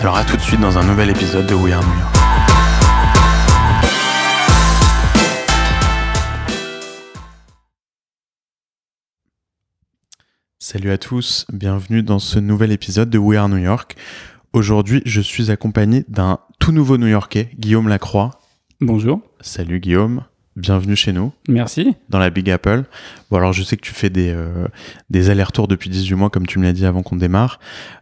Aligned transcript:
Alors 0.00 0.16
à 0.16 0.24
tout 0.24 0.34
de 0.34 0.40
suite 0.40 0.60
dans 0.60 0.78
un 0.78 0.86
nouvel 0.86 1.10
épisode 1.10 1.46
de 1.46 1.54
We 1.54 1.74
Are 1.74 1.82
New 1.82 1.98
York. 1.98 2.16
Salut 10.58 10.90
à 10.90 10.96
tous, 10.96 11.44
bienvenue 11.52 12.02
dans 12.02 12.18
ce 12.18 12.38
nouvel 12.38 12.72
épisode 12.72 13.10
de 13.10 13.18
We 13.18 13.38
Are 13.38 13.50
New 13.50 13.58
York. 13.58 13.96
Aujourd'hui, 14.54 15.02
je 15.04 15.20
suis 15.20 15.50
accompagné 15.50 16.06
d'un 16.08 16.38
tout 16.58 16.72
nouveau 16.72 16.96
New-Yorkais, 16.96 17.50
Guillaume 17.58 17.88
Lacroix. 17.88 18.40
Bonjour. 18.80 19.20
Salut 19.42 19.80
Guillaume, 19.80 20.24
bienvenue 20.60 20.94
chez 20.94 21.12
nous. 21.12 21.32
Merci. 21.48 21.94
Dans 22.08 22.18
la 22.18 22.30
Big 22.30 22.48
Apple. 22.50 22.84
Bon 23.30 23.38
alors 23.38 23.52
je 23.52 23.62
sais 23.62 23.76
que 23.76 23.82
tu 23.82 23.92
fais 23.92 24.10
des, 24.10 24.30
euh, 24.30 24.68
des 25.08 25.30
allers-retours 25.30 25.66
depuis 25.66 25.90
18 25.90 26.14
mois 26.14 26.30
comme 26.30 26.46
tu 26.46 26.58
me 26.58 26.64
l'as 26.64 26.72
dit 26.72 26.86
avant 26.86 27.02
qu'on 27.02 27.16
démarre. 27.16 27.58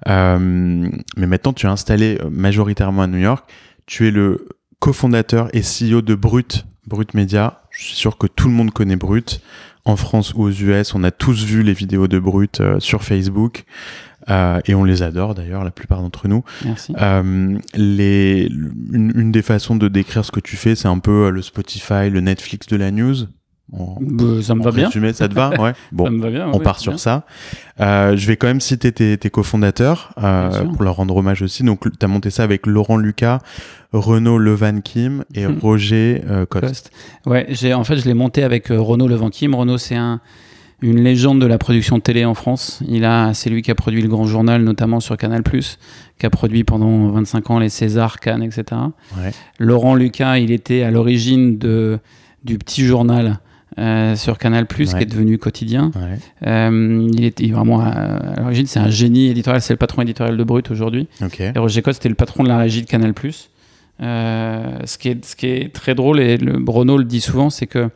Euh, 0.08 0.88
mais 1.16 1.26
maintenant 1.26 1.52
tu 1.52 1.66
es 1.66 1.68
installé 1.68 2.18
euh, 2.20 2.28
majoritairement 2.30 3.02
à 3.02 3.06
New 3.06 3.18
York. 3.18 3.48
Tu 3.86 4.08
es 4.08 4.10
le 4.10 4.48
cofondateur 4.80 5.48
et 5.54 5.60
CEO 5.60 6.02
de 6.02 6.14
Brut, 6.14 6.66
Brut 6.86 7.14
Media. 7.14 7.62
Je 7.70 7.84
suis 7.84 7.94
sûr 7.94 8.18
que 8.18 8.26
tout 8.26 8.48
le 8.48 8.54
monde 8.54 8.72
connaît 8.72 8.96
Brut. 8.96 9.40
En 9.84 9.96
France 9.96 10.34
ou 10.34 10.42
aux 10.42 10.50
US, 10.50 10.94
on 10.94 11.02
a 11.02 11.10
tous 11.10 11.44
vu 11.44 11.62
les 11.62 11.72
vidéos 11.72 12.08
de 12.08 12.18
Brut 12.18 12.60
sur 12.78 13.02
Facebook. 13.02 13.64
Euh, 14.30 14.60
et 14.66 14.74
on 14.74 14.84
les 14.84 15.02
adore 15.02 15.34
d'ailleurs, 15.34 15.64
la 15.64 15.70
plupart 15.70 16.00
d'entre 16.02 16.28
nous. 16.28 16.44
Merci. 16.64 16.94
Euh, 17.00 17.56
les, 17.74 18.46
une, 18.92 19.12
une, 19.14 19.32
des 19.32 19.42
façons 19.42 19.76
de 19.76 19.88
décrire 19.88 20.24
ce 20.24 20.32
que 20.32 20.40
tu 20.40 20.56
fais, 20.56 20.74
c'est 20.74 20.88
un 20.88 20.98
peu 20.98 21.30
le 21.30 21.42
Spotify, 21.42 22.10
le 22.10 22.20
Netflix 22.20 22.66
de 22.66 22.76
la 22.76 22.90
news. 22.90 23.14
Bah, 23.70 24.24
ça 24.42 24.54
me 24.54 24.62
va 24.62 24.70
résumé, 24.70 25.08
bien. 25.08 25.12
Ça 25.12 25.28
te 25.28 25.34
va? 25.34 25.50
Ouais. 25.60 25.72
Bon, 25.92 26.06
ça 26.06 26.10
me 26.10 26.22
va 26.22 26.30
bien, 26.30 26.48
on 26.48 26.56
oui, 26.58 26.64
part 26.64 26.78
sur 26.78 26.92
bien. 26.92 26.98
ça. 26.98 27.26
Euh, 27.80 28.16
je 28.16 28.26
vais 28.26 28.38
quand 28.38 28.46
même 28.46 28.62
citer 28.62 28.92
tes, 28.92 29.18
tes 29.18 29.28
cofondateurs 29.28 30.14
pour 30.72 30.82
leur 30.82 30.96
rendre 30.96 31.14
hommage 31.16 31.42
aussi. 31.42 31.62
Donc, 31.64 31.80
tu 31.82 31.90
as 32.04 32.08
monté 32.08 32.30
ça 32.30 32.44
avec 32.44 32.66
Laurent 32.66 32.96
Lucas, 32.96 33.40
Renaud 33.92 34.38
Levan 34.38 34.80
Kim 34.80 35.24
et 35.34 35.46
Mhm. 35.46 35.58
Roger 35.60 36.22
euh, 36.28 36.46
Coste. 36.46 36.64
Coste. 36.66 36.90
Ouais, 37.26 37.46
j'ai 37.50 37.74
en 37.74 37.84
fait 37.84 37.96
je 37.98 38.06
l'ai 38.06 38.14
monté 38.14 38.42
avec 38.42 38.70
euh, 38.70 38.80
Renaud 38.80 39.06
Levanquim. 39.08 39.54
Renaud 39.54 39.76
c'est 39.78 39.96
un 39.96 40.20
une 40.80 41.02
légende 41.02 41.40
de 41.40 41.46
la 41.46 41.58
production 41.58 41.98
télé 42.00 42.24
en 42.24 42.34
France. 42.34 42.80
Il 42.88 43.04
a 43.04 43.34
c'est 43.34 43.50
lui 43.50 43.62
qui 43.62 43.70
a 43.70 43.74
produit 43.74 44.00
le 44.02 44.08
Grand 44.08 44.26
Journal 44.26 44.62
notamment 44.62 45.00
sur 45.00 45.16
Canal+, 45.16 45.42
qui 45.42 46.26
a 46.26 46.30
produit 46.30 46.62
pendant 46.64 47.08
25 47.10 47.50
ans 47.50 47.58
les 47.58 47.68
Césars, 47.68 48.20
Cannes, 48.20 48.42
etc. 48.42 48.64
Ouais. 49.16 49.32
Laurent 49.58 49.94
Lucas, 49.94 50.38
il 50.38 50.50
était 50.52 50.82
à 50.82 50.90
l'origine 50.90 51.58
de 51.58 51.98
du 52.44 52.56
petit 52.58 52.84
journal 52.84 53.40
euh, 53.78 54.14
sur 54.16 54.38
Canal+, 54.38 54.66
qui 54.66 54.82
Ouais. 54.94 55.02
est 55.02 55.06
devenu 55.06 55.38
quotidien. 55.38 55.90
Ouais. 55.96 56.18
Euh, 56.46 57.08
il 57.12 57.24
était 57.24 57.46
vraiment 57.48 57.80
à, 57.80 57.88
à 57.90 58.40
l'origine, 58.40 58.66
c'est 58.66 58.78
un 58.80 58.90
génie 58.90 59.28
éditorial, 59.28 59.60
c'est 59.60 59.72
le 59.72 59.78
patron 59.78 60.02
éditorial 60.02 60.36
de 60.36 60.44
Brut 60.44 60.70
aujourd'hui. 60.70 61.08
Et 61.54 61.58
Roger 61.58 61.82
Coste 61.82 62.00
était 62.02 62.08
le 62.08 62.14
patron 62.14 62.44
de 62.44 62.48
la 62.48 62.58
régie 62.58 62.82
de 62.82 62.86
Canal+. 62.86 63.12
Euh, 64.00 64.78
ce, 64.84 64.96
qui 64.98 65.08
est, 65.08 65.24
ce 65.24 65.34
qui 65.34 65.46
est 65.46 65.72
très 65.72 65.94
drôle, 65.94 66.20
et 66.20 66.36
le, 66.36 66.58
Bruno 66.58 66.96
le 66.98 67.04
dit 67.04 67.20
souvent, 67.20 67.50
c'est 67.50 67.66
que 67.66 67.90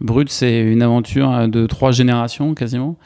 Brut, 0.00 0.30
c'est 0.30 0.60
une 0.60 0.82
aventure 0.82 1.48
de 1.48 1.66
trois 1.66 1.92
générations 1.92 2.54
quasiment. 2.54 2.96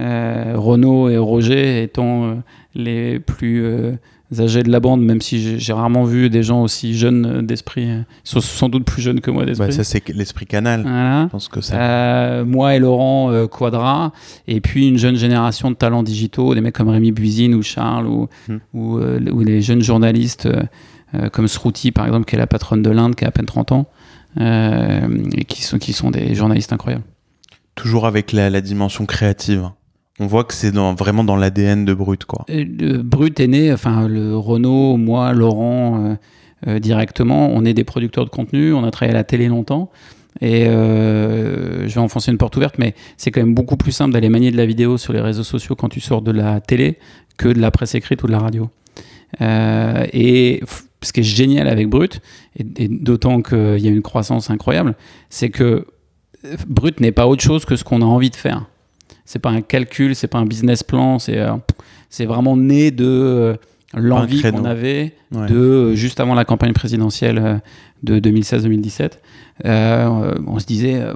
Euh, 0.00 0.52
Renaud 0.56 1.08
et 1.08 1.16
Roger 1.18 1.82
étant 1.82 2.24
euh, 2.24 2.34
les 2.74 3.18
plus 3.18 3.64
euh, 3.64 3.92
âgés 4.38 4.62
de 4.62 4.70
la 4.70 4.80
bande, 4.80 5.02
même 5.02 5.22
si 5.22 5.58
j'ai- 5.58 5.72
rarement 5.72 6.04
vu 6.04 6.28
des 6.28 6.42
gens 6.42 6.62
aussi 6.62 6.94
jeunes 6.96 7.40
d'esprit. 7.46 7.84
Ils 7.86 8.04
sont 8.22 8.42
sans 8.42 8.68
doute 8.68 8.84
plus 8.84 9.00
jeunes 9.00 9.20
que 9.20 9.30
moi 9.30 9.46
d'esprit. 9.46 9.68
Bah, 9.68 9.72
ça, 9.72 9.84
c'est 9.84 10.06
l'esprit 10.10 10.44
canal. 10.46 10.82
Voilà. 10.82 11.22
Je 11.24 11.28
pense 11.30 11.48
que 11.48 11.62
ça. 11.62 12.44
Moi 12.44 12.74
et 12.76 12.78
Laurent 12.78 13.46
Quadra, 13.48 14.12
et 14.46 14.60
puis 14.60 14.88
une 14.88 14.98
jeune 14.98 15.16
génération 15.16 15.70
de 15.70 15.76
talents 15.76 16.02
digitaux, 16.02 16.54
des 16.54 16.60
mecs 16.60 16.74
comme 16.74 16.90
Rémi 16.90 17.10
Buisine 17.10 17.54
ou 17.54 17.62
Charles, 17.62 18.06
ou, 18.06 18.28
Hmm. 18.48 18.58
ou, 18.74 18.98
ou 19.00 19.40
les 19.40 19.62
jeunes 19.62 19.82
journalistes 19.82 20.46
comme 21.32 21.48
Sruti, 21.48 21.90
par 21.92 22.04
exemple, 22.04 22.26
qui 22.26 22.34
est 22.34 22.38
la 22.38 22.46
patronne 22.46 22.82
de 22.82 22.90
l'Inde, 22.90 23.14
qui 23.14 23.24
a 23.24 23.28
à 23.28 23.30
peine 23.30 23.46
30 23.46 23.72
ans, 23.72 23.86
et 24.40 25.44
qui 25.44 25.62
sont, 25.62 25.78
qui 25.78 25.92
sont 25.92 26.10
des 26.10 26.34
journalistes 26.34 26.72
incroyables. 26.72 27.04
Toujours 27.74 28.06
avec 28.06 28.32
la, 28.32 28.50
la 28.50 28.60
dimension 28.60 29.06
créative. 29.06 29.70
On 30.20 30.26
voit 30.26 30.44
que 30.44 30.54
c'est 30.54 30.72
dans, 30.72 30.94
vraiment 30.94 31.22
dans 31.22 31.36
l'ADN 31.36 31.84
de 31.84 31.94
Brut, 31.94 32.24
quoi. 32.24 32.44
Le 32.48 32.98
Brut 32.98 33.38
est 33.38 33.46
né, 33.46 33.72
enfin, 33.72 34.08
le 34.08 34.36
Renault, 34.36 34.96
moi, 34.96 35.32
Laurent, 35.32 36.04
euh, 36.04 36.14
euh, 36.66 36.78
directement, 36.80 37.50
on 37.52 37.64
est 37.64 37.74
des 37.74 37.84
producteurs 37.84 38.24
de 38.24 38.30
contenu, 38.30 38.72
on 38.72 38.82
a 38.82 38.90
travaillé 38.90 39.14
à 39.14 39.18
la 39.18 39.24
télé 39.24 39.46
longtemps. 39.46 39.90
Et 40.40 40.66
euh, 40.66 41.88
je 41.88 41.94
vais 41.94 42.00
enfoncer 42.00 42.30
une 42.32 42.38
porte 42.38 42.56
ouverte, 42.56 42.78
mais 42.78 42.94
c'est 43.16 43.30
quand 43.30 43.40
même 43.40 43.54
beaucoup 43.54 43.76
plus 43.76 43.92
simple 43.92 44.12
d'aller 44.12 44.28
manier 44.28 44.50
de 44.50 44.56
la 44.56 44.66
vidéo 44.66 44.98
sur 44.98 45.12
les 45.12 45.20
réseaux 45.20 45.44
sociaux 45.44 45.76
quand 45.76 45.88
tu 45.88 46.00
sors 46.00 46.22
de 46.22 46.32
la 46.32 46.60
télé 46.60 46.98
que 47.36 47.48
de 47.48 47.60
la 47.60 47.70
presse 47.70 47.94
écrite 47.94 48.22
ou 48.24 48.26
de 48.26 48.32
la 48.32 48.38
radio. 48.40 48.68
Euh, 49.40 50.06
et 50.12 50.62
ce 51.02 51.12
qui 51.12 51.20
est 51.20 51.24
génial 51.24 51.68
avec 51.68 51.88
Brut, 51.88 52.20
et, 52.56 52.64
et 52.84 52.88
d'autant 52.88 53.40
qu'il 53.42 53.78
y 53.78 53.86
a 53.88 53.90
une 53.90 54.02
croissance 54.02 54.50
incroyable, 54.50 54.94
c'est 55.30 55.50
que 55.50 55.86
euh, 56.44 56.56
Brut 56.68 57.00
n'est 57.00 57.12
pas 57.12 57.26
autre 57.26 57.42
chose 57.42 57.64
que 57.64 57.76
ce 57.76 57.84
qu'on 57.84 58.02
a 58.02 58.06
envie 58.06 58.30
de 58.30 58.36
faire. 58.36 58.64
C'est 59.24 59.38
pas 59.38 59.50
un 59.50 59.60
calcul, 59.60 60.14
c'est 60.14 60.26
pas 60.28 60.38
un 60.38 60.46
business 60.46 60.82
plan, 60.82 61.18
c'est 61.18 61.38
euh, 61.38 61.52
c'est 62.08 62.24
vraiment 62.24 62.56
né 62.56 62.90
de 62.90 63.56
l'envie 63.94 64.40
qu'on 64.42 64.64
avait 64.64 65.14
Ouais. 65.30 65.46
de 65.46 65.94
juste 65.94 66.20
avant 66.20 66.34
la 66.34 66.46
campagne 66.46 66.72
présidentielle 66.72 67.60
de 68.02 68.18
2016-2017. 68.18 69.10
Euh, 69.66 70.34
on 70.46 70.58
se 70.58 70.64
disait, 70.64 70.94
euh, 70.94 71.12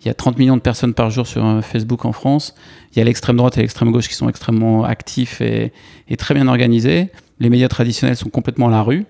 il 0.00 0.08
y 0.08 0.10
a 0.10 0.14
30 0.14 0.36
millions 0.38 0.56
de 0.56 0.62
personnes 0.62 0.94
par 0.94 1.10
jour 1.10 1.28
sur 1.28 1.64
Facebook 1.64 2.04
en 2.04 2.10
France. 2.12 2.56
Il 2.92 2.98
y 2.98 3.02
a 3.02 3.04
l'extrême 3.04 3.36
droite 3.36 3.56
et 3.58 3.60
l'extrême 3.60 3.92
gauche 3.92 4.08
qui 4.08 4.14
sont 4.14 4.28
extrêmement 4.28 4.82
actifs 4.82 5.40
et, 5.40 5.72
et 6.08 6.16
très 6.16 6.34
bien 6.34 6.48
organisés. 6.48 7.10
Les 7.38 7.50
médias 7.50 7.68
traditionnels 7.68 8.16
sont 8.16 8.28
complètement 8.28 8.68
à 8.68 8.70
la 8.70 8.82
rue. 8.82 9.06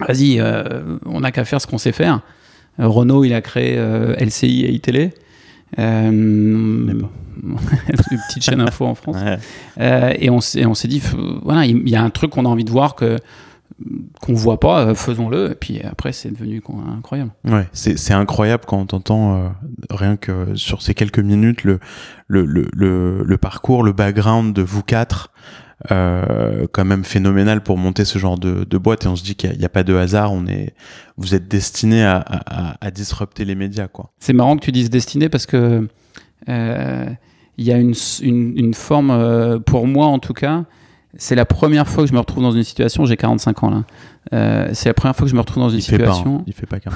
Vas-y, 0.00 0.40
euh, 0.40 0.98
on 1.06 1.20
n'a 1.20 1.30
qu'à 1.30 1.44
faire 1.44 1.60
ce 1.60 1.66
qu'on 1.66 1.78
sait 1.78 1.92
faire. 1.92 2.20
Euh, 2.80 2.88
Renault, 2.88 3.24
il 3.24 3.32
a 3.32 3.40
créé 3.40 3.76
euh, 3.78 4.16
LCI 4.18 4.64
et 4.64 4.72
iTélé. 4.72 5.12
Une 5.78 7.08
petite 8.28 8.44
chaîne 8.44 8.60
info 8.60 8.86
en 8.86 8.94
France. 8.94 9.16
Ouais. 9.76 10.16
Et 10.20 10.30
on 10.30 10.40
s'est 10.40 10.64
on 10.66 10.74
s'est 10.74 10.88
dit, 10.88 11.02
voilà, 11.42 11.66
il 11.66 11.88
y 11.88 11.96
a 11.96 12.02
un 12.02 12.10
truc 12.10 12.30
qu'on 12.30 12.44
a 12.44 12.48
envie 12.48 12.64
de 12.64 12.70
voir 12.70 12.94
que 12.94 13.18
qu'on 14.20 14.34
voit 14.34 14.60
pas, 14.60 14.94
faisons-le. 14.94 15.52
Et 15.52 15.54
puis 15.54 15.80
après, 15.82 16.12
c'est 16.12 16.30
devenu 16.30 16.62
incroyable. 16.96 17.32
Ouais, 17.44 17.66
c'est 17.72 18.12
incroyable 18.14 18.64
quand 18.66 18.78
on 18.78 18.86
t'entend 18.86 19.36
euh, 19.36 19.48
rien 19.90 20.16
que 20.16 20.54
sur 20.54 20.82
ces 20.82 20.94
quelques 20.94 21.18
minutes 21.18 21.64
le 21.64 21.80
le, 22.28 22.44
le, 22.44 22.68
le, 22.72 23.22
le 23.22 23.38
parcours, 23.38 23.82
le 23.82 23.92
background 23.92 24.54
de 24.54 24.62
vous 24.62 24.82
quatre, 24.82 25.30
euh, 25.90 26.66
quand 26.72 26.84
même 26.84 27.04
phénoménal 27.04 27.62
pour 27.62 27.76
monter 27.76 28.04
ce 28.04 28.18
genre 28.18 28.38
de, 28.38 28.64
de 28.64 28.78
boîte 28.78 29.04
et 29.04 29.08
on 29.08 29.16
se 29.16 29.22
dit 29.24 29.34
qu'il 29.34 29.56
n'y 29.58 29.64
a, 29.64 29.68
pas 29.68 29.82
de 29.84 29.94
hasard, 29.94 30.32
on 30.32 30.46
est 30.46 30.74
vous 31.16 31.34
êtes 31.34 31.46
destiné 31.46 32.04
à, 32.04 32.24
à, 32.80 32.90
disrupter 32.90 33.44
les 33.44 33.54
médias 33.54 33.86
quoi. 33.88 34.10
C'est 34.18 34.32
marrant 34.32 34.56
que 34.56 34.64
tu 34.64 34.72
dises 34.72 34.88
destiné 34.90 35.28
parce 35.28 35.46
que 35.46 35.86
euh, 36.48 37.06
il 37.58 37.64
y 37.64 37.72
a 37.72 37.76
une, 37.78 37.94
une, 38.22 38.58
une 38.58 38.74
forme, 38.74 39.10
euh, 39.10 39.58
pour 39.58 39.86
moi 39.86 40.06
en 40.06 40.18
tout 40.18 40.32
cas, 40.32 40.64
c'est 41.16 41.34
la 41.36 41.44
première 41.44 41.86
fois 41.86 42.04
que 42.04 42.08
je 42.08 42.14
me 42.14 42.18
retrouve 42.18 42.42
dans 42.42 42.52
une 42.52 42.64
situation, 42.64 43.04
j'ai 43.04 43.16
45 43.16 43.62
ans 43.62 43.70
là, 44.30 44.74
c'est 44.74 44.88
la 44.88 44.94
première 44.94 45.14
fois 45.14 45.26
que 45.26 45.30
je 45.30 45.36
me 45.36 45.40
retrouve 45.40 45.62
dans 45.62 45.70
une 45.70 45.78
Il 45.78 45.82
fait 45.82 45.98
pas, 45.98 46.06
situation. 46.12 46.38
hein, 46.38 46.44
il 46.46 46.52
fait 46.54 46.66
pas 46.66 46.80
qu'un. 46.80 46.90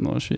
non, 0.00 0.14
je 0.14 0.24
suis... 0.24 0.36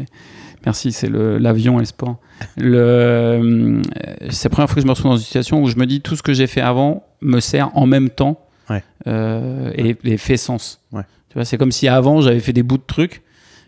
Merci, 0.65 0.93
c'est 0.93 1.09
l'avion 1.11 1.77
et 1.77 1.81
le 1.81 1.87
sport. 1.87 2.17
Le, 2.57 2.79
euh, 2.79 3.83
c'est 4.31 4.45
la 4.45 4.51
première 4.51 4.69
fois 4.69 4.77
que 4.77 4.81
je 4.81 4.87
me 4.87 4.93
retrouve 4.93 5.11
dans 5.11 5.17
une 5.17 5.23
situation 5.23 5.63
où 5.63 5.69
je 5.69 5.77
me 5.77 5.87
dis 5.87 6.01
tout 6.01 6.17
ce 6.17 6.23
que 6.23 6.33
j'ai 6.33 6.47
fait 6.47 6.61
avant 6.61 7.05
me 7.21 7.41
sert 7.41 7.77
en 7.77 7.87
même 7.87 8.11
temps 8.11 8.41
Ouais. 8.71 8.83
euh, 9.09 9.73
et, 9.75 9.97
et 10.05 10.17
fait 10.17 10.37
sens. 10.37 10.81
Ouais. 10.93 11.03
Tu 11.29 11.35
vois, 11.35 11.45
c'est 11.45 11.59
comme 11.59 11.73
si 11.73 11.89
avant 11.89 12.21
j'avais 12.21 12.41
fait 12.41 12.53
des 12.53 12.63
bouts 12.63 12.79
de 12.79 12.85
trucs 12.87 13.23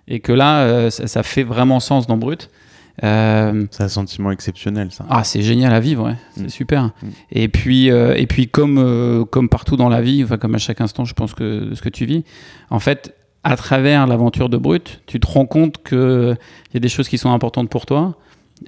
et 0.06 0.20
que 0.20 0.32
là, 0.32 0.90
ça, 0.90 1.06
ça, 1.06 1.22
fait 1.22 1.42
vraiment 1.42 1.80
sens 1.80 2.06
dans 2.06 2.16
Brut. 2.16 2.48
Euh, 3.02 3.66
c'est 3.70 3.82
un 3.82 3.88
sentiment 3.88 4.30
exceptionnel, 4.30 4.92
ça. 4.92 5.04
Ah, 5.10 5.24
c'est 5.24 5.42
génial 5.42 5.74
à 5.74 5.80
vivre, 5.80 6.06
ouais. 6.06 6.16
c'est 6.36 6.44
mm. 6.44 6.50
super. 6.50 6.84
Mm. 6.84 7.08
Et 7.32 7.48
puis, 7.48 7.90
euh, 7.90 8.14
et 8.14 8.26
puis 8.26 8.48
comme, 8.48 8.78
euh, 8.78 9.24
comme 9.24 9.48
partout 9.48 9.76
dans 9.76 9.88
la 9.88 10.00
vie, 10.00 10.22
enfin, 10.22 10.38
comme 10.38 10.54
à 10.54 10.58
chaque 10.58 10.80
instant, 10.80 11.04
je 11.04 11.14
pense 11.14 11.34
que 11.34 11.74
ce 11.74 11.82
que 11.82 11.88
tu 11.88 12.06
vis, 12.06 12.24
en 12.70 12.78
fait, 12.78 13.14
à 13.44 13.56
travers 13.56 14.06
l'aventure 14.06 14.48
de 14.48 14.56
Brut, 14.56 15.02
tu 15.06 15.20
te 15.20 15.26
rends 15.26 15.46
compte 15.46 15.82
qu'il 15.86 16.36
y 16.74 16.76
a 16.76 16.80
des 16.80 16.88
choses 16.88 17.08
qui 17.08 17.18
sont 17.18 17.30
importantes 17.32 17.68
pour 17.68 17.86
toi. 17.86 18.16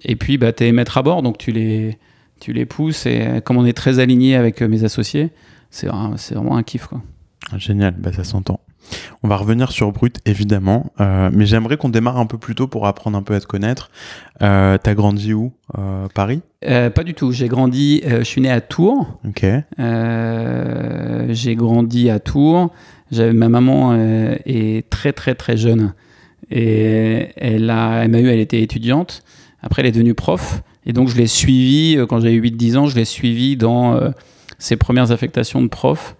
Et 0.04 0.16
puis, 0.16 0.38
bah, 0.38 0.52
tu 0.52 0.64
es 0.64 0.72
maître 0.72 0.98
à 0.98 1.02
bord, 1.02 1.22
donc 1.22 1.38
tu 1.38 1.50
les, 1.50 1.98
tu 2.40 2.52
les 2.52 2.66
pousses. 2.66 3.06
Et 3.06 3.40
comme 3.44 3.56
on 3.56 3.64
est 3.64 3.76
très 3.76 3.98
aligné 3.98 4.36
avec 4.36 4.60
mes 4.60 4.84
associés, 4.84 5.30
c'est 5.70 5.88
vraiment 5.88 6.56
un 6.56 6.62
kiff. 6.62 6.86
Quoi. 6.86 7.02
Génial, 7.56 7.94
bah, 7.98 8.12
ça 8.12 8.24
s'entend. 8.24 8.60
On 9.22 9.28
va 9.28 9.36
revenir 9.36 9.72
sur 9.72 9.90
Brut, 9.92 10.18
évidemment, 10.26 10.92
euh, 11.00 11.30
mais 11.32 11.46
j'aimerais 11.46 11.76
qu'on 11.76 11.88
démarre 11.88 12.18
un 12.18 12.26
peu 12.26 12.38
plus 12.38 12.54
tôt 12.54 12.66
pour 12.68 12.86
apprendre 12.86 13.16
un 13.18 13.22
peu 13.22 13.34
à 13.34 13.40
te 13.40 13.46
connaître. 13.46 13.90
Euh, 14.42 14.78
T'as 14.80 14.94
grandi 14.94 15.32
où 15.34 15.52
euh, 15.78 16.06
Paris? 16.14 16.42
Euh, 16.64 16.90
Pas 16.90 17.02
du 17.02 17.14
tout. 17.14 17.32
J'ai 17.32 17.48
grandi, 17.48 18.02
je 18.06 18.22
suis 18.22 18.40
né 18.40 18.50
à 18.50 18.60
Tours. 18.60 19.18
Ok. 19.26 19.44
j'ai 21.30 21.56
grandi 21.56 22.10
à 22.10 22.20
Tours. 22.20 22.70
Ma 23.12 23.48
maman 23.48 23.94
est 23.94 24.88
très 24.90 25.12
très 25.12 25.34
très 25.34 25.56
jeune 25.56 25.94
et 26.50 27.28
elle 27.36 27.70
a, 27.70 28.04
elle 28.04 28.10
m'a 28.10 28.20
eu, 28.20 28.28
elle 28.28 28.40
était 28.40 28.62
étudiante. 28.62 29.22
Après, 29.62 29.82
elle 29.82 29.88
est 29.88 29.92
devenue 29.92 30.14
prof 30.14 30.62
et 30.86 30.92
donc 30.92 31.08
je 31.08 31.16
l'ai 31.16 31.26
suivie 31.26 31.98
quand 32.08 32.20
j'avais 32.20 32.38
8-10 32.38 32.76
ans. 32.76 32.86
Je 32.86 32.96
l'ai 32.96 33.04
suivie 33.04 33.56
dans 33.56 34.00
ses 34.58 34.76
premières 34.76 35.12
affectations 35.12 35.62
de 35.62 35.68
prof 35.68 36.16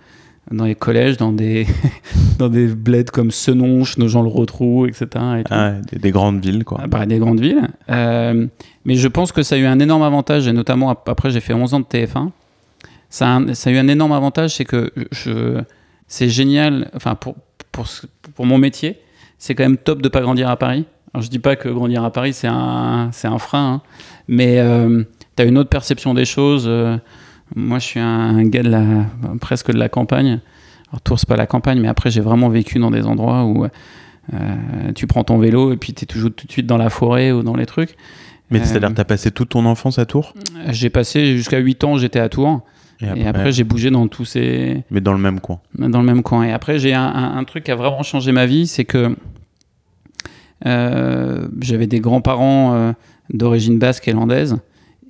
dans 0.51 0.65
les 0.65 0.75
collèges, 0.75 1.17
dans 1.17 1.33
des, 1.33 1.67
dans 2.39 2.49
des 2.49 2.69
bleds 2.69 3.11
comme 3.13 3.31
Senonche, 3.31 3.99
Nogent-le-Rotrou, 3.99 4.87
etc. 4.87 5.09
Ah, 5.51 5.73
des, 5.93 6.11
grandes 6.11 6.45
villes, 6.45 6.65
quoi. 6.65 6.81
Ah, 6.83 6.87
bah, 6.87 7.07
des 7.07 7.19
grandes 7.19 7.41
villes. 7.41 7.69
Euh, 7.91 8.47
mais 8.85 8.95
je 8.95 9.09
pense 9.09 9.33
que 9.33 9.43
ça 9.43 9.57
a 9.57 9.59
eu 9.59 9.67
un 9.67 9.81
énorme 9.81 10.03
avantage, 10.03 10.47
et 10.47 10.53
notamment 10.53 10.91
après, 10.91 11.31
j'ai 11.31 11.41
fait 11.41 11.55
11 11.55 11.75
ans 11.75 11.81
de 11.81 11.85
TF1. 11.85 12.31
Ça 13.11 13.37
a, 13.37 13.55
ça 13.55 13.71
a 13.71 13.73
eu 13.73 13.77
un 13.77 13.89
énorme 13.89 14.13
avantage, 14.13 14.57
c'est 14.57 14.65
que 14.65 14.93
je, 15.11 15.61
c'est 16.09 16.29
génial, 16.29 16.91
enfin, 16.95 17.15
pour, 17.15 17.37
pour, 17.73 17.87
pour 18.35 18.47
mon 18.47 18.59
métier, 18.59 19.01
c'est 19.39 19.55
quand 19.55 19.65
même 19.65 19.77
top 19.77 20.03
de 20.03 20.09
pas 20.09 20.21
grandir 20.21 20.49
à 20.49 20.57
Paris. 20.57 20.85
Alors, 21.13 21.23
je 21.23 21.31
dis 21.31 21.39
pas 21.39 21.57
que 21.57 21.69
grandir 21.69 22.05
à 22.05 22.13
Paris, 22.13 22.33
c'est 22.33 22.49
un, 22.49 23.11
c'est 23.13 23.29
un 23.29 23.39
frein, 23.39 23.75
hein. 23.75 23.83
mais 24.29 24.59
euh, 24.59 25.03
tu 25.37 25.43
as 25.43 25.47
une 25.47 25.59
autre 25.59 25.71
perception 25.71 26.15
des 26.15 26.25
choses. 26.25 26.65
Euh, 26.67 26.97
moi, 27.55 27.79
je 27.79 27.85
suis 27.85 28.01
un, 28.01 28.43
gars 28.45 28.63
de 28.63 28.69
la, 28.69 28.85
presque 29.41 29.73
de 29.73 29.79
la 29.79 29.89
campagne. 29.89 30.41
Alors, 30.91 31.01
Tours, 31.03 31.19
c'est 31.19 31.29
pas 31.29 31.37
la 31.37 31.47
campagne, 31.47 31.81
mais 31.81 31.89
après, 31.89 32.11
j'ai 32.11 32.21
vraiment 32.21 32.49
vécu 32.49 32.79
dans 32.79 32.91
des 32.91 33.07
endroits 33.07 33.45
où 33.45 33.65
euh, 33.65 34.39
tu 34.95 35.07
prends 35.07 35.25
ton 35.25 35.39
vélo 35.39 35.73
et 35.73 35.77
puis 35.77 35.95
tu 35.95 36.05
es 36.05 36.07
toujours 36.07 36.31
tout 36.35 36.47
de 36.47 36.53
suite 36.53 36.67
dans 36.67 36.79
la 36.79 36.91
forêt 36.91 37.33
ou 37.33 37.43
dans 37.43 37.57
les 37.57 37.67
trucs. 37.67 37.97
Mais 38.51 38.65
c'est-à-dire 38.65 38.91
que 38.91 38.95
tu 38.95 39.01
as 39.01 39.05
passé 39.05 39.31
toute 39.33 39.49
ton 39.51 39.67
enfance 39.67 39.99
à 39.99 40.07
Tours? 40.07 40.33
J'ai 40.69 40.89
passé 40.89 41.37
jusqu'à 41.37 41.59
8 41.59 41.83
ans, 41.83 41.97
j'étais 41.97 42.21
à 42.21 42.29
Tours. 42.29 42.63
Et 43.01 43.27
après, 43.27 43.53
j'ai 43.53 43.65
bougé 43.65 43.91
dans 43.91 44.09
tous 44.09 44.25
ces. 44.25 44.83
Mais 44.91 45.01
dans 45.01 45.13
le 45.13 45.19
même 45.19 45.41
coin. 45.41 45.61
Dans 45.79 46.01
le 46.01 46.07
même 46.07 46.23
coin. 46.23 46.45
Et 46.45 46.53
après, 46.53 46.79
j'ai 46.79 46.95
un, 46.95 47.45
truc 47.45 47.65
qui 47.65 47.71
a 47.71 47.77
vraiment 47.77 48.03
changé 48.03 48.33
ma 48.33 48.47
vie, 48.47 48.67
c'est 48.67 48.85
que 48.85 49.17
euh, 50.65 51.49
j'avais 51.61 51.87
des 51.87 52.01
grands-parents 52.01 52.75
euh, 52.75 52.93
d'origine 53.31 53.79
basque 53.79 54.09
et 54.09 54.13
landaise. 54.13 54.57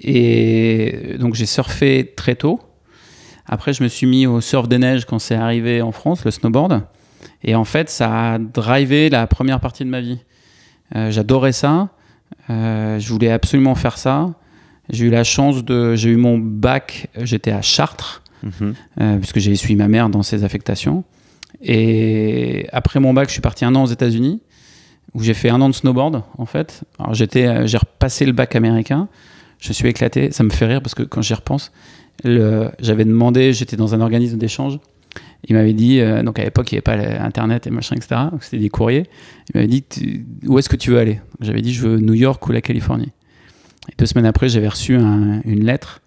Et 0.01 1.17
donc 1.19 1.35
j'ai 1.35 1.47
surfé 1.47 2.13
très 2.17 2.35
tôt. 2.35 2.61
Après, 3.47 3.73
je 3.73 3.83
me 3.83 3.89
suis 3.89 4.07
mis 4.07 4.27
au 4.27 4.41
surf 4.41 4.69
des 4.69 4.79
neiges 4.79 5.05
quand 5.05 5.21
c'est 5.21 5.37
arrivé 5.37 5.81
en 5.81 5.93
France, 5.93 6.25
le 6.25 6.33
snowboard. 6.33 6.83
Et 7.45 7.55
en 7.55 7.65
fait, 7.65 7.89
ça 7.89 8.35
a 8.35 8.39
drivé 8.39 9.09
la 9.09 9.27
première 9.29 9.61
partie 9.61 9.85
de 9.85 9.89
ma 9.89 10.01
vie. 10.01 10.19
Euh, 10.97 11.11
j'adorais 11.11 11.53
ça. 11.53 11.91
Je 12.49 13.09
voulais 13.09 13.31
absolument 13.31 13.77
faire 13.77 13.99
ça. 13.99 14.31
J'ai 14.91 15.07
eu 15.07 15.11
la 15.11 15.25
chance 15.25 15.65
de. 15.65 15.95
J'ai 15.97 16.11
eu 16.11 16.17
mon 16.17 16.39
bac, 16.39 17.09
j'étais 17.21 17.53
à 17.53 17.63
Chartres, 17.63 18.23
mhm. 18.43 18.75
euh, 19.01 19.19
puisque 19.19 19.39
j'ai 19.39 19.55
suivi 19.57 19.77
ma 19.77 19.89
mère 19.89 20.09
dans 20.09 20.23
ses 20.23 20.45
affectations. 20.45 21.05
Et 21.63 22.67
après 22.73 23.01
mon 23.01 23.15
bac, 23.15 23.29
je 23.29 23.33
suis 23.33 23.41
parti 23.41 23.65
un 23.65 23.75
an 23.75 23.85
aux 23.85 23.89
États-Unis, 23.89 24.41
où 25.15 25.23
j'ai 25.23 25.35
fait 25.35 25.49
un 25.49 25.61
an 25.61 25.69
de 25.69 25.75
snowboard, 25.75 26.23
en 26.39 26.47
fait. 26.47 26.85
Alors, 26.99 27.15
j'étais, 27.15 27.67
j'ai 27.67 27.79
repassé 27.79 28.27
le 28.27 28.33
bac 28.33 28.55
américain. 28.55 29.09
Je 29.59 29.73
suis 29.73 29.89
éclaté. 29.89 30.31
Ça 30.33 30.45
me 30.45 30.51
fait 30.51 30.67
rire 30.67 30.83
parce 30.83 30.95
que 30.95 31.03
quand 31.03 31.23
j'y 31.23 31.35
repense, 31.35 31.73
j'avais 32.25 33.05
demandé, 33.05 33.53
j'étais 33.53 33.77
dans 33.77 33.95
un 33.95 34.01
organisme 34.01 34.39
d'échange. 34.39 34.79
Il 35.45 35.55
m'avait 35.55 35.73
dit, 35.73 36.01
euh, 36.01 36.23
donc 36.23 36.39
à 36.39 36.45
l'époque, 36.45 36.71
il 36.73 36.75
n'y 36.75 36.83
avait 36.85 37.15
pas 37.17 37.25
Internet 37.25 37.67
et 37.67 37.71
machin, 37.71 37.97
etc. 37.97 38.21
C'était 38.41 38.59
des 38.59 38.69
courriers. 38.69 39.07
Il 39.49 39.57
m'avait 39.57 39.69
dit, 39.69 39.85
où 40.47 40.59
est-ce 40.59 40.69
que 40.69 40.77
tu 40.77 40.91
veux 40.91 40.99
aller? 40.99 41.21
J'avais 41.41 41.63
dit, 41.63 41.73
je 41.73 41.87
veux 41.87 41.99
New 41.99 42.15
York 42.15 42.47
ou 42.49 42.53
la 42.53 42.61
Californie. 42.61 43.13
Et 43.89 43.93
deux 43.99 44.07
semaines 44.07 44.27
après, 44.27 44.49
j'avais 44.49 44.69
reçu 44.69 44.95
une 44.95 45.65
lettre 45.65 46.01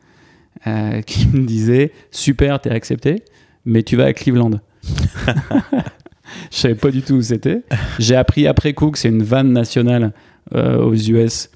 euh, 0.67 1.01
qui 1.05 1.27
me 1.27 1.45
disait, 1.45 1.91
super, 2.11 2.59
t'es 2.59 2.71
accepté, 2.71 3.23
mais 3.65 3.83
tu 3.83 3.95
vas 3.95 4.05
à 4.05 4.13
Cleveland. 4.13 4.59
je 6.51 6.57
savais 6.57 6.75
pas 6.75 6.91
du 6.91 7.01
tout 7.01 7.15
où 7.15 7.21
c'était. 7.21 7.63
J'ai 7.97 8.15
appris 8.15 8.47
après 8.47 8.73
coup 8.73 8.91
que 8.91 8.97
c'est 8.97 9.09
une 9.09 9.23
vanne 9.23 9.51
nationale 9.51 10.13
euh, 10.55 10.83
aux 10.83 10.95
US 10.95 11.49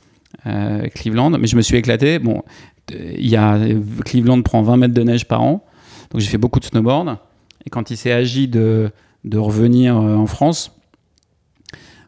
euh, 0.46 0.88
Cleveland, 0.90 1.31
mais 1.31 1.48
je 1.48 1.56
me 1.56 1.62
suis 1.62 1.78
éclaté. 1.78 2.20
Bon, 2.20 2.44
il 2.92 3.28
y 3.28 3.36
a, 3.36 3.60
Cleveland 4.06 4.42
prend 4.42 4.62
20 4.62 4.78
mètres 4.78 4.94
de 4.94 5.04
neige 5.04 5.25
par 5.25 5.42
an, 5.42 5.66
donc 6.12 6.22
j'ai 6.22 6.28
fait 6.28 6.38
beaucoup 6.38 6.60
de 6.60 6.66
snowboard. 6.66 7.18
Et 7.66 7.70
quand 7.70 7.92
il 7.92 7.98
s'est 7.98 8.12
agi 8.12 8.48
de, 8.48 8.92
de 9.24 9.38
revenir 9.38 9.96
en 9.96 10.28
France, 10.28 10.78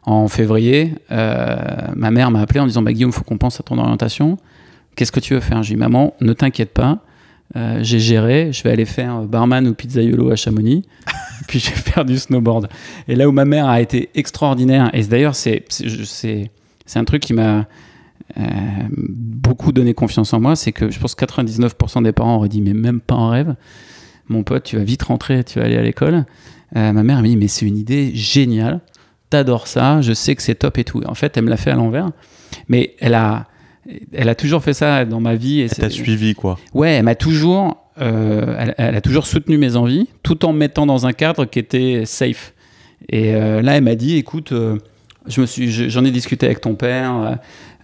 en 0.06 0.28
février, 0.28 0.94
euh, 1.10 1.56
ma 1.94 2.10
mère 2.10 2.30
m'a 2.30 2.40
appelé 2.40 2.60
en 2.60 2.66
disant 2.66 2.82
bah, 2.82 2.92
Guillaume, 2.92 3.10
il 3.10 3.14
faut 3.14 3.24
qu'on 3.24 3.38
pense 3.38 3.60
à 3.60 3.62
ton 3.62 3.78
orientation. 3.78 4.38
Qu'est-ce 4.94 5.12
que 5.12 5.20
tu 5.20 5.34
veux 5.34 5.40
faire? 5.40 5.62
J'ai 5.62 5.74
dit 5.74 5.80
Maman, 5.80 6.14
ne 6.20 6.32
t'inquiète 6.32 6.72
pas, 6.72 7.00
j'ai 7.80 7.98
géré, 7.98 8.50
je 8.52 8.62
vais 8.62 8.70
aller 8.70 8.86
faire 8.86 9.22
barman 9.22 9.66
ou 9.66 9.74
pizzaiolo 9.74 10.30
à 10.30 10.36
Chamonix, 10.36 10.84
puis 11.48 11.58
je 11.58 11.70
vais 11.70 11.76
faire 11.76 12.04
du 12.04 12.16
snowboard. 12.18 12.68
Et 13.08 13.14
là 13.14 13.28
où 13.28 13.32
ma 13.32 13.44
mère 13.44 13.68
a 13.68 13.80
été 13.80 14.08
extraordinaire, 14.14 14.88
et 14.94 15.02
d'ailleurs, 15.04 15.34
c'est 15.34 15.64
un 16.94 17.04
truc 17.04 17.22
qui 17.22 17.34
m'a 17.34 17.66
euh, 18.38 18.42
beaucoup 18.90 19.72
donné 19.72 19.94
confiance 19.94 20.32
en 20.34 20.40
moi, 20.40 20.56
c'est 20.56 20.72
que 20.72 20.90
je 20.90 20.98
pense 20.98 21.14
que 21.14 21.24
99% 21.24 22.02
des 22.02 22.12
parents 22.12 22.36
auraient 22.36 22.48
dit 22.48 22.60
mais 22.60 22.74
même 22.74 23.00
pas 23.00 23.14
en 23.14 23.30
rêve. 23.30 23.54
Mon 24.28 24.42
pote, 24.42 24.64
tu 24.64 24.76
vas 24.76 24.84
vite 24.84 25.04
rentrer, 25.04 25.44
tu 25.44 25.58
vas 25.58 25.64
aller 25.64 25.76
à 25.76 25.82
l'école. 25.82 26.26
Euh, 26.74 26.92
ma 26.92 27.02
mère 27.02 27.22
m'a 27.22 27.28
dit 27.28 27.36
mais 27.36 27.48
c'est 27.48 27.64
une 27.64 27.78
idée 27.78 28.14
géniale, 28.14 28.80
t'adores 29.36 29.66
ça, 29.66 30.00
je 30.02 30.12
sais 30.12 30.34
que 30.34 30.42
c'est 30.42 30.54
top 30.54 30.78
et 30.78 30.84
tout. 30.84 31.02
En 31.06 31.14
fait, 31.14 31.36
elle 31.36 31.44
me 31.44 31.50
l'a 31.50 31.56
fait 31.56 31.70
à 31.70 31.74
l'envers, 31.76 32.10
mais 32.68 32.94
elle 33.00 33.14
a, 33.14 33.46
elle 34.12 34.28
a 34.28 34.34
toujours 34.34 34.62
fait 34.62 34.74
ça 34.74 35.04
dans 35.04 35.20
ma 35.20 35.34
vie. 35.34 35.60
Et 35.60 35.64
elle 35.64 35.70
t'a 35.70 35.90
suivi 35.90 36.34
quoi 36.34 36.58
Ouais, 36.74 36.92
elle 36.92 37.04
m'a 37.04 37.14
toujours, 37.14 37.76
euh, 38.00 38.72
elle, 38.78 38.94
a 38.96 39.00
toujours 39.00 39.26
soutenu 39.26 39.58
mes 39.58 39.76
envies, 39.76 40.08
tout 40.22 40.44
en 40.44 40.52
me 40.52 40.58
mettant 40.58 40.86
dans 40.86 41.06
un 41.06 41.12
cadre 41.12 41.44
qui 41.44 41.58
était 41.58 42.02
safe. 42.04 42.54
Et 43.08 43.32
là, 43.32 43.76
elle 43.76 43.84
m'a 43.84 43.94
dit 43.94 44.16
écoute 44.16 44.52
je 45.28 45.40
me 45.40 45.46
suis, 45.46 45.90
j'en 45.90 46.04
ai 46.04 46.10
discuté 46.10 46.46
avec 46.46 46.60
ton 46.60 46.74
père. 46.74 47.38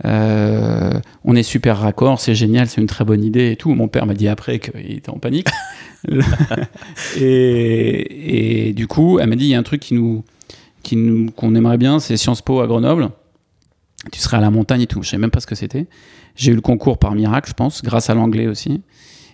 Euh, 0.04 0.92
on 1.24 1.36
est 1.36 1.42
super 1.42 1.78
raccord, 1.78 2.20
c'est 2.20 2.34
génial, 2.34 2.66
c'est 2.68 2.80
une 2.80 2.86
très 2.86 3.04
bonne 3.04 3.24
idée 3.24 3.52
et 3.52 3.56
tout. 3.56 3.74
Mon 3.74 3.88
père 3.88 4.06
m'a 4.06 4.14
dit 4.14 4.28
après 4.28 4.58
qu'il 4.58 4.92
était 4.92 5.10
en 5.10 5.18
panique. 5.18 5.48
et, 7.20 8.72
du 8.74 8.86
coup, 8.86 9.18
elle 9.18 9.28
m'a 9.28 9.36
dit 9.36 9.44
il 9.46 9.50
y 9.50 9.54
a 9.54 9.58
un 9.58 9.62
truc 9.62 9.80
qui 9.80 9.94
nous, 9.94 10.24
qui 10.82 11.30
qu'on 11.36 11.54
aimerait 11.54 11.78
bien, 11.78 11.98
c'est 11.98 12.16
Sciences 12.16 12.42
Po 12.42 12.60
à 12.60 12.66
Grenoble. 12.66 13.10
Tu 14.10 14.18
serais 14.18 14.38
à 14.38 14.40
la 14.40 14.50
montagne 14.50 14.82
et 14.82 14.86
tout. 14.86 15.02
Je 15.02 15.10
sais 15.10 15.18
même 15.18 15.30
pas 15.30 15.40
ce 15.40 15.46
que 15.46 15.54
c'était. 15.54 15.86
J'ai 16.34 16.52
eu 16.52 16.54
le 16.54 16.60
concours 16.60 16.98
par 16.98 17.14
miracle, 17.14 17.48
je 17.48 17.54
pense, 17.54 17.82
grâce 17.82 18.10
à 18.10 18.14
l'anglais 18.14 18.48
aussi. 18.48 18.82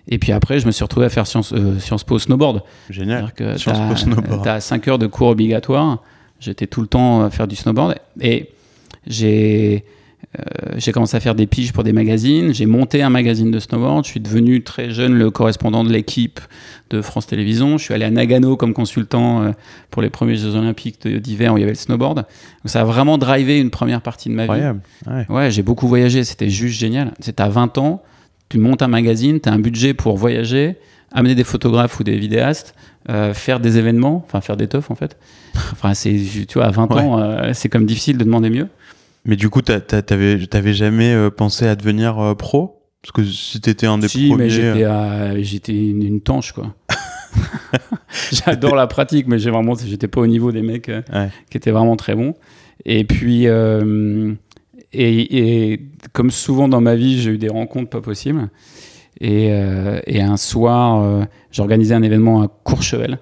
Et 0.09 0.19
puis 0.19 0.33
après, 0.33 0.59
je 0.59 0.67
me 0.67 0.73
suis 0.73 0.83
retrouvé 0.83 1.07
à 1.07 1.09
faire 1.11 1.27
Sciences, 1.27 1.53
euh, 1.53 1.79
Sciences 1.79 2.05
Po 2.05 2.19
snowboard. 2.19 2.63
Génial. 2.91 3.33
Sciences 3.57 3.89
Po 3.89 3.97
snowboard. 3.97 4.43
Tu 4.43 4.49
as 4.49 4.61
5 4.61 4.89
heures 4.89 4.99
de 4.99 5.07
cours 5.07 5.29
obligatoires 5.29 6.03
J'étais 6.41 6.67
tout 6.67 6.81
le 6.81 6.87
temps 6.87 7.23
à 7.25 7.31
faire 7.31 7.49
du 7.49 7.57
snowboard 7.57 7.97
et 8.21 8.51
j'ai 9.07 9.85
euh, 10.37 10.75
j'ai 10.77 10.93
commencé 10.93 11.17
à 11.17 11.21
faire 11.21 11.35
des 11.35 11.47
piges 11.47 11.73
pour 11.73 11.85
des 11.85 11.93
magazines. 11.93 12.53
J'ai 12.53 12.67
monté 12.67 13.03
un 13.03 13.09
magazine 13.09 13.51
de 13.51 13.59
snowboard. 13.59 14.05
Je 14.05 14.11
suis 14.11 14.21
devenu 14.21 14.63
très 14.63 14.91
jeune 14.91 15.15
le 15.15 15.31
correspondant 15.31 15.85
de 15.85 15.91
l'équipe 15.91 16.41
de 16.91 17.01
France 17.01 17.27
Télévisions. 17.27 17.79
Je 17.79 17.85
suis 17.85 17.95
allé 17.95 18.05
à 18.05 18.11
Nagano 18.11 18.57
comme 18.57 18.75
consultant 18.75 19.43
euh, 19.43 19.53
pour 19.91 20.03
les 20.03 20.11
premiers 20.11 20.37
Jeux 20.37 20.55
Olympiques 20.55 21.07
d'hiver 21.07 21.55
où 21.55 21.57
il 21.57 21.61
y 21.61 21.65
avait 21.65 21.73
le 21.73 21.79
snowboard. 21.79 22.17
Donc 22.17 22.27
ça 22.67 22.83
a 22.83 22.85
vraiment 22.85 23.17
drivé 23.17 23.59
une 23.59 23.71
première 23.71 24.03
partie 24.03 24.29
de 24.29 24.35
ma 24.35 24.45
vie. 24.45 24.63
Ouais, 25.07 25.27
ouais 25.29 25.51
j'ai 25.51 25.63
beaucoup 25.63 25.89
voyagé. 25.89 26.25
C'était 26.25 26.51
juste 26.51 26.79
génial. 26.79 27.15
C'est 27.21 27.41
à 27.41 27.49
20 27.49 27.79
ans, 27.79 28.03
tu 28.51 28.59
montes 28.59 28.83
un 28.83 28.89
magazine, 28.89 29.41
tu 29.41 29.49
as 29.49 29.53
un 29.53 29.59
budget 29.59 29.95
pour 29.95 30.19
voyager, 30.19 30.77
amener 31.11 31.37
des 31.37 31.45
photographes 31.45 31.99
ou 32.01 32.05
des 32.05 32.19
vidéastes, 32.19 32.75
euh, 33.09 33.33
faire 33.33 33.61
des 33.61 33.79
événements, 33.79 34.23
enfin 34.27 34.43
faire 34.43 34.59
des 34.59 34.69
teufs 34.69 34.91
en 34.91 34.95
fait. 34.95 35.17
Enfin, 35.73 35.95
c'est, 35.95 36.15
tu 36.47 36.59
vois, 36.59 36.67
à 36.67 36.71
20 36.71 36.93
ans, 36.93 37.53
c'est 37.53 37.69
comme 37.69 37.87
difficile 37.87 38.19
de 38.19 38.25
demander 38.25 38.51
mieux. 38.51 38.69
Mais 39.25 39.37
du 39.37 39.51
coup, 39.51 39.63
t'avais, 39.63 40.73
jamais 40.73 41.13
euh, 41.13 41.31
pensé 41.31 41.67
à 41.67 41.77
devenir 41.77 42.35
pro? 42.39 42.75
Parce 43.03 43.13
que 43.13 43.25
si 43.25 43.61
t'étais 43.61 43.87
un 43.87 43.99
des 43.99 44.09
si, 44.09 44.29
premiers. 44.29 44.45
mais 44.45 44.51
j'étais, 44.51 45.43
j'étais 45.45 45.73
une, 45.91 46.21
tanche, 46.21 46.53
quoi. 46.53 46.75
J'adore 48.33 48.75
la 48.75 48.87
pratique, 48.87 49.27
mais 49.29 49.39
j'ai 49.39 49.51
vraiment, 49.51 49.75
j'étais 49.75 50.09
pas 50.09 50.21
au 50.21 50.27
niveau 50.27 50.51
des 50.53 50.63
mecs 50.63 50.89
euh, 50.89 51.03
Ouais. 51.13 51.29
qui 51.51 51.57
étaient 51.57 51.71
vraiment 51.71 51.97
très 51.97 52.15
bons. 52.15 52.35
Et 52.85 53.05
puis, 53.05 53.47
euh, 53.47 54.33
et, 54.93 55.73
et 55.73 55.81
comme 56.13 56.31
souvent 56.31 56.69
dans 56.69 56.81
ma 56.81 56.97
vie, 56.97 57.21
j'ai 57.21 57.31
eu 57.33 57.39
des 57.39 57.49
rencontres 57.49 57.91
pas 57.91 58.01
possibles. 58.01 58.49
Et, 59.21 59.49
euh, 59.53 60.01
et 60.07 60.23
un 60.23 60.37
soir, 60.37 61.03
euh, 61.03 61.25
organisé 61.59 61.95
un 61.95 62.03
événement 62.03 62.43
à 62.43 62.49
Courchevel. 62.49 63.19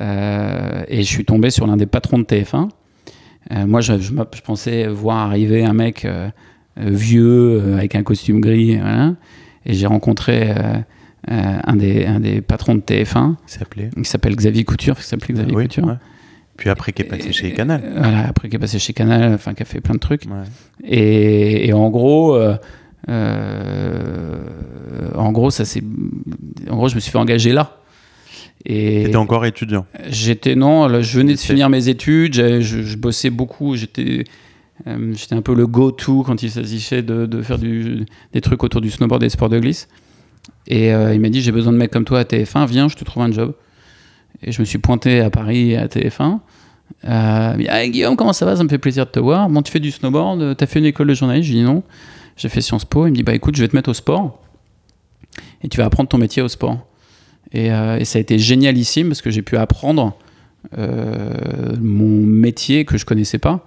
Euh, 0.00 0.82
et 0.88 0.98
je 1.02 1.08
suis 1.08 1.24
tombé 1.24 1.50
sur 1.50 1.66
l'un 1.66 1.76
des 1.76 1.86
patrons 1.86 2.18
de 2.18 2.24
TF1. 2.24 2.68
Euh, 3.52 3.66
moi, 3.66 3.80
je, 3.80 3.98
je 3.98 4.12
m'app- 4.12 4.34
je 4.36 4.42
pensais 4.42 4.86
voir 4.86 5.18
arriver 5.18 5.64
un 5.64 5.72
mec 5.74 6.04
euh, 6.04 6.28
euh, 6.78 6.90
vieux 6.90 7.74
avec 7.74 7.94
un 7.94 8.02
costume 8.02 8.40
gris. 8.40 8.76
voilà. 8.76 9.14
Et 9.66 9.74
j'ai 9.74 9.86
rencontré 9.86 10.52
un, 11.28 11.76
des, 11.76 12.04
un 12.06 12.20
des 12.20 12.40
patrons 12.42 12.74
de 12.74 12.80
TF1 12.80 13.34
Il 13.46 13.50
s'appelait. 13.50 13.90
qui 13.96 14.04
s'appelle 14.04 14.36
Xavier 14.36 14.64
Couture, 14.64 14.96
qui 14.96 15.04
s'appelait 15.04 15.34
Xavier 15.34 15.54
Oui, 15.56 15.64
Couture. 15.64 15.86
ouais. 15.86 15.94
Puis 16.56 16.68
après, 16.70 16.92
qui 16.92 17.02
est 17.02 17.06
passé 17.06 17.32
chez 17.32 17.52
Canal. 17.52 17.82
Voilà, 17.96 18.28
après 18.28 18.48
qui 18.48 18.56
est 18.56 18.58
passé 18.58 18.78
chez 18.78 18.92
Canal, 18.92 19.32
enfin 19.34 19.54
qui 19.54 19.62
a 19.62 19.66
fait 19.66 19.80
plein 19.80 19.94
de 19.94 20.00
trucs. 20.00 20.24
Ouais. 20.26 20.42
Et, 20.86 21.66
et 21.68 21.72
en 21.72 21.88
gros, 21.90 22.34
euh, 22.36 22.56
euh, 23.08 24.36
en 25.14 25.32
gros, 25.32 25.50
ça 25.50 25.64
c'est, 25.64 25.82
en 26.70 26.76
gros, 26.76 26.88
je 26.88 26.94
me 26.94 27.00
suis 27.00 27.10
fait 27.10 27.18
engager 27.18 27.52
là. 27.52 27.78
Et 28.66 29.04
T'étais 29.04 29.16
encore 29.16 29.44
étudiant. 29.44 29.86
j'étais 30.08 30.54
non, 30.54 30.86
là, 30.86 31.02
je 31.02 31.18
venais 31.18 31.34
de 31.34 31.38
finir 31.38 31.68
mes 31.68 31.88
études, 31.88 32.34
je, 32.34 32.60
je 32.60 32.96
bossais 32.96 33.28
beaucoup, 33.30 33.76
j'étais 33.76 34.24
euh, 34.86 35.12
j'étais 35.14 35.34
un 35.34 35.42
peu 35.42 35.54
le 35.54 35.66
go-to 35.66 36.22
quand 36.22 36.42
il 36.42 36.50
s'agissait 36.50 37.02
de, 37.02 37.26
de 37.26 37.42
faire 37.42 37.58
du, 37.58 38.06
des 38.32 38.40
trucs 38.40 38.62
autour 38.64 38.80
du 38.80 38.90
snowboard 38.90 39.22
et 39.22 39.26
des 39.26 39.30
sports 39.30 39.48
de 39.48 39.58
glisse. 39.58 39.88
Et 40.66 40.92
euh, 40.92 41.14
il 41.14 41.20
m'a 41.20 41.28
dit 41.28 41.40
j'ai 41.40 41.52
besoin 41.52 41.72
de 41.72 41.78
mecs 41.78 41.90
comme 41.90 42.04
toi 42.04 42.20
à 42.20 42.24
TF1, 42.24 42.66
viens, 42.66 42.88
je 42.88 42.96
te 42.96 43.04
trouve 43.04 43.22
un 43.22 43.32
job. 43.32 43.54
Et 44.42 44.50
je 44.50 44.60
me 44.60 44.64
suis 44.64 44.78
pointé 44.78 45.20
à 45.20 45.30
Paris 45.30 45.76
à 45.76 45.86
TF1. 45.86 46.22
Euh, 46.22 46.36
il 47.04 47.10
m'a 47.10 47.56
dit, 47.56 47.68
Ah, 47.68 47.86
Guillaume, 47.86 48.16
comment 48.16 48.32
ça 48.32 48.44
va? 48.44 48.56
Ça 48.56 48.64
me 48.64 48.68
fait 48.68 48.78
plaisir 48.78 49.06
de 49.06 49.10
te 49.10 49.20
voir. 49.20 49.48
Bon, 49.48 49.62
tu 49.62 49.70
fais 49.70 49.80
du 49.80 49.90
snowboard 49.90 50.56
T'as 50.56 50.66
fait 50.66 50.80
une 50.80 50.84
école 50.86 51.06
de 51.06 51.14
journaliste? 51.14 51.48
J'ai 51.48 51.54
dit 51.54 51.62
non. 51.62 51.82
J'ai 52.36 52.48
fait 52.48 52.60
Sciences 52.60 52.84
Po. 52.84 53.06
Il 53.06 53.10
me 53.10 53.16
dit 53.16 53.22
bah 53.22 53.34
écoute, 53.34 53.56
je 53.56 53.62
vais 53.62 53.68
te 53.68 53.76
mettre 53.76 53.90
au 53.90 53.94
sport 53.94 54.40
et 55.62 55.68
tu 55.68 55.78
vas 55.78 55.86
apprendre 55.86 56.08
ton 56.08 56.18
métier 56.18 56.42
au 56.42 56.48
sport. 56.48 56.86
Et, 57.54 57.72
euh, 57.72 57.98
et 57.98 58.04
ça 58.04 58.18
a 58.18 58.20
été 58.20 58.38
génialissime 58.38 59.08
parce 59.08 59.22
que 59.22 59.30
j'ai 59.30 59.42
pu 59.42 59.56
apprendre 59.56 60.16
euh, 60.76 61.72
mon 61.80 62.26
métier 62.26 62.84
que 62.84 62.98
je 62.98 63.06
connaissais 63.06 63.38
pas 63.38 63.64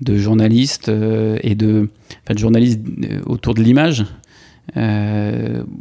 de 0.00 0.16
journaliste 0.16 0.88
euh, 0.88 1.36
et 1.42 1.54
de, 1.54 1.88
enfin, 2.24 2.34
de 2.34 2.38
journaliste 2.38 2.80
autour 3.26 3.54
de 3.54 3.62
l'image 3.62 4.06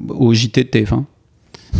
au 0.09 0.33
JT 0.33 0.63
de 0.63 0.69
TF1 0.69 1.03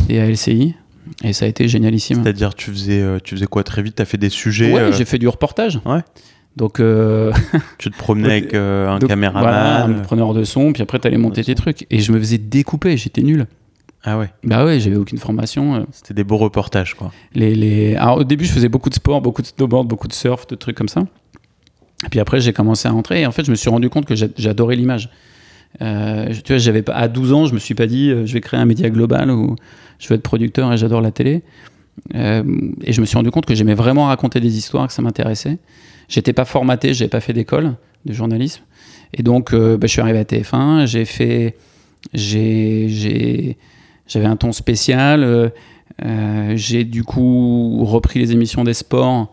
et 0.09 0.19
à 0.19 0.29
LCI. 0.29 0.75
Et 1.23 1.33
ça 1.33 1.45
a 1.45 1.47
été 1.47 1.67
génialissime. 1.67 2.23
C'est-à-dire, 2.23 2.55
tu 2.55 2.71
faisais, 2.71 3.19
tu 3.23 3.35
faisais 3.35 3.45
quoi 3.45 3.63
très 3.63 3.81
vite? 3.81 3.95
T'as 3.95 4.05
fait 4.05 4.17
des 4.17 4.29
sujets 4.29 4.73
Ouais, 4.73 4.81
euh, 4.81 4.91
j'ai 4.91 5.05
fait 5.05 5.19
du 5.19 5.27
reportage. 5.27 5.79
Ouais. 5.85 6.01
Donc, 6.55 6.79
euh, 6.79 7.31
Tu 7.77 7.91
te 7.91 7.97
promenais 7.97 8.31
avec 8.31 8.53
euh, 8.53 8.87
un 8.87 8.99
donc, 8.99 9.09
voilà, 9.09 9.31
caméraman 9.31 9.99
un 9.99 9.99
preneur 10.01 10.33
de 10.33 10.43
son, 10.43 10.73
puis 10.73 10.81
après, 10.81 10.99
t'allais 10.99 11.17
monter 11.17 11.41
de 11.41 11.45
tes 11.45 11.55
trucs. 11.55 11.85
Et 11.91 11.99
je 11.99 12.11
me 12.11 12.19
faisais 12.19 12.37
découper, 12.37 12.97
j'étais 12.97 13.21
nul. 13.21 13.47
Ah 14.07 14.19
ouais, 14.19 14.29
Bah 14.43 14.63
ouais, 14.65 14.79
j'avais 14.79 14.95
aucune 14.97 15.17
formation. 15.17 15.75
euh. 15.75 15.79
c'était 15.91 16.13
des 16.13 16.23
beaux 16.23 16.37
reportages, 16.37 16.93
quoi. 16.93 17.11
Les, 17.33 17.55
les... 17.55 17.95
Alors, 17.95 18.17
au 18.19 18.23
début, 18.23 18.45
je 18.45 18.51
faisais 18.51 18.69
beaucoup 18.69 18.89
de 18.89 18.93
sport, 18.95 19.19
beaucoup 19.21 19.41
de 19.41 19.47
snowboard, 19.47 19.87
beaucoup 19.87 20.07
de 20.07 20.13
surf, 20.13 20.45
de 20.47 20.55
trucs 20.55 20.77
comme 20.77 20.87
ça. 20.89 21.01
Et 22.05 22.09
puis 22.09 22.19
après, 22.19 22.39
j'ai 22.39 22.53
commencé 22.53 22.87
à 22.87 22.91
rentrer. 22.91 23.21
Et 23.21 23.25
en 23.25 23.31
fait, 23.31 23.43
je 23.45 23.49
me 23.51 23.55
suis 23.55 23.69
rendu 23.69 23.89
compte 23.89 24.05
que 24.05 24.13
j'a- 24.15 24.27
j'adorais 24.37 24.75
l'image. 24.75 25.09
Euh, 25.81 26.27
tu 26.43 26.53
vois, 26.53 26.57
j'avais 26.59 26.83
pas 26.83 26.93
à 26.93 27.07
12 27.07 27.33
ans, 27.33 27.47
je 27.47 27.53
me 27.53 27.59
suis 27.59 27.73
pas 27.73 27.87
dit, 27.87 28.11
euh, 28.11 28.25
je 28.27 28.33
vais 28.33 28.41
créer 28.41 28.59
un 28.59 28.65
média 28.65 28.89
global 28.91 29.31
ou 29.31 29.55
je 29.97 30.07
veux 30.07 30.15
être 30.15 30.21
producteur 30.23 30.71
et 30.71 30.77
j'adore 30.77 31.01
la 31.01 31.11
télé. 31.11 31.41
Euh, 32.13 32.43
et 32.83 32.93
je 32.93 33.01
me 33.01 33.05
suis 33.05 33.17
rendu 33.17 33.31
compte 33.31 33.45
que 33.47 33.55
j'aimais 33.55 33.73
vraiment 33.73 34.05
raconter 34.05 34.39
des 34.39 34.55
histoires, 34.57 34.85
que 34.87 34.93
ça 34.93 35.01
m'intéressait. 35.01 35.57
J'étais 36.09 36.33
pas 36.33 36.45
formaté, 36.45 36.93
j'avais 36.93 37.09
pas 37.09 37.21
fait 37.21 37.33
d'école 37.33 37.73
de 38.05 38.13
journalisme. 38.13 38.61
Et 39.13 39.23
donc, 39.23 39.53
bah, 39.55 39.77
je 39.81 39.87
suis 39.87 40.01
arrivé 40.01 40.19
à 40.19 40.23
TF1, 40.25 40.85
j'ai 40.85 41.05
fait, 41.05 41.55
j'ai, 42.13 43.57
j'avais 44.07 44.25
un 44.25 44.35
ton 44.35 44.51
spécial. 44.51 45.23
euh, 45.23 45.49
euh, 46.03 46.53
j'ai 46.55 46.83
du 46.83 47.03
coup 47.03 47.83
repris 47.85 48.19
les 48.19 48.31
émissions 48.31 48.63
des 48.63 48.73
sports 48.73 49.31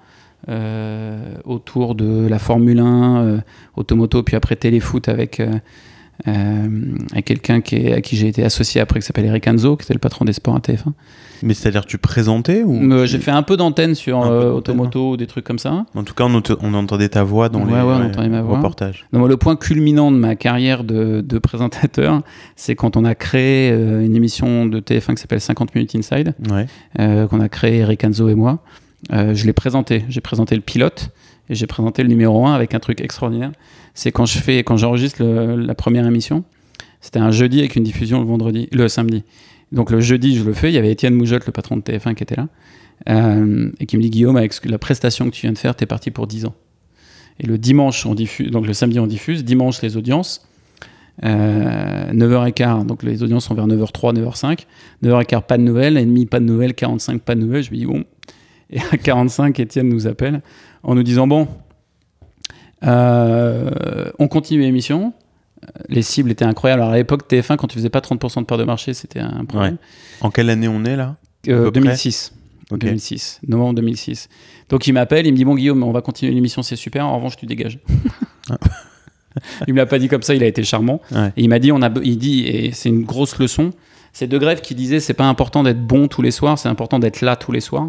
euh, 0.49 1.35
autour 1.45 1.95
de 1.95 2.27
la 2.29 2.39
Formule 2.39 2.79
1, 2.79 3.23
euh, 3.23 3.39
Automoto, 3.77 4.23
puis 4.23 4.37
après 4.37 4.57
Téléfoot 4.57 5.09
avec, 5.09 5.43
quelqu'un 7.25 7.57
à 7.57 7.61
qui 7.61 8.17
j'ai 8.17 8.29
été 8.29 8.45
associé 8.45 8.81
après, 8.81 9.01
qui 9.01 9.07
s'appelle 9.07 9.27
Eric 9.27 9.47
Anzo, 9.49 9.77
qui 9.77 9.85
était 9.85 9.95
le 9.95 9.99
patron 9.99 10.25
des 10.25 10.33
sports 10.33 10.57
à 10.57 10.61
TF1. 10.61 10.93
Mais 11.43 11.55
c'est-à-dire, 11.55 11.85
tu 11.87 11.99
présentais 11.99 12.63
ou 12.63 12.75
Euh, 12.93 13.03
tu- 13.03 13.11
j'ai 13.13 13.19
fait 13.19 13.31
un 13.31 13.43
peu 13.43 13.57
d'antenne 13.57 13.95
sur 13.95 14.23
euh, 14.23 14.53
Automoto 14.53 15.13
ou 15.13 15.17
des 15.17 15.27
trucs 15.27 15.45
comme 15.45 15.59
ça. 15.59 15.85
En 15.95 16.05
tout 16.05 16.15
cas, 16.15 16.25
on, 16.25 16.43
on 16.63 16.75
entendait 16.75 17.09
ta 17.09 17.25
voix 17.25 17.49
dans 17.49 17.61
Ouais, 17.61 17.67
les 17.67 17.73
ouais, 17.73 17.81
on 17.83 18.07
entendait 18.07 18.29
ma 18.29 18.43
voix. 18.43 18.57
reportages. 18.57 19.07
Le 19.13 19.37
point 19.37 19.57
culminant 19.57 20.13
de 20.13 20.17
ma 20.17 20.37
carrière 20.37 20.85
de, 20.85 21.21
de 21.21 21.39
présentateur, 21.39 22.23
c'est 22.57 22.75
quand 22.77 22.97
on 22.97 23.05
a 23.05 23.15
créé 23.15 23.71
euh, 23.73 24.05
une 24.05 24.15
émission 24.15 24.67
de 24.67 24.81
TF1 24.81 25.15
qui 25.15 25.21
s'appelle 25.23 25.41
50 25.41 25.75
minutes 25.75 25.95
Inside. 25.95 26.35
Ouais. 26.51 26.67
qu'on 27.29 27.41
a 27.41 27.49
créé 27.49 27.79
Eric 27.79 28.05
Anzo 28.05 28.29
et 28.29 28.35
moi. 28.35 28.61
Je 29.11 29.45
l'ai 29.47 29.53
présenté. 29.53 30.05
J'ai 30.09 30.21
présenté 30.21 30.55
le 30.55 30.61
pilote 30.61 31.11
et 31.51 31.55
j'ai 31.57 31.67
présenté 31.67 32.03
le 32.03 32.09
numéro 32.09 32.47
1 32.47 32.55
avec 32.55 32.75
un 32.75 32.79
truc 32.79 33.01
extraordinaire. 33.01 33.51
C'est 33.95 34.13
quand 34.13 34.27
je 34.27 34.39
fais, 34.39 34.63
quand 34.63 34.77
j'enregistre 34.77 35.23
la 35.25 35.75
première 35.75 36.07
émission. 36.07 36.45
C'était 37.01 37.19
un 37.19 37.33
jeudi 37.33 37.59
avec 37.59 37.75
une 37.75 37.83
diffusion 37.83 38.21
le 38.21 38.27
vendredi, 38.27 38.69
le 38.71 38.87
samedi. 38.87 39.25
Donc 39.73 39.91
le 39.91 40.01
jeudi, 40.01 40.37
je 40.37 40.45
le 40.45 40.53
fais. 40.53 40.71
Il 40.71 40.75
y 40.75 40.79
avait 40.79 40.93
Étienne 40.93 41.15
Moujotte, 41.15 41.47
le 41.47 41.53
patron 41.53 41.77
de 41.77 41.83
TF1, 41.83 42.15
qui 42.15 42.23
était 42.23 42.37
là 42.37 42.49
euh, 43.09 43.71
et 43.81 43.87
qui 43.87 43.97
me 43.97 44.03
dit 44.03 44.11
Guillaume, 44.11 44.37
avec 44.37 44.65
la 44.65 44.79
prestation 44.79 45.27
que 45.27 45.35
tu 45.35 45.43
viens 45.43 45.53
de 45.53 45.59
faire, 45.59 45.75
t'es 45.75 45.87
parti 45.87 46.11
pour 46.11 46.27
10 46.27 46.47
ans. 46.47 46.55
Et 47.41 47.47
le 47.47 47.59
dimanche, 47.59 48.05
on 48.07 48.15
diffuse, 48.15 48.51
donc 48.51 48.67
le 48.67 48.75
samedi, 48.75 49.01
on 49.01 49.07
diffuse. 49.07 49.45
Dimanche, 49.45 49.81
les 49.83 49.97
audiences. 49.97 50.47
Euh, 51.25 52.13
9h15, 52.13 52.87
donc 52.87 53.03
les 53.03 53.23
audiences 53.23 53.47
sont 53.47 53.55
vers 53.55 53.67
9h03, 53.67 54.15
9h05. 54.15 54.67
9h15, 55.03 55.43
pas 55.43 55.59
de 55.59 55.63
nouvelles. 55.63 55.97
Et 55.97 56.05
demi, 56.05 56.27
pas 56.27 56.41
de 56.41 56.45
nouvelles. 56.45 56.75
45, 56.75 57.23
pas 57.23 57.35
de 57.35 57.41
nouvelles. 57.41 57.63
Je 57.63 57.71
me 57.71 57.77
dis, 57.77 57.87
bon. 57.87 58.05
Et 58.71 58.81
à 58.93 58.97
45, 58.97 59.59
Étienne 59.61 59.89
nous 59.89 60.07
appelle 60.07 60.43
en 60.83 60.95
nous 60.95 61.03
disant, 61.03 61.27
bon, 61.27 61.49
euh, 62.85 64.11
on 64.19 64.29
continue 64.29 64.63
l'émission. 64.63 65.13
Les 65.89 66.03
cibles 66.03 66.31
étaient 66.31 66.45
incroyables. 66.45 66.83
Alors 66.83 66.95
à 66.95 66.97
l'époque, 66.97 67.31
TF1, 67.31 67.57
quand 67.57 67.67
tu 67.67 67.77
faisais 67.77 67.91
pas 67.91 68.01
30% 68.01 68.41
de 68.41 68.45
part 68.45 68.59
de 68.59 68.65
marché, 68.65 68.95
c'était 68.95 69.21
un 69.21 69.45
problème. 69.45 69.77
En 70.21 70.31
quelle 70.31 70.51
année 70.51 70.69
on 70.69 70.85
est 70.85 70.97
là? 70.97 71.17
Euh, 71.49 71.65
peu 71.65 71.73
près? 71.73 71.81
2006. 71.81 72.35
Ok. 72.71 72.81
2006, 72.81 73.41
novembre 73.47 73.75
2006. 73.75 74.29
Donc 74.69 74.87
il 74.87 74.93
m'appelle, 74.93 75.27
il 75.27 75.33
me 75.33 75.37
dit 75.37 75.45
Bon, 75.45 75.55
Guillaume, 75.55 75.83
on 75.83 75.93
va 75.93 76.01
continuer 76.01 76.33
l'émission, 76.33 76.63
c'est 76.63 76.77
super. 76.77 77.07
En 77.07 77.17
revanche, 77.17 77.37
tu 77.37 77.47
dégages. 77.47 77.79
il 79.67 79.75
me 79.75 79.79
l'a 79.79 79.87
pas 79.87 79.99
dit 79.99 80.09
comme 80.09 80.23
ça, 80.23 80.35
il 80.35 80.43
a 80.43 80.47
été 80.47 80.63
charmant. 80.63 81.01
Ouais. 81.11 81.29
Et 81.37 81.43
il 81.43 81.49
m'a 81.49 81.59
dit 81.59 81.73
on 81.73 81.83
a, 81.83 81.91
il 82.03 82.19
dit, 82.19 82.45
et 82.47 82.73
c'est 82.73 82.89
une 82.89 83.05
grosse 83.05 83.39
leçon 83.39 83.73
c'est 84.13 84.27
De 84.27 84.39
Grève 84.39 84.61
qui 84.61 84.75
disait 84.75 85.01
c'est 85.01 85.15
pas 85.15 85.25
important 85.25 85.63
d'être 85.63 85.85
bon 85.85 86.07
tous 86.09 86.23
les 86.23 86.31
soirs, 86.31 86.59
c'est 86.59 86.69
important 86.69 86.99
d'être 86.99 87.21
là 87.23 87.37
tous 87.37 87.53
les 87.53 87.61
soirs. 87.61 87.89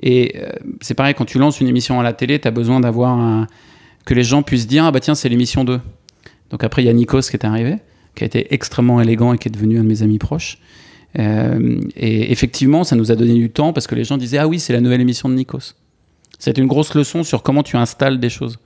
Et 0.00 0.36
euh, 0.36 0.50
c'est 0.80 0.94
pareil, 0.94 1.14
quand 1.14 1.24
tu 1.24 1.38
lances 1.38 1.60
une 1.60 1.68
émission 1.68 1.98
à 1.98 2.02
la 2.02 2.12
télé, 2.12 2.38
tu 2.38 2.46
as 2.46 2.50
besoin 2.50 2.80
d'avoir 2.80 3.18
un. 3.18 3.46
que 4.04 4.14
les 4.14 4.22
gens 4.22 4.42
puissent 4.42 4.66
dire 4.66 4.84
Ah 4.84 4.92
bah 4.92 5.00
tiens, 5.00 5.14
c'est 5.14 5.28
l'émission 5.28 5.64
2. 5.64 5.80
Donc 6.50 6.64
après, 6.64 6.82
il 6.82 6.86
y 6.86 6.88
a 6.88 6.92
Nikos 6.92 7.22
qui 7.22 7.36
est 7.36 7.44
arrivé, 7.44 7.76
qui 8.14 8.24
a 8.24 8.26
été 8.26 8.52
extrêmement 8.54 9.00
élégant 9.00 9.32
et 9.32 9.38
qui 9.38 9.48
est 9.48 9.50
devenu 9.50 9.78
un 9.78 9.82
de 9.82 9.88
mes 9.88 10.02
amis 10.02 10.18
proches. 10.18 10.58
Euh, 11.18 11.80
et 11.96 12.30
effectivement, 12.32 12.84
ça 12.84 12.96
nous 12.96 13.10
a 13.10 13.16
donné 13.16 13.34
du 13.34 13.50
temps 13.50 13.72
parce 13.72 13.86
que 13.86 13.94
les 13.94 14.04
gens 14.04 14.16
disaient 14.16 14.38
Ah 14.38 14.48
oui, 14.48 14.60
c'est 14.60 14.72
la 14.72 14.80
nouvelle 14.80 15.00
émission 15.00 15.28
de 15.28 15.34
Nikos. 15.34 15.74
C'était 16.38 16.60
une 16.60 16.68
grosse 16.68 16.94
leçon 16.94 17.24
sur 17.24 17.42
comment 17.42 17.62
tu 17.62 17.76
installes 17.76 18.20
des 18.20 18.30
choses. 18.30 18.58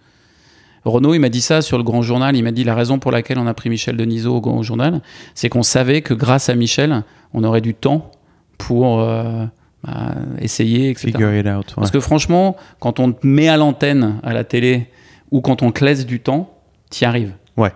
Renaud, 0.84 1.14
il 1.14 1.20
m'a 1.20 1.28
dit 1.28 1.40
ça 1.40 1.62
sur 1.62 1.78
le 1.78 1.84
Grand 1.84 2.02
Journal. 2.02 2.36
Il 2.36 2.42
m'a 2.42 2.50
dit 2.50 2.64
la 2.64 2.74
raison 2.74 2.98
pour 2.98 3.12
laquelle 3.12 3.38
on 3.38 3.46
a 3.46 3.54
pris 3.54 3.70
Michel 3.70 3.96
Denisot 3.96 4.36
au 4.36 4.40
Grand 4.40 4.62
Journal, 4.62 5.00
c'est 5.34 5.48
qu'on 5.48 5.62
savait 5.62 6.02
que 6.02 6.12
grâce 6.12 6.48
à 6.48 6.54
Michel, 6.54 7.04
on 7.32 7.44
aurait 7.44 7.60
du 7.60 7.74
temps 7.74 8.10
pour 8.58 9.00
euh, 9.00 9.46
bah, 9.84 10.14
essayer, 10.40 10.90
etc. 10.90 11.12
Figure 11.12 11.34
it 11.34 11.46
out. 11.46 11.68
ouais. 11.68 11.74
Parce 11.76 11.90
que 11.90 12.00
franchement, 12.00 12.56
quand 12.80 12.98
on 12.98 13.12
te 13.12 13.26
met 13.26 13.48
à 13.48 13.56
l'antenne 13.56 14.18
à 14.24 14.32
la 14.32 14.44
télé 14.44 14.88
ou 15.30 15.40
quand 15.40 15.62
on 15.62 15.70
te 15.70 15.84
laisse 15.84 16.04
du 16.04 16.20
temps, 16.20 16.58
t'y 16.90 17.04
arrives. 17.04 17.32
Ouais. 17.56 17.72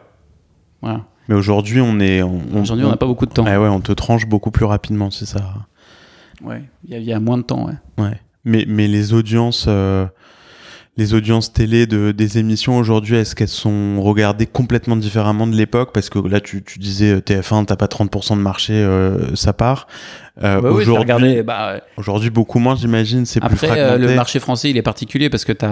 Voilà. 0.83 1.05
Mais 1.29 1.35
aujourd'hui, 1.35 1.81
on 1.81 1.99
est. 2.01 2.23
Aujourd'hui, 2.23 2.85
on 2.85 2.91
n'a 2.91 2.97
pas 2.97 3.07
beaucoup 3.07 3.27
de 3.27 3.33
temps. 3.33 3.45
Ouais, 3.45 3.57
ouais, 3.57 3.69
on 3.69 3.81
te 3.81 3.93
tranche 3.93 4.27
beaucoup 4.27 4.51
plus 4.51 4.65
rapidement, 4.65 5.11
c'est 5.11 5.27
ça. 5.27 5.41
Ouais. 6.45 6.63
Il 6.85 6.93
y, 6.93 6.95
a- 6.95 6.99
il 6.99 7.05
y 7.05 7.13
a 7.13 7.21
moins 7.21 7.39
de 7.39 7.43
temps. 7.43 7.67
Ouais. 7.67 7.75
Ouais. 8.05 8.21
Mais, 8.45 8.65
mais 8.69 8.87
les 8.87 9.13
audiences, 9.13 9.65
euh, 9.67 10.07
les 10.97 11.15
audiences 11.15 11.53
télé 11.53 11.87
de, 11.87 12.13
des 12.13 12.39
émissions 12.39 12.79
aujourd'hui, 12.79 13.17
est-ce 13.17 13.35
qu'elles 13.35 13.49
sont 13.49 14.01
regardées 14.01 14.47
complètement 14.47 14.97
différemment 14.97 15.47
de 15.49 15.57
l'époque? 15.57 15.91
Parce 15.93 16.11
que 16.11 16.21
là, 16.21 16.41
tu, 16.41 16.63
tu 16.63 16.79
disais 16.79 17.15
euh, 17.15 17.21
TF1, 17.21 17.65
t'as 17.65 17.77
pas 17.77 17.87
30% 17.87 18.37
de 18.37 18.41
marché, 18.43 18.75
euh, 18.75 19.35
ça 19.35 19.53
part. 19.53 19.89
Euh, 20.45 20.61
aujourd'hui, 20.71 21.43
bah, 21.43 21.81
aujourd'hui, 21.97 22.31
beaucoup 22.31 22.61
moins, 22.61 22.77
j'imagine. 22.77 23.27
C'est 23.27 23.41
plus 23.41 23.55
Après, 23.55 23.67
fragmenté. 23.67 24.05
euh, 24.05 24.09
le 24.11 24.15
marché 24.15 24.39
français, 24.39 24.71
il 24.71 24.77
est 24.77 24.83
particulier 24.83 25.29
parce 25.29 25.45
que 25.45 25.53
tu 25.53 25.65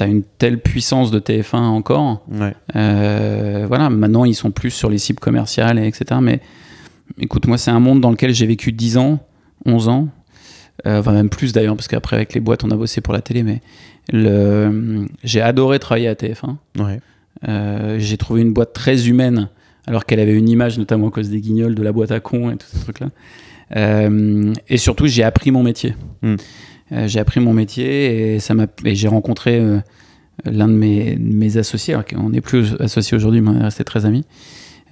as, 0.00 0.06
une 0.06 0.22
telle 0.22 0.60
puissance 0.60 1.10
de 1.10 1.18
TF1 1.18 1.56
encore. 1.56 2.24
Ouais. 2.30 2.54
Euh, 2.74 3.64
voilà, 3.68 3.90
maintenant, 3.90 4.24
ils 4.24 4.34
sont 4.34 4.50
plus 4.50 4.70
sur 4.70 4.90
les 4.90 4.98
cibles 4.98 5.20
commerciales, 5.20 5.78
et 5.78 5.86
etc. 5.86 6.20
Mais 6.22 6.40
écoute, 7.18 7.46
moi, 7.46 7.58
c'est 7.58 7.70
un 7.70 7.80
monde 7.80 8.00
dans 8.00 8.10
lequel 8.10 8.34
j'ai 8.34 8.46
vécu 8.46 8.72
10 8.72 8.98
ans, 8.98 9.20
11 9.64 9.88
ans. 9.88 10.08
Euh, 10.86 11.00
enfin, 11.00 11.12
même 11.12 11.30
plus 11.30 11.52
d'ailleurs, 11.52 11.76
parce 11.76 11.88
qu'après, 11.88 12.16
avec 12.16 12.34
les 12.34 12.40
boîtes, 12.40 12.64
on 12.64 12.70
a 12.70 12.76
bossé 12.76 13.00
pour 13.00 13.14
la 13.14 13.20
télé, 13.20 13.42
mais 13.42 13.60
le... 14.12 15.06
j'ai 15.24 15.40
adoré 15.40 15.78
travailler 15.78 16.08
à 16.08 16.14
TF1. 16.14 16.56
Ouais. 16.78 17.00
Euh, 17.48 17.98
j'ai 17.98 18.16
trouvé 18.16 18.42
une 18.42 18.52
boîte 18.52 18.72
très 18.72 19.08
humaine, 19.08 19.48
alors 19.86 20.04
qu'elle 20.04 20.20
avait 20.20 20.34
une 20.34 20.48
image, 20.48 20.78
notamment 20.78 21.08
à 21.08 21.10
cause 21.10 21.30
des 21.30 21.40
guignols, 21.40 21.74
de 21.74 21.82
la 21.82 21.92
boîte 21.92 22.10
à 22.10 22.20
cons 22.20 22.50
et 22.50 22.56
tous 22.56 22.66
ces 22.66 22.80
trucs-là. 22.80 23.08
Euh, 23.76 24.52
et 24.68 24.76
surtout, 24.76 25.06
j'ai 25.06 25.22
appris 25.22 25.50
mon 25.50 25.62
métier. 25.62 25.94
Mm. 26.22 26.36
Euh, 26.92 27.08
j'ai 27.08 27.18
appris 27.18 27.40
mon 27.40 27.52
métier 27.52 28.34
et, 28.34 28.40
ça 28.40 28.54
m'a, 28.54 28.66
j'ai 28.84 29.08
rencontré 29.08 29.58
euh, 29.58 29.78
l'un 30.44 30.68
de 30.68 30.72
mes, 30.74 31.16
mes 31.20 31.56
associés, 31.56 31.94
alors 31.94 32.04
qu'on 32.06 32.30
n'est 32.30 32.40
plus 32.40 32.74
associés 32.80 33.16
aujourd'hui, 33.16 33.40
mais 33.40 33.50
on 33.50 33.58
est 33.60 33.62
resté 33.64 33.82
très 33.84 34.04
amis, 34.06 34.24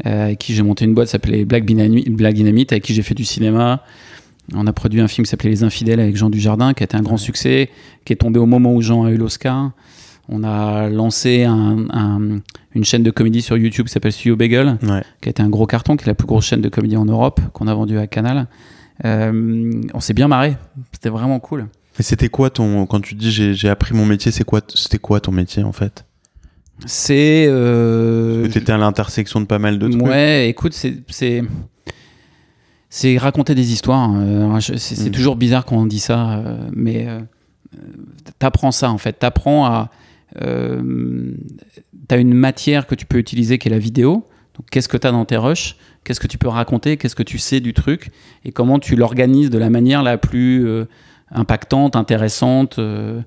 euh, 0.06 0.24
avec 0.26 0.38
qui 0.38 0.54
j'ai 0.54 0.62
monté 0.62 0.84
une 0.84 0.94
boîte 0.94 1.06
qui 1.08 1.12
s'appelait 1.12 1.44
Black 1.44 1.64
Dynamite, 1.64 2.10
Black 2.10 2.34
Dynamite, 2.34 2.72
avec 2.72 2.82
qui 2.84 2.94
j'ai 2.94 3.02
fait 3.02 3.14
du 3.14 3.24
cinéma. 3.24 3.82
On 4.54 4.66
a 4.66 4.72
produit 4.72 5.00
un 5.00 5.08
film 5.08 5.24
qui 5.24 5.30
s'appelait 5.30 5.50
Les 5.50 5.62
Infidèles 5.62 6.00
avec 6.00 6.16
Jean 6.16 6.30
Dujardin, 6.30 6.74
qui 6.74 6.82
a 6.82 6.86
été 6.86 6.96
un 6.96 7.02
grand 7.02 7.16
succès, 7.16 7.70
qui 8.04 8.12
est 8.12 8.16
tombé 8.16 8.38
au 8.40 8.46
moment 8.46 8.74
où 8.74 8.82
Jean 8.82 9.04
a 9.04 9.10
eu 9.10 9.16
l'Oscar. 9.16 9.70
On 10.28 10.42
a 10.42 10.88
lancé 10.88 11.44
un- 11.44 11.86
un- 11.90 12.40
une 12.74 12.84
chaîne 12.84 13.02
de 13.02 13.10
comédie 13.10 13.40
sur 13.42 13.56
YouTube 13.56 13.86
qui 13.86 13.92
s'appelle 13.92 14.12
Studio 14.12 14.36
Bagel, 14.36 14.78
Ouais. 14.82 15.02
qui 15.20 15.28
a 15.28 15.30
été 15.30 15.42
un 15.42 15.48
gros 15.50 15.66
carton, 15.66 15.96
qui 15.96 16.04
est 16.04 16.06
la 16.08 16.14
plus 16.14 16.26
grosse 16.26 16.46
chaîne 16.46 16.60
de 16.62 16.68
comédie 16.68 16.96
en 16.96 17.04
Europe, 17.04 17.40
qu'on 17.52 17.68
a 17.68 17.74
vendue 17.74 17.98
à 17.98 18.06
Canal. 18.06 18.46
Euh, 19.04 19.70
on 19.92 20.00
s'est 20.00 20.14
bien 20.14 20.28
marré, 20.28 20.56
c'était 20.92 21.08
vraiment 21.10 21.38
cool. 21.40 21.66
Et 21.98 22.02
c'était 22.02 22.28
quoi 22.28 22.50
ton. 22.50 22.86
Quand 22.86 23.00
tu 23.00 23.14
dis 23.14 23.30
j'ai 23.30 23.68
appris 23.68 23.94
mon 23.94 24.04
métier, 24.06 24.32
c'est 24.32 24.44
quoi, 24.44 24.60
c'était 24.74 24.98
quoi 24.98 25.20
ton 25.20 25.32
métier 25.32 25.62
en 25.62 25.72
fait? 25.72 26.04
C'est. 26.86 27.46
euh, 27.48 28.48
Tu 28.50 28.58
étais 28.58 28.72
à 28.72 28.76
l'intersection 28.78 29.40
de 29.40 29.46
pas 29.46 29.58
mal 29.60 29.78
de 29.78 29.88
trucs. 29.88 30.02
Ouais, 30.02 30.48
écoute, 30.48 30.72
c'est. 30.72 30.96
c'est... 31.08 31.42
Raconter 33.18 33.54
des 33.54 33.72
histoires. 33.72 34.10
euh, 34.14 34.58
je- 34.60 34.74
c'est 34.76 35.08
Mm. 35.08 35.12
toujours 35.12 35.36
bizarre 35.36 35.64
quand 35.64 35.76
on 35.76 35.86
dit 35.86 35.98
ça, 36.00 36.38
euh, 36.38 36.68
mais 36.72 37.06
euh, 37.08 37.20
euh, 37.74 37.78
t'apprends 38.38 38.70
ça 38.72 38.90
en 38.90 38.98
fait. 38.98 39.14
T'apprends 39.14 39.66
à. 39.66 39.90
Euh, 40.42 41.32
t'as 42.08 42.18
une 42.18 42.34
matière 42.34 42.86
que 42.86 42.94
tu 42.94 43.06
peux 43.06 43.18
utiliser 43.18 43.58
qui 43.58 43.68
est 43.68 43.70
la 43.70 43.78
vidéo. 43.78 44.26
Donc, 44.56 44.66
qu'est-ce 44.70 44.88
que 44.88 44.96
t'as 44.96 45.10
dans 45.12 45.24
tes 45.24 45.36
rushs? 45.36 45.76
Qu'est-ce 46.04 46.20
que 46.20 46.26
tu 46.28 46.38
peux 46.38 46.48
raconter? 46.48 46.96
Qu'est-ce 46.96 47.16
que 47.16 47.22
tu 47.24 47.38
sais 47.38 47.60
du 47.60 47.72
truc? 47.72 48.10
Et 48.44 48.52
comment 48.52 48.78
tu 48.78 48.94
l'organises 48.94 49.50
de 49.50 49.58
la 49.58 49.70
manière 49.70 50.02
la 50.02 50.16
plus 50.18 50.66
euh, 50.66 50.84
impactante, 51.31 51.97
intéressante. 51.97 52.78
euh, 52.78 53.21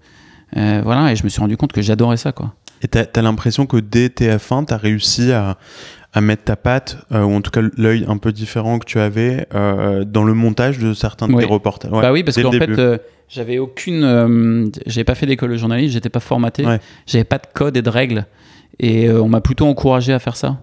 euh, 0.56 0.82
voilà, 0.84 1.12
et 1.12 1.16
je 1.16 1.24
me 1.24 1.30
suis 1.30 1.42
rendu 1.42 1.58
compte 1.58 1.74
que 1.74 1.82
j'adorais 1.82 2.18
ça, 2.18 2.32
quoi. 2.32 2.54
Et 2.82 2.88
t'as 2.88 3.06
as, 3.16 3.22
l'impression 3.22 3.66
que 3.66 3.77
dès 3.77 4.08
TF1, 4.10 4.66
t'as 4.66 4.77
réussi 4.77 5.32
à, 5.32 5.58
à 6.13 6.22
mettre 6.22 6.44
ta 6.44 6.56
patte, 6.56 6.98
euh, 7.12 7.24
ou 7.24 7.34
en 7.34 7.42
tout 7.42 7.51
cas 7.51 7.62
l'œil 7.75 8.06
un 8.08 8.18
peu 8.18 8.32
différent 8.32 8.77
que 8.80 8.86
tu 8.86 9.00
avais, 9.00 9.48
euh, 9.56 10.06
dans 10.06 10.24
le 10.24 10.34
montage 10.34 10.77
de 10.80 10.94
certains 10.94 11.27
de 11.27 11.34
Oui. 11.34 11.44
tes 11.44 11.50
reportages? 11.50 11.92
Ouais, 11.92 12.01
bah 12.01 12.12
oui, 12.12 12.24
parce 12.24 12.42
qu'en 12.42 12.51
fait, 12.51 12.70
euh, 12.70 12.98
j'avais 13.30 13.58
aucune. 13.58 14.72
j'avais 14.86 15.04
pas 15.04 15.16
fait 15.16 15.25
d'école 15.25 15.51
de 15.51 15.58
journalisme, 15.58 15.92
j'étais 15.94 16.10
pas 16.10 16.20
formaté, 16.20 16.66
Ouais. 16.66 16.80
j'avais 17.08 17.24
pas 17.24 17.39
de 17.39 17.48
code 17.54 17.75
et 17.77 17.82
de 17.82 17.89
règles. 17.89 18.25
Et 18.80 19.10
on 19.10 19.27
m'a 19.27 19.42
plutôt 19.42 19.66
encouragé 19.66 20.13
à 20.13 20.20
faire 20.20 20.36
ça. 20.38 20.62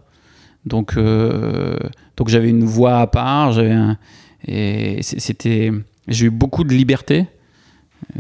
Donc, 0.67 0.95
donc 0.97 2.29
j'avais 2.29 2.49
une 2.49 2.65
voix 2.65 3.01
à 3.01 3.07
part, 3.09 3.53
j'avais 3.53 3.73
un. 3.73 3.99
Et 4.47 5.01
c'était. 5.03 5.73
J'ai 6.09 6.27
eu 6.27 6.31
beaucoup 6.31 6.65
de 6.65 6.75
liberté 6.75 7.27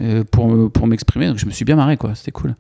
euh, 0.00 0.24
pour, 0.24 0.70
pour 0.72 0.86
m'exprimer, 0.86 1.28
donc 1.28 1.38
je 1.38 1.46
me 1.46 1.50
suis 1.50 1.64
bien 1.64 1.76
marré, 1.76 1.96
quoi. 1.96 2.14
C'était 2.14 2.32
cool. 2.32 2.54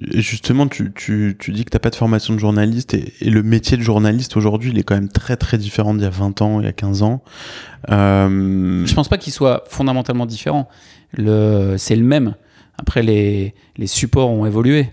Justement, 0.00 0.68
tu, 0.68 0.92
tu, 0.92 1.36
tu 1.40 1.50
dis 1.50 1.64
que 1.64 1.70
t'as 1.70 1.80
pas 1.80 1.90
de 1.90 1.96
formation 1.96 2.32
de 2.32 2.38
journaliste 2.38 2.94
et, 2.94 3.12
et 3.20 3.30
le 3.30 3.42
métier 3.42 3.76
de 3.76 3.82
journaliste 3.82 4.36
aujourd'hui, 4.36 4.70
il 4.70 4.78
est 4.78 4.84
quand 4.84 4.94
même 4.94 5.08
très 5.08 5.36
très 5.36 5.58
différent 5.58 5.92
d'il 5.92 6.04
y 6.04 6.06
a 6.06 6.10
20 6.10 6.40
ans, 6.40 6.60
il 6.60 6.66
y 6.66 6.68
a 6.68 6.72
15 6.72 7.02
ans. 7.02 7.22
Euh, 7.90 8.86
Je 8.86 8.94
pense 8.94 9.08
pas 9.08 9.18
qu'il 9.18 9.32
soit 9.32 9.64
fondamentalement 9.68 10.26
différent. 10.26 10.68
Le, 11.16 11.74
c'est 11.78 11.96
le 11.96 12.04
même. 12.04 12.34
Après, 12.78 13.02
les, 13.02 13.54
les 13.76 13.86
supports 13.88 14.30
ont 14.30 14.46
évolué. 14.46 14.90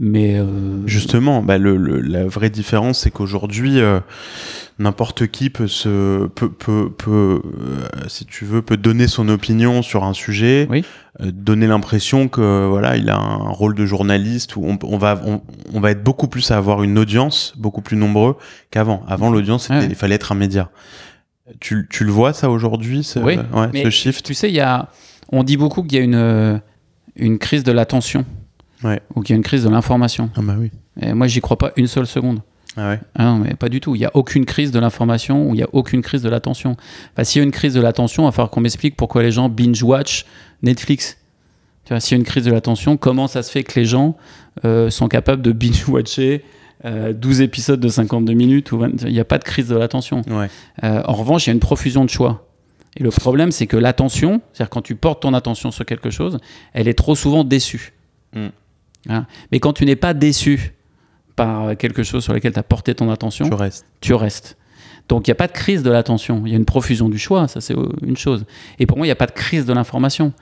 Mais. 0.00 0.38
euh, 0.38 0.86
Justement, 0.86 1.42
bah, 1.42 1.58
le, 1.58 1.76
le- 1.76 2.00
la 2.00 2.24
vraie 2.26 2.50
différence, 2.50 3.00
c'est 3.00 3.10
qu'aujourd'hui, 3.10 3.80
euh, 3.80 4.00
n'importe 4.78 5.26
qui 5.26 5.50
peut 5.50 5.66
se, 5.66 6.26
peut, 6.28 6.50
peut, 6.50 6.90
peut, 6.96 7.42
euh, 7.44 7.78
si 8.06 8.24
tu 8.24 8.44
veux, 8.44 8.62
peut 8.62 8.76
donner 8.76 9.08
son 9.08 9.28
opinion 9.28 9.82
sur 9.82 10.04
un 10.04 10.14
sujet, 10.14 10.68
Oui. 10.70 10.84
donner 11.20 11.66
l'impression 11.66 12.28
que 12.28 12.66
voilà, 12.68 12.96
il 12.96 13.10
a 13.10 13.16
un 13.16 13.48
rôle 13.50 13.74
de 13.74 13.84
journaliste 13.86 14.54
où 14.56 14.64
on, 14.64 14.78
on 14.84 14.98
va, 14.98 15.20
on, 15.24 15.40
on 15.74 15.80
va 15.80 15.90
être 15.90 16.04
beaucoup 16.04 16.28
plus 16.28 16.50
à 16.52 16.56
avoir 16.56 16.82
une 16.84 16.96
audience, 16.96 17.54
beaucoup 17.56 17.82
plus 17.82 17.96
nombreux 17.96 18.36
qu'avant. 18.70 19.02
Avant, 19.08 19.30
l'audience, 19.30 19.68
Ouais. 19.68 19.84
il 19.86 19.94
fallait 19.96 20.14
être 20.14 20.30
un 20.32 20.36
média. 20.36 20.70
Tu, 21.60 21.88
tu 21.90 22.04
le 22.04 22.12
vois 22.12 22.32
ça 22.34 22.50
aujourd'hui, 22.50 23.02
ce, 23.02 23.18
Oui, 23.18 23.36
ouais, 23.54 23.82
ce 23.82 23.90
shift? 23.90 24.24
Tu 24.24 24.34
sais, 24.34 24.48
il 24.48 24.54
y 24.54 24.60
a, 24.60 24.90
on 25.32 25.42
dit 25.42 25.56
beaucoup 25.56 25.82
qu'il 25.82 25.98
y 25.98 26.00
a 26.00 26.04
une, 26.04 26.60
une 27.16 27.38
crise 27.38 27.64
de 27.64 27.72
l'attention. 27.72 28.24
Ouais. 28.84 29.00
Ou 29.14 29.22
qu'il 29.22 29.34
y 29.34 29.34
a 29.34 29.36
une 29.36 29.42
crise 29.42 29.64
de 29.64 29.68
l'information. 29.68 30.30
Ah 30.36 30.40
bah 30.42 30.56
oui. 30.58 30.70
Et 31.00 31.12
moi, 31.12 31.26
j'y 31.26 31.40
crois 31.40 31.58
pas 31.58 31.72
une 31.76 31.86
seule 31.86 32.06
seconde. 32.06 32.40
Ah 32.76 32.90
ouais. 32.90 33.00
Ah 33.14 33.24
non, 33.24 33.38
mais 33.38 33.54
pas 33.54 33.68
du 33.68 33.80
tout. 33.80 33.94
Il 33.94 33.98
n'y 33.98 34.04
a 34.04 34.10
aucune 34.14 34.44
crise 34.44 34.70
de 34.70 34.78
l'information 34.78 35.48
ou 35.48 35.54
il 35.54 35.58
n'y 35.58 35.62
a 35.62 35.68
aucune 35.72 36.02
crise 36.02 36.22
de 36.22 36.28
l'attention. 36.28 36.76
Enfin, 37.12 37.24
s'il 37.24 37.40
y 37.40 37.42
a 37.42 37.44
une 37.44 37.52
crise 37.52 37.74
de 37.74 37.80
l'attention, 37.80 38.24
il 38.24 38.26
va 38.26 38.32
falloir 38.32 38.50
qu'on 38.50 38.60
m'explique 38.60 38.96
pourquoi 38.96 39.22
les 39.22 39.32
gens 39.32 39.48
binge-watch 39.48 40.26
Netflix. 40.62 41.18
S'il 41.98 42.12
y 42.12 42.14
a 42.14 42.18
une 42.18 42.26
crise 42.26 42.44
de 42.44 42.52
l'attention, 42.52 42.98
comment 42.98 43.28
ça 43.28 43.42
se 43.42 43.50
fait 43.50 43.64
que 43.64 43.78
les 43.80 43.86
gens 43.86 44.16
euh, 44.64 44.90
sont 44.90 45.08
capables 45.08 45.40
de 45.40 45.52
binge-watcher 45.52 46.44
euh, 46.84 47.12
12 47.12 47.40
épisodes 47.40 47.80
de 47.80 47.88
52 47.88 48.34
minutes 48.34 48.70
ou 48.72 48.78
20 48.78 49.02
Il 49.06 49.12
n'y 49.12 49.20
a 49.20 49.24
pas 49.24 49.38
de 49.38 49.44
crise 49.44 49.68
de 49.68 49.76
l'attention. 49.76 50.22
Ouais. 50.28 50.48
Euh, 50.84 51.02
en 51.06 51.14
revanche, 51.14 51.46
il 51.46 51.50
y 51.50 51.52
a 51.52 51.54
une 51.54 51.60
profusion 51.60 52.04
de 52.04 52.10
choix. 52.10 52.46
Et 52.96 53.02
le 53.02 53.10
problème, 53.10 53.52
c'est 53.52 53.66
que 53.66 53.76
l'attention, 53.76 54.40
c'est-à-dire 54.52 54.70
quand 54.70 54.82
tu 54.82 54.94
portes 54.94 55.22
ton 55.22 55.34
attention 55.34 55.70
sur 55.70 55.84
quelque 55.84 56.10
chose, 56.10 56.38
elle 56.72 56.88
est 56.88 56.94
trop 56.94 57.14
souvent 57.14 57.42
déçue. 57.42 57.94
Mm. 58.34 58.48
Hein. 59.08 59.26
Mais 59.52 59.60
quand 59.60 59.72
tu 59.72 59.84
n'es 59.84 59.96
pas 59.96 60.14
déçu 60.14 60.74
par 61.36 61.76
quelque 61.76 62.02
chose 62.02 62.24
sur 62.24 62.32
lequel 62.32 62.52
tu 62.52 62.58
as 62.58 62.62
porté 62.64 62.94
ton 62.94 63.10
attention, 63.10 63.48
Tu 63.48 63.54
restes. 63.54 63.86
tu 64.00 64.14
restes. 64.14 64.56
Donc 65.08 65.26
il 65.26 65.30
n'y 65.30 65.32
a 65.32 65.36
pas 65.36 65.46
de 65.46 65.52
crise 65.52 65.82
de 65.82 65.90
l'attention, 65.90 66.42
il 66.44 66.50
y 66.50 66.54
a 66.54 66.58
une 66.58 66.64
profusion 66.66 67.08
du 67.08 67.18
choix, 67.18 67.48
ça 67.48 67.60
c'est 67.60 67.74
une 68.02 68.16
chose. 68.16 68.44
Et 68.78 68.86
pour 68.86 68.98
moi, 68.98 69.06
il 69.06 69.08
n'y 69.08 69.12
a 69.12 69.16
pas 69.16 69.26
de 69.26 69.32
crise 69.32 69.64
de 69.64 69.72
l'information. 69.72 70.32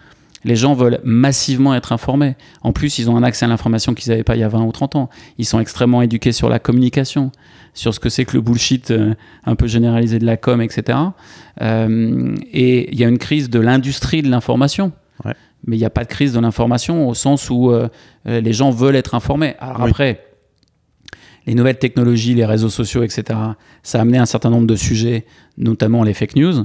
Les 0.44 0.56
gens 0.56 0.74
veulent 0.74 1.00
massivement 1.04 1.74
être 1.74 1.92
informés. 1.92 2.36
En 2.62 2.72
plus, 2.72 2.98
ils 2.98 3.10
ont 3.10 3.16
un 3.16 3.22
accès 3.22 3.44
à 3.44 3.48
l'information 3.48 3.94
qu'ils 3.94 4.10
n'avaient 4.10 4.22
pas 4.22 4.36
il 4.36 4.40
y 4.40 4.44
a 4.44 4.48
20 4.48 4.62
ou 4.64 4.70
30 4.72 4.94
ans. 4.96 5.10
Ils 5.38 5.44
sont 5.44 5.58
extrêmement 5.60 6.02
éduqués 6.02 6.30
sur 6.32 6.48
la 6.48 6.58
communication, 6.58 7.32
sur 7.74 7.92
ce 7.94 8.00
que 8.00 8.08
c'est 8.08 8.24
que 8.24 8.34
le 8.36 8.40
bullshit 8.42 8.90
euh, 8.90 9.14
un 9.44 9.54
peu 9.56 9.66
généralisé 9.66 10.18
de 10.18 10.26
la 10.26 10.36
com, 10.36 10.60
etc. 10.62 10.98
Euh, 11.62 12.34
et 12.52 12.92
il 12.92 12.98
y 13.00 13.04
a 13.04 13.08
une 13.08 13.18
crise 13.18 13.50
de 13.50 13.58
l'industrie 13.58 14.22
de 14.22 14.28
l'information. 14.28 14.92
Ouais. 15.24 15.34
Mais 15.66 15.76
il 15.76 15.80
n'y 15.80 15.84
a 15.84 15.90
pas 15.90 16.04
de 16.04 16.08
crise 16.08 16.32
de 16.32 16.40
l'information 16.40 17.08
au 17.08 17.14
sens 17.14 17.50
où 17.50 17.70
euh, 17.70 17.88
euh, 18.28 18.40
les 18.40 18.52
gens 18.52 18.70
veulent 18.70 18.96
être 18.96 19.14
informés. 19.14 19.54
Alors 19.58 19.82
Oui. 19.82 19.90
après, 19.90 20.24
les 21.46 21.54
nouvelles 21.54 21.78
technologies, 21.78 22.34
les 22.34 22.44
réseaux 22.44 22.68
sociaux, 22.70 23.02
etc., 23.02 23.38
ça 23.82 23.98
a 23.98 24.00
amené 24.02 24.18
un 24.18 24.26
certain 24.26 24.50
nombre 24.50 24.66
de 24.66 24.76
sujets, 24.76 25.26
notamment 25.58 26.02
les 26.04 26.14
fake 26.14 26.36
news. 26.36 26.64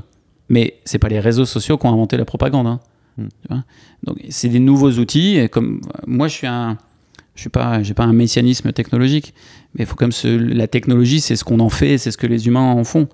Mais 0.50 0.76
c'est 0.86 1.00
pas 1.00 1.08
les 1.10 1.20
réseaux 1.20 1.46
sociaux 1.46 1.78
qui 1.78 1.86
ont 1.88 1.94
inventé 1.94 2.18
la 2.18 2.26
propagande. 2.26 2.68
hein. 2.68 2.80
Mm. 3.18 3.24
Tu 3.28 3.48
vois? 3.50 3.64
Donc 4.04 4.18
c'est 4.30 4.50
des 4.50 4.60
nouveaux 4.60 4.92
outils. 4.92 5.38
Et 5.38 5.50
comme 5.50 5.82
moi, 6.08 6.28
je 6.28 6.34
suis 6.34 6.48
un, 6.48 6.78
je 7.36 7.42
suis 7.42 7.50
pas, 7.50 7.82
j'ai 7.84 7.94
pas 7.94 8.04
un 8.04 8.14
messianisme 8.14 8.72
technologique, 8.72 9.34
mais 9.76 9.84
il 9.84 9.88
faut 9.88 9.96
comme 9.96 10.12
la 10.26 10.68
technologie, 10.68 11.22
c'est 11.22 11.36
ce 11.36 11.44
qu'on 11.44 11.60
en 11.60 11.70
fait, 11.70 11.98
c'est 11.98 12.12
ce 12.12 12.18
que 12.18 12.28
les 12.28 12.48
humains 12.48 12.62
en 12.72 12.84
font. 12.84 13.08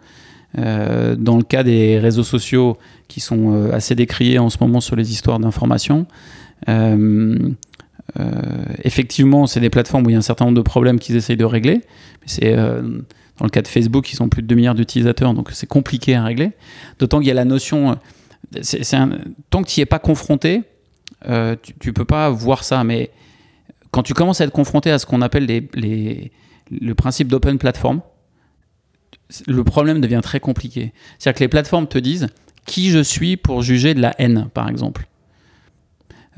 Euh, 0.57 1.15
dans 1.15 1.37
le 1.37 1.43
cas 1.43 1.63
des 1.63 1.99
réseaux 1.99 2.23
sociaux 2.23 2.77
qui 3.07 3.19
sont 3.19 3.53
euh, 3.53 3.73
assez 3.73 3.95
décriés 3.95 4.39
en 4.39 4.49
ce 4.49 4.57
moment 4.61 4.79
sur 4.79 4.95
les 4.95 5.11
histoires 5.11 5.39
d'information, 5.39 6.07
euh, 6.69 7.49
effectivement, 8.83 9.45
c'est 9.45 9.59
des 9.59 9.69
plateformes 9.69 10.05
où 10.05 10.09
il 10.09 10.13
y 10.13 10.15
a 10.15 10.19
un 10.19 10.21
certain 10.21 10.45
nombre 10.45 10.57
de 10.57 10.63
problèmes 10.63 10.99
qu'ils 10.99 11.15
essayent 11.15 11.37
de 11.37 11.45
régler. 11.45 11.81
C'est 12.25 12.55
dans 12.55 13.45
le 13.45 13.49
cas 13.49 13.61
de 13.61 13.67
Facebook, 13.67 14.11
ils 14.11 14.23
ont 14.23 14.29
plus 14.29 14.41
de 14.41 14.47
2 14.47 14.55
milliards 14.55 14.75
d'utilisateurs, 14.75 15.33
donc 15.33 15.51
c'est 15.51 15.67
compliqué 15.67 16.15
à 16.15 16.23
régler. 16.23 16.51
D'autant 16.97 17.19
qu'il 17.19 17.27
y 17.27 17.31
a 17.31 17.35
la 17.35 17.45
notion, 17.45 17.97
tant 19.49 19.61
que 19.61 19.67
tu 19.67 19.79
n'y 19.79 19.83
es 19.83 19.85
pas 19.85 19.99
confronté, 19.99 20.63
tu, 21.25 21.73
tu 21.79 21.93
peux 21.93 22.05
pas 22.05 22.29
voir 22.29 22.63
ça. 22.63 22.83
Mais 22.83 23.11
quand 23.91 24.03
tu 24.03 24.13
commences 24.13 24.41
à 24.41 24.45
être 24.45 24.51
confronté 24.51 24.89
à 24.89 24.97
ce 24.97 25.05
qu'on 25.05 25.21
appelle 25.21 25.45
le 25.75 26.93
principe 26.95 27.27
d'open 27.27 27.59
platform, 27.59 28.01
le 29.47 29.63
problème 29.63 29.99
devient 30.01 30.21
très 30.23 30.39
compliqué. 30.39 30.93
C'est-à-dire 31.19 31.37
que 31.39 31.43
les 31.43 31.47
plateformes 31.49 31.87
te 31.87 31.97
disent 31.97 32.27
qui 32.65 32.89
je 32.91 32.99
suis 32.99 33.37
pour 33.37 33.61
juger 33.61 33.93
de 33.93 34.01
la 34.01 34.13
haine, 34.19 34.49
par 34.53 34.69
exemple. 34.69 35.07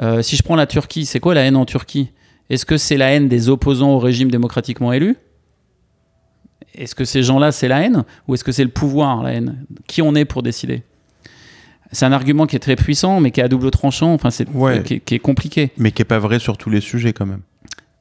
Euh, 0.02 0.22
si 0.22 0.36
je 0.36 0.44
prends 0.44 0.56
la 0.56 0.66
Turquie, 0.68 1.06
c'est 1.06 1.20
quoi 1.20 1.34
la 1.34 1.42
haine 1.42 1.56
en 1.56 1.66
Turquie? 1.66 2.12
Est-ce 2.50 2.66
que 2.66 2.78
c'est 2.78 2.98
la 2.98 3.12
haine 3.12 3.28
des 3.28 3.50
opposants 3.50 3.92
au 3.92 4.00
régime 4.00 4.32
démocratiquement 4.32 4.92
élu? 4.94 5.18
Est-ce 6.76 6.96
que 6.96 7.06
ces 7.06 7.24
gens-là, 7.24 7.52
c'est 7.52 7.68
la 7.68 7.82
haine? 7.82 8.06
Ou 8.28 8.34
est-ce 8.36 8.44
que 8.44 8.52
c'est 8.52 8.64
le 8.64 8.70
pouvoir, 8.70 9.24
la 9.24 9.34
haine? 9.34 9.66
Qui 9.88 10.02
on 10.02 10.16
est 10.16 10.26
pour 10.26 10.44
décider? 10.44 10.84
C'est 11.92 12.06
un 12.06 12.12
argument 12.12 12.46
qui 12.46 12.56
est 12.56 12.60
très 12.60 12.76
puissant, 12.76 13.20
mais 13.20 13.32
qui 13.32 13.40
est 13.40 13.44
à 13.44 13.48
double 13.48 13.72
tranchant, 13.72 14.14
enfin, 14.14 14.30
c'est, 14.30 14.48
Ouais. 14.50 14.84
qui, 14.84 14.96
est- 14.96 15.00
qui 15.00 15.16
est 15.16 15.20
compliqué. 15.20 15.72
Mais 15.78 15.92
qui 15.92 16.02
est 16.04 16.06
pas 16.06 16.20
vrai 16.20 16.38
sur 16.40 16.58
tous 16.58 16.70
les 16.70 16.82
sujets 16.82 17.14
quand 17.14 17.26
même. 17.26 17.42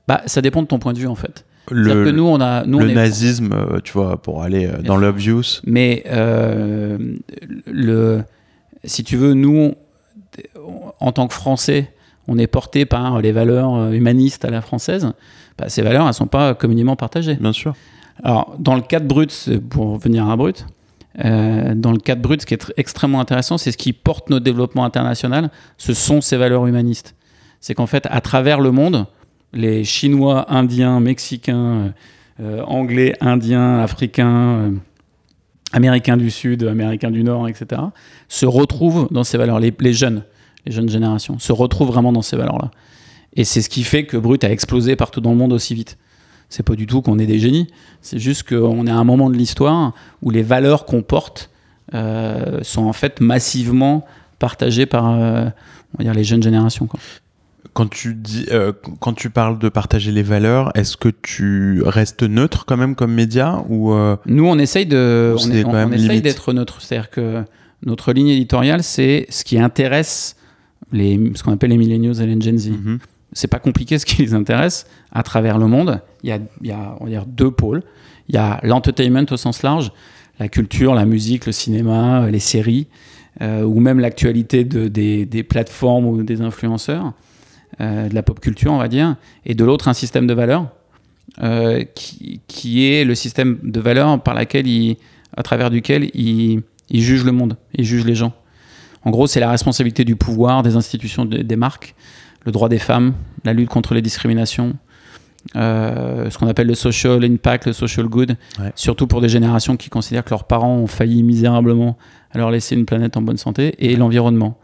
Bah, 0.06 0.22
ça 0.26 0.40
dépend 0.42 0.62
de 0.62 0.66
ton 0.68 0.78
point 0.78 0.92
de 0.92 0.98
vue, 0.98 1.06
en 1.06 1.14
fait. 1.14 1.44
Le, 1.70 2.04
que 2.04 2.10
nous, 2.10 2.24
on 2.26 2.40
a, 2.40 2.64
nous, 2.64 2.78
le 2.78 2.86
on 2.86 2.88
est- 2.88 2.94
nazisme, 2.94 3.52
euh, 3.52 3.80
tu 3.82 3.92
vois, 3.92 4.20
pour 4.20 4.42
aller 4.42 4.66
euh, 4.66 4.78
dans 4.82 4.96
l'obvious. 4.96 5.60
Mais 5.66 6.04
euh, 6.06 6.98
le, 7.66 8.22
si 8.84 9.04
tu 9.04 9.16
veux, 9.16 9.34
nous, 9.34 9.74
en 11.00 11.12
tant 11.12 11.26
que 11.28 11.34
Français, 11.34 11.92
on 12.26 12.38
est 12.38 12.46
porté 12.46 12.84
par 12.84 13.20
les 13.20 13.32
valeurs 13.32 13.90
humanistes 13.92 14.44
à 14.44 14.50
la 14.50 14.60
française, 14.60 15.12
bah, 15.56 15.68
ces 15.68 15.82
valeurs, 15.82 16.06
elles 16.06 16.14
sont 16.14 16.26
pas 16.26 16.54
communément 16.54 16.96
partagées. 16.96 17.34
Bien 17.36 17.52
sûr. 17.52 17.74
Alors, 18.22 18.54
dans 18.58 18.74
le 18.74 18.82
cas 18.82 19.00
de 19.00 19.06
Brut, 19.06 19.48
pour 19.70 19.92
revenir 19.94 20.28
à 20.28 20.36
Brut, 20.36 20.66
euh, 21.24 21.74
dans 21.74 21.92
le 21.92 21.98
cas 21.98 22.14
de 22.14 22.20
Brut, 22.20 22.42
ce 22.42 22.46
qui 22.46 22.54
est 22.54 22.72
extrêmement 22.76 23.20
intéressant, 23.20 23.58
c'est 23.58 23.72
ce 23.72 23.76
qui 23.78 23.92
porte 23.92 24.30
notre 24.30 24.44
développement 24.44 24.84
international, 24.84 25.50
ce 25.78 25.94
sont 25.94 26.20
ces 26.20 26.36
valeurs 26.36 26.66
humanistes. 26.66 27.14
C'est 27.60 27.74
qu'en 27.74 27.86
fait, 27.86 28.06
à 28.10 28.20
travers 28.20 28.60
le 28.60 28.70
monde, 28.70 29.06
les 29.52 29.84
Chinois, 29.84 30.52
Indiens, 30.52 31.00
Mexicains, 31.00 31.92
euh, 32.40 32.62
Anglais, 32.62 33.14
Indiens, 33.20 33.78
Africains, 33.78 34.28
euh, 34.28 34.70
Américains 35.72 36.16
du 36.16 36.30
Sud, 36.30 36.64
Américains 36.64 37.10
du 37.10 37.24
Nord, 37.24 37.48
etc., 37.48 37.82
se 38.28 38.46
retrouvent 38.46 39.08
dans 39.10 39.24
ces 39.24 39.38
valeurs. 39.38 39.60
Les, 39.60 39.92
jeunes, 39.92 40.22
les 40.66 40.72
jeunes 40.72 40.88
générations, 40.88 41.38
se 41.38 41.52
retrouvent 41.52 41.88
vraiment 41.88 42.12
dans 42.12 42.22
ces 42.22 42.36
valeurs-là. 42.36 42.70
Et 43.34 43.44
c'est 43.44 43.60
ce 43.60 43.68
qui 43.68 43.84
fait 43.84 44.04
que 44.04 44.16
Brut 44.16 44.42
a 44.44 44.50
explosé 44.50 44.96
partout 44.96 45.20
dans 45.20 45.30
le 45.30 45.36
monde 45.36 45.52
aussi 45.52 45.74
vite. 45.74 45.98
C'est 46.48 46.62
pas 46.62 46.74
du 46.74 46.86
tout 46.86 47.02
qu'on 47.02 47.18
est 47.18 47.26
des 47.26 47.38
génies, 47.38 47.66
c'est 48.00 48.18
juste 48.18 48.48
qu'on 48.48 48.86
est 48.86 48.90
à 48.90 48.96
un 48.96 49.04
moment 49.04 49.28
de 49.28 49.36
l'histoire 49.36 49.92
où 50.22 50.30
les 50.30 50.42
valeurs 50.42 50.86
qu'on 50.86 51.02
porte 51.02 51.50
euh, 51.92 52.60
sont 52.62 52.86
en 52.86 52.94
fait 52.94 53.20
massivement 53.20 54.06
partagées 54.38 54.86
par 54.86 55.04
on 55.04 55.98
va 55.98 56.04
dire, 56.04 56.14
les 56.14 56.24
jeunes 56.24 56.42
générations. 56.42 56.88
Quand 57.78 57.88
tu, 57.88 58.14
dis, 58.14 58.46
euh, 58.50 58.72
quand 58.98 59.12
tu 59.12 59.30
parles 59.30 59.58
de 59.58 59.68
partager 59.68 60.10
les 60.10 60.24
valeurs, 60.24 60.72
est-ce 60.74 60.96
que 60.96 61.08
tu 61.08 61.82
restes 61.84 62.24
neutre 62.24 62.64
quand 62.66 62.76
même 62.76 62.96
comme 62.96 63.14
média 63.14 63.62
ou 63.68 63.94
Nous, 64.26 64.46
on 64.46 64.58
essaye 64.58 64.86
de, 64.86 65.34
on, 65.38 65.50
est, 65.52 65.64
on, 65.64 65.92
essaye 65.92 66.20
d'être 66.20 66.52
neutre. 66.52 66.82
C'est-à-dire 66.82 67.10
que 67.10 67.44
notre 67.84 68.12
ligne 68.12 68.28
éditoriale, 68.28 68.82
c'est 68.82 69.26
ce 69.30 69.44
qui 69.44 69.58
intéresse 69.58 70.34
les, 70.90 71.32
ce 71.34 71.42
qu'on 71.42 71.52
appelle 71.52 71.70
les 71.70 71.76
millennials 71.76 72.20
et 72.20 72.26
les 72.26 72.40
Gen 72.40 72.58
Z. 72.58 72.70
Mm-hmm 72.70 72.98
c'est 73.32 73.48
pas 73.48 73.58
compliqué 73.58 73.98
ce 73.98 74.06
qui 74.06 74.22
les 74.22 74.34
intéresse 74.34 74.86
à 75.12 75.22
travers 75.22 75.58
le 75.58 75.66
monde. 75.66 76.00
Il 76.22 76.30
y 76.30 76.32
a, 76.32 76.38
il 76.60 76.66
y 76.66 76.72
a 76.72 76.96
on 77.00 77.04
va 77.04 77.10
dire, 77.10 77.26
deux 77.26 77.50
pôles. 77.50 77.82
Il 78.28 78.34
y 78.34 78.38
a 78.38 78.60
l'entertainment 78.62 79.26
au 79.30 79.36
sens 79.36 79.62
large, 79.62 79.92
la 80.38 80.48
culture, 80.48 80.94
la 80.94 81.06
musique, 81.06 81.46
le 81.46 81.52
cinéma, 81.52 82.28
les 82.30 82.40
séries, 82.40 82.88
euh, 83.40 83.62
ou 83.62 83.80
même 83.80 84.00
l'actualité 84.00 84.64
de, 84.64 84.88
des, 84.88 85.24
des, 85.24 85.42
plateformes 85.42 86.06
ou 86.06 86.22
des 86.22 86.40
influenceurs, 86.40 87.06
euh, 87.06 87.10
de 87.80 88.14
la 88.14 88.22
pop 88.22 88.40
culture, 88.40 88.72
on 88.72 88.78
va 88.78 88.88
dire. 88.88 89.16
Et 89.46 89.54
de 89.54 89.64
l'autre, 89.64 89.88
un 89.88 89.94
système 89.94 90.26
de 90.26 90.34
valeurs, 90.34 90.68
euh, 91.42 91.84
qui, 91.94 92.40
qui, 92.48 92.86
est 92.86 93.04
le 93.04 93.14
système 93.14 93.58
de 93.62 93.80
valeurs 93.80 94.20
par 94.20 94.34
laquelle 94.34 94.66
il, 94.66 94.96
à 95.36 95.42
travers 95.42 95.70
duquel 95.70 96.10
il, 96.14 96.62
il 96.90 97.02
juge 97.02 97.22
le 97.24 97.32
monde, 97.32 97.56
il 97.74 97.84
juge 97.84 98.04
les 98.04 98.14
gens. 98.14 98.32
En 99.04 99.10
gros, 99.10 99.26
c'est 99.26 99.38
la 99.38 99.50
responsabilité 99.50 100.04
du 100.04 100.16
pouvoir, 100.16 100.62
des 100.62 100.74
institutions, 100.74 101.24
des 101.26 101.56
marques, 101.56 101.94
le 102.44 102.50
droit 102.50 102.68
des 102.68 102.78
femmes, 102.78 103.14
la 103.44 103.52
lutte 103.52 103.68
contre 103.68 103.94
les 103.94 104.02
discriminations, 104.02 104.74
euh, 105.54 106.28
ce 106.28 106.38
qu'on 106.38 106.48
appelle 106.48 106.66
le 106.66 106.74
social 106.74 107.22
impact, 107.24 107.66
le 107.66 107.72
social 107.72 108.06
good, 108.06 108.36
surtout 108.74 109.06
pour 109.06 109.20
des 109.20 109.28
générations 109.28 109.76
qui 109.76 109.90
considèrent 109.90 110.24
que 110.24 110.30
leurs 110.30 110.44
parents 110.44 110.74
ont 110.74 110.88
failli 110.88 111.22
misérablement 111.22 111.96
à 112.32 112.38
leur 112.38 112.50
laisser 112.50 112.74
une 112.74 112.86
planète 112.86 113.16
en 113.16 113.22
bonne 113.22 113.36
santé, 113.36 113.74
et 113.78 113.94
l'environnement. 113.96 114.58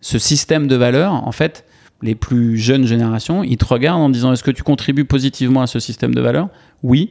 Ce 0.00 0.18
système 0.18 0.66
de 0.66 0.76
valeurs, 0.76 1.12
en 1.12 1.32
fait, 1.32 1.64
les 2.02 2.14
plus 2.14 2.56
jeunes 2.56 2.86
générations, 2.86 3.42
ils 3.42 3.56
te 3.56 3.64
regardent 3.64 4.02
en 4.02 4.10
disant 4.10 4.32
est-ce 4.32 4.44
que 4.44 4.50
tu 4.50 4.62
contribues 4.62 5.04
positivement 5.04 5.62
à 5.62 5.66
ce 5.66 5.80
système 5.80 6.14
de 6.14 6.20
valeurs? 6.20 6.48
Oui, 6.82 7.10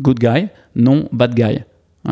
good 0.00 0.18
guy, 0.18 0.48
non, 0.76 1.08
bad 1.12 1.34
guy. 1.34 1.60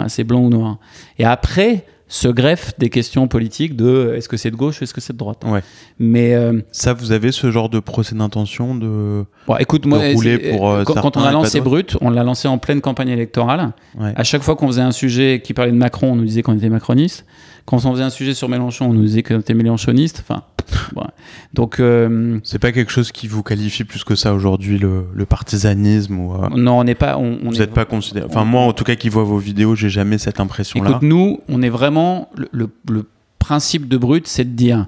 c'est 0.09 0.25
blanc 0.25 0.40
ou 0.40 0.49
noir. 0.49 0.79
Et 1.18 1.25
après, 1.25 1.85
se 2.09 2.29
greffe 2.29 2.73
des 2.79 2.88
questions 2.88 3.29
politiques 3.29 3.77
de 3.77 4.14
est-ce 4.16 4.29
que 4.29 4.38
c'est 4.38 4.51
de 4.51 4.57
gauche 4.57 4.81
ou 4.81 4.85
est-ce 4.85 4.94
que 4.94 5.01
c'est 5.01 5.12
de 5.12 5.18
droite? 5.18 5.42
Ouais. 5.44 5.62
Mais 5.99 6.35
euh, 6.35 6.61
ça, 6.73 6.94
vous 6.94 7.12
avez 7.12 7.33
ce 7.33 7.51
genre 7.51 7.68
de 7.68 7.81
procès 7.81 8.14
d'intention 8.14 8.75
de, 8.75 9.25
bon, 9.47 9.57
écoute, 9.59 9.85
moi, 9.85 9.99
rouler 10.14 10.38
pour 10.38 10.71
euh, 10.71 10.85
quand, 10.85 11.16
on 11.16 11.23
a 11.23 11.31
lancé 11.31 11.61
Brut, 11.61 11.99
on 12.01 12.09
l'a 12.09 12.25
lancé 12.25 12.49
en 12.49 12.57
pleine 12.57 12.81
campagne 12.81 13.11
électorale. 13.11 13.73
Ouais. 13.99 14.12
À 14.16 14.25
chaque 14.25 14.42
fois 14.42 14.57
qu'on 14.57 14.68
faisait 14.68 14.83
un 14.83 14.92
sujet 14.92 15.42
qui 15.44 15.53
parlait 15.53 15.73
de 15.73 15.77
Macron, 15.77 16.12
on 16.12 16.16
nous 16.16 16.25
disait 16.25 16.42
qu'on 16.42 16.57
était 16.57 16.71
macroniste. 16.71 17.27
Quand 17.66 17.85
on 17.85 17.92
faisait 17.92 18.05
un 18.05 18.11
sujet 18.11 18.33
sur 18.33 18.49
Mélenchon, 18.49 18.87
on 18.87 18.94
nous 18.94 19.05
disait 19.05 19.23
qu'on 19.23 19.40
était 19.40 19.53
mélenchoniste. 19.53 20.25
Enfin, 20.27 20.44
donc 21.54 21.81
euh, 21.81 22.38
c'est 22.44 22.59
pas 22.59 22.72
quelque 22.72 22.92
chose 22.92 23.12
qui 23.12 23.28
vous 23.28 23.42
qualifie 23.42 23.85
plus 23.85 24.04
que 24.04 24.14
ça 24.14 24.35
aujourd'hui 24.35 24.78
le, 24.78 25.07
le, 25.14 25.26
partisanisme 25.26 26.18
ou 26.18 26.35
euh, 26.35 26.48
non 26.57 26.78
on 26.78 26.85
n'est 26.85 26.94
pas 26.94 27.16
on, 27.18 27.38
vous 27.42 27.59
n'êtes 27.59 27.72
pas 27.72 27.85
considéré 27.85 28.26
enfin 28.28 28.44
moi 28.44 28.62
en 28.62 28.72
tout 28.72 28.85
cas 28.85 28.96
qui 28.96 29.09
vois 29.09 29.24
vos 29.24 29.38
vidéos 29.38 29.74
j'ai 29.74 29.88
jamais 29.90 30.18
cette 30.18 30.40
impression 30.40 30.83
là 30.83 30.90
écoute 30.90 31.02
nous 31.02 31.40
on 31.48 31.62
est 31.62 31.68
vraiment 31.68 32.28
le, 32.35 32.68
le, 32.88 33.04
principe 33.38 33.88
de 33.88 33.96
brut 33.96 34.26
c'est 34.26 34.44
de 34.44 34.57
dire 34.57 34.87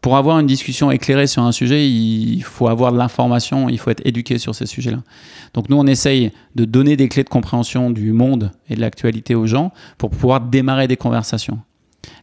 pour 0.00 0.16
avoir 0.16 0.38
une 0.38 0.46
discussion 0.46 0.90
éclairée 0.90 1.26
sur 1.26 1.42
un 1.42 1.52
sujet 1.52 1.88
il 1.88 2.42
faut 2.42 2.68
avoir 2.68 2.92
de 2.92 2.96
l'information 2.96 3.68
il 3.68 3.78
faut 3.78 3.90
être 3.90 4.06
éduqué 4.06 4.38
sur 4.38 4.54
ces 4.54 4.66
sujets 4.66 4.92
là 4.92 5.02
donc 5.56 5.70
nous 5.70 5.76
on 5.76 5.86
essaye 5.86 6.32
de 6.54 6.64
donner 6.64 6.96
des 6.96 7.08
clés 7.08 7.24
de 7.24 7.28
compréhension 7.28 7.90
du 7.90 8.12
monde 8.12 8.52
et 8.68 8.76
de 8.76 8.80
l'actualité 8.80 9.34
aux 9.34 9.46
gens 9.46 9.72
pour 9.96 10.10
pouvoir 10.10 10.42
démarrer 10.42 10.86
des 10.86 10.98
conversations. 10.98 11.58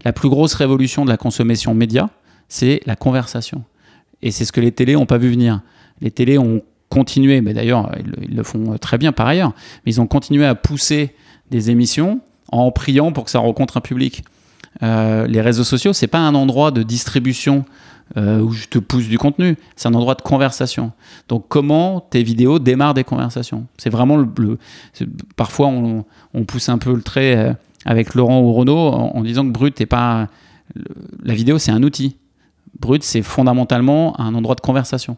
La 0.05 0.13
plus 0.13 0.29
grosse 0.29 0.53
révolution 0.53 1.03
de 1.03 1.09
la 1.09 1.17
consommation 1.17 1.73
média 1.73 2.09
c'est 2.49 2.82
la 2.86 2.95
conversation. 2.95 3.63
Et 4.21 4.32
c'est 4.32 4.45
ce 4.45 4.51
que 4.51 4.62
les 4.62 4.71
télés 4.71 4.93
n'ont 4.93 5.06
pas 5.06 5.17
vu 5.17 5.29
venir. 5.29 5.62
Les 6.01 6.12
télés 6.12 6.38
ont 6.38 6.62
continué, 6.89 7.41
mais 7.41 7.53
d'ailleurs, 7.53 7.91
ils, 7.99 8.36
le 8.36 8.43
font 8.43 8.77
très 8.77 8.97
bien 8.97 9.12
par 9.12 9.27
ailleurs, 9.27 9.53
mais 9.86 9.91
ils 9.91 10.01
ont 10.01 10.08
continué 10.08 10.45
à 10.45 10.56
pousser 10.56 11.15
des 11.51 11.71
émissions 11.71 12.21
en 12.51 12.71
priant 12.71 13.12
pour 13.12 13.25
que 13.25 13.32
ça 13.32 13.39
rencontre 13.39 13.77
un 13.77 13.82
public. 13.82 14.23
Euh, 14.82 15.27
les 15.27 15.41
réseaux 15.41 15.63
sociaux, 15.63 15.93
c'est 15.93 16.08
pas 16.08 16.19
un 16.19 16.36
endroit 16.36 16.71
de 16.71 16.84
distribution 16.84 17.65
euh, 18.17 18.41
où 18.41 18.51
je 18.51 18.67
te 18.67 18.79
pousse 18.79 19.08
du 19.08 19.17
contenu, 19.17 19.58
c'est 19.75 19.88
un 19.88 19.93
endroit 19.93 20.15
de 20.15 20.21
conversation. 20.21 20.91
Donc, 21.29 21.45
comment 21.47 21.99
tes 21.99 22.21
vidéos 22.21 22.60
démarrent 22.60 22.93
des 22.93 23.03
conversations? 23.03 23.65
C'est 23.77 23.89
vraiment 23.89 24.17
le. 24.17 24.58
parfois, 25.36 25.67
on, 25.67 26.06
pousse 26.45 26.69
un 26.69 26.77
peu 26.77 26.93
le 26.93 27.01
trait 27.01 27.36
euh, 27.36 27.53
avec 27.86 28.13
Laurent 28.13 28.41
ou 28.41 28.53
Renaud 28.53 28.77
en, 28.77 29.15
en 29.15 29.21
disant 29.21 29.45
que 29.45 29.51
Brut 29.51 29.79
n'est 29.79 29.86
pas. 29.86 30.27
La 31.23 31.34
vidéo, 31.34 31.60
c'est 31.60 31.71
un 31.71 31.84
outil 31.84 32.17
brut, 32.79 33.03
c'est 33.03 33.21
fondamentalement 33.21 34.19
un 34.19 34.33
endroit 34.36 34.55
de 34.55 34.62
conversation. 34.62 35.17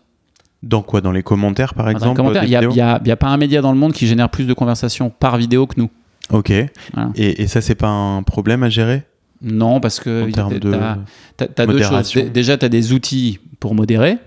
Dans 0.64 0.82
quoi? 0.82 1.02
Dans 1.02 1.12
les 1.12 1.24
commentaires, 1.24 1.74
par 1.74 1.90
exemple 1.90 2.22
Il 2.44 2.50
n'y 2.50 2.82
a, 2.82 2.94
a, 2.96 3.16
pas 3.16 3.28
un 3.28 3.38
média 3.38 3.62
dans 3.62 3.72
le 3.72 3.78
monde 3.78 3.94
qui 3.94 4.08
génère 4.08 4.30
plus 4.30 4.46
de 4.46 4.54
conversations 4.54 5.10
par 5.10 5.38
vidéo 5.38 5.68
que 5.68 5.80
nous. 5.80 5.90
Ok. 6.32 6.50
Et, 6.50 6.70
et, 7.16 7.48
ça, 7.48 7.62
c'est 7.62 7.76
pas 7.76 7.90
un 7.90 8.24
problème 8.24 8.64
à 8.64 8.70
gérer? 8.70 9.04
Non, 9.42 9.80
parce 9.80 10.00
que 10.00 10.32
tu 10.32 10.40
as, 10.40 11.66
deux 11.68 11.84
choses. 11.84 12.14
Déjà, 12.34 12.58
tu 12.58 12.66
as 12.66 12.70
des 12.70 12.94
outils 12.94 13.40
pour 13.60 13.76
modérer. 13.76 14.18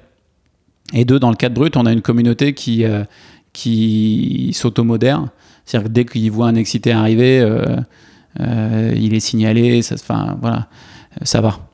Et 0.94 1.04
deux, 1.04 1.18
dans 1.18 1.30
le 1.30 1.36
cadre 1.36 1.54
brut, 1.54 1.76
on 1.76 1.86
a 1.86 1.92
une 1.92 2.02
communauté 2.02 2.54
qui, 2.54 2.84
euh, 2.84 3.02
qui 3.52 4.52
s'automodère. 4.54 5.26
C'est-à-dire 5.64 5.88
que 5.88 5.92
dès 5.92 6.04
qu'il 6.04 6.30
voit 6.30 6.46
un 6.46 6.54
excité 6.54 6.92
arriver, 6.92 7.40
euh, 7.40 7.76
euh, 8.40 8.94
il 8.96 9.14
est 9.14 9.20
signalé. 9.20 9.82
Ça, 9.82 9.96
voilà, 10.40 10.68
ça 11.22 11.40
va 11.40 11.67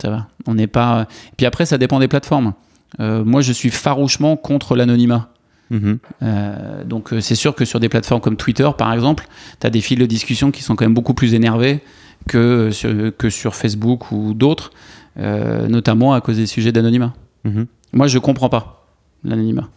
ça 0.00 0.10
va. 0.10 0.26
On 0.46 0.54
n'est 0.54 0.66
pas. 0.66 1.06
Puis 1.36 1.46
après, 1.46 1.66
ça 1.66 1.78
dépend 1.78 1.98
des 1.98 2.08
plateformes. 2.08 2.54
Euh, 2.98 3.24
moi, 3.24 3.40
je 3.40 3.52
suis 3.52 3.70
farouchement 3.70 4.36
contre 4.36 4.76
l'anonymat. 4.76 5.28
Mhm. 5.70 5.98
Euh, 6.22 6.84
donc, 6.84 7.12
euh, 7.12 7.20
c'est 7.20 7.36
sûr 7.36 7.54
que 7.54 7.64
sur 7.64 7.78
des 7.78 7.88
plateformes 7.88 8.20
comme 8.20 8.36
Twitter, 8.36 8.68
par 8.76 8.92
exemple, 8.92 9.26
tu 9.60 9.66
as 9.66 9.70
des 9.70 9.80
fils 9.80 9.98
de 9.98 10.06
discussion 10.06 10.50
qui 10.50 10.62
sont 10.62 10.74
quand 10.74 10.84
même 10.84 10.94
beaucoup 10.94 11.14
plus 11.14 11.34
énervés 11.34 11.80
que 12.28 12.70
sur, 12.70 13.16
que 13.16 13.30
sur 13.30 13.54
Facebook 13.54 14.10
ou 14.10 14.34
d'autres, 14.34 14.72
notamment 15.16 16.12
à 16.12 16.20
cause 16.20 16.36
des 16.36 16.46
sujets 16.46 16.72
d'anonymat. 16.72 17.14
Mhm. 17.44 17.66
Moi, 17.92 18.06
je 18.08 18.18
comprends 18.18 18.48
pas 18.48 18.86
l'anonymat. 19.24 19.68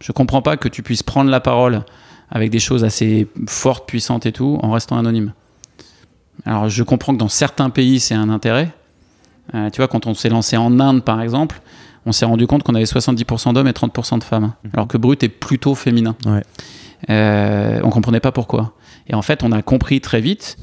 Je 0.00 0.12
comprends 0.12 0.42
pas 0.42 0.56
que 0.56 0.68
tu 0.68 0.82
puisses 0.82 1.02
prendre 1.02 1.30
la 1.30 1.40
parole 1.40 1.82
avec 2.30 2.50
des 2.50 2.58
choses 2.58 2.84
assez 2.84 3.26
fortes, 3.46 3.88
puissantes 3.88 4.26
et 4.26 4.32
tout, 4.32 4.58
en 4.62 4.70
restant 4.70 4.98
anonyme. 4.98 5.32
Alors, 6.44 6.68
je 6.68 6.82
comprends 6.82 7.12
que 7.12 7.18
dans 7.18 7.28
certains 7.28 7.70
pays, 7.70 8.00
c'est 8.00 8.14
un 8.14 8.28
intérêt. 8.28 8.72
Euh, 9.54 9.70
tu 9.70 9.78
vois, 9.78 9.88
quand 9.88 10.06
on 10.06 10.14
s'est 10.14 10.28
lancé 10.28 10.56
en 10.56 10.78
Inde, 10.80 11.04
par 11.04 11.20
exemple, 11.20 11.60
on 12.06 12.12
s'est 12.12 12.26
rendu 12.26 12.46
compte 12.46 12.62
qu'on 12.62 12.74
avait 12.74 12.84
70% 12.84 13.52
d'hommes 13.54 13.68
et 13.68 13.72
30% 13.72 14.18
de 14.18 14.24
femmes. 14.24 14.52
Mhm. 14.64 14.70
Alors 14.74 14.88
que 14.88 14.98
Brut 14.98 15.22
est 15.22 15.28
plutôt 15.28 15.74
féminin. 15.74 16.16
Ouais. 16.26 16.42
Euh, 17.10 17.80
on 17.84 17.90
comprenait 17.90 18.20
pas 18.20 18.32
pourquoi. 18.32 18.74
Et 19.06 19.14
en 19.14 19.22
fait, 19.22 19.42
on 19.42 19.52
a 19.52 19.62
compris 19.62 20.00
très 20.00 20.20
vite 20.20 20.56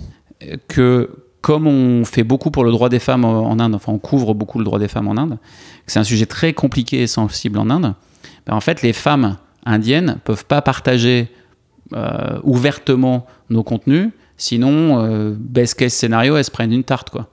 que 0.67 1.25
comme 1.41 1.67
on 1.67 2.05
fait 2.05 2.23
beaucoup 2.23 2.49
pour 2.49 2.63
le 2.63 2.71
droit 2.71 2.89
des 2.89 2.99
femmes 2.99 3.23
en 3.23 3.59
Inde, 3.59 3.75
enfin 3.75 3.91
on 3.91 3.99
couvre 3.99 4.33
beaucoup 4.33 4.57
le 4.57 4.65
droit 4.65 4.79
des 4.79 4.87
femmes 4.87 5.07
en 5.07 5.15
Inde, 5.15 5.37
que 5.85 5.91
c'est 5.91 5.99
un 5.99 6.03
sujet 6.03 6.25
très 6.25 6.53
compliqué 6.53 7.03
et 7.03 7.07
sensible 7.07 7.59
en 7.59 7.69
Inde, 7.69 7.93
ben 8.47 8.55
en 8.55 8.61
fait 8.61 8.81
les 8.81 8.93
femmes 8.93 9.37
indiennes 9.63 10.17
peuvent 10.23 10.45
pas 10.45 10.63
partager 10.63 11.29
euh, 11.93 12.39
ouvertement 12.43 13.27
nos 13.51 13.61
contenus, 13.61 14.09
sinon, 14.37 15.03
euh, 15.03 15.35
best 15.37 15.75
case 15.75 15.93
scénario, 15.93 16.35
elles 16.35 16.43
se 16.43 16.49
prennent 16.49 16.73
une 16.73 16.83
tarte. 16.83 17.11
quoi. 17.11 17.27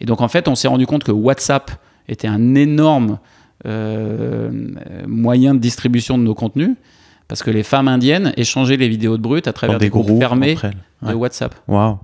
Et 0.00 0.06
donc 0.06 0.20
en 0.20 0.28
fait, 0.28 0.48
on 0.48 0.54
s'est 0.54 0.68
rendu 0.68 0.86
compte 0.86 1.04
que 1.04 1.12
WhatsApp 1.12 1.70
était 2.08 2.28
un 2.28 2.54
énorme 2.54 3.18
euh, 3.66 4.50
moyen 5.06 5.54
de 5.54 5.60
distribution 5.60 6.18
de 6.18 6.22
nos 6.22 6.34
contenus 6.34 6.76
parce 7.28 7.42
que 7.42 7.50
les 7.50 7.62
femmes 7.62 7.88
indiennes 7.88 8.32
échangeaient 8.36 8.76
les 8.76 8.88
vidéos 8.88 9.16
de 9.16 9.22
brut 9.22 9.46
à 9.46 9.52
travers 9.52 9.78
des, 9.78 9.90
groupes, 9.90 10.18
fermés 10.18 10.56
de 11.02 11.14
WhatsApp. 11.14 11.54
Waouh. 11.68 11.98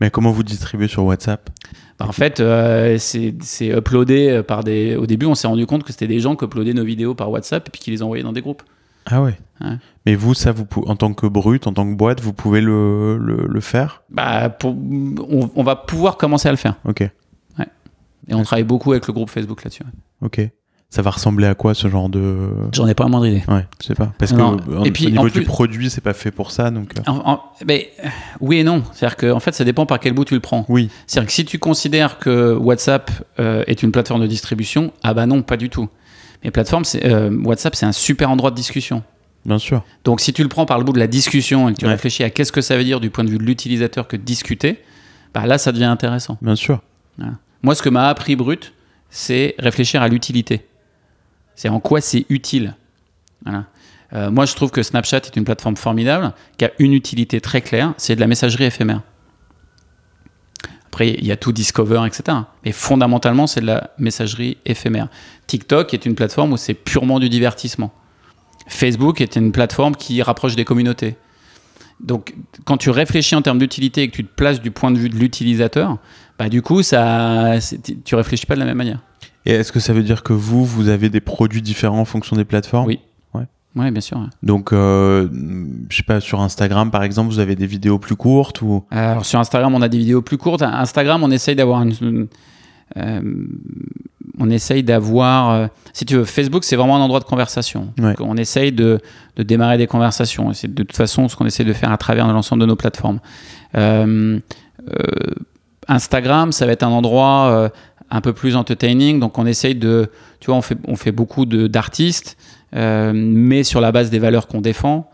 Mais 0.00 0.10
comment 0.10 0.30
vous 0.30 0.42
distribuez 0.42 0.88
sur 0.88 1.04
WhatsApp? 1.04 1.50
Bah, 1.98 2.06
En 2.08 2.12
fait, 2.12 2.40
euh, 2.40 2.96
c'est 2.98 3.34
c'est 3.40 3.68
uploadé 3.68 4.42
par 4.46 4.64
des. 4.64 4.96
Au 4.96 5.06
début, 5.06 5.26
on 5.26 5.34
s'est 5.34 5.48
rendu 5.48 5.66
compte 5.66 5.84
que 5.84 5.92
c'était 5.92 6.06
des 6.06 6.20
gens 6.20 6.36
qui 6.36 6.44
uploadaient 6.44 6.74
nos 6.74 6.84
vidéos 6.84 7.14
par 7.14 7.30
WhatsApp 7.30 7.68
et 7.68 7.70
puis 7.70 7.80
qui 7.80 7.90
les 7.90 8.02
envoyaient 8.02 8.22
dans 8.22 8.32
des 8.32 8.40
groupes. 8.42 8.62
Ah 9.06 9.22
ouais. 9.22 9.38
Ouais. 9.60 9.76
Mais 10.06 10.14
vous, 10.14 10.34
ça, 10.34 10.52
vous 10.52 10.66
en 10.86 10.94
tant 10.96 11.12
que 11.14 11.26
brut, 11.26 11.66
en 11.66 11.72
tant 11.72 11.84
que 11.88 11.94
boîte, 11.96 12.20
vous 12.20 12.32
pouvez 12.32 12.60
le, 12.60 13.16
le, 13.18 13.46
le 13.48 13.60
faire? 13.60 14.02
Bah, 14.10 14.48
pour- 14.50 14.70
on, 14.76 15.50
on 15.54 15.62
va 15.62 15.76
pouvoir 15.76 16.16
commencer 16.16 16.48
à 16.48 16.52
le 16.52 16.56
faire. 16.56 16.74
Ok, 16.84 17.02
Et 17.02 18.34
on 18.34 18.42
travaille 18.42 18.64
beaucoup 18.64 18.92
avec 18.92 19.06
le 19.06 19.12
groupe 19.12 19.30
Facebook 19.30 19.64
là-dessus. 19.64 19.84
ouais. 19.84 20.26
ok. 20.26 20.50
Ça 20.90 21.02
va 21.02 21.10
ressembler 21.10 21.46
à 21.46 21.54
quoi 21.54 21.74
ce 21.74 21.86
genre 21.88 22.08
de. 22.08 22.48
J'en 22.72 22.86
ai 22.86 22.94
pas 22.94 23.04
la 23.04 23.10
moindre 23.10 23.26
idée. 23.26 23.42
Ouais, 23.46 23.66
je 23.78 23.88
sais 23.88 23.94
pas. 23.94 24.10
Parce 24.16 24.32
Non, 24.32 24.56
que 24.56 24.74
en- 24.74 24.84
et 24.84 24.90
puis, 24.90 25.06
au 25.06 25.10
niveau 25.10 25.20
en 25.22 25.26
du 25.26 25.32
plus- 25.32 25.44
produit, 25.44 25.90
c'est 25.90 26.00
pas 26.00 26.14
fait 26.14 26.30
pour 26.30 26.50
ça, 26.50 26.70
donc. 26.70 26.92
euh, 26.96 27.02
En- 27.10 27.32
en- 27.32 27.42
mais, 27.66 27.90
euh, 28.02 28.08
oui 28.40 28.56
et 28.60 28.64
non. 28.64 28.82
C'est-à-dire 28.94 29.18
qu'en 29.18 29.38
fait, 29.38 29.52
ça 29.52 29.64
dépend 29.64 29.84
par 29.84 30.00
quel 30.00 30.14
bout 30.14 30.24
tu 30.24 30.32
le 30.32 30.40
prends. 30.40 30.64
Oui, 30.70 30.88
C'est-à-dire 31.06 31.26
que 31.26 31.32
si 31.34 31.44
tu 31.44 31.58
considères 31.58 32.18
que 32.18 32.54
WhatsApp 32.54 33.10
euh, 33.38 33.64
est 33.66 33.82
une 33.82 33.92
plateforme 33.92 34.22
de 34.22 34.26
distribution, 34.26 34.94
ah 35.02 35.12
bah 35.12 35.26
non, 35.26 35.42
pas 35.42 35.58
du 35.58 35.68
tout. 35.68 35.90
Mais 36.42 36.50
plateforme, 36.50 36.84
euh, 37.04 37.38
WhatsApp, 37.44 37.74
c'est 37.76 37.84
un 37.84 37.92
super 37.92 38.30
endroit 38.30 38.50
de 38.50 38.56
discussion. 38.56 39.02
Bien 39.48 39.58
sûr. 39.58 39.82
Donc 40.04 40.20
si 40.20 40.32
tu 40.32 40.42
le 40.44 40.48
prends 40.48 40.64
par 40.66 40.78
le 40.78 40.84
bout 40.84 40.92
de 40.92 40.98
la 41.00 41.06
discussion 41.08 41.68
et 41.68 41.72
que 41.74 41.78
tu 41.80 41.84
Ouais. 41.86 41.90
réfléchis 41.92 42.22
à 42.22 42.30
qu'est-ce 42.30 42.52
que 42.52 42.60
ça 42.60 42.76
veut 42.76 42.84
dire 42.84 43.00
du 43.00 43.10
point 43.10 43.24
de 43.24 43.30
vue 43.30 43.38
de 43.38 43.42
l'utilisateur 43.42 44.06
que 44.06 44.16
de 44.16 44.22
discuter, 44.22 44.78
bah 45.34 45.44
là, 45.46 45.58
ça 45.58 45.72
devient 45.72 45.84
intéressant. 45.84 46.38
Bien 46.40 46.54
sûr. 46.56 46.80
Moi, 47.62 47.74
ce 47.74 47.82
que 47.82 47.88
m'a 47.88 48.08
appris 48.08 48.36
Brut, 48.36 48.72
c'est 49.10 49.56
réfléchir 49.58 50.00
à 50.02 50.08
l'utilité. 50.08 50.64
C'est 51.56 51.68
en 51.68 51.80
quoi 51.80 52.00
c'est 52.00 52.24
utile. 52.28 52.76
Voilà. 53.44 53.64
Euh, 54.12 54.30
moi, 54.30 54.46
je 54.46 54.54
trouve 54.54 54.70
que 54.70 54.82
Snapchat 54.82 55.16
est 55.18 55.36
une 55.36 55.44
plateforme 55.44 55.76
formidable 55.76 56.32
qui 56.56 56.64
a 56.64 56.70
une 56.78 56.92
utilité 56.94 57.40
très 57.40 57.60
claire, 57.60 57.94
c'est 57.96 58.14
de 58.14 58.20
la 58.20 58.26
messagerie 58.28 58.64
éphémère. 58.64 59.02
Après, 60.86 61.10
il 61.10 61.26
y 61.26 61.32
a 61.32 61.36
tout 61.36 61.52
Discover, 61.52 62.04
etc. 62.06 62.38
Mais 62.64 62.72
fondamentalement, 62.72 63.46
c'est 63.46 63.60
de 63.60 63.66
la 63.66 63.90
messagerie 63.98 64.56
éphémère. 64.64 65.08
TikTok 65.46 65.92
est 65.94 66.06
une 66.06 66.14
plateforme 66.14 66.52
où 66.52 66.56
c'est 66.56 66.74
purement 66.74 67.18
du 67.20 67.28
divertissement. 67.28 67.92
Facebook 68.68 69.20
est 69.20 69.36
une 69.36 69.50
plateforme 69.52 69.96
qui 69.96 70.22
rapproche 70.22 70.54
des 70.56 70.64
communautés. 70.64 71.16
Donc, 72.00 72.34
quand 72.64 72.76
tu 72.76 72.90
réfléchis 72.90 73.34
en 73.34 73.42
termes 73.42 73.58
d'utilité 73.58 74.02
et 74.02 74.08
que 74.08 74.14
tu 74.14 74.24
te 74.24 74.32
places 74.32 74.60
du 74.60 74.70
point 74.70 74.90
de 74.92 74.98
vue 74.98 75.08
de 75.08 75.16
l'utilisateur, 75.16 75.98
bah, 76.38 76.48
du 76.48 76.62
coup, 76.62 76.82
ça, 76.82 77.54
tu 78.04 78.14
réfléchis 78.14 78.46
pas 78.46 78.54
de 78.54 78.60
la 78.60 78.66
même 78.66 78.76
manière. 78.76 79.00
Et 79.46 79.52
est-ce 79.52 79.72
que 79.72 79.80
ça 79.80 79.92
veut 79.92 80.02
dire 80.04 80.22
que 80.22 80.32
vous, 80.32 80.64
vous 80.64 80.88
avez 80.88 81.08
des 81.08 81.20
produits 81.20 81.62
différents 81.62 82.00
en 82.00 82.04
fonction 82.04 82.36
des 82.36 82.44
plateformes? 82.44 82.86
Oui. 82.86 83.00
Ouais. 83.34 83.46
Oui, 83.74 83.90
bien 83.90 84.00
sûr. 84.00 84.18
ouais. 84.18 84.26
Donc, 84.44 84.72
euh, 84.72 85.28
je 85.88 85.96
sais 85.96 86.02
pas, 86.04 86.20
sur 86.20 86.40
Instagram, 86.40 86.90
par 86.92 87.02
exemple, 87.02 87.30
vous 87.32 87.38
avez 87.40 87.56
des 87.56 87.66
vidéos 87.66 87.98
plus 87.98 88.14
courtes 88.16 88.62
ou? 88.62 88.84
Alors, 88.90 89.24
sur 89.26 89.40
Instagram, 89.40 89.74
on 89.74 89.82
a 89.82 89.88
des 89.88 89.98
vidéos 89.98 90.22
plus 90.22 90.38
courtes. 90.38 90.62
Instagram, 90.62 91.22
on 91.24 91.30
essaye 91.30 91.56
d'avoir 91.56 91.82
une. 91.82 91.94
une- 92.00 92.26
euh, 92.96 93.20
on 94.38 94.50
essaye 94.50 94.82
d'avoir. 94.82 95.50
euh, 95.50 95.66
si 95.92 96.04
tu 96.04 96.14
veux, 96.16 96.24
Facebook, 96.24 96.64
c'est 96.64 96.76
vraiment 96.76 96.96
un 96.96 97.00
endroit 97.00 97.20
de 97.20 97.24
conversation. 97.24 97.92
Ouais. 97.98 98.14
Donc, 98.14 98.26
on 98.28 98.36
essaye 98.36 98.72
de, 98.72 99.00
de 99.36 99.42
démarrer 99.42 99.78
des 99.78 99.86
conversations. 99.86 100.52
C'est 100.52 100.72
de 100.72 100.82
toute 100.82 100.96
façon 100.96 101.28
ce 101.28 101.36
qu'on 101.36 101.46
essaie 101.46 101.64
de 101.64 101.72
faire 101.72 101.90
à 101.92 101.96
travers 101.98 102.26
l'ensemble 102.28 102.60
de 102.62 102.66
nos 102.66 102.76
plateformes. 102.76 103.18
Euh, 103.76 104.38
euh, 104.90 104.94
Instagram, 105.88 106.52
ça 106.52 106.66
va 106.66 106.72
être 106.72 106.82
un 106.82 106.90
endroit 106.90 107.70
un 108.10 108.20
peu 108.20 108.32
plus 108.32 108.56
entertaining. 108.56 109.18
Donc, 109.20 109.38
on 109.38 109.46
essaye 109.46 109.74
de. 109.74 110.10
Tu 110.40 110.46
vois, 110.46 110.56
on 110.56 110.62
fait, 110.62 110.78
on 110.86 110.96
fait 110.96 111.12
beaucoup 111.12 111.46
d'artistes, 111.46 112.36
mais 112.72 113.62
sur 113.64 113.80
la 113.80 113.90
base 113.92 114.10
des 114.10 114.18
valeurs 114.18 114.46
qu'on 114.46 114.60
défend, 114.60 115.10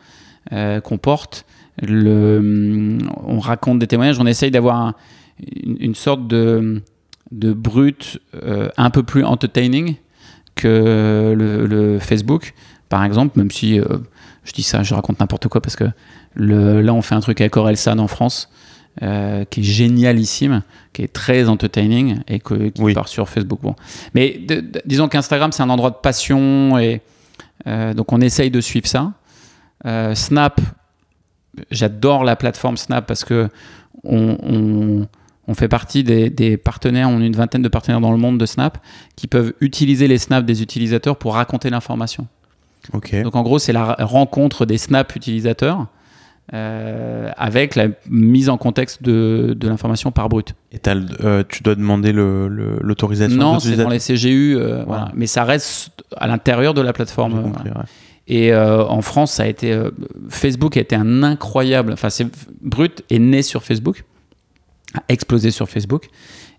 qu'on 0.50 0.98
porte. 0.98 1.44
Le, 1.82 2.98
on 3.26 3.40
raconte 3.40 3.80
des 3.80 3.86
témoignages, 3.88 4.20
on 4.20 4.26
essaye 4.26 4.52
d'avoir 4.52 4.76
un- 4.76 4.94
une, 5.64 5.76
une 5.80 5.94
sorte 5.96 6.28
de, 6.28 6.82
de 7.32 7.52
brut 7.52 8.18
euh, 8.34 8.68
un 8.76 8.90
peu 8.90 9.02
plus 9.02 9.24
entertaining 9.24 9.96
que 10.54 11.34
le, 11.36 11.66
le 11.66 11.98
Facebook, 11.98 12.54
par 12.88 13.04
exemple, 13.04 13.38
même 13.38 13.50
si 13.50 13.80
euh, 13.80 13.84
je 14.44 14.52
dis 14.52 14.62
ça, 14.62 14.82
je 14.82 14.94
raconte 14.94 15.20
n'importe 15.20 15.48
quoi 15.48 15.60
parce 15.60 15.76
que 15.76 15.84
le, 16.34 16.80
là 16.80 16.92
on 16.94 17.02
fait 17.02 17.14
un 17.14 17.20
truc 17.20 17.40
avec 17.40 17.56
Orelsan 17.56 17.98
en 17.98 18.06
France 18.08 18.50
euh, 19.02 19.44
qui 19.46 19.60
est 19.60 19.64
génialissime, 19.64 20.62
qui 20.92 21.02
est 21.02 21.12
très 21.12 21.48
entertaining 21.48 22.20
et 22.28 22.38
que, 22.40 22.68
qui 22.68 22.82
Oui. 22.82 22.94
part 22.94 23.08
sur 23.08 23.28
Facebook. 23.28 23.60
Bon. 23.62 23.74
Mais 24.14 24.38
de- 24.46 24.60
de- 24.60 24.82
disons 24.86 25.08
qu'Instagram 25.08 25.50
c'est 25.50 25.62
un 25.62 25.70
endroit 25.70 25.90
de 25.90 25.96
passion 25.96 26.78
et 26.78 27.00
donc 27.66 28.12
on 28.12 28.20
essaye 28.20 28.50
de 28.50 28.60
suivre 28.60 28.86
ça. 28.86 29.12
Snap, 30.14 30.60
j'adore 31.70 32.24
la 32.24 32.36
plateforme 32.36 32.76
Snap 32.76 33.06
parce 33.06 33.24
que 33.24 33.48
on, 34.04 34.36
on- 34.42 35.06
on 35.46 35.54
fait 35.54 35.68
partie 35.68 36.04
des, 36.04 36.30
des 36.30 36.56
partenaires, 36.56 37.08
on 37.08 37.20
a 37.20 37.24
une 37.24 37.36
vingtaine 37.36 37.62
de 37.62 37.68
partenaires 37.68 38.00
dans 38.00 38.12
le 38.12 38.18
monde 38.18 38.38
de 38.38 38.46
Snap 38.46 38.78
qui 39.16 39.26
peuvent 39.26 39.52
utiliser 39.60 40.08
les 40.08 40.18
snaps 40.18 40.46
des 40.46 40.62
utilisateurs 40.62 41.16
pour 41.16 41.34
raconter 41.34 41.70
l'information. 41.70 42.26
Ok. 42.92 43.14
Donc 43.22 43.36
en 43.36 43.42
gros, 43.42 43.58
c'est 43.58 43.72
la 43.72 43.94
rencontre 44.00 44.66
des 44.66 44.78
snaps 44.78 45.14
utilisateurs 45.16 45.86
euh, 46.52 47.30
avec 47.38 47.74
la 47.74 47.86
mise 48.10 48.50
en 48.50 48.58
contexte 48.58 49.02
de, 49.02 49.56
de 49.58 49.68
l'information 49.68 50.12
par 50.12 50.28
brut. 50.28 50.54
Et 50.72 50.80
euh, 50.86 51.42
tu 51.48 51.62
dois 51.62 51.74
demander 51.74 52.12
l'autorisation 52.12 53.36
Non, 53.36 53.60
c'est 53.60 53.76
dans 53.76 53.88
les 53.88 53.98
CGU, 53.98 54.56
euh, 54.58 54.84
voilà. 54.86 55.10
mais 55.14 55.26
ça 55.26 55.44
reste 55.44 55.92
à 56.18 56.26
l'intérieur 56.26 56.74
de 56.74 56.82
la 56.82 56.92
plateforme. 56.92 57.42
compris, 57.42 57.62
voilà. 57.64 57.80
ouais. 57.80 57.86
Et 58.26 58.54
en 58.54 59.02
France, 59.02 59.32
ça 59.32 59.42
a 59.42 59.46
été 59.46 59.78
Facebook 60.30 60.78
a 60.78 60.80
été 60.80 60.96
un 60.96 61.22
incroyable. 61.22 61.92
Enfin, 61.92 62.08
c'est 62.08 62.26
Brut 62.62 63.04
est 63.10 63.18
né 63.18 63.42
sur 63.42 63.62
Facebook, 63.62 64.04
a 64.94 65.02
explosé 65.08 65.50
sur 65.50 65.68
Facebook. 65.68 66.08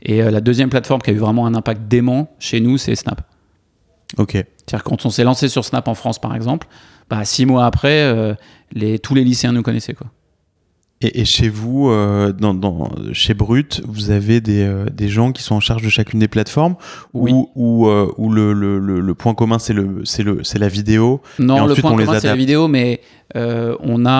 Et 0.02 0.22
euh, 0.22 0.30
la 0.32 0.42
deuxième 0.42 0.70
plateforme 0.70 1.02
qui 1.02 1.10
a 1.10 1.14
eu 1.14 1.18
vraiment 1.18 1.46
un 1.48 1.56
impact 1.56 1.88
dément 1.88 2.30
chez 2.40 2.60
nous, 2.62 2.78
c'est 2.78 2.96
Snap. 2.96 3.22
Ok. 4.18 4.32
C'est-à-dire 4.34 4.84
quand 4.84 5.06
on 5.06 5.10
s'est 5.10 5.24
lancé 5.24 5.48
sur 5.50 5.66
Snap 5.66 5.88
en 5.88 5.96
France, 5.96 6.20
par 6.20 6.36
exemple, 6.36 6.68
bah, 7.10 7.24
six 7.26 7.46
mois 7.46 7.66
après, 7.66 8.02
euh, 8.04 8.34
les, 8.72 9.00
tous 9.00 9.16
les 9.16 9.24
lycéens 9.24 9.52
nous 9.52 9.62
connaissaient. 9.64 9.94
Quoi. 9.94 10.08
Et, 11.02 11.22
et 11.22 11.26
chez 11.26 11.50
vous, 11.50 11.90
euh, 11.90 12.32
dans, 12.32 12.54
dans- 12.54 12.90
chez 13.14 13.34
Brut, 13.34 13.82
vous 13.88 14.12
avez 14.12 14.42
des, 14.42 14.86
des 14.94 15.08
gens 15.10 15.32
qui 15.32 15.44
sont 15.44 15.56
en 15.56 15.60
charge 15.60 15.82
de 15.84 15.90
chacune 15.90 16.20
des 16.20 16.28
plateformes 16.30 16.76
Oui. 17.14 17.32
ou, 17.34 17.50
ou, 17.56 17.88
ou 18.18 18.32
le, 18.32 18.54
le, 18.54 18.80
le, 18.80 19.02
le 19.02 19.14
point 19.16 19.34
commun, 19.34 19.60
c'est 19.60 19.74
le, 19.74 20.04
la 20.56 20.68
vidéo 20.70 21.22
Non, 21.40 21.66
Et 21.66 21.68
le 21.68 21.76
point 21.76 21.92
on 21.92 21.96
commun, 21.98 22.20
c'est 22.20 22.28
la 22.28 22.36
vidéo, 22.36 22.68
mais 22.68 23.02
on 23.36 24.06
a 24.06 24.12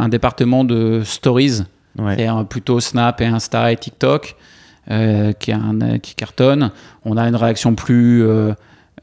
un 0.00 0.08
département 0.08 0.64
de 0.64 1.02
stories, 1.04 1.62
Ouais. 1.98 2.16
c'est-à-dire 2.16 2.46
plutôt 2.46 2.80
Snap 2.80 3.20
et 3.20 3.26
Insta 3.26 3.72
et 3.72 3.76
TikTok, 3.76 4.36
euh, 4.90 5.32
qui, 5.32 5.50
a 5.50 5.60
qui 6.00 6.14
cartonne. 6.14 6.70
On 7.04 7.16
a 7.16 7.26
une 7.26 7.34
réaction 7.34 7.74
plus 7.74 8.22
euh, 8.24 8.52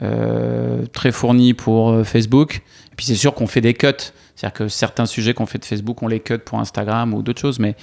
euh, 0.02 0.86
très 0.94 1.12
fournie 1.12 1.54
pour 1.54 2.06
Facebook. 2.06 2.62
Et 2.92 2.96
puis 2.96 3.06
c'est 3.06 3.16
sûr 3.16 3.34
qu'on 3.34 3.48
fait 3.48 3.60
des 3.60 3.74
cuts, 3.74 3.88
c'est-à-dire 4.36 4.54
que 4.54 4.68
certains 4.70 5.06
sujets 5.06 5.34
qu'on 5.34 5.46
fait 5.46 5.58
de 5.58 5.66
Facebook, 5.66 6.02
on 6.02 6.08
les 6.08 6.20
cut 6.20 6.38
pour 6.38 6.60
Instagram 6.60 7.14
ou 7.14 7.22
d'autres 7.22 7.42
choses. 7.42 7.60
Mais 7.60 7.76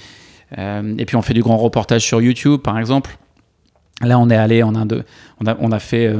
et 0.57 1.05
puis 1.05 1.15
on 1.15 1.21
fait 1.21 1.33
du 1.33 1.41
grand 1.41 1.57
reportage 1.57 2.01
sur 2.01 2.21
YouTube, 2.21 2.59
par 2.61 2.77
exemple. 2.77 3.17
Là, 4.01 4.19
on 4.19 4.29
est 4.29 4.35
allé 4.35 4.63
en 4.63 4.75
Inde. 4.75 5.05
On 5.39 5.45
a, 5.45 5.55
on 5.59 5.71
a 5.71 5.79
fait 5.79 6.13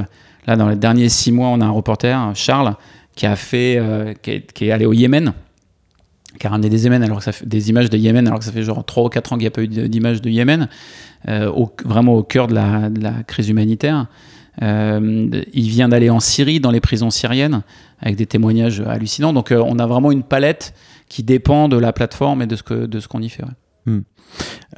là 0.45 0.55
dans 0.55 0.69
les 0.69 0.75
derniers 0.75 1.09
six 1.09 1.31
mois, 1.31 1.47
on 1.49 1.61
a 1.61 1.65
un 1.65 1.71
reporter, 1.71 2.31
Charles, 2.35 2.75
qui 3.15 3.25
a 3.25 3.35
fait, 3.35 3.81
qui, 4.21 4.31
est, 4.31 4.53
qui 4.53 4.67
est 4.67 4.71
allé 4.71 4.85
au 4.85 4.93
Yémen, 4.93 5.33
qui 6.39 6.47
a 6.47 6.49
ramené 6.49 6.69
des 6.69 6.83
Yémen 6.83 7.03
alors 7.03 7.17
que 7.19 7.23
ça 7.23 7.31
fait 7.31 7.45
des 7.45 7.69
images 7.69 7.89
de 7.89 7.97
Yémen 7.97 8.27
alors 8.27 8.39
que 8.39 8.45
ça 8.45 8.51
fait 8.51 8.63
genre 8.63 8.83
3 8.85 9.03
ou 9.05 9.09
4 9.09 9.33
ans 9.33 9.35
qu'il 9.35 9.43
n'y 9.43 9.47
a 9.47 9.51
pas 9.51 9.63
eu 9.63 9.67
d'images 9.67 10.21
de 10.21 10.29
Yémen, 10.29 10.67
euh, 11.27 11.49
au- 11.51 11.71
vraiment 11.85 12.13
au 12.15 12.23
cœur 12.23 12.47
de 12.47 12.53
la, 12.55 12.89
de 12.89 13.01
la 13.01 13.11
crise 13.23 13.49
humanitaire. 13.49 14.07
Euh, 14.61 15.29
il 15.53 15.69
vient 15.69 15.87
d'aller 15.89 16.09
en 16.09 16.19
Syrie, 16.19 16.59
dans 16.59 16.71
les 16.71 16.81
prisons 16.81 17.09
syriennes, 17.09 17.61
avec 17.99 18.15
des 18.17 18.25
témoignages 18.25 18.81
hallucinants. 18.81 19.33
Donc 19.33 19.51
euh, 19.51 19.63
on 19.65 19.79
a 19.79 19.85
vraiment 19.87 20.11
une 20.11 20.23
palette 20.23 20.73
qui 21.07 21.23
dépend 21.23 21.67
de 21.69 21.77
la 21.77 21.93
plateforme 21.93 22.41
et 22.41 22.47
de 22.47 22.55
ce 22.55 22.63
que 22.63 22.85
de 22.85 22.99
ce 22.99 23.07
qu'on 23.07 23.21
y 23.21 23.29
fait. 23.29 23.43
ouais. 23.43 24.01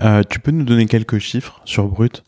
Euh, 0.02 0.24
tu 0.30 0.40
peux 0.40 0.52
nous 0.52 0.64
donner 0.64 0.86
quelques 0.88 1.20
chiffres 1.20 1.62
sur 1.66 1.88
Brut? 1.88 2.24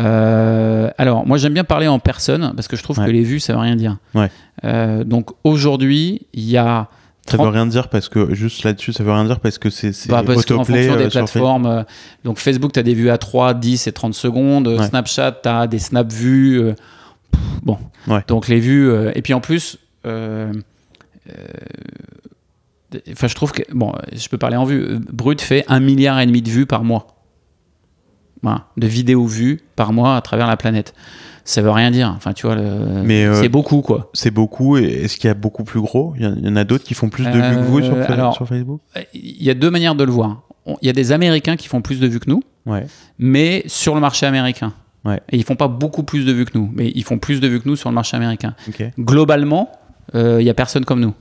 Euh, 0.00 0.90
alors, 0.98 1.26
moi 1.26 1.38
j'aime 1.38 1.54
bien 1.54 1.64
parler 1.64 1.88
en 1.88 1.98
personne 1.98 2.52
parce 2.54 2.68
que 2.68 2.76
je 2.76 2.82
trouve 2.82 2.98
Ouais. 2.98 3.06
que 3.06 3.10
les 3.10 3.22
vues 3.22 3.40
ça 3.40 3.52
veut 3.54 3.58
rien 3.58 3.76
dire. 3.76 3.98
Ouais. 4.14 4.30
Euh, 4.64 5.02
donc 5.04 5.30
aujourd'hui, 5.44 6.26
il 6.34 6.44
y 6.44 6.56
a 6.56 6.88
Ça 7.30 7.36
30 7.36 7.46
veut 7.46 7.52
rien 7.52 7.66
dire 7.66 7.88
parce 7.88 8.08
que, 8.08 8.34
juste 8.34 8.64
là-dessus, 8.64 8.92
ça 8.92 9.04
veut 9.04 9.12
rien 9.12 9.24
dire 9.24 9.40
parce 9.40 9.58
que 9.58 9.70
c'est 9.70 9.92
Bah, 10.08 10.20
autoplay 10.22 10.34
fonction 10.34 10.96
des 10.96 11.04
euh, 11.06 11.08
plateformes, 11.10 11.66
euh, 11.66 11.82
donc 12.24 12.38
Facebook, 12.38 12.72
tu 12.72 12.80
as 12.80 12.82
des 12.82 12.94
vues 12.94 13.10
à 13.10 13.18
3, 13.18 13.54
10 13.54 13.86
et 13.86 13.92
30 13.92 14.14
secondes. 14.14 14.68
Ouais. 14.68 14.86
Snapchat, 14.86 15.32
tu 15.42 15.48
as 15.48 15.66
des 15.66 15.78
snap 15.78 16.10
vues. 16.12 16.60
euh, 16.60 16.74
pff, 17.32 17.40
bon. 17.62 17.78
Ouais. 18.06 18.22
Donc 18.28 18.48
les 18.48 18.60
vues. 18.60 18.88
euh, 18.90 19.12
et 19.14 19.22
puis 19.22 19.34
en 19.34 19.40
plus, 19.40 19.78
euh, 20.06 20.52
euh, 21.28 21.32
enfin, 23.12 23.26
je 23.28 23.34
trouve 23.34 23.52
que. 23.52 23.62
Bon, 23.72 23.92
je 24.12 24.28
peux 24.28 24.38
parler 24.38 24.56
en 24.56 24.64
vue. 24.64 24.80
euh, 24.82 24.98
Brut 25.12 25.40
fait 25.40 25.64
un 25.68 25.80
milliard 25.80 26.18
et 26.20 26.26
demi 26.26 26.42
de 26.42 26.50
vues 26.50 26.66
par 26.66 26.84
mois. 26.84 27.06
Voilà, 28.42 28.66
de 28.76 28.86
vidéos 28.86 29.26
vues 29.26 29.60
par 29.74 29.92
mois 29.92 30.16
à 30.16 30.20
travers 30.20 30.46
la 30.46 30.56
planète. 30.56 30.94
Ça 31.48 31.62
veut 31.62 31.70
rien 31.70 31.90
dire. 31.90 32.12
Enfin, 32.14 32.34
tu 32.34 32.46
vois, 32.46 32.56
le- 32.56 33.02
Mais, 33.04 33.24
euh, 33.24 33.32
c'est 33.40 33.48
beaucoup, 33.48 33.80
quoi. 33.80 34.10
C'est 34.12 34.30
beaucoup. 34.30 34.76
Et 34.76 34.84
est-ce 35.04 35.16
qu'il 35.16 35.28
y 35.28 35.30
a 35.30 35.34
beaucoup 35.34 35.64
plus 35.64 35.80
gros? 35.80 36.12
Il 36.18 36.22
y 36.22 36.48
en- 36.48 36.56
a 36.56 36.64
d'autres 36.64 36.84
qui 36.84 36.92
font 36.92 37.08
plus 37.08 37.24
de 37.24 37.30
vues 37.30 37.40
que 37.56 37.62
vous 37.62 37.82
sur, 37.82 37.94
Euh, 37.94 38.04
alors, 38.08 38.34
sur 38.34 38.46
Facebook? 38.46 38.80
Il 39.14 39.42
y 39.42 39.48
a 39.48 39.54
deux 39.54 39.70
manières 39.70 39.94
de 39.94 40.04
le 40.04 40.12
voir. 40.12 40.42
il 40.82 40.86
y 40.86 40.90
a 40.90 40.92
des 40.92 41.12
Américains 41.12 41.56
qui 41.56 41.66
font 41.66 41.80
plus 41.80 41.98
de 42.00 42.06
vues 42.06 42.20
que 42.20 42.28
nous, 42.28 42.42
Ouais. 42.66 42.86
mais 43.18 43.62
sur 43.66 43.94
le 43.94 44.02
marché 44.02 44.26
américain. 44.26 44.74
Ouais. 45.06 45.22
Et 45.30 45.38
ils 45.38 45.44
font 45.44 45.56
pas 45.56 45.68
beaucoup 45.68 46.02
plus 46.02 46.26
de 46.26 46.32
vues 46.32 46.44
que 46.44 46.58
nous, 46.58 46.70
mais 46.74 46.92
ils 46.94 47.04
font 47.04 47.16
plus 47.18 47.40
de 47.40 47.48
vues 47.48 47.60
que 47.60 47.66
nous 47.70 47.76
sur 47.76 47.88
le 47.88 47.94
marché 47.94 48.14
américain. 48.18 48.54
Globalement, 48.98 49.70
euh, 50.14 50.36
il 50.40 50.46
y 50.46 50.50
a 50.50 50.54
personne 50.54 50.84
comme 50.84 51.00
nous. 51.00 51.14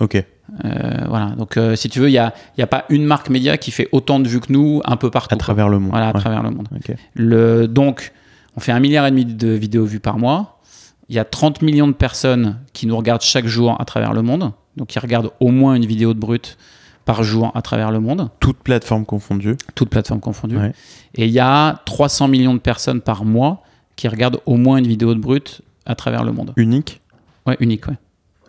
Ok. 0.00 0.16
Euh, 0.16 0.80
voilà. 1.08 1.26
Donc, 1.38 1.56
euh, 1.56 1.76
si 1.76 1.88
tu 1.88 2.00
veux, 2.00 2.08
il 2.08 2.12
y 2.12 2.18
a, 2.18 2.34
y 2.58 2.62
a 2.62 2.66
pas 2.66 2.84
une 2.90 3.04
marque 3.06 3.30
média 3.30 3.56
qui 3.56 3.70
fait 3.70 3.88
autant 3.92 4.20
de 4.20 4.28
vues 4.28 4.40
que 4.40 4.52
nous 4.52 4.82
un 4.84 4.96
peu 4.96 5.10
partout. 5.10 5.34
À 5.34 5.38
travers 5.38 5.68
le 5.70 5.78
monde. 5.78 5.90
Voilà, 5.92 6.08
à 6.08 6.12
Ouais. 6.14 6.20
travers 6.20 6.42
le 6.42 6.50
monde. 6.50 6.68
Le, 7.14 7.66
donc, 7.68 8.12
on 8.56 8.60
fait 8.60 8.72
un 8.72 8.80
milliard 8.80 9.06
et 9.06 9.10
demi 9.10 9.24
de 9.24 9.48
vidéos 9.48 9.84
vues 9.84 10.00
par 10.00 10.18
mois. 10.18 10.60
Il 11.08 11.16
y 11.16 11.18
a 11.18 11.24
30 11.24 11.62
millions 11.62 11.88
de 11.88 11.92
personnes 11.92 12.58
qui 12.72 12.86
nous 12.86 12.96
regardent 12.96 13.22
chaque 13.22 13.46
jour 13.46 13.76
à 13.80 13.84
travers 13.84 14.12
le 14.12 14.22
monde. 14.22 14.52
Donc, 14.76 14.94
ils 14.94 14.98
regardent 15.00 15.30
au 15.40 15.48
moins 15.48 15.74
une 15.74 15.84
vidéo 15.86 16.14
de 16.14 16.18
brut 16.20 16.56
par 17.04 17.22
jour 17.24 17.50
à 17.54 17.62
travers 17.62 17.90
le 17.90 17.98
monde, 17.98 18.28
Toutes 18.38 18.58
plateformes 18.58 19.04
confondues. 19.04 19.56
toutes 19.74 19.90
plateformes 19.90 20.20
confondues. 20.20 20.58
Ouais. 20.58 20.72
Et 21.16 21.24
il 21.24 21.30
y 21.32 21.40
a 21.40 21.80
300 21.86 22.28
millions 22.28 22.54
de 22.54 22.60
personnes 22.60 23.00
par 23.00 23.24
mois 23.24 23.62
qui 23.96 24.06
regardent 24.06 24.40
au 24.46 24.56
moins 24.56 24.76
une 24.76 24.86
vidéo 24.86 25.14
de 25.14 25.18
brut 25.18 25.62
à 25.86 25.94
travers 25.96 26.22
le 26.22 26.30
monde. 26.32 26.52
Unique. 26.56 27.00
Ouais, 27.46 27.56
unique, 27.58 27.88
ouais. 27.88 27.96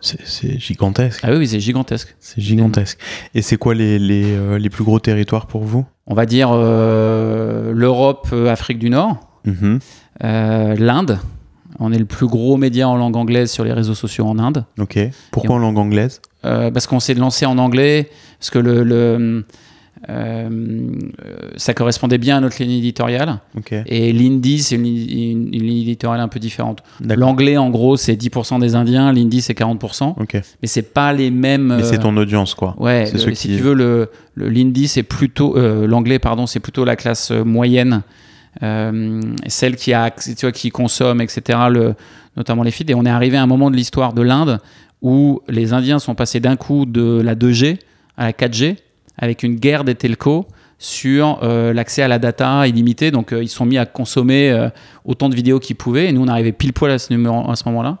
C'est 0.00 0.58
gigantesque. 0.58 1.20
Ah 1.24 1.30
oui, 1.30 1.38
oui, 1.38 1.48
c'est 1.48 1.60
gigantesque. 1.60 2.14
C'est 2.20 2.40
gigantesque. 2.40 2.98
Et 3.34 3.42
c'est 3.42 3.56
quoi 3.56 3.72
les, 3.74 3.98
les, 4.00 4.32
euh, 4.34 4.58
les 4.58 4.68
plus 4.68 4.82
gros 4.84 4.98
territoires 4.98 5.46
pour 5.46 5.62
vous? 5.62 5.84
On 6.06 6.14
va 6.14 6.26
dire 6.26 6.50
euh, 6.52 7.72
l'Europe, 7.72 8.28
euh, 8.32 8.50
Afrique 8.50 8.78
du 8.80 8.90
Nord, 8.90 9.18
Mhm. 9.44 9.78
euh, 10.24 10.74
l'Inde. 10.78 11.18
On 11.78 11.90
est 11.92 11.98
le 11.98 12.04
plus 12.04 12.26
gros 12.26 12.56
média 12.58 12.88
en 12.88 12.96
langue 12.96 13.16
anglaise 13.16 13.50
sur 13.50 13.64
les 13.64 13.72
réseaux 13.72 13.94
sociaux 13.94 14.26
en 14.26 14.38
Inde. 14.38 14.64
Ok. 14.78 14.98
Pourquoi 15.30 15.56
en 15.56 15.58
langue 15.58 15.78
anglaise? 15.78 16.20
Euh, 16.44 16.70
parce 16.70 16.86
qu'on 16.86 17.00
s'est 17.00 17.14
lancé 17.14 17.46
en 17.46 17.56
anglais, 17.58 18.10
parce 18.38 18.50
que 18.50 18.58
le, 18.58 18.82
le, 18.84 19.44
euh, 20.10 20.90
ça 21.56 21.74
correspondait 21.74 22.18
bien 22.18 22.36
à 22.36 22.40
notre 22.40 22.62
ligne 22.62 22.72
éditoriale. 22.72 23.38
Ok. 23.56 23.72
Et 23.86 24.12
l'indie, 24.12 24.60
c'est 24.60 24.74
une, 24.76 24.86
une- 24.86 25.54
une 25.54 25.62
ligne 25.62 25.82
éditoriale 25.82 26.20
un 26.20 26.28
peu 26.28 26.40
différente. 26.40 26.80
L'anglais, 27.02 27.56
en 27.56 27.70
gros, 27.70 27.96
c'est 27.96 28.16
10% 28.16 28.58
des 28.60 28.74
Indiens, 28.74 29.12
l'indie, 29.12 29.40
c'est 29.40 29.54
40%. 29.58 30.14
Ok. 30.20 30.34
Mais 30.34 30.68
c'est 30.68 30.92
pas 30.92 31.12
les 31.12 31.30
mêmes. 31.30 31.74
Mais 31.78 31.84
c'est 31.84 31.98
ton 31.98 32.16
audience, 32.16 32.54
quoi. 32.54 32.74
Ouais, 32.78 33.10
le- 33.12 33.18
si 33.34 33.48
qui- 33.48 33.56
tu 33.56 33.62
veux, 33.62 33.74
le, 33.74 34.10
le 34.34 34.48
l'indie, 34.48 34.88
c'est 34.88 35.02
plutôt 35.04 35.56
euh, 35.56 35.86
l'anglais, 35.86 36.18
pardon, 36.18 36.46
c'est 36.46 36.60
plutôt 36.60 36.84
la 36.84 36.96
classe 36.96 37.30
moyenne, 37.30 38.02
celle 38.60 39.76
qui 39.76 39.92
a, 39.92 40.10
tu 40.10 40.34
vois, 40.42 40.52
qui 40.52 40.70
consomme, 40.70 41.20
etc. 41.20 41.58
Notamment 42.36 42.62
les 42.62 42.70
feeds. 42.70 42.90
Et 42.90 42.94
on 42.94 43.04
est 43.04 43.10
arrivé 43.10 43.36
à 43.36 43.42
un 43.42 43.46
moment 43.46 43.70
de 43.70 43.76
l'histoire 43.76 44.12
de 44.12 44.22
l'Inde 44.22 44.60
où 45.00 45.42
les 45.48 45.72
Indiens 45.72 45.98
sont 45.98 46.14
passés 46.14 46.40
d'un 46.40 46.56
coup 46.56 46.86
de 46.86 47.20
la 47.20 47.34
2G 47.34 47.78
à 48.16 48.24
la 48.26 48.32
4G 48.32 48.76
avec 49.18 49.42
une 49.42 49.56
guerre 49.56 49.84
des 49.84 49.94
telcos 49.94 50.46
sur 50.78 51.40
euh, 51.42 51.72
l'accès 51.72 52.02
à 52.02 52.08
la 52.08 52.18
data 52.18 52.66
illimitée. 52.66 53.10
Donc 53.10 53.32
euh, 53.32 53.42
ils 53.42 53.48
sont 53.48 53.66
mis 53.66 53.78
à 53.78 53.86
consommer 53.86 54.50
euh, 54.50 54.68
autant 55.04 55.28
de 55.28 55.34
vidéos 55.34 55.60
qu'ils 55.60 55.76
pouvaient. 55.76 56.08
Et 56.08 56.12
nous, 56.12 56.22
on 56.22 56.28
arrivait 56.28 56.52
pile 56.52 56.72
poil 56.72 56.90
à 56.90 56.98
ce, 56.98 57.12
numéro, 57.12 57.50
à 57.50 57.56
ce 57.56 57.64
moment-là. 57.68 57.98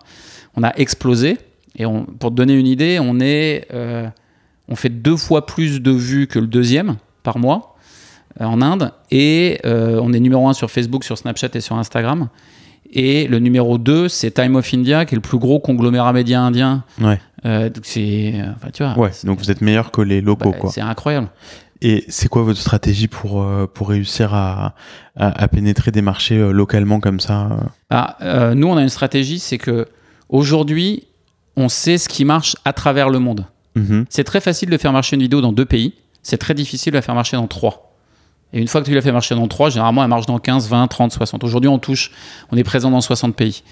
On 0.56 0.62
a 0.62 0.72
explosé. 0.76 1.38
Et 1.76 1.84
pour 1.84 2.30
te 2.30 2.34
donner 2.34 2.54
une 2.54 2.66
idée, 2.66 2.98
on 3.00 3.18
est 3.20 3.66
euh, 3.72 4.06
on 4.68 4.76
fait 4.76 4.90
deux 4.90 5.16
fois 5.16 5.46
plus 5.46 5.80
de 5.80 5.90
vues 5.90 6.26
que 6.26 6.38
le 6.38 6.46
deuxième 6.46 6.96
par 7.22 7.38
mois 7.38 7.71
euh, 7.71 7.71
en 8.40 8.62
Inde. 8.62 8.92
Et 9.10 9.60
euh, 9.64 10.00
on 10.02 10.12
est 10.12 10.20
numéro 10.20 10.48
un 10.48 10.52
sur 10.52 10.70
Facebook, 10.70 11.04
sur 11.04 11.18
Snapchat 11.18 11.48
et 11.54 11.60
sur 11.60 11.76
Instagram. 11.76 12.28
Et 12.94 13.26
le 13.26 13.38
numéro 13.38 13.78
2, 13.78 14.08
c'est 14.08 14.32
Time 14.32 14.56
of 14.56 14.72
India, 14.74 15.04
qui 15.06 15.14
est 15.14 15.16
le 15.16 15.22
plus 15.22 15.38
gros 15.38 15.58
conglomérat 15.60 16.12
média 16.12 16.42
indien. 16.42 16.84
Ouais. 17.00 17.18
Euh, 17.46 17.70
donc 17.70 17.84
c'est, 17.86 18.34
euh, 18.36 18.52
enfin, 18.54 18.68
tu 18.72 18.82
vois, 18.82 18.98
Ouais. 18.98 19.10
Donc 19.24 19.38
vous 19.38 19.50
êtes 19.50 19.62
meilleur 19.62 19.90
que 19.90 20.02
les 20.02 20.20
locaux, 20.20 20.50
bah, 20.50 20.58
quoi. 20.58 20.70
c'est 20.70 20.82
incroyable. 20.82 21.28
Et 21.80 22.04
c'est 22.08 22.28
quoi 22.28 22.42
votre 22.42 22.60
stratégie 22.60 23.08
pour, 23.08 23.42
euh, 23.42 23.66
pour 23.66 23.88
réussir 23.88 24.34
à, 24.34 24.74
à, 25.16 25.42
à 25.42 25.48
pénétrer 25.48 25.90
des 25.90 26.02
marchés 26.02 26.36
euh, 26.38 26.52
localement 26.52 27.00
comme 27.00 27.18
ça 27.18 27.46
euh? 27.50 27.56
Ah, 27.90 28.16
euh, 28.22 28.54
nous, 28.54 28.68
on 28.68 28.76
a 28.76 28.82
une 28.82 28.88
stratégie, 28.88 29.38
c'est 29.40 29.58
que 29.58 29.88
aujourd'hui, 30.28 31.04
on 31.56 31.68
sait 31.68 31.98
ce 31.98 32.08
qui 32.08 32.24
marche 32.24 32.56
à 32.64 32.72
travers 32.72 33.08
le 33.08 33.18
monde. 33.18 33.46
Mhm. 33.74 34.04
C'est 34.10 34.24
très 34.24 34.40
facile 34.40 34.70
de 34.70 34.76
faire 34.76 34.92
marcher 34.92 35.16
une 35.16 35.22
vidéo 35.22 35.40
dans 35.40 35.52
deux 35.52 35.64
pays. 35.64 35.94
C'est 36.22 36.36
très 36.38 36.54
difficile 36.54 36.92
de 36.92 36.98
la 36.98 37.02
faire 37.02 37.14
marcher 37.14 37.36
dans 37.36 37.48
trois. 37.48 37.91
Et 38.52 38.60
une 38.60 38.68
fois 38.68 38.80
que 38.82 38.86
tu 38.86 38.94
l'as 38.94 39.00
fait 39.02 39.12
marcher 39.12 39.34
dans 39.34 39.48
trois, 39.48 39.70
généralement, 39.70 40.02
elle 40.02 40.10
marche 40.10 40.26
dans 40.26 40.38
15, 40.38 40.68
20, 40.68 40.86
30, 40.88 41.12
60. 41.12 41.42
Aujourd'hui, 41.44 41.68
on 41.68 41.78
touche, 41.78 42.10
on 42.50 42.56
est 42.56 42.64
présent 42.64 42.90
dans 42.90 43.00
60 43.00 43.34
pays. 43.34 43.62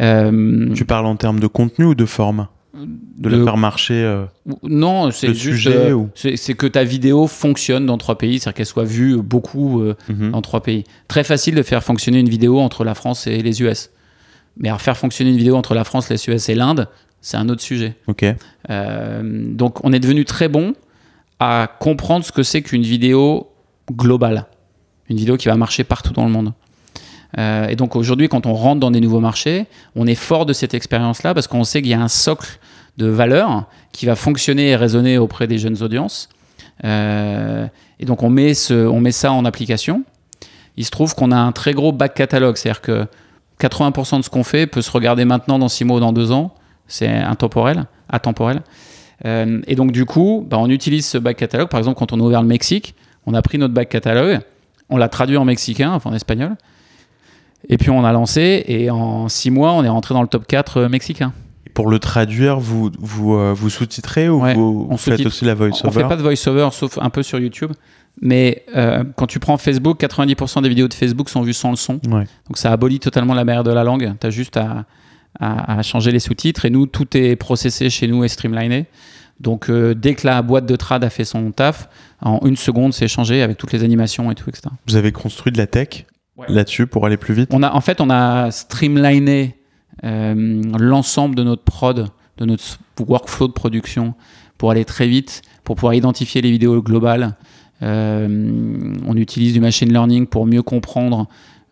Euh, 0.00 0.72
Tu 0.74 0.84
parles 0.84 1.06
en 1.06 1.16
termes 1.16 1.38
de 1.40 1.46
contenu 1.46 1.84
ou 1.84 1.94
de 1.94 2.04
forme 2.04 2.48
De 2.74 3.28
la 3.28 3.38
de- 3.38 3.44
faire 3.44 3.56
marcher 3.56 3.94
euh, 3.94 4.24
non, 4.64 5.12
c'est 5.12 5.28
juste. 5.28 5.40
sujet 5.40 5.76
euh, 5.90 5.92
ou- 5.92 6.10
c'est 6.14 6.54
que 6.54 6.66
ta 6.66 6.82
vidéo 6.82 7.28
fonctionne 7.28 7.86
dans 7.86 7.96
trois 7.96 8.18
pays, 8.18 8.40
c'est-à-dire 8.40 8.56
qu'elle 8.56 8.66
soit 8.66 8.82
vue 8.84 9.22
beaucoup 9.22 9.80
euh, 9.82 9.94
mhm. 10.08 10.32
dans 10.32 10.42
trois 10.42 10.62
pays. 10.64 10.82
Très 11.06 11.22
facile 11.22 11.54
de 11.54 11.62
faire 11.62 11.84
fonctionner 11.84 12.18
une 12.18 12.28
vidéo 12.28 12.58
entre 12.58 12.82
la 12.82 12.94
France 12.94 13.28
et 13.28 13.40
les 13.40 13.62
US. 13.62 13.90
Mais 14.56 14.68
à 14.68 14.78
faire 14.78 14.96
fonctionner 14.96 15.30
une 15.30 15.36
vidéo 15.36 15.54
entre 15.56 15.74
la 15.74 15.84
France, 15.84 16.08
les 16.10 16.28
US 16.28 16.48
et 16.48 16.56
l'Inde, 16.56 16.88
c'est 17.20 17.36
un 17.36 17.48
autre 17.48 17.62
sujet. 17.62 17.94
Ok. 18.08 18.24
Donc 19.22 19.84
on 19.84 19.92
est 19.92 20.00
devenu 20.00 20.24
très 20.24 20.48
bon 20.48 20.74
à 21.40 21.68
comprendre 21.80 22.24
ce 22.24 22.32
que 22.32 22.42
c'est 22.42 22.62
qu'une 22.62 22.82
vidéo 22.82 23.48
globale, 23.92 24.46
une 25.08 25.16
vidéo 25.16 25.36
qui 25.36 25.48
va 25.48 25.56
marcher 25.56 25.84
partout 25.84 26.12
dans 26.12 26.24
le 26.24 26.30
monde. 26.30 26.52
Euh, 27.38 27.68
et 27.68 27.76
donc 27.76 27.96
aujourd'hui, 27.96 28.28
quand 28.28 28.46
on 28.46 28.54
rentre 28.54 28.80
dans 28.80 28.90
des 28.90 29.00
nouveaux 29.00 29.20
marchés, 29.20 29.66
on 29.96 30.06
est 30.06 30.14
fort 30.14 30.46
de 30.46 30.52
cette 30.52 30.74
expérience-là 30.74 31.34
parce 31.34 31.46
qu'on 31.46 31.64
sait 31.64 31.82
qu'il 31.82 31.90
y 31.90 31.94
a 31.94 32.00
un 32.00 32.08
socle 32.08 32.58
de 32.96 33.06
valeurs 33.06 33.66
qui 33.92 34.06
va 34.06 34.14
fonctionner 34.14 34.70
et 34.70 34.76
résonner 34.76 35.18
auprès 35.18 35.46
des 35.46 35.58
jeunes 35.58 35.82
audiences. 35.82 36.28
Euh, 36.84 37.66
et 37.98 38.04
donc 38.04 38.22
on 38.22 38.30
met, 38.30 38.54
ce, 38.54 38.86
on 38.86 39.00
met 39.00 39.12
ça 39.12 39.32
en 39.32 39.44
application. 39.44 40.04
Il 40.76 40.84
se 40.84 40.90
trouve 40.90 41.14
qu'on 41.14 41.30
a 41.32 41.36
un 41.36 41.52
très 41.52 41.72
gros 41.72 41.92
back 41.92 42.14
catalogue, 42.14 42.56
c'est-à-dire 42.56 42.80
que 42.80 43.06
80% 43.60 44.18
de 44.18 44.22
ce 44.22 44.30
qu'on 44.30 44.44
fait 44.44 44.66
peut 44.66 44.82
se 44.82 44.90
regarder 44.90 45.24
maintenant 45.24 45.58
dans 45.58 45.68
6 45.68 45.84
mois 45.84 45.96
ou 45.98 46.00
dans 46.00 46.12
2 46.12 46.32
ans. 46.32 46.54
C'est 46.86 47.08
intemporel, 47.08 47.86
atemporel. 48.08 48.62
Euh, 49.24 49.60
et 49.66 49.74
donc 49.74 49.92
du 49.92 50.04
coup, 50.04 50.46
bah, 50.48 50.58
on 50.58 50.68
utilise 50.68 51.06
ce 51.06 51.18
back 51.18 51.36
catalogue. 51.36 51.68
Par 51.68 51.78
exemple, 51.78 51.98
quand 51.98 52.12
on 52.12 52.20
a 52.20 52.22
ouvert 52.22 52.42
le 52.42 52.48
Mexique, 52.48 52.94
on 53.26 53.34
a 53.34 53.42
pris 53.42 53.58
notre 53.58 53.74
back 53.74 53.88
catalogue, 53.88 54.40
on 54.90 54.96
l'a 54.96 55.08
traduit 55.08 55.36
en 55.36 55.44
mexicain, 55.44 55.92
enfin 55.92 56.10
en 56.10 56.14
espagnol. 56.14 56.56
Et 57.68 57.78
puis 57.78 57.90
on 57.90 58.04
a 58.04 58.12
lancé, 58.12 58.62
et 58.68 58.90
en 58.90 59.28
6 59.28 59.50
mois, 59.50 59.72
on 59.72 59.82
est 59.84 59.88
rentré 59.88 60.12
dans 60.14 60.22
le 60.22 60.28
top 60.28 60.46
4 60.46 60.76
euh, 60.76 60.88
mexicain. 60.88 61.32
Pour 61.72 61.88
le 61.88 61.98
traduire, 61.98 62.60
vous, 62.60 62.90
vous, 62.98 63.34
euh, 63.34 63.52
vous 63.56 63.70
sous-titrez 63.70 64.28
ou 64.28 64.42
Ouais, 64.42 64.54
vous, 64.54 64.86
on 64.90 64.92
vous 64.92 64.96
faites 64.98 65.24
aussi 65.26 65.44
la 65.44 65.54
On 65.54 65.56
fait 65.56 65.68
voice-over 65.70 66.08
pas 66.08 66.16
de 66.16 66.22
voice-over, 66.22 66.68
sauf 66.72 66.98
un 67.00 67.10
peu 67.10 67.22
sur 67.22 67.38
YouTube. 67.40 67.72
Mais 68.20 68.62
euh, 68.76 69.02
quand 69.16 69.26
tu 69.26 69.40
prends 69.40 69.56
Facebook, 69.56 69.98
90% 70.00 70.62
des 70.62 70.68
vidéos 70.68 70.86
de 70.86 70.94
Facebook 70.94 71.28
sont 71.28 71.42
vues 71.42 71.52
sans 71.54 71.70
le 71.70 71.76
son. 71.76 71.94
Ouais. 72.06 72.26
Donc 72.46 72.58
ça 72.58 72.70
abolit 72.70 73.00
totalement 73.00 73.34
la 73.34 73.44
barrière 73.44 73.64
de 73.64 73.72
la 73.72 73.82
langue. 73.82 74.12
Tu 74.20 74.26
as 74.26 74.30
juste 74.30 74.56
à, 74.56 74.84
à- 75.40 75.78
à 75.78 75.82
changer 75.82 76.12
les 76.12 76.20
sous-titres. 76.20 76.64
Et 76.64 76.70
nous, 76.70 76.86
tout 76.86 77.16
est 77.16 77.34
processé 77.34 77.90
chez 77.90 78.06
nous 78.06 78.22
et 78.22 78.28
streamliné. 78.28 78.86
Donc 79.44 79.70
euh, 79.70 79.94
dès 79.94 80.14
que 80.16 80.26
la 80.26 80.42
boîte 80.42 80.66
de 80.66 80.74
trad 80.74 81.04
a 81.04 81.10
fait 81.10 81.24
son 81.24 81.52
taf, 81.52 81.88
en 82.20 82.40
une 82.44 82.56
seconde, 82.56 82.92
c'est 82.92 83.06
changé 83.06 83.42
avec 83.42 83.56
toutes 83.58 83.72
les 83.72 83.84
animations 83.84 84.30
et 84.32 84.34
tout, 84.34 84.48
etc. 84.48 84.64
Vous 84.88 84.96
avez 84.96 85.12
construit 85.12 85.52
de 85.52 85.58
la 85.58 85.66
tech 85.68 86.06
Ouais. 86.36 86.46
là-dessus 86.48 86.88
pour 86.88 87.06
aller 87.06 87.16
plus 87.16 87.32
vite? 87.32 87.50
On 87.52 87.62
a, 87.62 87.70
en 87.72 87.80
fait, 87.80 88.00
on 88.00 88.10
a 88.10 88.50
streamliné 88.50 89.54
euh, 90.02 90.60
l'ensemble 90.80 91.36
de 91.36 91.44
notre 91.44 91.62
prod, 91.62 92.08
de 92.38 92.44
notre 92.44 92.80
workflow 92.98 93.46
de 93.46 93.52
production 93.52 94.14
pour 94.58 94.72
aller 94.72 94.84
très 94.84 95.06
vite, 95.06 95.42
pour 95.62 95.76
pouvoir 95.76 95.94
identifier 95.94 96.42
les 96.42 96.50
vidéos 96.50 96.82
globales. 96.82 97.36
Euh, 97.82 98.94
on 99.06 99.16
utilise 99.16 99.52
du 99.52 99.60
machine 99.60 99.92
learning 99.92 100.26
pour 100.26 100.46
mieux 100.46 100.62
comprendre 100.62 101.28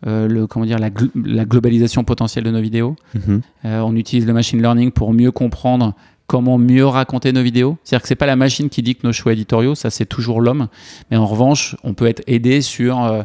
euh, 0.07 0.27
le, 0.27 0.47
comment 0.47 0.65
dire, 0.65 0.79
la, 0.79 0.89
gl- 0.89 1.11
la 1.15 1.45
globalisation 1.45 2.03
potentielle 2.03 2.43
de 2.45 2.51
nos 2.51 2.61
vidéos. 2.61 2.95
Mhm. 3.15 3.41
Euh, 3.65 3.79
on 3.81 3.95
utilise 3.95 4.25
le 4.25 4.33
machine 4.33 4.61
learning 4.61 4.91
pour 4.91 5.13
mieux 5.13 5.31
comprendre 5.31 5.93
comment 6.27 6.57
mieux 6.57 6.85
raconter 6.85 7.31
nos 7.33 7.41
vidéos. 7.43 7.77
C'est-à-dire 7.83 8.01
que 8.03 8.07
c'est 8.07 8.15
pas 8.15 8.25
la 8.25 8.35
machine 8.35 8.69
qui 8.69 8.81
dicte 8.81 9.03
nos 9.03 9.11
choix 9.13 9.33
éditoriaux, 9.33 9.75
ça 9.75 9.89
c'est 9.89 10.05
toujours 10.05 10.41
l'homme. 10.41 10.67
Mais 11.11 11.17
en 11.17 11.25
revanche, 11.25 11.75
on 11.83 11.93
peut 11.93 12.07
être 12.07 12.23
aidé 12.27 12.61
sur 12.61 13.03
euh, 13.03 13.23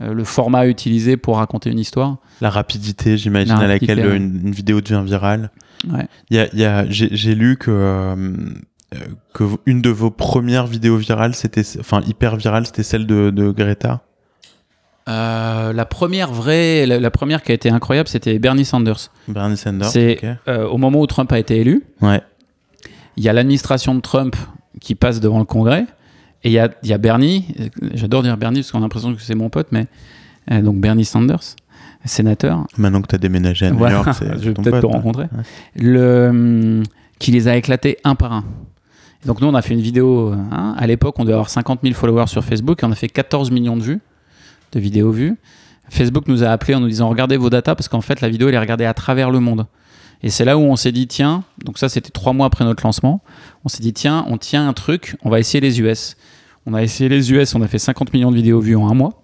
euh, 0.00 0.12
le 0.14 0.24
format 0.24 0.66
utilisé 0.66 1.16
pour 1.16 1.36
raconter 1.38 1.70
une 1.70 1.78
histoire. 1.78 2.16
La 2.40 2.50
rapidité, 2.50 3.16
j'imagine, 3.16 3.54
La 3.54 3.60
à 3.60 3.66
laquelle 3.66 3.98
une, 4.14 4.40
une 4.46 4.52
vidéo 4.52 4.80
devient 4.80 5.02
virale. 5.04 5.50
Ouais. 5.90 6.06
Il 6.30 6.36
y 6.36 6.40
a, 6.40 6.48
il 6.52 6.58
y 6.58 6.64
a- 6.64 6.86
j'ai, 6.88 7.34
lu 7.34 7.56
que, 7.56 7.70
euh, 7.70 8.36
que 9.34 9.44
une 9.66 9.82
de 9.82 9.90
vos 9.90 10.10
premières 10.10 10.66
vidéos 10.66 10.96
virales, 10.96 11.34
c'était, 11.34 11.62
enfin 11.80 12.00
hyper 12.06 12.36
virale, 12.36 12.66
c'était 12.66 12.82
celle 12.82 13.06
de, 13.06 13.30
de 13.30 13.50
Greta. 13.50 14.02
Euh, 15.08 15.72
la 15.72 15.84
première 15.84 16.32
vraie, 16.32 16.84
la, 16.84 16.98
la 16.98 17.10
première 17.12 17.42
qui 17.42 17.52
a 17.52 17.54
été 17.54 17.70
incroyable, 17.70 18.08
c'était 18.08 18.38
Bernie 18.40 18.64
Sanders. 18.64 19.10
Bernie 19.28 19.56
Sanders. 19.56 19.88
C'est 19.88 20.18
euh, 20.48 20.66
au 20.66 20.78
moment 20.78 21.00
où 21.00 21.06
Trump 21.06 21.30
a 21.32 21.38
été 21.38 21.58
élu, 21.60 21.84
Ouais. 22.00 22.20
Il 23.16 23.24
y 23.24 23.28
a 23.28 23.32
l'administration 23.32 23.94
de 23.94 24.00
Trump 24.00 24.36
qui 24.80 24.94
passe 24.94 25.20
devant 25.20 25.38
le 25.38 25.44
Congrès, 25.44 25.86
et 26.44 26.48
il 26.50 26.52
y 26.52 26.58
a, 26.58 26.70
il 26.82 26.88
y 26.88 26.92
a 26.92 26.98
Bernie, 26.98 27.46
j'adore 27.94 28.22
dire 28.22 28.36
Bernie 28.36 28.60
parce 28.60 28.70
qu'on 28.72 28.78
a 28.78 28.82
l'impression 28.82 29.14
que 29.14 29.20
c'est 29.22 29.34
mon 29.34 29.48
pote, 29.48 29.68
mais 29.72 29.86
euh, 30.50 30.62
donc 30.62 30.76
Bernie 30.76 31.04
Sanders, 31.04 31.40
sénateur, 32.04 32.66
Maintenant 32.76 33.02
que 33.02 33.08
tu 33.08 33.14
as 33.14 33.18
déménagé 33.18 33.66
à 33.66 33.70
New 33.70 33.78
Voilà, 33.78 33.96
York, 33.96 34.10
c'est 34.12 34.26
je 34.40 34.50
vais 34.50 34.54
peut-être 34.54 34.80
te 34.80 34.86
ouais. 34.86 34.92
rencontrer, 34.92 35.26
le, 35.74 36.28
hum, 36.30 36.82
qui 37.18 37.32
les 37.32 37.48
a 37.48 37.56
éclatés 37.56 37.98
un 38.04 38.14
par 38.14 38.32
un. 38.32 38.44
Donc 39.24 39.40
nous, 39.40 39.48
on 39.48 39.54
a 39.54 39.62
fait 39.62 39.74
une 39.74 39.80
vidéo. 39.80 40.32
hein, 40.52 40.74
à 40.78 40.86
l'époque, 40.86 41.16
on 41.18 41.24
devait 41.24 41.32
avoir 41.32 41.48
50 41.50 41.80
000 41.82 41.94
followers 41.94 42.28
sur 42.28 42.44
Facebook 42.44 42.82
et 42.82 42.86
on 42.86 42.92
a 42.92 42.94
fait 42.94 43.08
14 43.08 43.50
millions 43.50 43.76
de 43.76 43.82
vues, 43.82 44.00
de 44.72 44.78
vidéos 44.78 45.10
vues. 45.10 45.36
Facebook 45.88 46.28
nous 46.28 46.44
a 46.44 46.48
appelé 46.48 46.74
en 46.74 46.80
nous 46.80 46.88
disant 46.88 47.08
regardez 47.08 47.36
vos 47.36 47.50
datas 47.50 47.74
parce 47.74 47.88
qu'en 47.88 48.00
fait 48.00 48.20
la 48.20 48.28
vidéo 48.28 48.48
elle 48.48 48.54
est 48.54 48.58
regardée 48.58 48.84
à 48.84 48.94
travers 48.94 49.30
le 49.30 49.40
monde. 49.40 49.66
Et 50.22 50.30
c'est 50.30 50.44
là 50.44 50.56
où 50.58 50.62
on 50.62 50.76
s'est 50.76 50.92
dit 50.92 51.06
tiens, 51.06 51.44
donc 51.64 51.78
ça 51.78 51.88
c'était 51.88 52.10
trois 52.10 52.32
mois 52.32 52.46
après 52.46 52.64
notre 52.64 52.84
lancement, 52.84 53.22
on 53.64 53.68
s'est 53.68 53.82
dit 53.82 53.92
tiens, 53.92 54.24
on 54.28 54.38
tient 54.38 54.66
un 54.66 54.72
truc, 54.72 55.16
on 55.22 55.30
va 55.30 55.38
essayer 55.38 55.60
les 55.60 55.80
US. 55.80 56.16
On 56.64 56.74
a 56.74 56.82
essayé 56.82 57.08
les 57.08 57.32
US, 57.32 57.54
on 57.54 57.62
a 57.62 57.68
fait 57.68 57.78
50 57.78 58.12
millions 58.12 58.30
de 58.30 58.36
vidéos 58.36 58.60
vues 58.60 58.76
en 58.76 58.88
un 58.88 58.94
mois, 58.94 59.22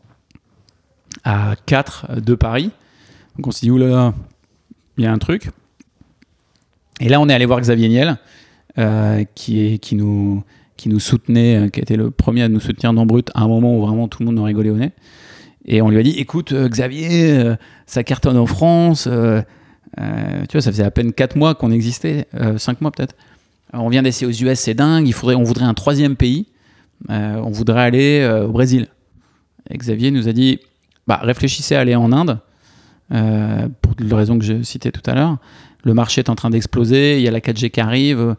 à 1.25 1.55
4 1.67 2.21
de 2.21 2.35
Paris. 2.35 2.71
Donc 3.37 3.49
on 3.49 3.51
s'est 3.51 3.67
dit 3.67 3.71
oulala, 3.71 4.15
il 4.99 5.05
y 5.05 5.07
a 5.07 5.13
un 5.13 5.19
truc. 5.19 5.51
Et 7.01 7.09
là 7.09 7.21
on 7.21 7.29
est 7.29 7.35
allé 7.35 7.47
voir 7.47 7.61
Xavier 7.61 7.89
Niel, 7.89 8.19
euh, 8.79 9.25
qui, 9.35 9.61
est, 9.61 9.79
qui, 9.79 9.97
nous, 9.97 10.45
qui 10.77 10.89
nous 10.89 11.01
soutenait, 11.01 11.57
euh, 11.57 11.69
qui 11.69 11.81
était 11.81 11.97
le 11.97 12.11
premier 12.11 12.43
à 12.43 12.49
nous 12.49 12.61
soutenir 12.61 12.93
dans 12.93 13.07
Brut 13.07 13.31
à 13.35 13.43
un 13.43 13.49
moment 13.49 13.77
où 13.77 13.81
vraiment 13.81 14.09
tout 14.09 14.21
le 14.21 14.27
monde 14.27 14.37
nous 14.37 14.45
rigolait 14.45 14.71
au 14.71 14.77
nez. 14.77 14.93
Et 15.65 15.81
on 15.81 15.91
lui 15.91 15.99
a 15.99 16.03
dit, 16.03 16.19
écoute, 16.19 16.53
euh, 16.53 16.69
Xavier, 16.69 17.55
ça 17.87 18.05
cartonne 18.05 18.37
en 18.37 18.47
France. 18.47 19.09
Euh, 20.01 20.03
euh, 20.03 20.47
tu 20.49 20.53
vois, 20.57 20.63
ça 20.63 20.71
faisait 20.71 20.85
à 20.85 20.91
peine 20.91 21.13
4 21.13 21.37
mois 21.37 21.55
qu'on 21.55 21.71
existait, 21.71 22.27
5 22.57 22.81
mois 22.81 22.91
peut-être. 22.91 23.15
On 23.73 23.89
vient 23.89 24.03
d'essayer 24.03 24.27
aux 24.27 24.49
US, 24.49 24.59
c'est 24.59 24.75
dingue. 24.75 25.07
Il 25.07 25.13
faudrait, 25.13 25.35
on 25.35 25.45
voudrait 25.45 25.65
un 25.65 25.75
troisième 25.75 26.17
pays. 26.17 26.47
Euh, 27.11 27.41
on 27.43 27.51
voudrait 27.51 27.83
aller 27.83 28.21
euh, 28.21 28.47
au 28.47 28.53
Brésil. 28.53 28.89
Et 29.71 29.79
Xavier 29.79 30.11
nous 30.11 30.29
a 30.29 30.33
dit, 30.33 30.61
bah, 31.07 31.21
réfléchissez 31.23 31.75
à 31.75 31.81
aller 31.81 31.95
en 31.95 32.13
Inde, 32.13 32.39
euh, 33.13 33.69
pour 33.81 33.95
les 33.99 34.15
raisons 34.15 34.39
que 34.39 34.45
je 34.45 34.63
citais 34.63 34.93
tout 34.93 35.03
à 35.11 35.15
l'heure. 35.15 35.39
Le 35.85 35.95
marché 35.95 36.21
est 36.21 36.29
en 36.29 36.35
train 36.35 36.51
d'exploser, 36.51 37.17
il 37.19 37.23
y 37.23 37.29
a 37.29 37.31
la 37.31 37.41
4G 37.41 37.71
qui 37.71 37.81
arrive, 37.81 38.21
euh, 38.21 38.35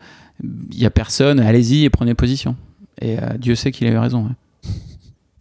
il 0.71 0.79
n'y 0.79 0.85
a 0.85 0.89
personne, 0.91 1.39
allez-y 1.39 1.83
et 1.83 1.89
prenez 1.89 2.13
position. 2.13 2.55
Et 3.01 3.17
euh, 3.17 3.37
Dieu 3.37 3.55
sait 3.55 3.71
qu'il 3.71 3.87
a 3.87 3.91
eu 3.91 3.97
raison. 3.97 4.25
ouais. 4.25 4.71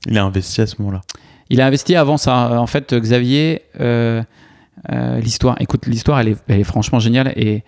Il 0.06 0.18
a 0.18 0.24
investi 0.24 0.60
à 0.60 0.66
ce 0.66 0.76
moment-là. 0.80 1.02
Il 1.48 1.60
a 1.60 1.66
investi 1.66 1.94
avant 1.94 2.16
ça. 2.16 2.60
En 2.60 2.66
fait, 2.66 2.92
Xavier, 2.94 3.62
euh, 3.78 4.22
euh, 4.90 5.20
l'histoire, 5.20 5.56
écoute, 5.60 5.86
l'histoire, 5.86 6.20
elle 6.20 6.28
est, 6.28 6.36
elle 6.48 6.60
est 6.60 6.64
franchement 6.64 6.98
géniale. 6.98 7.32
Et 7.36 7.62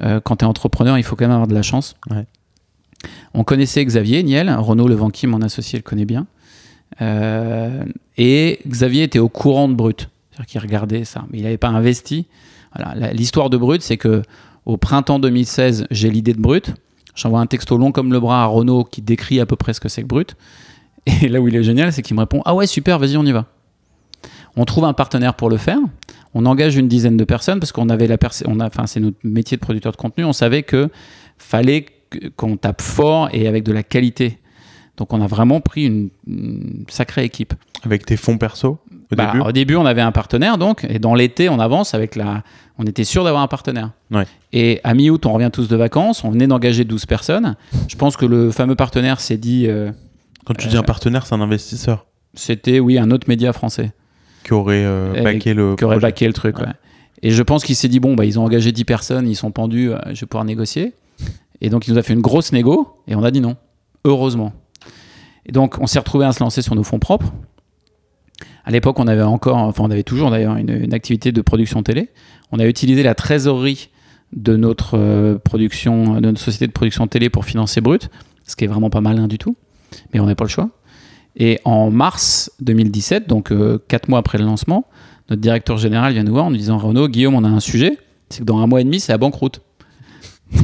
euh, 0.00 0.20
quand 0.20 0.36
tu 0.36 0.44
es 0.44 0.48
entrepreneur, 0.48 0.98
il 0.98 1.04
faut 1.04 1.16
quand 1.16 1.24
même 1.24 1.32
avoir 1.32 1.48
de 1.48 1.54
la 1.54 1.62
chance. 1.62 1.96
Ouais. 2.10 2.26
On 3.34 3.44
connaissait 3.44 3.84
Xavier 3.84 4.22
Niel, 4.22 4.50
Renaud 4.50 4.88
Levanqui, 4.88 5.26
mon 5.26 5.42
associé, 5.42 5.78
le 5.78 5.82
connaît 5.82 6.04
bien. 6.04 6.26
Euh, 7.02 7.84
et 8.16 8.60
Xavier 8.66 9.02
était 9.02 9.18
au 9.18 9.28
courant 9.28 9.68
de 9.68 9.74
Brut. 9.74 10.08
C'est-à-dire 10.30 10.50
qu'il 10.50 10.60
regardait 10.60 11.04
ça. 11.04 11.24
Mais 11.30 11.38
il 11.38 11.44
n'avait 11.44 11.56
pas 11.56 11.68
investi. 11.68 12.26
L'histoire 13.12 13.48
de 13.48 13.56
Brut, 13.56 13.82
c'est 13.82 13.96
que 13.96 14.22
au 14.66 14.76
printemps 14.76 15.18
2016, 15.18 15.86
j'ai 15.90 16.10
l'idée 16.10 16.34
de 16.34 16.40
Brut. 16.40 16.74
J'envoie 17.14 17.40
un 17.40 17.46
texto 17.46 17.78
long 17.78 17.92
comme 17.92 18.12
le 18.12 18.20
bras 18.20 18.42
à 18.42 18.46
Renaud 18.46 18.84
qui 18.84 19.00
décrit 19.00 19.40
à 19.40 19.46
peu 19.46 19.56
près 19.56 19.72
ce 19.72 19.80
que 19.80 19.88
c'est 19.88 20.02
que 20.02 20.06
Brut. 20.06 20.36
Et 21.06 21.28
là 21.28 21.40
où 21.40 21.48
il 21.48 21.56
est 21.56 21.62
génial, 21.62 21.92
c'est 21.92 22.02
qu'il 22.02 22.16
me 22.16 22.20
répond 22.20 22.42
Ah 22.44 22.54
ouais, 22.54 22.66
super, 22.66 22.98
vas-y, 22.98 23.16
on 23.16 23.24
y 23.24 23.32
va. 23.32 23.46
On 24.56 24.64
trouve 24.64 24.84
un 24.84 24.92
partenaire 24.92 25.34
pour 25.34 25.50
le 25.50 25.56
faire. 25.56 25.78
On 26.34 26.46
engage 26.46 26.76
une 26.76 26.88
dizaine 26.88 27.16
de 27.16 27.24
personnes 27.24 27.60
parce 27.60 27.72
qu'on 27.72 27.88
avait 27.88 28.06
la 28.06 28.16
on 28.46 28.60
a, 28.60 28.66
enfin, 28.66 28.86
c'est 28.86 29.00
notre 29.00 29.16
métier 29.22 29.56
de 29.56 29.62
producteur 29.62 29.92
de 29.92 29.96
contenu. 29.96 30.24
On 30.24 30.32
savait 30.32 30.62
que 30.62 30.88
fallait 31.38 31.86
qu'on 32.36 32.56
tape 32.56 32.82
fort 32.82 33.28
et 33.32 33.46
avec 33.48 33.64
de 33.64 33.72
la 33.72 33.82
qualité. 33.82 34.38
Donc 34.96 35.12
on 35.12 35.20
a 35.20 35.26
vraiment 35.26 35.60
pris 35.60 35.84
une, 35.84 36.08
une 36.26 36.84
sacrée 36.88 37.24
équipe. 37.24 37.52
Avec 37.84 38.06
tes 38.06 38.16
fonds 38.16 38.38
perso 38.38 38.78
au 39.12 39.14
Bah, 39.14 39.26
début 39.32 39.40
au 39.40 39.52
début, 39.52 39.76
on 39.76 39.84
avait 39.86 40.00
un 40.00 40.10
partenaire, 40.12 40.56
donc, 40.58 40.84
et 40.88 40.98
dans 40.98 41.14
l'été, 41.14 41.48
on 41.48 41.60
avance 41.60 41.94
avec 41.94 42.16
la. 42.16 42.42
On 42.78 42.84
était 42.84 43.04
sûr 43.04 43.22
d'avoir 43.24 43.42
un 43.42 43.46
partenaire. 43.46 43.90
Ouais. 44.10 44.24
Et 44.52 44.80
à 44.84 44.94
mi-août, 44.94 45.24
on 45.26 45.32
revient 45.32 45.50
tous 45.52 45.68
de 45.68 45.76
vacances, 45.76 46.24
on 46.24 46.30
venait 46.30 46.46
d'engager 46.46 46.84
12 46.84 47.06
personnes. 47.06 47.56
Je 47.88 47.96
pense 47.96 48.16
que 48.16 48.26
le 48.26 48.50
fameux 48.50 48.74
partenaire 48.74 49.20
s'est 49.20 49.36
dit. 49.36 49.66
euh, 49.68 49.92
Quand 50.44 50.54
tu 50.54 50.66
dis 50.68 50.76
un 50.76 50.82
partenaire, 50.82 51.24
c'est 51.26 51.34
un 51.34 51.40
investisseur 51.40 52.06
C'était, 52.34 52.80
oui, 52.80 52.98
un 52.98 53.10
autre 53.10 53.28
média 53.28 53.52
français 53.52 53.92
qui 54.46 54.54
aurait 54.54 54.84
euh, 54.84 55.22
backé 55.22 55.54
le 55.54 55.74
qui 55.74 55.84
aurait 55.84 55.98
baqué 55.98 56.26
le 56.26 56.32
truc. 56.32 56.58
Ouais. 56.58 56.66
ouais. 56.66 56.72
Et 57.22 57.30
je 57.30 57.42
pense 57.42 57.64
qu'il 57.64 57.74
s'est 57.74 57.88
dit 57.88 58.00
bon, 58.00 58.14
bah, 58.14 58.24
ils 58.24 58.38
ont 58.38 58.44
engagé 58.44 58.72
10 58.72 58.84
personnes, 58.84 59.28
ils 59.28 59.34
sont 59.34 59.50
pendus, 59.50 59.92
euh, 59.92 59.98
je 60.12 60.20
vais 60.20 60.26
pouvoir 60.26 60.44
négocier. 60.44 60.94
Et 61.60 61.70
donc, 61.70 61.88
il 61.88 61.92
nous 61.92 61.98
a 61.98 62.02
fait 62.02 62.12
une 62.12 62.20
grosse 62.20 62.52
négo, 62.52 63.00
et 63.08 63.14
on 63.14 63.24
a 63.24 63.30
dit 63.30 63.40
non. 63.40 63.56
Heureusement. 64.04 64.52
Et 65.46 65.52
donc, 65.52 65.78
on 65.80 65.86
s'est 65.86 65.98
retrouvé 65.98 66.26
à 66.26 66.32
se 66.32 66.40
lancer 66.40 66.60
sur 66.62 66.74
nos 66.74 66.82
fonds 66.82 66.98
propres. 66.98 67.32
À 68.64 68.70
l'époque, 68.70 68.98
on 69.00 69.06
avait 69.06 69.22
encore, 69.22 69.56
enfin, 69.56 69.84
on 69.84 69.90
avait 69.90 70.02
toujours 70.02 70.30
d'ailleurs 70.30 70.56
une, 70.56 70.70
une 70.70 70.92
activité 70.92 71.32
de 71.32 71.40
production 71.40 71.82
télé. 71.82 72.10
On 72.52 72.58
a 72.58 72.66
utilisé 72.66 73.02
la 73.02 73.14
trésorerie 73.14 73.88
de 74.34 74.56
notre 74.56 74.98
euh, 74.98 75.38
production, 75.38 76.20
de 76.20 76.26
notre 76.26 76.40
société 76.40 76.66
de 76.66 76.72
production 76.72 77.06
télé 77.06 77.30
pour 77.30 77.44
financer 77.44 77.80
Brut, 77.80 78.10
ce 78.44 78.56
qui 78.56 78.64
est 78.64 78.68
vraiment 78.68 78.90
pas 78.90 79.00
malin 79.00 79.28
du 79.28 79.38
tout. 79.38 79.56
Mais 80.12 80.20
on 80.20 80.26
n'a 80.26 80.34
pas 80.34 80.44
le 80.44 80.50
choix. 80.50 80.70
Et 81.36 81.60
en 81.64 81.90
mars 81.90 82.50
2017, 82.60 83.28
donc 83.28 83.52
4 83.88 84.08
mois 84.08 84.18
après 84.18 84.38
le 84.38 84.44
lancement, 84.44 84.86
notre 85.28 85.42
directeur 85.42 85.76
général 85.76 86.12
vient 86.12 86.22
nous 86.22 86.32
voir 86.32 86.46
en 86.46 86.50
nous 86.50 86.56
disant 86.56 86.78
Renaud, 86.78 87.08
Guillaume, 87.08 87.34
on 87.34 87.44
a 87.44 87.48
un 87.48 87.60
sujet, 87.60 87.98
c'est 88.30 88.40
que 88.40 88.44
dans 88.44 88.58
un 88.58 88.66
mois 88.66 88.80
et 88.80 88.84
demi, 88.84 89.00
c'est 89.00 89.12
la 89.12 89.18
banqueroute. 89.18 89.60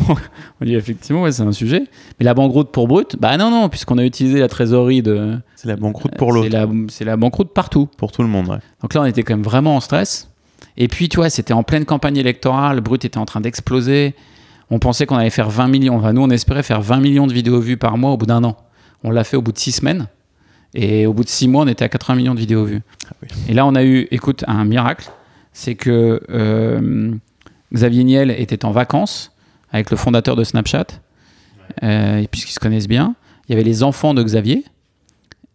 On 0.61 0.65
dit 0.65 0.75
effectivement, 0.75 1.23
ouais, 1.23 1.33
c'est 1.33 1.43
un 1.43 1.53
sujet. 1.53 1.85
Mais 2.19 2.25
la 2.25 2.35
banqueroute 2.35 2.71
pour 2.71 2.87
Brut, 2.87 3.17
bah 3.19 3.37
non, 3.37 3.51
non, 3.51 3.69
puisqu'on 3.69 3.99
a 3.99 4.05
utilisé 4.05 4.39
la 4.39 4.49
trésorerie 4.49 5.03
de. 5.03 5.39
C'est 5.57 5.69
la 5.69 5.77
banqueroute 5.77 6.17
pour 6.17 6.33
c'est 6.33 6.49
l'autre, 6.49 6.51
la, 6.53 6.67
c'est 6.89 7.05
la 7.05 7.17
banqueroute 7.17 7.53
partout. 7.53 7.89
pour 7.97 8.13
tout 8.13 8.23
le 8.23 8.29
monde. 8.29 8.49
ouais. 8.49 8.59
Donc 8.81 8.95
là, 8.95 9.03
on 9.03 9.05
était 9.05 9.23
quand 9.23 9.35
même 9.35 9.43
vraiment 9.43 9.77
en 9.77 9.81
stress. 9.81 10.31
Et 10.77 10.89
puis, 10.89 11.09
tu 11.09 11.17
vois, 11.17 11.31
c'était 11.31 11.53
en 11.53 11.65
pleine 11.65 11.85
campagne 11.85 12.17
électorale, 12.17 12.81
Brut 12.81 13.05
était 13.05 13.19
en 13.19 13.27
train 13.27 13.41
d'exploser. 13.41 14.15
On 14.71 14.79
pensait 14.79 15.05
qu'on 15.05 15.17
allait 15.17 15.31
faire 15.31 15.51
20 15.51 15.69
millions. 15.69 15.97
Enfin, 15.97 16.13
nous, 16.13 16.23
on 16.23 16.31
espérait 16.31 16.63
faire 16.63 16.81
20 16.81 17.01
millions 17.01 17.27
de 17.27 17.33
vidéos 17.33 17.61
vues 17.61 17.77
par 17.77 17.99
mois 17.99 18.13
au 18.13 18.17
bout 18.17 18.27
d'un 18.27 18.43
an. 18.45 18.57
On 19.05 19.11
l'a 19.11 19.25
fait 19.25 19.37
au 19.37 19.43
bout 19.43 19.53
de 19.53 19.59
6 19.59 19.73
semaines. 19.73 20.07
Et 20.75 21.07
au 21.07 21.13
bout 21.13 21.25
de 21.25 21.29
6 21.29 21.49
mois, 21.49 21.65
on 21.65 21.69
était 21.69 21.85
à 21.85 21.89
80 21.89 22.17
millions 22.17 22.35
de 22.35 22.41
vidéos 22.41 22.65
vues. 22.65 22.81
oui. 23.23 23.29
Et 23.49 23.55
là, 23.55 23.67
on 23.67 23.75
a 23.75 23.85
eu, 23.85 24.09
écoute, 24.11 24.45
un 24.47 24.65
miracle. 24.65 25.11
C'est 25.53 25.75
que 25.75 26.21
euh, 26.31 27.13
Xavier 27.75 28.05
Niel 28.05 28.31
était 28.31 28.65
en 28.65 28.71
vacances 28.73 29.33
avec 29.71 29.91
le 29.91 29.97
fondateur 29.99 30.35
de 30.37 30.45
Snapchat, 30.45 30.87
euh, 31.83 32.19
et 32.19 32.27
puisqu'ils 32.29 32.53
se 32.55 32.61
connaissent 32.61 32.89
bien. 32.89 33.15
Il 33.49 33.53
y 33.53 33.55
avait 33.55 33.65
les 33.65 33.83
enfants 33.83 34.15
de 34.15 34.23
Xavier. 34.23 34.65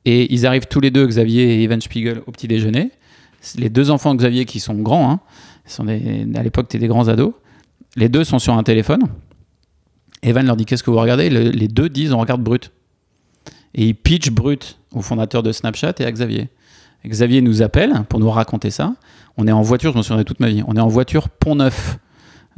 Et 0.05 0.31
ils 0.33 0.45
arrivent 0.45 0.67
tous 0.67 0.79
les 0.79 0.91
deux, 0.91 1.05
Xavier 1.07 1.55
et 1.59 1.63
Evan 1.63 1.81
Spiegel, 1.81 2.21
au 2.27 2.31
petit 2.31 2.47
déjeuner. 2.47 2.91
Les 3.57 3.69
deux 3.69 3.89
enfants 3.91 4.13
de 4.13 4.19
Xavier 4.19 4.45
qui 4.45 4.59
sont 4.59 4.75
grands, 4.75 5.11
hein, 5.11 5.19
ils 5.65 5.71
sont 5.71 5.83
des- 5.83 6.27
à 6.35 6.43
l'époque, 6.43 6.67
c'était 6.69 6.79
des 6.81 6.87
grands 6.87 7.07
ados. 7.07 7.33
Les 7.95 8.07
deux 8.09 8.23
sont 8.23 8.39
sur 8.39 8.53
un 8.53 8.63
téléphone. 8.63 9.01
Evan 10.23 10.45
leur 10.45 10.55
dit 10.55 10.65
Qu'est-ce 10.65 10.83
que 10.83 10.91
vous 10.91 10.97
regardez? 10.99 11.29
Le- 11.29 11.49
Les 11.49 11.67
deux 11.67 11.89
disent 11.89 12.13
On 12.13 12.19
regarde 12.19 12.41
Brut. 12.41 12.71
Et 13.75 13.87
ils 13.87 13.95
pitchent 13.95 14.31
Brut 14.31 14.79
au 14.93 15.01
fondateur 15.01 15.43
de 15.43 15.51
Snapchat 15.51 15.93
et 15.99 16.05
à 16.05 16.11
Xavier. 16.11 16.49
Xavier 17.05 17.41
nous 17.41 17.61
appelle 17.61 18.03
pour 18.09 18.19
nous 18.19 18.29
raconter 18.29 18.71
ça. 18.71 18.93
On 19.37 19.47
est 19.47 19.51
en 19.51 19.61
voiture, 19.61 19.93
je 19.93 19.97
me 19.97 20.03
souviendrai 20.03 20.25
toute 20.25 20.39
ma 20.39 20.49
vie. 20.49 20.63
On 20.67 20.75
est 20.75 20.79
en 20.79 20.87
voiture 20.87 21.29
Pont-Neuf 21.29 21.99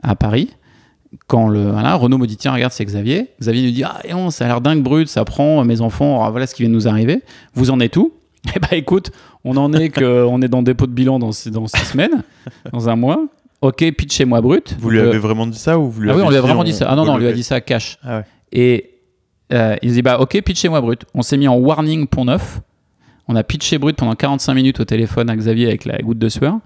à 0.02 0.16
Paris. 0.16 0.50
Quand 1.28 1.48
le 1.48 1.72
voilà, 1.72 1.96
Renaud 1.96 2.20
me 2.20 2.28
dit 2.28 2.38
tiens 2.38 2.54
regarde 2.54 2.72
c'est 2.72 2.86
Xavier. 2.86 3.32
Xavier 3.42 3.66
nous 3.66 3.72
dit 3.72 3.84
ah 3.84 4.00
et 4.04 4.14
non, 4.14 4.30
ça 4.30 4.46
a 4.46 4.48
l'air 4.48 4.62
dingue 4.62 4.84
brut, 4.84 5.08
ça 5.08 5.26
prend 5.26 5.64
mes 5.66 5.82
enfants, 5.82 6.24
ah, 6.24 6.30
voilà 6.30 6.46
ce 6.46 6.54
qui 6.54 6.62
vient 6.62 6.70
de 6.70 6.76
nous 6.76 6.88
arriver. 6.88 7.24
Vous 7.54 7.72
en 7.72 7.80
êtes 7.80 7.98
où? 7.98 8.14
Eh 8.56 8.60
ben 8.60 8.70
écoute, 8.72 9.12
on 9.44 9.58
en 9.58 9.74
est 9.74 9.90
que 9.90 10.24
on 10.30 10.42
est 10.42 10.48
dans 10.48 10.60
le 10.60 10.64
dépôt 10.64 10.88
de 10.88 10.94
bilan 10.94 11.20
dans 11.20 11.32
six, 11.32 11.52
dans 11.52 11.68
six 11.68 11.84
semaines, 11.86 12.24
dans 12.72 12.88
un 12.88 12.96
mois. 12.96 13.26
Ok, 13.62 13.84
pitchez-moi 13.92 14.40
brut. 14.40 14.78
Vous 14.80 14.90
lui 14.90 15.00
Donc, 15.00 15.08
avez 15.08 15.18
euh, 15.18 15.20
vraiment 15.20 15.46
dit 15.46 15.58
ça 15.58 15.78
ou 15.78 15.90
vous 15.90 16.02
lui 16.02 16.10
ah 16.10 16.14
oui, 16.14 16.20
avez 16.20 16.28
on 16.28 16.30
lui 16.30 16.38
a 16.38 16.42
vraiment 16.42 16.64
dit 16.64 16.72
ça. 16.72 16.88
Ah 16.90 16.96
non 16.96 17.06
non, 17.06 17.14
on 17.14 17.18
lui 17.18 17.28
a 17.28 17.34
dit 17.34 17.44
ça 17.44 17.60
cash. 17.60 17.98
Ah 18.04 18.20
ouais. 18.20 18.24
Et 18.54 18.99
euh, 19.52 19.76
il 19.82 19.94
dit 19.94 20.02
bah 20.02 20.20
ok 20.20 20.42
pitchez 20.44 20.70
moi 20.70 20.82
brut. 20.82 21.06
On 21.14 21.22
s'est 21.22 21.38
mis 21.38 21.48
en 21.48 21.56
warning 21.56 22.08
pont 22.08 22.26
neuf. 22.26 22.62
On 23.28 23.36
a 23.36 23.44
pitché 23.44 23.78
brut 23.78 23.96
pendant 23.96 24.16
45 24.16 24.54
minutes 24.56 24.80
au 24.80 24.86
téléphone 24.86 25.30
à 25.30 25.36
Xavier 25.36 25.68
avec 25.68 25.86
la 25.86 25.98
goutte 26.00 26.18
de 26.20 26.30
sueur. 26.30 26.60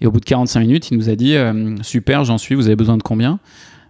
Et 0.00 0.06
au 0.06 0.10
bout 0.10 0.20
de 0.20 0.24
45 0.24 0.60
minutes, 0.60 0.90
il 0.90 0.98
nous 0.98 1.08
a 1.08 1.14
dit 1.14 1.36
euh, 1.36 1.76
super, 1.82 2.24
j'en 2.24 2.36
suis. 2.38 2.54
Vous 2.54 2.66
avez 2.66 2.76
besoin 2.76 2.96
de 2.96 3.02
combien? 3.02 3.38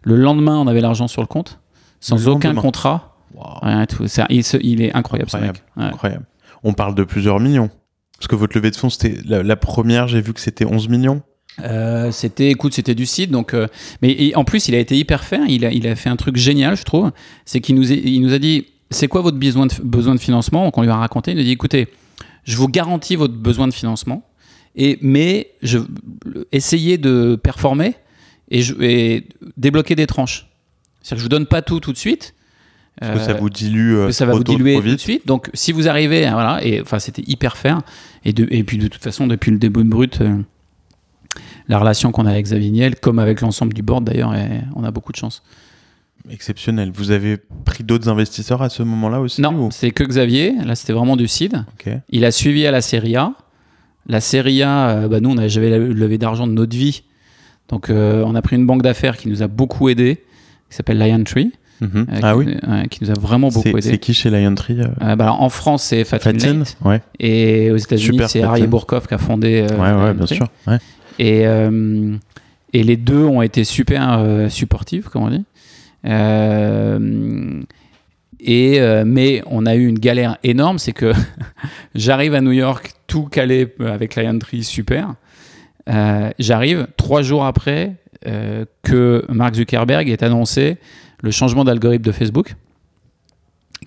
Le 0.02 0.16
lendemain, 0.16 0.56
on 0.58 0.66
avait 0.66 0.80
l'argent 0.80 1.08
sur 1.08 1.22
le 1.22 1.26
compte, 1.26 1.58
sans 2.00 2.16
Le 2.24 2.30
aucun 2.32 2.48
lendemain. 2.48 2.62
contrat. 2.62 3.16
Rien, 3.62 3.86
tout. 3.86 4.06
C'est- 4.08 4.22
il, 4.28 4.44
se- 4.44 4.58
il 4.62 4.82
est 4.82 4.94
incroyable, 4.94 5.28
Incroyable. 5.32 5.58
ce 5.58 5.80
mec. 5.80 5.84
Ouais. 5.86 5.92
Incroyable. 5.94 6.24
On 6.64 6.74
parle 6.74 6.94
de 6.94 7.02
plusieurs 7.04 7.40
millions. 7.40 7.70
Parce 8.18 8.28
que 8.28 8.36
votre 8.36 8.56
levée 8.56 8.70
de 8.70 8.76
fonds, 8.76 8.90
c'était 8.90 9.18
la, 9.24 9.42
la 9.42 9.56
première, 9.56 10.06
j'ai 10.06 10.20
vu 10.20 10.32
que 10.34 10.40
c'était 10.40 10.64
11 10.66 10.88
millions. 10.88 11.22
Euh, 11.60 12.10
c'était, 12.12 12.50
écoute, 12.50 12.72
c'était 12.74 12.94
du 12.94 13.06
site. 13.06 13.30
Donc, 13.30 13.52
euh, 13.54 13.66
mais 14.00 14.34
en 14.34 14.44
plus, 14.44 14.68
il 14.68 14.74
a 14.74 14.78
été 14.78 14.96
hyper 14.96 15.24
fin. 15.24 15.44
Il 15.46 15.64
a, 15.66 15.72
il 15.72 15.86
a 15.86 15.94
fait 15.96 16.08
un 16.08 16.16
truc 16.16 16.36
génial, 16.36 16.76
je 16.76 16.82
trouve. 16.84 17.12
C'est 17.44 17.60
qu'il 17.60 17.74
nous, 17.74 17.92
a- 17.92 17.94
il 17.94 18.20
nous 18.22 18.32
a 18.32 18.38
dit, 18.38 18.66
c'est 18.90 19.08
quoi 19.08 19.20
votre 19.20 19.38
besoin 19.38 19.66
de, 19.66 19.72
besoin 19.82 20.14
de 20.14 20.20
financement? 20.20 20.64
Donc, 20.64 20.78
on 20.78 20.82
lui 20.82 20.88
a 20.90 20.96
raconté. 20.96 21.32
Il 21.32 21.34
nous 21.36 21.40
a 21.42 21.44
dit, 21.44 21.52
écoutez, 21.52 21.88
je 22.44 22.56
vous 22.56 22.68
garantis 22.68 23.16
votre 23.16 23.34
besoin 23.34 23.68
de 23.68 23.72
financement, 23.74 24.26
et 24.74 24.98
mais 25.02 25.50
je 25.62 25.78
essayez 26.50 26.96
de 26.98 27.36
performer 27.36 27.94
et, 28.50 28.62
je, 28.62 28.74
et 28.80 29.28
débloquer 29.56 29.94
des 29.94 30.06
tranches. 30.06 30.48
C'est-à-dire 31.02 31.16
que 31.16 31.18
je 31.18 31.24
vous 31.24 31.28
donne 31.28 31.46
pas 31.46 31.62
tout 31.62 31.78
tout 31.80 31.92
de 31.92 31.98
suite. 31.98 32.34
Parce 33.00 33.12
que 33.14 33.18
Euh, 33.18 33.26
ça 33.26 33.32
vous 33.34 33.48
dilue. 33.50 33.94
euh, 33.96 34.06
que 34.08 34.12
ça 34.12 34.26
va 34.26 34.32
vous 34.34 34.44
diluer 34.44 34.76
tout 34.76 34.82
de 34.82 34.96
suite. 34.96 35.26
Donc, 35.26 35.50
si 35.54 35.72
vous 35.72 35.88
arrivez, 35.88 36.26
hein, 36.26 36.32
voilà, 36.34 36.64
et 36.64 36.80
enfin, 36.80 36.98
c'était 36.98 37.22
hyper 37.26 37.56
fair. 37.56 37.80
Et, 38.24 38.32
de, 38.32 38.46
et 38.50 38.64
puis, 38.64 38.76
de 38.78 38.86
toute 38.88 39.02
façon, 39.02 39.26
depuis 39.26 39.50
le 39.50 39.58
début 39.58 39.82
de 39.84 39.88
Brut, 39.88 40.20
euh, 40.20 40.36
la 41.68 41.78
relation 41.78 42.12
qu'on 42.12 42.26
a 42.26 42.30
avec 42.30 42.44
Xavier 42.44 42.70
Niel, 42.70 42.96
comme 42.96 43.18
avec 43.18 43.40
l'ensemble 43.40 43.72
du 43.74 43.82
board 43.82 44.04
d'ailleurs, 44.04 44.32
on 44.74 44.84
a 44.84 44.90
beaucoup 44.90 45.12
de 45.12 45.16
chance. 45.16 45.42
Exceptionnel. 46.30 46.92
Vous 46.94 47.10
avez 47.10 47.36
pris 47.64 47.82
d'autres 47.82 48.08
investisseurs 48.08 48.62
à 48.62 48.68
ce 48.68 48.82
moment-là 48.84 49.20
aussi 49.20 49.40
Non, 49.40 49.52
ou- 49.66 49.70
c'est 49.72 49.90
que 49.90 50.04
Xavier. 50.04 50.54
Là, 50.64 50.76
c'était 50.76 50.92
vraiment 50.92 51.16
du. 51.16 51.24
Ok. 51.24 51.92
Il 52.10 52.24
a 52.24 52.30
suivi 52.30 52.64
à 52.66 52.70
la 52.70 52.80
Serie 52.80 53.16
A. 53.16 53.32
La 54.06 54.20
Serie 54.20 54.62
A, 54.62 54.88
euh, 54.90 55.08
bah, 55.08 55.18
nous, 55.20 55.30
on 55.30 55.38
a 55.38 55.48
jamais 55.48 55.76
levé 55.78 56.18
d'argent 56.18 56.46
de 56.46 56.52
notre 56.52 56.76
vie. 56.76 57.02
Donc, 57.68 57.90
euh, 57.90 58.22
on 58.26 58.34
a 58.36 58.42
pris 58.42 58.54
une 58.56 58.66
banque 58.66 58.82
d'affaires 58.82 59.16
qui 59.16 59.28
nous 59.28 59.42
a 59.42 59.48
beaucoup 59.48 59.88
aidé, 59.88 60.22
qui 60.70 60.76
s'appelle 60.76 60.98
Lion 60.98 61.24
Tree, 61.24 61.52
Mhm. 61.80 62.06
euh, 62.12 62.20
ah 62.22 62.32
qui, 62.32 62.38
oui. 62.38 62.88
qui 62.90 63.04
nous 63.04 63.10
a 63.10 63.14
vraiment 63.18 63.48
beaucoup 63.48 63.62
C'est 63.74 63.80
c'est 63.82 63.88
aidé. 63.90 63.98
qui 63.98 64.14
chez 64.14 64.30
Lion 64.30 64.54
Tree 64.54 64.78
euh, 65.02 65.16
bah, 65.16 65.32
en 65.32 65.48
France, 65.48 65.82
c'est 65.84 66.04
Fatin 66.04 66.32
Fatin 66.32 66.58
Late. 66.58 66.76
Ouais. 66.84 67.00
Et 67.18 67.70
aux 67.72 67.76
États-Unis, 67.76 68.20
c'est. 68.28 68.42
Arié 68.42 68.66
Bourkov 68.68 69.08
qui 69.08 69.14
a 69.14 69.18
fondé. 69.18 69.66
ouais, 69.68 69.76
ouais, 69.76 69.90
Lion 69.92 70.14
bien 70.14 70.26
Tree. 70.26 70.36
sûr. 70.36 70.48
Ouais. 70.68 70.78
Et, 71.22 71.46
euh, 71.46 72.16
et 72.72 72.82
les 72.82 72.96
deux 72.96 73.22
ont 73.22 73.42
été 73.42 73.62
super 73.62 74.18
euh, 74.18 74.48
supportifs, 74.48 75.08
comme 75.08 75.22
on 75.22 75.30
dit. 75.30 75.44
Euh, 76.04 77.60
et, 78.40 78.80
mais 79.04 79.40
on 79.46 79.64
a 79.64 79.76
eu 79.76 79.86
une 79.86 80.00
galère 80.00 80.36
énorme, 80.42 80.80
c'est 80.80 80.92
que 80.92 81.12
j'arrive 81.94 82.34
à 82.34 82.40
New 82.40 82.50
York, 82.50 82.90
tout 83.06 83.26
calé 83.26 83.72
avec 83.78 84.16
Lion 84.16 84.36
Tree, 84.40 84.64
super. 84.64 85.14
J'arrive 86.40 86.88
trois 86.96 87.22
jours 87.22 87.44
après 87.44 87.94
que 88.82 89.24
Mark 89.28 89.54
Zuckerberg 89.54 90.10
ait 90.10 90.24
annoncé 90.24 90.78
le 91.22 91.30
changement 91.30 91.62
d'algorithme 91.62 92.04
de 92.04 92.10
Facebook 92.10 92.56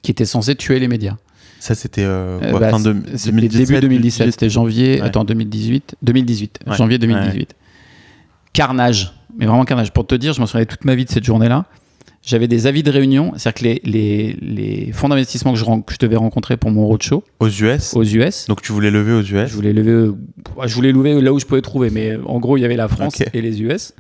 qui 0.01 0.11
était 0.11 0.23
censé 0.23 0.55
tuer 0.55 0.79
les 0.79 0.87
médias. 0.87 1.17
Ça, 1.65 1.73
c'était 1.73 2.03
euh, 2.03 2.37
Euh, 2.43 2.59
bah, 2.59 2.69
fin 2.69 2.79
de 2.79 2.95
C'était 3.15 3.31
2017, 3.31 3.67
début 3.67 3.81
2017, 3.81 4.31
c'était 4.31 4.49
janvier, 4.51 5.01
Ouais. 5.01 5.07
attends, 5.07 5.23
2018, 5.23 5.95
2018, 6.03 6.59
Ouais, 6.67 6.75
janvier 6.75 6.99
2018. 6.99 7.55
Carnage, 8.53 9.13
mais 9.37 9.47
vraiment 9.47 9.65
carnage. 9.65 9.91
Pour 9.91 10.05
te 10.05 10.13
dire, 10.13 10.33
je 10.33 10.39
m'en 10.39 10.45
souviens 10.45 10.65
toute 10.65 10.85
ma 10.85 10.93
vie 10.93 11.05
de 11.05 11.09
cette 11.09 11.23
journée-là. 11.23 11.65
J'avais 12.21 12.47
des 12.47 12.67
avis 12.67 12.83
de 12.83 12.91
réunion, 12.91 13.33
c'est-à-dire 13.35 13.53
que 13.61 13.63
les, 13.65 13.81
les, 13.83 14.37
les 14.41 14.91
fonds 14.93 15.09
d'investissement 15.09 15.53
que 15.53 15.59
je, 15.59 15.65
ren- 15.65 15.81
que 15.81 15.93
je 15.93 15.99
devais 15.99 16.15
rencontrer 16.15 16.55
pour 16.57 16.69
mon 16.71 16.85
roadshow 16.85 17.23
Aux 17.39 17.47
US. 17.49 17.93
aux 17.95 18.03
US, 18.03 18.45
Donc 18.47 18.61
tu 18.61 18.71
voulais 18.71 18.91
lever 18.91 19.11
aux 19.13 19.21
US. 19.21 19.49
je 19.49 19.53
voulais 19.55 19.73
lever, 19.73 20.11
je 20.65 20.73
voulais 20.75 20.91
lever 20.91 21.19
là 21.21 21.33
où 21.33 21.39
je 21.39 21.45
pouvais 21.45 21.61
trouver, 21.61 21.89
mais 21.91 22.11
euh, 22.11 22.19
en 22.25 22.39
gros, 22.39 22.57
il 22.57 22.61
y 22.61 22.65
avait 22.65 22.75
la 22.77 22.87
France 22.87 23.15
et 23.33 23.41
les 23.41 23.61
US. 23.63 23.93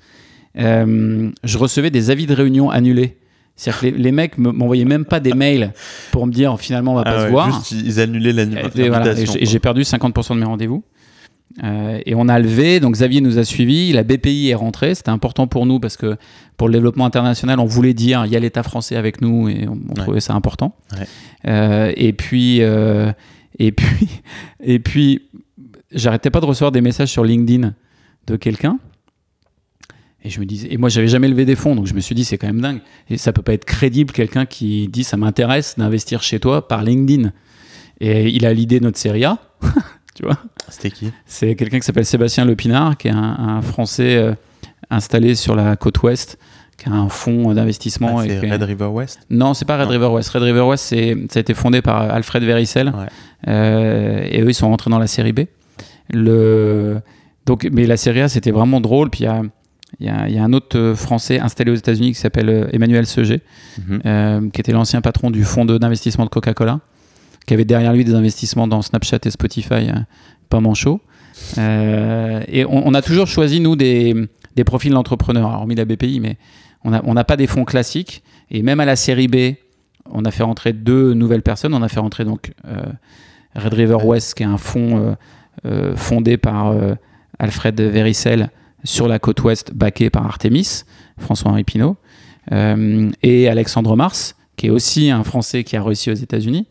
Euh, 0.57 1.29
je 1.43 1.57
recevais 1.57 1.89
des 1.89 2.09
avis 2.11 2.25
de 2.27 2.33
réunion 2.35 2.69
annulés. 2.69 3.17
C'est-à-dire 3.55 3.79
que 3.81 3.85
les, 3.85 3.91
les 4.03 4.11
mecs 4.11 4.37
me- 4.37 4.51
m'envoyaient 4.51 4.85
même 4.85 5.05
pas 5.05 5.19
des 5.19 5.33
mails 5.33 5.71
pour 6.11 6.27
me 6.27 6.31
dire 6.31 6.59
finalement 6.59 6.91
on 6.91 6.95
va 6.95 7.03
Ah 7.05 7.11
pas 7.11 7.17
ouais, 7.21 7.25
se 7.27 7.31
voir. 7.31 7.47
Juste, 7.67 7.71
ils 7.71 7.99
annulaient 7.99 8.33
l'annu- 8.33 8.57
Et 8.75 8.89
voilà, 8.89 9.13
et 9.13 9.45
j'ai- 9.45 9.59
perdu 9.59 9.83
50% 9.83 10.35
de 10.35 10.39
mes 10.39 10.45
rendez-vous. 10.45 10.83
Euh, 11.63 11.99
et 12.05 12.15
on 12.15 12.27
a 12.27 12.37
levé, 12.37 12.81
donc 12.81 12.95
Xavier 12.95 13.21
nous 13.21 13.37
a 13.37 13.45
suivis, 13.45 13.93
la 13.93 14.03
BPI 14.03 14.49
est 14.49 14.55
rentrée, 14.55 14.93
c'était 14.93 15.09
important 15.11 15.47
pour 15.47 15.65
nous 15.65 15.79
parce 15.79 15.95
que 15.95 16.17
pour 16.57 16.67
le 16.67 16.73
développement 16.73 17.05
international, 17.05 17.59
on 17.61 17.65
voulait 17.65 17.93
dire 17.93 18.25
il 18.25 18.31
y 18.31 18.35
a 18.35 18.39
l'État 18.39 18.63
français 18.63 18.97
avec 18.97 19.21
nous 19.21 19.47
et 19.47 19.65
on, 19.67 19.79
on 19.89 19.93
trouvait 19.93 20.19
ça 20.19 20.33
important. 20.33 20.75
Ouais. 20.99 21.05
Euh, 21.47 21.93
et 21.95 22.11
puis, 22.11 22.61
euh, 22.61 23.11
et 23.57 23.71
puis, 23.71 24.09
et 24.63 24.79
puis, 24.79 25.21
j'arrêtais 25.93 26.29
pas 26.29 26.41
de 26.41 26.45
recevoir 26.45 26.73
des 26.73 26.81
messages 26.81 27.09
sur 27.09 27.23
LinkedIn 27.23 27.73
de 28.27 28.35
quelqu'un. 28.35 28.77
Et 30.25 30.29
je 30.31 30.39
me 30.39 30.45
disais, 30.45 30.67
et 30.71 30.77
moi 30.77 30.89
j'avais 30.89 31.07
jamais 31.07 31.27
levé 31.27 31.45
des 31.45 31.55
fonds, 31.55 31.75
donc 31.75 31.85
je 31.85 31.93
me 31.93 31.99
suis 31.99 32.15
dit 32.15 32.25
c'est 32.25 32.39
quand 32.39 32.47
même 32.47 32.59
dingue. 32.59 32.79
Et 33.09 33.17
ça 33.17 33.31
peut 33.31 33.43
pas 33.43 33.53
être 33.53 33.63
crédible 33.63 34.11
quelqu'un 34.11 34.47
qui 34.47 34.87
dit 34.87 35.03
ça 35.03 35.17
m'intéresse 35.17 35.75
d'investir 35.77 36.23
chez 36.23 36.39
toi 36.39 36.67
par 36.67 36.83
LinkedIn. 36.83 37.31
Et 38.01 38.29
il 38.29 38.45
a 38.45 38.53
l'idée 38.53 38.79
de 38.79 38.85
notre 38.85 38.97
série 38.97 39.23
A, 39.23 39.37
tu 40.15 40.23
vois. 40.23 40.39
C'était 40.67 40.89
qui? 40.89 41.11
C'est 41.27 41.55
quelqu'un 41.55 41.79
qui 41.79 41.85
s'appelle 41.85 42.05
Sébastien 42.07 42.43
Lepinard, 42.43 42.97
qui 42.97 43.07
est 43.07 43.11
un, 43.11 43.17
un 43.37 43.61
Français 43.61 44.15
euh, 44.15 44.33
installé 44.89 45.35
sur 45.35 45.55
la 45.55 45.75
côte 45.75 46.01
ouest, 46.01 46.39
qui 46.77 46.89
a 46.89 46.93
un 46.93 47.07
fonds 47.07 47.53
d'investissement. 47.53 48.17
Ah, 48.19 48.23
C'est 48.27 48.51
Red 48.51 48.63
River 48.63 48.87
West? 48.87 49.19
Non, 49.29 49.53
c'est 49.53 49.65
pas 49.65 49.77
Red 49.77 49.85
Non. 49.85 49.91
River 49.91 50.07
West. 50.07 50.29
Red 50.29 50.41
River 50.41 50.61
West, 50.61 50.85
c'est, 50.85 51.15
ça 51.31 51.37
a 51.37 51.41
été 51.41 51.53
fondé 51.53 51.83
par 51.83 52.01
Alfred 52.01 52.43
Verissel. 52.43 52.87
Ouais. 52.87 53.05
Euh, 53.47 54.27
et 54.27 54.41
eux, 54.41 54.49
ils 54.49 54.55
sont 54.55 54.69
rentrés 54.69 54.89
dans 54.89 54.99
la 54.99 55.07
série 55.07 55.33
B. 55.33 55.41
Le... 56.09 56.99
Donc, 57.45 57.67
mais 57.71 57.85
la 57.85 57.97
série 57.97 58.21
A, 58.21 58.27
c'était 58.27 58.51
vraiment 58.51 58.81
drôle. 58.81 59.09
Puis 59.09 59.21
il 59.21 59.25
y 59.25 59.27
a, 59.27 59.43
il 59.99 60.05
y, 60.07 60.09
a, 60.09 60.27
il 60.27 60.35
y 60.35 60.37
a 60.37 60.43
un 60.43 60.51
autre 60.53 60.77
euh, 60.77 60.95
Français 60.95 61.39
installé 61.39 61.71
aux 61.71 61.75
États-Unis 61.75 62.09
qui 62.13 62.19
s'appelle 62.19 62.49
euh, 62.49 62.67
Emmanuel 62.73 63.05
Seger, 63.05 63.41
Mhm. 63.77 64.01
euh, 64.05 64.49
qui 64.51 64.61
était 64.61 64.71
l'ancien 64.71 65.01
patron 65.01 65.31
du 65.31 65.43
fonds 65.43 65.65
d'investissement 65.65 66.25
de 66.25 66.29
Coca-Cola, 66.29 66.79
qui 67.45 67.53
avait 67.53 67.65
derrière 67.65 67.93
lui 67.93 68.03
des 68.03 68.13
investissements 68.13 68.67
dans 68.67 68.81
Snapchat 68.81 69.19
et 69.25 69.31
Spotify, 69.31 69.73
euh, 69.89 69.93
pas 70.49 70.59
manchot. 70.59 70.99
Euh, 71.57 72.41
et 72.47 72.65
on, 72.65 72.87
on 72.87 72.93
a 72.93 73.01
toujours 73.01 73.27
choisi, 73.27 73.59
nous, 73.59 73.75
des, 73.75 74.15
des 74.55 74.63
profils 74.63 74.91
d'entrepreneurs, 74.91 75.49
hormis 75.49 75.75
la 75.75 75.85
BPI, 75.85 76.19
mais 76.19 76.37
on 76.83 76.91
n'a 76.91 77.01
on 77.05 77.15
pas 77.23 77.37
des 77.37 77.47
fonds 77.47 77.65
classiques. 77.65 78.23
Et 78.51 78.61
même 78.61 78.79
à 78.79 78.85
la 78.85 78.95
série 78.95 79.27
B, 79.27 79.55
on 80.11 80.23
a 80.25 80.31
fait 80.31 80.43
rentrer 80.43 80.73
deux 80.73 81.13
nouvelles 81.13 81.41
personnes. 81.41 81.73
On 81.73 81.81
a 81.81 81.87
fait 81.89 81.99
rentrer 81.99 82.25
donc 82.25 82.51
Red 83.55 83.73
River 83.73 83.97
West, 84.03 84.35
qui 84.35 84.43
est 84.43 84.45
un 84.45 84.57
fonds 84.59 85.15
fondé 85.95 86.37
par 86.37 86.75
Alfred 87.39 87.81
Verissel 87.81 88.49
sur 88.85 89.07
la 89.07 89.19
côte 89.19 89.43
ouest, 89.43 89.73
baqué 89.73 90.09
par 90.09 90.25
Artemis, 90.25 90.83
François-Henri 91.19 91.63
Pinault, 91.63 91.97
euh, 92.51 93.11
et 93.23 93.49
Alexandre 93.49 93.95
Mars, 93.97 94.35
qui 94.55 94.67
est 94.67 94.69
aussi 94.69 95.09
un 95.09 95.23
Français 95.23 95.63
qui 95.63 95.75
a 95.75 95.83
réussi 95.83 96.09
aux 96.11 96.15
États-Unis. 96.15 96.67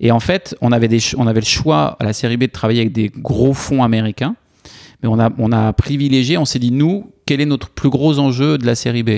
Et 0.00 0.12
en 0.12 0.20
fait, 0.20 0.56
on 0.60 0.72
avait, 0.72 0.88
des, 0.88 1.00
on 1.16 1.26
avait 1.26 1.40
le 1.40 1.46
choix 1.46 1.96
à 1.98 2.04
la 2.04 2.12
série 2.12 2.36
B 2.36 2.42
de 2.42 2.46
travailler 2.46 2.80
avec 2.80 2.92
des 2.92 3.08
gros 3.08 3.52
fonds 3.52 3.82
américains, 3.82 4.36
mais 5.02 5.08
on 5.08 5.18
a, 5.18 5.30
on 5.38 5.52
a 5.52 5.72
privilégié, 5.72 6.38
on 6.38 6.44
s'est 6.44 6.58
dit, 6.58 6.70
nous, 6.70 7.12
quel 7.26 7.40
est 7.40 7.46
notre 7.46 7.70
plus 7.70 7.90
gros 7.90 8.18
enjeu 8.18 8.58
de 8.58 8.66
la 8.66 8.74
série 8.74 9.02
B? 9.02 9.10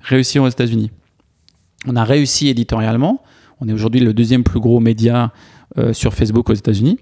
Réussir 0.00 0.42
aux 0.42 0.48
États-Unis. 0.48 0.90
On 1.86 1.96
a 1.96 2.04
réussi 2.04 2.48
éditorialement. 2.48 3.22
On 3.60 3.68
est 3.68 3.72
aujourd'hui 3.72 4.00
le 4.00 4.12
deuxième 4.12 4.42
plus 4.42 4.60
gros 4.60 4.80
média 4.80 5.32
euh, 5.78 5.92
sur 5.92 6.14
Facebook 6.14 6.50
aux 6.50 6.54
États-Unis, 6.54 6.98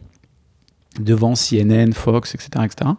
devant 1.01 1.35
CNN, 1.35 1.93
Fox, 1.93 2.35
etc., 2.35 2.51
etc. 2.65 2.91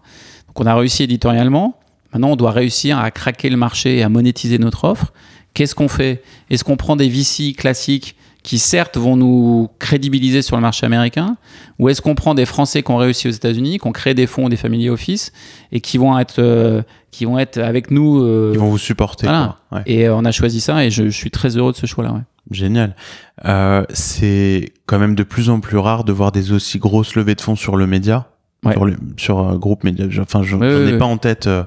Donc 0.48 0.60
on 0.60 0.66
a 0.66 0.76
réussi 0.76 1.04
éditorialement. 1.04 1.80
Maintenant, 2.14 2.32
on 2.32 2.36
doit 2.36 2.52
réussir 2.52 3.00
à 3.00 3.12
craquer 3.12 3.50
le 3.50 3.58
marché 3.58 3.98
et 3.98 4.04
à 4.04 4.10
monétiser 4.10 4.58
notre 4.58 4.84
offre. 4.86 5.14
Qu'est-ce 5.54 5.76
qu'on 5.76 5.88
fait? 5.88 6.24
Est-ce 6.50 6.64
qu'on 6.64 6.78
prend 6.78 6.96
des 6.96 7.10
VC 7.10 7.54
classiques 7.56 8.16
qui 8.44 8.60
certes 8.60 8.98
vont 8.98 9.16
nous 9.16 9.70
crédibiliser 9.80 10.42
sur 10.42 10.58
le 10.58 10.62
marché 10.62 10.86
américain, 10.86 11.38
ou 11.80 11.88
est-ce 11.88 12.02
qu'on 12.02 12.14
prend 12.14 12.36
des 12.36 12.46
Français 12.46 12.84
qui 12.84 12.92
ont 12.92 12.98
réussi 12.98 13.30
aux 13.30 13.32
États-Unis, 13.32 13.80
qui 13.80 13.88
ont 13.88 13.94
créé 13.94 14.14
des 14.14 14.28
fonds, 14.28 14.50
des 14.50 14.58
family 14.58 14.90
office, 14.90 15.32
et 15.72 15.80
qui 15.80 15.98
vont 15.98 16.20
être, 16.20 16.40
euh, 16.40 16.82
qui 17.12 17.24
vont 17.24 17.40
être 17.40 17.58
avec 17.58 17.90
nous 17.90 18.22
euh, 18.22 18.52
Ils 18.54 18.60
vont 18.60 18.70
vous 18.70 18.78
supporter. 18.78 19.28
voilà. 19.28 19.56
quoi. 19.70 19.78
Ouais. 19.80 19.84
Et 19.86 20.08
euh, 20.08 20.16
on 20.16 20.26
a 20.26 20.32
choisi 20.32 20.60
ça, 20.60 20.84
et 20.84 20.92
je, 20.92 21.06
je 21.06 21.16
suis 21.18 21.32
très 21.32 21.56
heureux 21.56 21.72
de 21.72 21.78
ce 21.78 21.86
choix-là. 21.86 22.12
ouais. 22.12 22.22
Génial. 22.52 22.98
Euh, 23.46 23.86
c'est 23.94 24.74
quand 24.86 25.00
même 25.00 25.16
de 25.16 25.24
plus 25.24 25.50
en 25.50 25.62
plus 25.62 25.78
rare 25.78 26.04
de 26.04 26.12
voir 26.12 26.34
des 26.34 26.52
aussi 26.52 26.80
grosses 26.80 27.16
levées 27.16 27.36
de 27.36 27.42
fonds 27.42 27.56
sur 27.56 27.78
le 27.78 27.88
média. 27.88 28.28
Ouais. 28.66 28.74
Sur, 28.74 28.86
le, 28.86 28.96
sur 29.18 29.40
euh, 29.40 29.58
groupe 29.58 29.84
média. 29.84 30.06
Je- 30.10 30.22
Enfin, 30.22 30.42
je 30.44 30.56
ai 30.56 30.60
ouais. 30.92 30.98
pas 30.98 31.06
en 31.06 31.18
tête. 31.18 31.48
euh, 31.48 31.64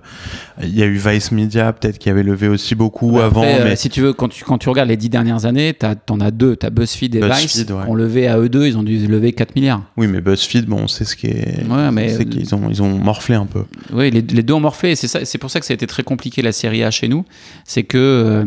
Il 0.63 0.75
y 0.75 0.83
a 0.83 0.87
eu 0.87 0.97
Vice 0.97 1.31
Media, 1.33 1.73
peut-être, 1.73 1.99
qui 1.99 2.09
avait 2.09 2.23
levé 2.23 2.49
aussi 2.49 2.75
beaucoup 2.75 3.19
avant. 3.19 3.43
Euh, 3.45 3.65
mais 3.65 3.77
si 3.77 3.91
tu 3.91 4.01
veux, 4.01 4.13
quand 4.15 4.29
tu, 4.29 4.45
quand 4.45 4.57
tu 4.59 4.69
regardes 4.71 4.89
les 4.89 4.97
dix 4.97 5.11
dernières 5.11 5.45
années, 5.45 5.75
t'en 5.75 6.21
as 6.21 6.31
deux. 6.31 6.57
T'as 6.57 6.71
BuzzFeed 6.71 7.15
et 7.17 7.21
BuzzFeed, 7.21 7.67
Vice 7.67 7.67
ouais. 7.71 7.85
ont 7.89 7.95
levé 7.95 8.29
à 8.29 8.39
eux 8.39 8.49
deux, 8.49 8.67
ils 8.67 8.79
ont 8.79 8.83
dû 8.83 9.07
lever 9.07 9.33
4 9.33 9.55
milliards. 9.57 9.83
oui, 9.99 10.07
mais 10.07 10.21
BuzzFeed, 10.23 10.65
bon, 10.67 10.83
on 10.85 10.89
sait 10.89 11.05
ce 11.05 11.17
qui 11.17 11.27
est. 11.27 11.65
Ouais, 11.69 11.91
mais- 11.93 12.09
c'est 12.09 12.25
qu'ils 12.25 12.55
ont, 12.55 12.63
ils 12.71 12.83
ont 12.83 12.99
morflé 12.99 13.35
un 13.35 13.47
peu. 13.47 13.65
Oui, 13.93 14.11
les, 14.11 14.23
les 14.23 14.43
deux 14.43 14.55
ont 14.55 14.61
morflé. 14.61 14.97
C'est 14.97 15.09
ça- 15.09 15.25
c'est 15.25 15.39
pour 15.39 15.51
ça 15.51 15.61
que 15.61 15.67
ça 15.67 15.73
a 15.73 15.77
été 15.77 15.87
très 15.87 16.03
compliqué 16.03 16.41
la 16.41 16.53
série 16.53 16.83
A 16.83 16.91
chez 16.91 17.09
nous. 17.09 17.25
C'est 17.65 17.83
que 17.83 17.99
euh, 17.99 18.45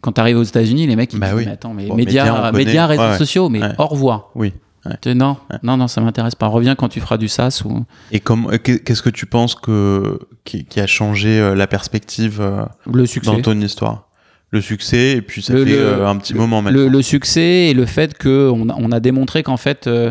quand 0.00 0.12
tu 0.12 0.20
arrives 0.20 0.38
aux 0.38 0.42
États-Unis, 0.44 0.86
les 0.86 0.94
mecs 0.94 1.12
ils 1.12 1.18
Bah 1.18 1.34
disent 1.34 1.46
mais 1.46 1.52
attends, 1.52 1.74
mais 1.74 1.86
Bon, 1.86 1.96
médias, 1.96 2.24
médias, 2.52 2.52
médias, 2.52 2.86
réseaux 2.86 3.18
sociaux, 3.18 3.48
mais 3.48 3.60
au 3.78 3.86
revoir. 3.86 4.30
Oui. 4.36 4.52
Tu 5.02 5.10
dis, 5.10 5.14
non, 5.14 5.36
non, 5.62 5.76
non, 5.76 5.88
ça 5.88 6.00
m'intéresse 6.00 6.34
pas. 6.34 6.46
Reviens 6.46 6.74
quand 6.74 6.88
tu 6.88 7.00
feras 7.00 7.16
du 7.16 7.28
SaaS 7.28 7.62
ou 7.64 7.84
Et 8.12 8.22
euh, 8.30 8.58
qu'est- 8.58 8.78
qu'est-ce 8.84 9.02
que 9.02 9.10
tu 9.10 9.26
penses 9.26 9.54
que 9.54 10.18
qui, 10.44 10.64
qui 10.64 10.80
a 10.80 10.86
changé 10.86 11.38
euh, 11.40 11.54
la 11.54 11.66
perspective 11.66 12.38
euh, 12.40 12.64
le 12.92 13.06
succès. 13.06 13.30
dans 13.30 13.40
ton 13.40 13.60
histoire? 13.60 14.08
Le 14.50 14.60
succès, 14.62 15.12
et 15.16 15.20
puis 15.22 15.42
ça 15.42 15.52
Le- 15.52 15.66
fait 15.66 15.72
le- 15.76 16.06
un 16.06 16.16
petit 16.16 16.32
le- 16.32 16.38
moment 16.40 16.62
maintenant. 16.62 16.88
le, 16.88 17.02
succès 17.02 17.66
et 17.68 17.74
le 17.74 17.84
fait 17.84 18.16
qu'on 18.16 18.68
a, 18.70 18.74
on 18.78 18.90
a 18.92 18.98
démontré 19.00 19.42
qu'en 19.42 19.58
fait, 19.58 19.86
euh, 19.86 20.10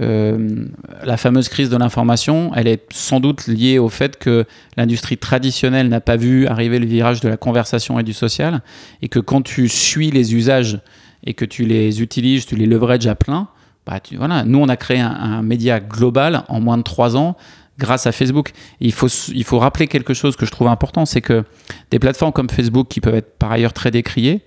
euh, 0.00 0.64
la 1.04 1.16
fameuse 1.16 1.48
crise 1.48 1.68
de 1.70 1.76
l'information, 1.76 2.50
elle 2.56 2.66
est 2.66 2.82
sans 2.92 3.20
doute 3.20 3.46
liée 3.46 3.78
au 3.78 3.88
fait 3.88 4.16
que 4.18 4.44
l'industrie 4.76 5.18
traditionnelle 5.18 5.88
n'a 5.88 6.00
pas 6.00 6.16
vu 6.16 6.46
arriver 6.46 6.78
le 6.78 6.86
virage 6.86 7.20
de 7.20 7.28
la 7.28 7.36
conversation 7.36 7.98
et 7.98 8.02
du 8.02 8.12
social, 8.14 8.62
et 9.02 9.08
que 9.08 9.18
quand 9.20 9.42
tu 9.42 9.68
suis 9.68 10.10
les 10.10 10.34
usages 10.34 10.80
et 11.24 11.34
que 11.34 11.44
tu 11.44 11.64
les 11.64 12.02
utilises, 12.02 12.46
tu 12.46 12.56
les 12.56 12.66
leverages 12.66 13.06
à 13.06 13.14
plein, 13.14 13.48
bah 13.86 14.00
nous 14.46 14.58
on 14.58 14.68
a 14.68 14.76
créé 14.76 15.00
un, 15.00 15.42
média 15.42 15.80
global 15.80 16.44
en 16.48 16.60
moins 16.60 16.78
de 16.78 16.82
trois 16.82 17.16
ans 17.16 17.36
grâce 17.78 18.06
à 18.06 18.12
Facebook. 18.12 18.52
Il, 18.80 18.92
faut, 18.92 19.58
rappeler 19.58 19.88
quelque 19.88 20.14
chose 20.14 20.36
que 20.36 20.46
je 20.46 20.50
trouve 20.50 20.68
important, 20.68 21.06
c'est 21.06 21.20
que 21.20 21.44
des 21.90 21.98
plateformes 21.98 22.32
comme 22.32 22.48
Facebook, 22.48 22.88
qui 22.88 23.00
peuvent 23.00 23.16
être 23.16 23.36
par 23.38 23.50
ailleurs 23.50 23.72
très 23.72 23.90
décriées, 23.90 24.42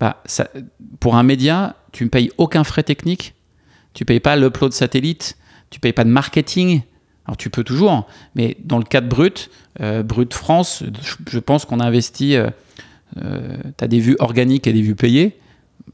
bah, 0.00 0.22
pour 0.98 1.16
un 1.16 1.22
média, 1.22 1.76
tu 1.92 2.04
ne 2.04 2.08
payes 2.08 2.30
aucun 2.38 2.64
frais 2.64 2.82
technique, 2.82 3.34
tu 3.92 4.04
payes 4.04 4.20
pas 4.20 4.34
l'upload 4.36 4.72
satellite, 4.72 5.36
tu 5.68 5.78
payes 5.78 5.92
pas 5.92 6.04
de 6.04 6.10
marketing. 6.10 6.82
Alors 7.26 7.36
tu 7.36 7.50
peux 7.50 7.64
toujours, 7.64 8.06
mais 8.34 8.56
dans 8.64 8.78
le 8.78 8.84
cadre 8.84 9.08
brut, 9.08 9.50
euh, 9.80 10.02
Brut 10.02 10.32
France, 10.32 10.82
je, 11.02 11.14
je 11.30 11.38
pense 11.38 11.66
qu'on 11.66 11.78
a 11.80 11.84
investi 11.84 12.34
euh, 12.34 12.48
euh, 13.18 13.56
tu 13.76 13.84
as 13.84 13.88
des 13.88 14.00
vues 14.00 14.16
organiques 14.18 14.66
et 14.66 14.72
des 14.72 14.82
vues 14.82 14.94
payées. 14.94 15.38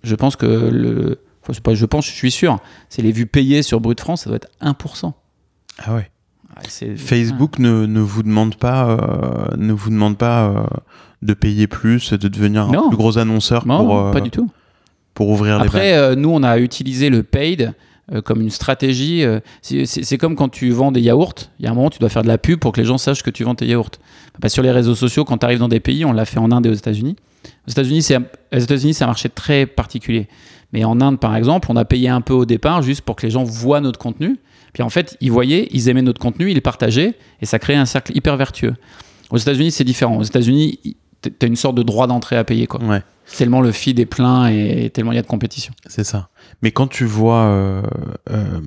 Je 0.02 0.14
pense 0.14 0.36
que 0.36 0.46
le. 0.46 1.20
Enfin, 1.46 1.52
c'est 1.54 1.62
pas, 1.62 1.74
je 1.74 1.86
pense, 1.86 2.06
je 2.06 2.10
suis 2.10 2.32
sûr. 2.32 2.58
C'est 2.88 3.02
les 3.02 3.12
vues 3.12 3.26
payées 3.26 3.62
sur 3.62 3.80
Brut 3.80 4.00
France, 4.00 4.22
ça 4.24 4.30
doit 4.30 4.36
être 4.36 4.48
1%. 4.60 5.12
Ah 5.84 5.94
ouais. 5.94 6.10
Facebook 6.96 7.58
ne, 7.58 7.86
ne 7.86 8.00
vous 8.00 8.22
demande 8.22 8.56
pas, 8.56 8.88
euh, 8.88 9.56
ne 9.56 9.72
vous 9.72 9.90
demande 9.90 10.16
pas 10.16 10.46
euh, 10.48 10.64
de 11.22 11.34
payer 11.34 11.66
plus, 11.66 12.12
de 12.14 12.28
devenir 12.28 12.62
un 12.62 12.88
plus 12.88 12.96
gros 12.96 13.18
annonceur 13.18 13.66
Non, 13.66 13.84
pour, 13.84 13.98
euh, 13.98 14.10
pas 14.10 14.20
du 14.20 14.30
tout. 14.30 14.48
pour 15.14 15.28
ouvrir 15.28 15.58
les 15.60 15.66
Après, 15.66 16.16
nous, 16.16 16.30
on 16.30 16.42
a 16.42 16.58
utilisé 16.58 17.10
le 17.10 17.22
paid 17.22 17.74
comme 18.24 18.40
une 18.40 18.50
stratégie. 18.50 19.24
c'est- 19.62 20.18
comme 20.18 20.34
quand 20.36 20.48
tu 20.48 20.70
vends 20.70 20.92
des 20.92 21.00
yaourts. 21.00 21.34
Il 21.58 21.64
y 21.66 21.68
a 21.68 21.72
un 21.72 21.74
moment, 21.74 21.90
tu 21.90 21.98
dois 21.98 22.08
faire 22.08 22.22
de 22.22 22.28
la 22.28 22.38
pub 22.38 22.58
pour 22.58 22.72
que 22.72 22.80
les 22.80 22.86
gens 22.86 22.98
sachent 22.98 23.22
que 23.22 23.30
tu 23.30 23.44
vends 23.44 23.54
tes 23.54 23.66
yaourts. 23.66 23.90
Bah, 24.40 24.48
sur 24.48 24.62
les 24.62 24.70
réseaux 24.70 24.94
sociaux, 24.94 25.24
quand 25.24 25.38
tu 25.38 25.44
arrives 25.44 25.58
dans 25.58 25.68
des 25.68 25.80
pays, 25.80 26.04
on 26.04 26.12
l'a 26.12 26.24
fait 26.24 26.38
en 26.38 26.50
Inde 26.52 26.66
et 26.66 26.70
aux 26.70 26.74
États-Unis. 26.74 27.16
Aux 27.66 27.70
États-Unis, 27.70 28.02
c'est 28.02 28.16
aux 28.16 28.58
États-Unis, 28.58 28.94
c'est 28.94 29.04
un 29.04 29.08
marché 29.08 29.28
très 29.28 29.66
particulier. 29.66 30.28
Mais 30.72 30.84
en 30.84 31.00
Inde, 31.00 31.18
par 31.20 31.36
exemple, 31.36 31.68
on 31.70 31.76
a 31.76 31.84
payé 31.84 32.08
un 32.08 32.20
peu 32.20 32.34
au 32.34 32.44
départ 32.44 32.82
juste 32.82 33.02
pour 33.02 33.16
que 33.16 33.26
les 33.26 33.30
gens 33.30 33.44
voient 33.44 33.80
notre 33.80 33.98
contenu. 33.98 34.38
Puis 34.72 34.82
en 34.82 34.90
fait, 34.90 35.16
ils 35.20 35.32
voyaient, 35.32 35.68
ils 35.70 35.88
aimaient 35.88 36.02
notre 36.02 36.20
contenu, 36.20 36.50
ils 36.50 36.54
le 36.54 36.60
partageaient, 36.60 37.14
et 37.40 37.46
ça 37.46 37.58
créait 37.58 37.76
un 37.76 37.86
cercle 37.86 38.14
hyper 38.14 38.36
vertueux. 38.36 38.74
Aux 39.30 39.38
États-Unis, 39.38 39.70
c'est 39.70 39.84
différent. 39.84 40.16
Aux 40.18 40.22
États-Unis, 40.22 40.96
tu 41.22 41.32
as 41.40 41.46
une 41.46 41.56
sorte 41.56 41.76
de 41.76 41.82
droit 41.82 42.06
d'entrée 42.06 42.36
à 42.36 42.44
payer. 42.44 42.66
Quoi. 42.66 42.82
Ouais, 42.84 43.02
Tellement 43.36 43.60
le 43.60 43.72
feed 43.72 43.98
est 43.98 44.06
plein 44.06 44.48
et 44.48 44.90
tellement 44.90 45.12
il 45.12 45.16
y 45.16 45.18
a 45.18 45.22
de 45.22 45.26
compétition. 45.26 45.72
c'est 45.86 46.04
ça. 46.04 46.28
Mais 46.62 46.70
quand 46.70 46.86
tu 46.86 47.04
vois 47.06 47.40
euh, 47.46 47.82
euh, 48.30 48.60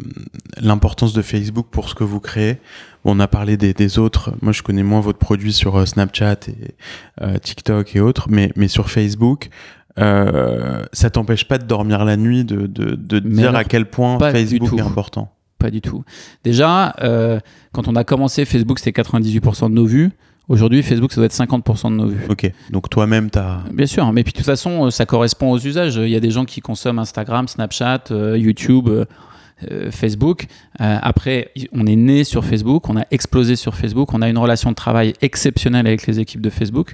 l'importance 0.60 1.14
de 1.14 1.22
Facebook 1.22 1.68
pour 1.72 1.90
ce 1.90 1.96
que 1.96 2.04
vous 2.04 2.20
créez, 2.20 2.58
on 3.06 3.20
a 3.20 3.28
parlé 3.28 3.56
des, 3.56 3.74
des 3.74 4.00
autres. 4.00 4.34
Moi, 4.42 4.52
je 4.52 4.62
connais 4.62 4.84
moins 4.84 5.00
votre 5.00 5.20
produit 5.20 5.54
sur 5.54 5.78
euh, 5.78 5.86
Snapchat 5.86 6.38
et 6.48 6.76
euh, 7.22 7.38
TikTok 7.38 7.96
et 7.96 8.02
autres, 8.02 8.28
mais, 8.30 8.52
mais 8.56 8.68
sur 8.68 8.90
Facebook. 8.90 9.50
Euh, 9.98 10.84
ça 10.94 11.10
t'empêche 11.10 11.46
pas 11.46 11.58
de 11.58 11.66
dormir 11.66 12.06
la 12.06 12.16
nuit, 12.16 12.46
de, 12.46 12.68
de, 12.68 12.96
de 12.96 13.20
dire 13.20 13.56
à 13.56 13.64
quel 13.64 13.90
point 13.90 14.20
Facebook 14.20 14.74
est 14.78 14.82
important. 14.82 15.32
Pas 15.58 15.72
du 15.72 15.82
tout. 15.82 16.06
Déjà, 16.44 16.96
euh, 17.02 17.40
quand 17.74 17.88
on 17.88 17.96
a 17.96 18.04
commencé, 18.04 18.46
Facebook, 18.46 18.80
c'était 18.80 19.02
98% 19.02 19.70
de 19.70 19.74
nos 19.74 19.86
vues. 19.86 20.12
Aujourd'hui, 20.48 20.82
Facebook, 20.82 21.12
ça 21.12 21.18
doit 21.18 21.26
être 21.26 21.34
50% 21.36 21.92
de 21.92 21.96
nos 21.96 22.08
vues. 22.08 22.26
Ok, 22.30 22.50
donc 22.72 22.90
toi-même, 22.90 23.30
t'as. 23.30 23.60
Bien 23.72 23.86
sûr, 23.86 24.12
mais 24.14 24.24
puis 24.24 24.32
de 24.32 24.38
toute 24.38 24.46
façon, 24.46 24.86
euh, 24.86 24.90
ça 24.90 25.06
correspond 25.06 25.52
aux 25.52 25.60
usages. 25.60 25.98
Il 25.98 26.10
y 26.10 26.16
a 26.16 26.20
des 26.20 26.32
gens 26.32 26.46
qui 26.46 26.62
consomment 26.62 27.00
Instagram, 27.00 27.48
Snapchat, 27.48 28.06
euh, 28.12 28.38
YouTube, 28.38 28.90
Facebook. 29.92 30.46
Euh, 30.82 30.98
après, 31.02 31.52
on 31.74 31.86
est 31.86 31.96
né 31.96 32.24
sur 32.24 32.46
Facebook, 32.46 32.90
on 32.90 32.98
a 32.98 33.04
explosé 33.12 33.56
sur 33.56 33.76
Facebook, 33.76 34.14
on 34.14 34.22
a 34.22 34.30
une 34.30 34.38
relation 34.38 34.70
de 34.70 34.76
travail 34.76 35.14
exceptionnelle 35.22 35.88
avec 35.88 36.08
les 36.08 36.20
équipes 36.20 36.42
de 36.42 36.50
Facebook. 36.50 36.94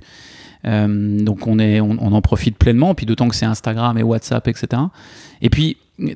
Euh, 0.65 1.19
donc 1.19 1.47
on, 1.47 1.59
est, 1.59 1.79
on, 1.79 1.97
on 1.99 2.11
en 2.13 2.21
profite 2.21 2.57
pleinement, 2.57 2.95
puis 2.95 3.05
d'autant 3.05 3.27
que 3.27 3.35
c'est 3.35 3.45
Instagram 3.45 3.97
et 3.97 4.03
WhatsApp, 4.03 4.47
etc. 4.47 4.81
Et 5.41 5.49
puis, 5.49 5.77
euh, 6.01 6.13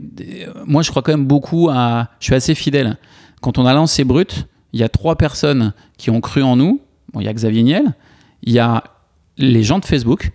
moi, 0.66 0.82
je 0.82 0.90
crois 0.90 1.02
quand 1.04 1.12
même 1.12 1.26
beaucoup 1.28 1.70
à... 1.70 2.10
Je 2.20 2.26
suis 2.26 2.36
assez 2.36 2.56
fidèle. 2.56 2.98
Quand 3.42 3.58
on 3.58 3.66
a 3.66 3.74
lancé 3.74 4.04
Brut, 4.04 4.48
il 4.74 4.80
y 4.80 4.84
a 4.84 4.90
trois 4.90 5.16
personnes 5.16 5.74
qui 5.98 6.10
ont 6.10 6.20
cru 6.22 6.42
en 6.44 6.56
nous. 6.56 6.82
Bon, 7.14 7.20
il 7.22 7.26
y 7.26 7.28
a 7.30 7.34
Xavier 7.34 7.64
Niel, 7.64 7.94
il 8.44 8.54
y 8.54 8.60
a 8.60 8.84
les 9.38 9.64
gens 9.64 9.80
de 9.80 9.86
Facebook. 9.86 10.32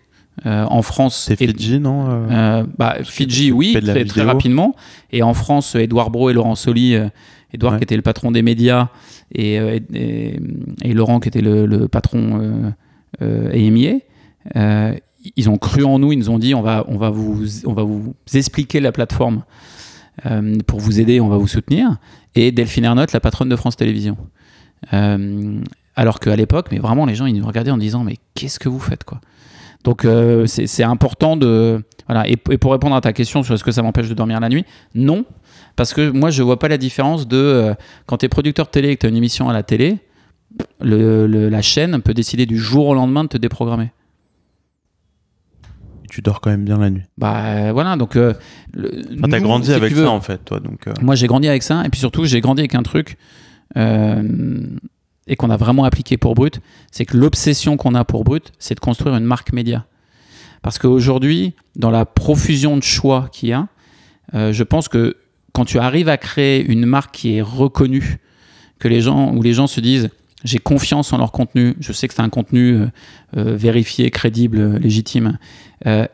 euh, 0.46 0.64
en 0.64 0.82
France, 0.82 1.24
C'est 1.28 1.36
Fidji, 1.36 1.78
non 1.80 2.06
euh 2.30 2.64
bah, 2.78 2.96
Fidji, 3.04 3.52
oui, 3.52 3.76
très, 4.08 4.22
rapidement. 4.22 4.74
Et 5.12 5.22
en 5.22 5.34
France, 5.34 5.74
Edouard 5.76 6.10
Bro 6.10 6.30
et 6.30 6.32
Laurent 6.32 6.54
Soli, 6.56 6.94
euh, 6.96 7.08
Edouard 7.52 7.74
Ouais. 7.74 7.78
qui 7.78 7.84
était 7.84 7.96
le 7.96 8.02
patron 8.02 8.32
des 8.32 8.42
médias 8.42 8.88
et, 9.32 9.54
et, 9.54 9.82
et- 9.94 10.40
et 10.82 10.92
Laurent 10.94 11.20
qui 11.20 11.28
était 11.28 11.40
le, 11.40 11.66
le 11.66 11.86
patron 11.86 12.72
AMIA, 13.20 13.96
euh, 14.56 14.94
ils 15.36 15.48
ont 15.48 15.56
cru 15.56 15.84
en 15.84 15.98
nous, 15.98 16.12
ils 16.12 16.18
nous 16.18 16.30
ont 16.30 16.38
dit 16.38 16.54
on 16.54 16.62
va, 16.62 16.84
on 16.88 16.96
va, 16.96 17.10
vous, 17.10 17.44
on 17.66 17.72
va 17.72 17.82
vous 17.82 18.14
expliquer 18.34 18.80
la 18.80 18.92
plateforme 18.92 19.44
euh, 20.26 20.58
pour 20.66 20.80
vous 20.80 21.00
aider, 21.00 21.20
on 21.20 21.28
va 21.28 21.36
vous 21.36 21.48
soutenir. 21.48 21.96
Et 22.34 22.52
Delphine 22.52 22.84
Ernotte, 22.84 23.12
la 23.12 23.20
patronne 23.20 23.48
de 23.48 23.56
France 23.56 23.76
Télévisions. 23.76 24.16
Euh, 24.92 25.60
alors 25.96 26.20
qu'à 26.20 26.36
l'époque, 26.36 26.66
mais 26.70 26.78
vraiment, 26.78 27.06
les 27.06 27.14
gens, 27.14 27.26
ils 27.26 27.38
nous 27.38 27.46
regardaient 27.46 27.70
en 27.70 27.78
disant 27.78 28.04
mais 28.04 28.16
qu'est-ce 28.34 28.58
que 28.58 28.68
vous 28.68 28.80
faites 28.80 29.04
quoi? 29.04 29.20
Donc 29.84 30.06
euh, 30.06 30.46
c'est 30.46 30.82
important 30.82 31.36
de 31.36 31.82
voilà. 32.06 32.26
Et, 32.28 32.36
pour 32.36 32.72
répondre 32.72 32.96
à 32.96 33.00
ta 33.00 33.12
question 33.12 33.42
sur 33.42 33.54
est-ce 33.54 33.64
que 33.64 33.70
ça 33.70 33.82
m'empêche 33.82 34.08
de 34.08 34.14
dormir 34.14 34.40
la 34.40 34.48
nuit, 34.48 34.64
non, 34.94 35.24
parce 35.76 35.92
que 35.92 36.10
moi 36.10 36.30
je 36.30 36.42
vois 36.42 36.58
pas 36.58 36.68
la 36.68 36.78
différence 36.78 37.28
de 37.28 37.36
euh, 37.36 37.74
quand 38.06 38.18
tu 38.18 38.26
es 38.26 38.28
producteur 38.28 38.70
télé 38.70 38.90
et 38.90 38.96
que 38.96 39.00
tu 39.00 39.06
as 39.06 39.10
une 39.10 39.16
émission 39.16 39.48
à 39.48 39.52
la 39.52 39.62
télé, 39.62 39.98
le- 40.80 41.26
le- 41.26 41.48
la 41.48 41.62
chaîne 41.62 42.00
peut 42.02 42.14
décider 42.14 42.46
du 42.46 42.58
jour 42.58 42.86
au 42.88 42.94
lendemain 42.94 43.24
de 43.24 43.28
te 43.28 43.38
déprogrammer. 43.38 43.90
Tu 46.10 46.20
dors 46.22 46.40
quand 46.40 46.50
même 46.50 46.64
bien 46.64 46.78
la 46.78 46.90
nuit. 46.90 47.02
Bah 47.18 47.72
voilà, 47.72 47.96
donc 47.96 48.14
euh, 48.14 48.34
Enfin, 48.76 49.28
t'as 49.30 49.40
grandi 49.40 49.66
si 49.68 49.72
avec 49.72 49.94
ça 49.94 50.10
en 50.10 50.20
fait, 50.20 50.44
toi. 50.44 50.60
Donc, 50.60 50.86
euh, 50.86 50.92
Moi, 51.02 51.14
j'ai 51.16 51.26
grandi 51.26 51.48
avec 51.48 51.62
ça, 51.64 51.84
et 51.84 51.88
puis 51.88 51.98
surtout, 51.98 52.24
j'ai 52.24 52.40
grandi 52.40 52.60
avec 52.60 52.74
un 52.76 52.82
truc 52.84 53.16
euh, 53.76 54.22
et 55.26 55.34
qu'on 55.36 55.50
a 55.50 55.56
vraiment 55.56 55.84
appliqué 55.84 56.16
pour 56.16 56.34
Brut, 56.34 56.60
c'est 56.92 57.04
que 57.04 57.16
l'obsession 57.16 57.76
qu'on 57.76 57.94
a 57.94 58.04
pour 58.04 58.22
Brut, 58.22 58.52
c'est 58.60 58.74
de 58.76 58.80
construire 58.80 59.16
une 59.16 59.24
marque 59.24 59.52
média. 59.52 59.86
Parce 60.62 60.78
qu'aujourd'hui, 60.78 61.54
dans 61.74 61.90
la 61.90 62.04
profusion 62.06 62.76
de 62.76 62.82
choix 62.82 63.28
qu'il 63.32 63.48
y 63.48 63.52
a, 63.52 63.66
je 64.32 64.62
pense 64.62 64.88
que 64.88 65.16
quand 65.52 65.64
tu 65.64 65.78
arrives 65.78 66.08
à 66.08 66.16
créer 66.16 66.64
une 66.64 66.84
marque 66.86 67.14
qui 67.14 67.36
est 67.36 67.42
reconnue, 67.42 68.18
que 68.78 68.88
les 68.88 69.00
gens, 69.00 69.32
où 69.34 69.42
les 69.42 69.52
gens 69.52 69.66
se 69.66 69.80
disent 69.80 70.10
j'ai 70.44 70.58
confiance 70.58 71.12
en 71.12 71.18
leur 71.18 71.32
contenu, 71.32 71.74
je 71.80 71.92
sais 71.92 72.06
que 72.06 72.14
c'est 72.14 72.22
un 72.22 72.28
contenu 72.28 72.74
euh, 72.74 72.86
euh, 73.36 73.56
vérifié, 73.56 74.10
crédible, 74.10 74.58
euh, 74.58 74.78
légitime, 74.78 75.38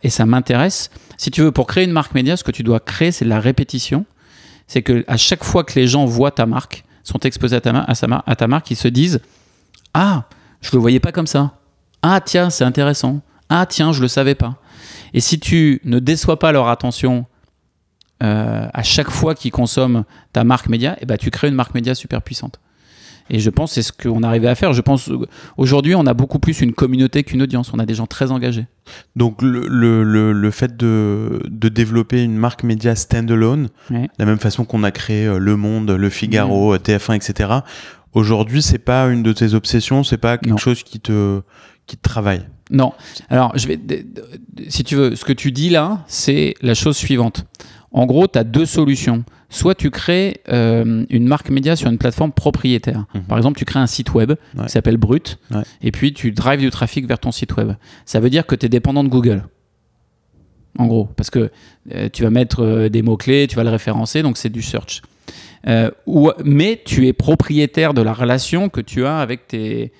et 0.02 0.10
ça 0.10 0.26
m'intéresse. 0.26 0.90
Si 1.16 1.30
tu 1.30 1.42
veux, 1.42 1.52
pour 1.52 1.68
créer 1.68 1.84
une 1.84 1.92
marque 1.92 2.12
média, 2.12 2.36
ce 2.36 2.42
que 2.42 2.50
tu 2.50 2.64
dois 2.64 2.80
créer, 2.80 3.12
c'est 3.12 3.24
de 3.24 3.30
la 3.30 3.38
répétition. 3.38 4.04
C'est 4.66 4.82
que 4.82 5.04
à 5.06 5.16
chaque 5.16 5.44
fois 5.44 5.62
que 5.62 5.78
les 5.78 5.86
gens 5.86 6.06
voient 6.06 6.32
ta 6.32 6.44
marque, 6.44 6.82
sont 7.04 7.20
exposés 7.20 7.54
à 7.54 7.60
ta, 7.60 8.46
marque, 8.48 8.68
ils 8.72 8.76
se 8.76 8.88
disent 8.88 9.20
Ah, 9.94 10.24
je 10.60 10.70
le 10.72 10.78
voyais 10.78 10.98
pas 10.98 11.12
comme 11.12 11.28
ça. 11.28 11.54
Ah, 12.02 12.20
tiens, 12.20 12.50
c'est 12.50 12.64
intéressant. 12.64 13.20
Ah, 13.48 13.64
tiens, 13.64 13.92
je 13.92 14.02
le 14.02 14.08
savais 14.08 14.34
pas. 14.34 14.56
Et 15.14 15.20
si 15.20 15.38
tu 15.38 15.80
ne 15.84 16.00
déçois 16.00 16.40
pas 16.40 16.50
leur 16.50 16.66
attention 16.66 17.26
à 18.18 18.82
chaque 18.82 19.10
fois 19.10 19.36
qu'ils 19.36 19.52
consomment 19.52 20.02
ta 20.32 20.42
marque 20.42 20.68
média, 20.68 20.96
eh 21.00 21.06
ben, 21.06 21.16
tu 21.16 21.30
crées 21.30 21.46
une 21.46 21.54
marque 21.54 21.74
média 21.74 21.94
super 21.94 22.22
puissante. 22.22 22.58
Et 23.30 23.38
je 23.38 23.48
pense 23.50 23.70
que 23.70 23.74
c'est 23.76 23.82
ce 23.82 23.92
qu'on 23.92 24.22
arrivait 24.22 24.48
à 24.48 24.54
faire. 24.54 24.72
Je 24.72 24.80
pense 24.80 25.10
aujourd'hui, 25.56 25.94
on 25.94 26.04
a 26.06 26.14
beaucoup 26.14 26.38
plus 26.40 26.60
une 26.60 26.72
communauté 26.72 27.22
qu'une 27.22 27.42
audience. 27.42 27.72
On 27.72 27.78
a 27.78 27.86
des 27.86 27.94
gens 27.94 28.06
très 28.06 28.30
engagés. 28.32 28.66
Donc 29.16 29.40
le, 29.42 29.66
le, 29.68 30.02
le, 30.02 30.32
le 30.32 30.50
fait 30.50 30.76
de, 30.76 31.40
de 31.48 31.68
développer 31.68 32.22
une 32.22 32.36
marque 32.36 32.64
média 32.64 32.94
standalone, 32.94 33.68
Ouais. 33.90 34.02
de 34.02 34.08
la 34.18 34.24
même 34.26 34.38
façon 34.38 34.64
qu'on 34.64 34.82
a 34.82 34.90
créé 34.90 35.26
euh, 35.26 35.38
Le 35.38 35.56
Monde, 35.56 35.90
Le 35.90 36.10
Figaro, 36.10 36.74
euh, 36.74 36.78
TF1, 36.78 37.14
etc. 37.14 37.50
Aujourd'hui, 38.12 38.62
c'est 38.62 38.78
pas 38.78 39.06
une 39.06 39.22
de 39.22 39.32
tes 39.32 39.54
obsessions, 39.54 40.02
c'est 40.02 40.18
pas 40.18 40.36
quelque 40.38 40.50
Non. 40.50 40.56
chose 40.56 40.82
qui 40.82 40.98
te 41.00 41.40
qui 41.86 41.96
te 41.96 42.02
travaille. 42.02 42.42
Non. 42.70 42.92
Alors, 43.30 43.52
je 43.56 43.66
vais, 43.66 43.78
si 44.68 44.84
tu 44.84 44.94
veux, 44.94 45.16
ce 45.16 45.24
que 45.24 45.32
tu 45.32 45.50
dis 45.50 45.70
là, 45.70 46.04
c'est 46.06 46.54
la 46.62 46.74
chose 46.74 46.96
suivante. 46.96 47.44
En 47.90 48.06
gros, 48.06 48.28
tu 48.28 48.38
as 48.38 48.44
deux 48.44 48.66
solutions. 48.66 49.24
Soit 49.52 49.74
tu 49.74 49.90
crées 49.90 50.40
euh, 50.48 51.04
une 51.10 51.26
marque 51.26 51.50
média 51.50 51.74
sur 51.74 51.90
une 51.90 51.98
plateforme 51.98 52.30
propriétaire. 52.32 53.04
Mhm. 53.14 53.22
Par 53.24 53.36
exemple, 53.36 53.58
tu 53.58 53.64
crées 53.64 53.80
un 53.80 53.88
site 53.88 54.14
web 54.14 54.30
Ouais. 54.56 54.64
qui 54.66 54.70
s'appelle 54.70 54.96
Brut, 54.96 55.38
Ouais. 55.50 55.62
et 55.82 55.90
puis 55.90 56.12
tu 56.14 56.30
drives 56.30 56.60
du 56.60 56.70
trafic 56.70 57.06
vers 57.06 57.18
ton 57.18 57.32
site 57.32 57.56
web. 57.56 57.72
Ça 58.04 58.20
veut 58.20 58.30
dire 58.30 58.46
que 58.46 58.54
tu 58.54 58.66
es 58.66 58.68
dépendant 58.68 59.02
de 59.04 59.08
Google. 59.08 59.42
En 60.78 60.86
gros, 60.86 61.06
parce 61.16 61.30
que 61.30 61.50
euh, 61.92 62.08
tu 62.12 62.22
vas 62.22 62.30
mettre 62.30 62.62
euh, 62.62 62.88
des 62.88 63.02
mots-clés, 63.02 63.48
tu 63.48 63.56
vas 63.56 63.64
le 63.64 63.70
référencer, 63.70 64.22
donc 64.22 64.38
c'est 64.38 64.50
du 64.50 64.62
search. 64.62 65.02
Ou, 66.06 66.30
mais 66.44 66.80
tu 66.84 67.06
es 67.08 67.12
propriétaire 67.12 67.92
de 67.92 68.00
la 68.02 68.12
relation 68.14 68.68
que 68.68 68.80
tu 68.80 69.04
as 69.04 69.18
avec 69.18 69.46
tes, 69.48 69.92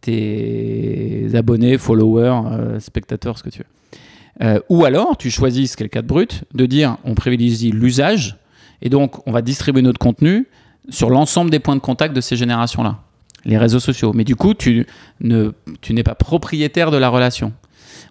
tes 0.00 1.28
abonnés, 1.34 1.78
followers, 1.78 2.80
spectateurs, 2.80 3.38
ce 3.38 3.42
que 3.42 3.50
tu 3.50 3.60
veux. 3.60 4.62
Ou 4.70 4.84
alors, 4.84 5.16
tu 5.16 5.30
choisis, 5.30 5.72
ce 5.72 5.76
qui 5.76 5.82
est 5.82 5.86
le 5.86 5.90
cas 5.90 6.02
de 6.02 6.06
Brut, 6.06 6.44
de 6.54 6.66
dire 6.66 6.96
on 7.04 7.14
privilégie 7.14 7.70
l'usage 7.70 8.36
et 8.84 8.88
donc 8.90 9.26
on 9.26 9.32
va 9.32 9.42
distribuer 9.42 9.82
notre 9.82 9.98
contenu 9.98 10.46
sur 10.90 11.10
l'ensemble 11.10 11.50
des 11.50 11.58
points 11.58 11.74
de 11.74 11.80
contact 11.80 12.14
de 12.14 12.20
ces 12.20 12.36
générations-là, 12.36 13.00
les 13.44 13.58
réseaux 13.58 13.80
sociaux. 13.80 14.12
Mais 14.14 14.22
du 14.24 14.36
coup, 14.36 14.54
tu 14.54 14.86
ne, 15.20 15.50
tu 15.80 15.92
n'es 15.94 16.02
pas 16.04 16.14
propriétaire 16.14 16.90
de 16.92 16.96
la 16.98 17.08
relation. 17.08 17.52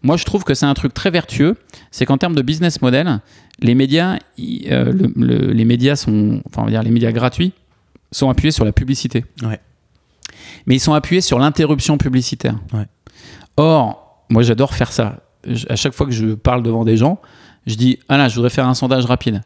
Moi, 0.01 0.17
je 0.17 0.25
trouve 0.25 0.43
que 0.43 0.53
c'est 0.53 0.65
un 0.65 0.73
truc 0.73 0.93
très 0.93 1.11
vertueux. 1.11 1.55
C'est 1.91 2.05
qu'en 2.05 2.17
termes 2.17 2.35
de 2.35 2.41
business 2.41 2.81
model, 2.81 3.19
les 3.61 3.73
médias, 3.75 4.17
euh, 4.71 4.91
le- 4.91 5.13
le- 5.15 5.53
les 5.53 5.65
médias 5.65 5.95
sont, 5.95 6.41
enfin, 6.47 6.63
on 6.63 6.65
va 6.65 6.71
dire 6.71 6.83
les 6.83 6.91
médias 6.91 7.11
gratuits, 7.11 7.53
sont 8.11 8.29
appuyés 8.29 8.51
sur 8.51 8.65
la 8.65 8.71
publicité. 8.73 9.23
Ouais. 9.43 9.59
Mais 10.65 10.75
ils 10.75 10.79
sont 10.79 10.93
appuyés 10.93 11.21
sur 11.21 11.39
l'interruption 11.39 11.97
publicitaire. 11.97 12.55
Ouais. 12.73 12.85
Or, 13.57 14.25
moi, 14.29 14.41
j'adore 14.43 14.73
faire 14.73 14.91
ça. 14.91 15.21
Je- 15.47 15.65
à 15.69 15.75
chaque 15.75 15.93
fois 15.93 16.05
que 16.05 16.11
je 16.11 16.33
parle 16.33 16.63
devant 16.63 16.85
des 16.85 16.97
gens, 16.97 17.19
je 17.67 17.75
dis 17.75 17.99
ah 18.09 18.17
là, 18.17 18.27
je 18.29 18.35
voudrais 18.35 18.49
faire 18.49 18.67
un 18.67 18.73
sondage 18.73 19.05
rapide. 19.05 19.41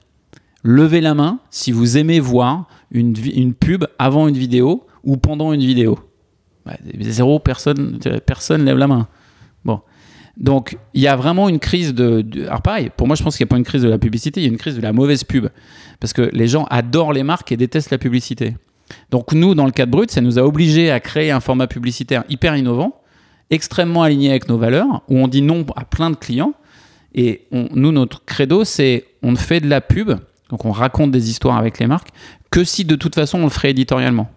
Levez 0.63 1.01
la 1.01 1.13
main 1.13 1.39
si 1.49 1.71
vous 1.71 1.97
aimez 1.97 2.19
voir 2.19 2.67
une, 2.91 3.13
une 3.33 3.53
pub 3.53 3.85
avant 3.99 4.27
une 4.27 4.37
vidéo 4.37 4.85
ou 5.03 5.17
pendant 5.17 5.53
une 5.53 5.61
vidéo. 5.61 5.99
Ouais, 6.65 6.77
zéro 7.01 7.39
personne, 7.39 7.99
personne 8.25 8.65
lève 8.65 8.77
la 8.77 8.87
main. 8.87 9.07
Bon. 9.63 9.79
Donc, 10.35 10.77
il 10.93 11.01
y 11.01 11.07
a 11.07 11.15
vraiment 11.15 11.49
une 11.49 11.59
crise 11.59 11.93
de, 11.95 12.21
de- 12.21 12.45
Alors, 12.47 12.61
pareil, 12.61 12.91
pour 12.95 13.07
moi, 13.07 13.15
je 13.15 13.23
pense 13.23 13.37
qu'il 13.37 13.43
n'y 13.45 13.49
a 13.49 13.51
pas 13.51 13.57
une 13.57 13.63
crise 13.63 13.81
de 13.81 13.89
la 13.89 13.97
publicité, 13.97 14.39
il 14.41 14.43
y 14.43 14.47
a 14.47 14.51
une 14.51 14.57
crise 14.57 14.75
de 14.75 14.81
la 14.81 14.93
mauvaise 14.93 15.23
pub. 15.23 15.47
Parce 15.99 16.13
que 16.13 16.29
les 16.33 16.47
gens 16.47 16.65
adorent 16.65 17.13
les 17.13 17.23
marques 17.23 17.51
et 17.51 17.57
détestent 17.57 17.89
la 17.89 17.97
publicité. 17.97 18.55
Donc, 19.09 19.33
nous, 19.33 19.55
dans 19.55 19.65
le 19.65 19.71
cas 19.71 19.85
de 19.85 19.91
Brut, 19.91 20.11
ça 20.11 20.21
nous 20.21 20.37
a 20.37 20.43
obligés 20.43 20.91
à 20.91 20.99
créer 20.99 21.31
un 21.31 21.39
format 21.39 21.67
publicitaire 21.67 22.23
hyper 22.29 22.55
innovant, 22.55 23.01
extrêmement 23.49 24.03
aligné 24.03 24.29
avec 24.29 24.47
nos 24.49 24.57
valeurs, 24.57 25.03
où 25.07 25.17
on 25.17 25.27
dit 25.27 25.41
non 25.41 25.65
à 25.75 25.85
plein 25.85 26.09
de 26.11 26.15
clients. 26.15 26.53
Et 27.15 27.47
nous, 27.51 27.91
notre 27.91 28.23
credo, 28.25 28.63
c'est 28.63 29.05
on 29.23 29.35
fait 29.35 29.59
de 29.59 29.67
la 29.67 29.81
pub, 29.81 30.11
donc 30.49 30.65
on 30.65 30.71
raconte 30.71 31.11
des 31.11 31.29
histoires 31.29 31.57
avec 31.57 31.79
les 31.79 31.87
marques, 31.87 32.09
que 32.51 32.63
si 32.63 32.85
de 32.85 32.95
toute 32.95 33.15
façon 33.15 33.39
on 33.39 33.43
le 33.43 33.49
ferait 33.49 33.71
éditorialement. 33.71 34.29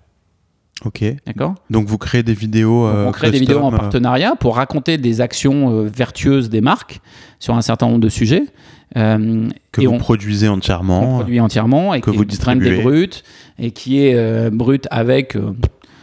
Ok. 0.85 1.05
D'accord? 1.27 1.55
Donc 1.69 1.87
vous 1.87 1.99
créez 1.99 2.23
des 2.23 2.33
vidéos. 2.33 2.87
donc, 2.89 2.97
euh, 2.97 3.09
on 3.09 3.13
crée 3.13 3.31
des 3.31 3.39
vidéos 3.39 3.61
en 3.61 3.73
euh, 3.73 3.77
partenariat 3.77 4.35
pour 4.39 4.57
raconter 4.57 4.97
des 4.97 5.21
actions 5.21 5.71
euh, 5.71 5.83
vertueuses 5.95 6.49
des 6.49 6.63
marques 6.63 7.01
sur 7.39 7.55
un 7.55 7.61
certain 7.61 7.87
nombre 7.87 8.01
de 8.01 8.09
sujets. 8.09 8.45
Euh, 8.97 9.47
que 9.73 9.83
et 9.83 9.87
vous 9.87 9.93
on, 9.93 9.99
produisez 9.99 10.49
on 10.49 10.55
entièrement. 10.55 11.17
produit 11.19 11.39
entièrement 11.39 11.93
et 11.95 12.01
que 12.01 12.11
vous 12.11 12.25
des 12.25 12.31
distribuez. 12.31 12.81
brutes 12.83 13.23
et 13.59 13.71
qui 13.73 14.01
est 14.01 14.51
brut 14.51 14.89
avec. 14.91 15.37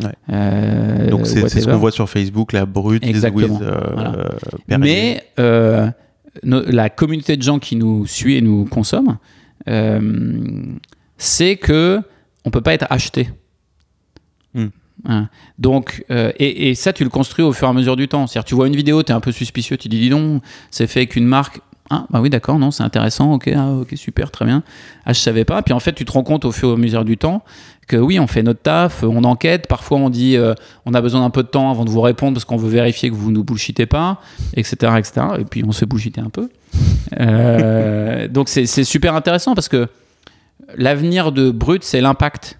Ouais. 0.03 1.09
Donc 1.09 1.25
c'est 1.25 1.49
ce 1.49 1.65
qu'on 1.67 1.77
voit 1.77 1.91
sur 1.91 2.07
Facebook, 2.07 2.53
la 2.53 2.65
brute 2.67 3.03
Exactement. 3.03 3.57
with, 3.57 3.67
Voilà. 3.93 4.13
Mais 4.77 5.23
no- 6.43 6.63
la 6.67 6.89
communauté 6.89 7.35
de 7.35 7.41
gens 7.41 7.57
qui 7.59 7.75
nous 7.75 8.05
suit 8.05 8.35
et 8.37 8.41
nous 8.41 8.65
consomme, 8.65 9.17
c'est 11.17 11.57
que 11.57 12.01
on 12.45 12.49
peut 12.49 12.61
pas 12.61 12.73
être 12.73 12.87
acheté. 12.89 13.29
Hmm. 14.53 14.67
Hein. 15.05 15.29
Donc, 15.59 16.03
euh, 16.11 16.31
et, 16.37 16.69
et 16.69 16.75
ça, 16.75 16.93
tu 16.93 17.03
le 17.03 17.09
construis 17.09 17.43
au 17.43 17.53
fur 17.53 17.67
et 17.67 17.69
à 17.69 17.73
mesure 17.73 17.95
du 17.95 18.07
temps. 18.07 18.27
C'est-à-dire, 18.27 18.45
tu 18.45 18.55
vois 18.55 18.67
une 18.67 18.75
vidéo, 18.75 19.03
tu 19.03 19.11
es 19.11 19.15
un 19.15 19.19
peu 19.19 19.31
suspicieux, 19.31 19.77
tu 19.77 19.87
dis, 19.89 19.99
dis 19.99 20.09
donc, 20.09 20.41
c'est 20.71 20.87
fait 20.87 21.01
avec 21.01 21.15
une 21.15 21.25
marque. 21.25 21.61
Ah, 21.89 22.05
bah 22.09 22.19
oui, 22.19 22.29
d'accord, 22.29 22.59
non, 22.59 22.69
c'est 22.69 22.83
intéressant, 22.83 23.33
ok, 23.35 23.49
ah, 23.55 23.71
ok, 23.71 23.93
super, 23.95 24.29
très 24.29 24.43
bien. 24.43 24.61
Ah, 25.05 25.13
je 25.13 25.19
savais 25.19 25.45
pas. 25.45 25.61
Puis 25.61 25.73
en 25.73 25.79
fait, 25.79 25.93
tu 25.93 26.03
te 26.03 26.11
rends 26.11 26.23
compte 26.23 26.43
au 26.43 26.51
fur 26.51 26.69
et 26.69 26.73
à 26.73 26.75
mesure 26.75 27.05
du 27.05 27.17
temps 27.17 27.43
que 27.87 27.95
oui, 27.95 28.19
on 28.19 28.27
fait 28.27 28.43
notre 28.43 28.61
taf, 28.61 29.03
on 29.03 29.23
enquête. 29.23 29.67
Parfois, 29.67 29.97
on 29.97 30.09
dit, 30.09 30.35
euh, 30.35 30.53
on 30.85 30.93
a 30.93 31.01
besoin 31.01 31.21
d'un 31.21 31.29
peu 31.29 31.43
de 31.43 31.47
temps 31.47 31.71
avant 31.71 31.85
de 31.85 31.89
vous 31.89 32.01
répondre 32.01 32.33
parce 32.33 32.43
qu'on 32.43 32.57
veut 32.57 32.69
vérifier 32.69 33.09
que 33.09 33.15
vous 33.15 33.31
nous 33.31 33.45
bullshitez 33.45 33.85
pas, 33.85 34.19
etc., 34.55 34.75
etc. 34.97 35.27
Et 35.39 35.45
puis, 35.45 35.63
on 35.65 35.71
se 35.71 35.79
fait 35.79 35.85
bullshiter 35.85 36.19
un 36.19 36.29
peu. 36.29 36.49
Euh, 37.19 38.27
donc, 38.27 38.49
c'est 38.49 38.83
super 38.83 39.15
intéressant 39.15 39.55
parce 39.55 39.69
que 39.69 39.87
l'avenir 40.75 41.31
de 41.31 41.51
Brut, 41.51 41.83
c'est 41.83 42.01
l'impact. 42.01 42.59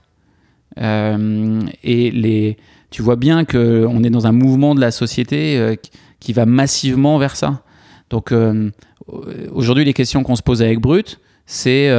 Euh, 0.80 1.62
et 1.84 2.12
les, 2.12 2.58
tu 2.92 3.02
vois 3.02 3.16
bien 3.16 3.46
qu'on 3.46 4.04
est 4.04 4.10
dans 4.10 4.28
un 4.28 4.32
mouvement 4.32 4.76
de 4.76 4.82
la 4.82 4.92
société 4.92 5.58
euh, 5.58 5.76
qui- 6.20 6.34
va 6.34 6.46
massivement 6.46 7.18
vers 7.18 7.36
ça. 7.36 7.62
Donc 8.10 8.34
aujourd'hui, 9.52 9.86
les 9.86 9.94
questions 9.94 10.24
qu'on 10.24 10.36
se 10.36 10.44
pose 10.44 10.62
avec 10.62 10.80
Brut, 10.80 11.20
c'est 11.46 11.90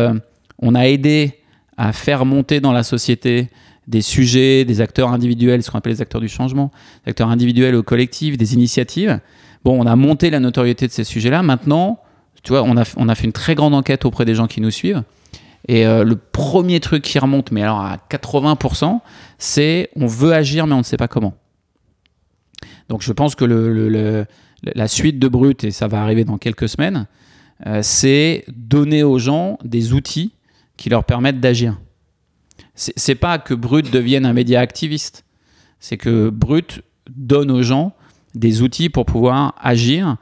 on 0.58 0.74
a 0.74 0.82
aidé 0.86 1.34
à 1.78 1.92
faire 1.92 2.26
monter 2.26 2.60
dans 2.60 2.72
la 2.72 2.82
société 2.82 3.48
des 3.86 4.02
sujets, 4.02 4.64
des 4.66 4.80
acteurs 4.82 5.10
individuels, 5.12 5.62
ce 5.62 5.70
qu'on 5.70 5.78
appelle 5.78 5.94
les 5.94 6.02
acteurs 6.02 6.20
du 6.20 6.28
changement, 6.28 6.70
des 7.04 7.10
acteurs 7.10 7.30
individuels 7.30 7.74
ou 7.74 7.82
collectifs, 7.82 8.36
des 8.36 8.52
initiatives. 8.54 9.18
Bon, 9.64 9.80
on 9.80 9.86
a 9.86 9.96
monté 9.96 10.28
la 10.30 10.40
notoriété 10.40 10.86
de 10.86 10.92
ces 10.92 11.04
sujets-là. 11.04 11.42
Maintenant, 11.42 12.00
tu 12.42 12.50
vois, 12.52 12.62
on 12.62 12.76
a, 12.76 12.84
on 12.96 13.08
a 13.08 13.14
fait 13.14 13.24
une 13.24 13.32
très 13.32 13.54
grande 13.54 13.74
enquête 13.74 14.04
auprès 14.04 14.24
des 14.24 14.34
gens 14.34 14.46
qui 14.46 14.60
nous 14.60 14.70
suivent. 14.70 15.02
Et 15.66 15.86
euh, 15.86 16.04
le 16.04 16.16
premier 16.16 16.80
truc 16.80 17.02
qui 17.02 17.18
remonte, 17.18 17.50
mais 17.50 17.62
alors 17.62 17.80
à 17.80 17.98
80%, 18.10 19.00
c'est 19.38 19.90
on 19.96 20.06
veut 20.06 20.32
agir, 20.32 20.66
mais 20.66 20.74
on 20.74 20.78
ne 20.78 20.82
sait 20.82 20.96
pas 20.96 21.08
comment. 21.08 21.34
Donc 22.88 23.02
je 23.02 23.12
pense 23.12 23.34
que 23.34 23.44
la 24.62 24.88
suite 24.88 25.18
de 25.18 25.28
Brut, 25.28 25.64
et 25.64 25.70
ça 25.70 25.88
va 25.88 26.02
arriver 26.02 26.24
dans 26.24 26.38
quelques 26.38 26.68
semaines, 26.68 27.06
euh, 27.66 27.80
c'est 27.82 28.44
donner 28.48 29.02
aux 29.02 29.18
gens 29.18 29.58
des 29.64 29.92
outils 29.92 30.32
qui 30.76 30.88
leur 30.88 31.04
permettent 31.04 31.40
d'agir. 31.40 31.78
C'est 32.74 33.16
pas 33.16 33.38
que 33.38 33.54
Brut 33.54 33.90
devienne 33.90 34.24
un 34.24 34.32
média 34.32 34.60
activiste, 34.60 35.24
c'est 35.80 35.96
que 35.96 36.30
Brut 36.30 36.82
donne 37.10 37.50
aux 37.50 37.62
gens 37.62 37.92
des 38.36 38.62
outils 38.62 38.88
pour 38.88 39.04
pouvoir 39.04 39.56
agir, 39.60 40.16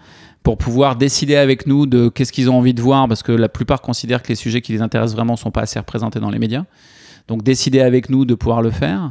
pour 0.46 0.58
pouvoir 0.58 0.94
décider 0.94 1.34
avec 1.34 1.66
nous 1.66 1.86
de 1.86 2.08
qu'est-ce 2.08 2.32
qu'ils 2.32 2.48
ont 2.48 2.56
envie 2.56 2.72
de 2.72 2.80
voir, 2.80 3.08
parce 3.08 3.24
que 3.24 3.32
la 3.32 3.48
plupart 3.48 3.80
considèrent 3.80 4.22
que 4.22 4.28
les 4.28 4.36
sujets 4.36 4.60
qui 4.60 4.70
les 4.70 4.80
intéressent 4.80 5.16
vraiment 5.16 5.34
sont 5.34 5.50
pas 5.50 5.62
assez 5.62 5.76
représentés 5.76 6.20
dans 6.20 6.30
les 6.30 6.38
médias. 6.38 6.62
Donc 7.26 7.42
décider 7.42 7.80
avec 7.80 8.10
nous 8.10 8.24
de 8.24 8.36
pouvoir 8.36 8.62
le 8.62 8.70
faire. 8.70 9.10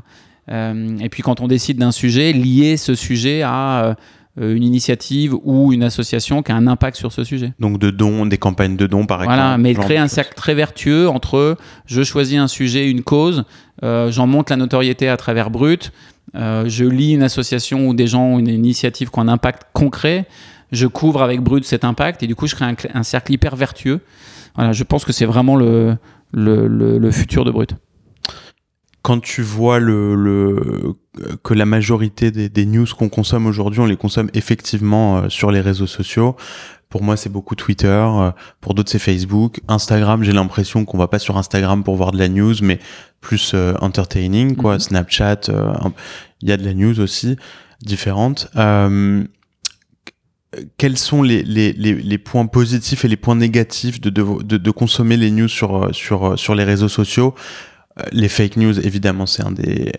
Euh, 0.49 0.97
et 1.01 1.09
puis 1.09 1.23
quand 1.23 1.41
on 1.41 1.49
décide 1.49 1.77
d'un 1.77 1.91
sujet, 1.91 2.31
lier 2.31 2.77
ce 2.77 2.95
sujet 2.95 3.41
à 3.41 3.97
euh, 4.39 4.55
une 4.55 4.63
initiative 4.63 5.35
ou 5.43 5.73
une 5.73 5.83
association 5.83 6.41
qui 6.41 6.53
a 6.53 6.55
un 6.55 6.67
impact 6.67 6.95
sur 6.95 7.11
ce 7.11 7.25
sujet. 7.25 7.51
Donc 7.59 7.79
de 7.79 7.91
dons, 7.91 8.25
des 8.25 8.37
campagnes 8.37 8.77
de 8.77 8.87
dons 8.87 9.05
par 9.05 9.21
exemple. 9.21 9.37
Voilà, 9.37 9.57
mais 9.57 9.73
créer 9.73 9.97
un 9.97 10.07
cercle 10.07 10.35
très 10.35 10.55
vertueux 10.55 11.09
entre 11.09 11.57
je 11.85 12.01
choisis 12.03 12.39
un 12.39 12.47
sujet, 12.47 12.89
une 12.89 13.03
cause, 13.03 13.43
euh, 13.83 14.09
j'en 14.09 14.25
monte 14.25 14.51
la 14.51 14.55
notoriété 14.55 15.09
à 15.09 15.17
travers 15.17 15.49
Brut, 15.49 15.91
je 16.33 16.85
lis 16.85 17.11
une 17.11 17.23
association 17.23 17.89
ou 17.89 17.93
des 17.93 18.07
gens 18.07 18.35
ou 18.35 18.39
une 18.39 18.47
initiative 18.47 19.09
qui 19.09 19.19
ont 19.19 19.23
un 19.23 19.27
impact 19.27 19.63
concret, 19.73 20.27
je 20.71 20.87
couvre 20.87 21.21
avec 21.21 21.41
Brut 21.41 21.63
cet 21.65 21.83
impact 21.83 22.23
et 22.23 22.27
du 22.27 22.35
coup 22.35 22.47
je 22.47 22.55
crée 22.55 22.65
un, 22.65 22.73
cl- 22.73 22.91
un 22.93 23.03
cercle 23.03 23.31
hyper 23.33 23.55
vertueux. 23.55 24.01
Voilà, 24.55 24.71
je 24.73 24.83
pense 24.83 25.05
que 25.05 25.11
c'est 25.13 25.25
vraiment 25.25 25.55
le, 25.55 25.97
le, 26.31 26.67
le- 26.67 26.97
le 26.97 27.11
futur 27.11 27.45
de 27.45 27.51
Brut. 27.51 27.75
Quand 29.01 29.19
tu 29.21 29.43
vois 29.43 29.79
le, 29.79 30.15
le 30.15 30.93
que 31.43 31.53
la 31.53 31.65
majorité 31.65 32.31
des, 32.31 32.49
des 32.49 32.65
news 32.65 32.87
qu'on 32.97 33.09
consomme 33.09 33.45
aujourd'hui, 33.45 33.79
on 33.79 33.85
les 33.85 33.97
consomme 33.97 34.29
effectivement 34.33 35.17
euh, 35.17 35.29
sur 35.29 35.51
les 35.51 35.61
réseaux 35.61 35.85
sociaux. 35.87 36.35
Pour 36.89 37.03
moi, 37.03 37.15
c'est 37.17 37.29
beaucoup 37.29 37.55
Twitter. 37.55 37.87
euh, 37.87 38.31
Pour 38.61 38.73
d'autres, 38.73 38.89
c'est 38.89 38.99
Facebook. 38.99 39.61
Instagram, 39.67 40.23
j'ai 40.23 40.31
l'impression 40.31 40.85
qu'on 40.85 40.97
va 40.97 41.07
pas 41.07 41.19
sur 41.19 41.37
Instagram 41.37 41.83
pour 41.83 41.95
voir 41.97 42.11
de 42.13 42.17
la 42.17 42.29
news, 42.29 42.55
mais 42.63 42.79
plus 43.21 43.51
euh, 43.53 43.73
entertaining, 43.81 44.55
quoi. 44.55 44.73
Mhm. 44.75 44.79
Snapchat, 44.79 45.41
euh, 45.49 45.73
il 46.41 46.49
y 46.49 46.51
a 46.51 46.57
de 46.57 46.63
la 46.65 46.73
news 46.73 46.99
aussi 46.99 47.35
différente. 47.81 48.49
Euh, 48.55 49.23
quels 50.77 50.97
sont 50.97 51.21
les, 51.21 51.43
les, 51.43 51.73
les, 51.73 52.17
points 52.17 52.45
positifs 52.45 53.05
et 53.05 53.07
les 53.07 53.17
points 53.17 53.35
négatifs 53.35 53.99
de, 54.01 54.09
de, 54.09 54.57
de, 54.57 54.71
consommer 54.71 55.17
les 55.17 55.31
news 55.31 55.47
sur, 55.47 55.85
euh, 55.85 55.93
sur, 55.93 56.25
euh, 56.25 56.35
sur 56.37 56.55
les 56.55 56.63
réseaux 56.63 56.89
sociaux 56.89 57.33
Euh, 57.99 58.03
Les 58.11 58.29
fake 58.29 58.57
news, 58.57 58.79
évidemment, 58.85 59.25
c'est 59.25 59.43
un 59.43 59.51
des. 59.51 59.91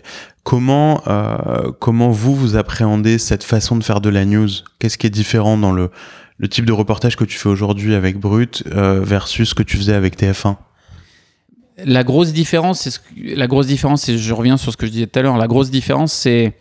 Comment, 0.42 1.02
euh, 1.07 1.72
comment 1.80 2.11
vous, 2.11 2.34
vous 2.34 2.57
appréhendez 2.57 3.18
cette 3.18 3.44
façon 3.44 3.76
de 3.76 3.84
faire 3.84 4.00
de 4.00 4.11
la 4.11 4.24
news? 4.24 4.48
Qu'est-ce 4.78 4.98
qui 4.98 5.07
est 5.07 5.11
différent 5.11 5.57
dans 5.57 5.72
le, 5.72 5.90
le 6.38 6.48
type 6.48 6.64
de 6.66 6.72
reportage 6.72 7.16
que 7.16 7.24
tu 7.24 7.38
fais 7.38 7.48
aujourd'hui 7.48 7.94
avec 7.94 8.18
Brut 8.18 8.64
euh, 8.72 9.00
versus 9.02 9.50
ce 9.50 9.54
que 9.54 9.62
tu 9.62 9.76
faisais 9.76 9.94
avec 9.94 10.18
TF1 10.18 10.57
La 11.84 12.04
grosse 12.04 12.32
différence, 12.32 12.80
c'est 12.80 13.00
la 13.16 13.46
grosse 13.46 13.66
différence, 13.66 14.09
et 14.09 14.18
je 14.18 14.34
reviens 14.34 14.57
sur 14.57 14.72
ce 14.72 14.76
que 14.76 14.86
je 14.86 14.92
disais 14.92 15.07
tout 15.07 15.18
à 15.18 15.22
l'heure. 15.22 15.36
La 15.38 15.48
grosse 15.48 15.70
différence, 15.70 16.12
c'est 16.12 16.52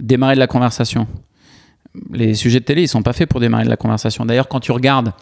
démarrer 0.00 0.34
de 0.34 0.40
la 0.40 0.46
conversation. 0.46 1.06
Les 2.12 2.34
sujets 2.34 2.60
de 2.60 2.64
télé, 2.64 2.82
ils 2.82 2.88
sont 2.88 3.02
pas 3.02 3.12
faits 3.12 3.28
pour 3.28 3.40
démarrer 3.40 3.64
de 3.64 3.70
la 3.70 3.76
conversation. 3.76 4.24
D'ailleurs, 4.26 4.48
quand 4.48 4.60
tu 4.60 4.72
regardes, 4.72 5.12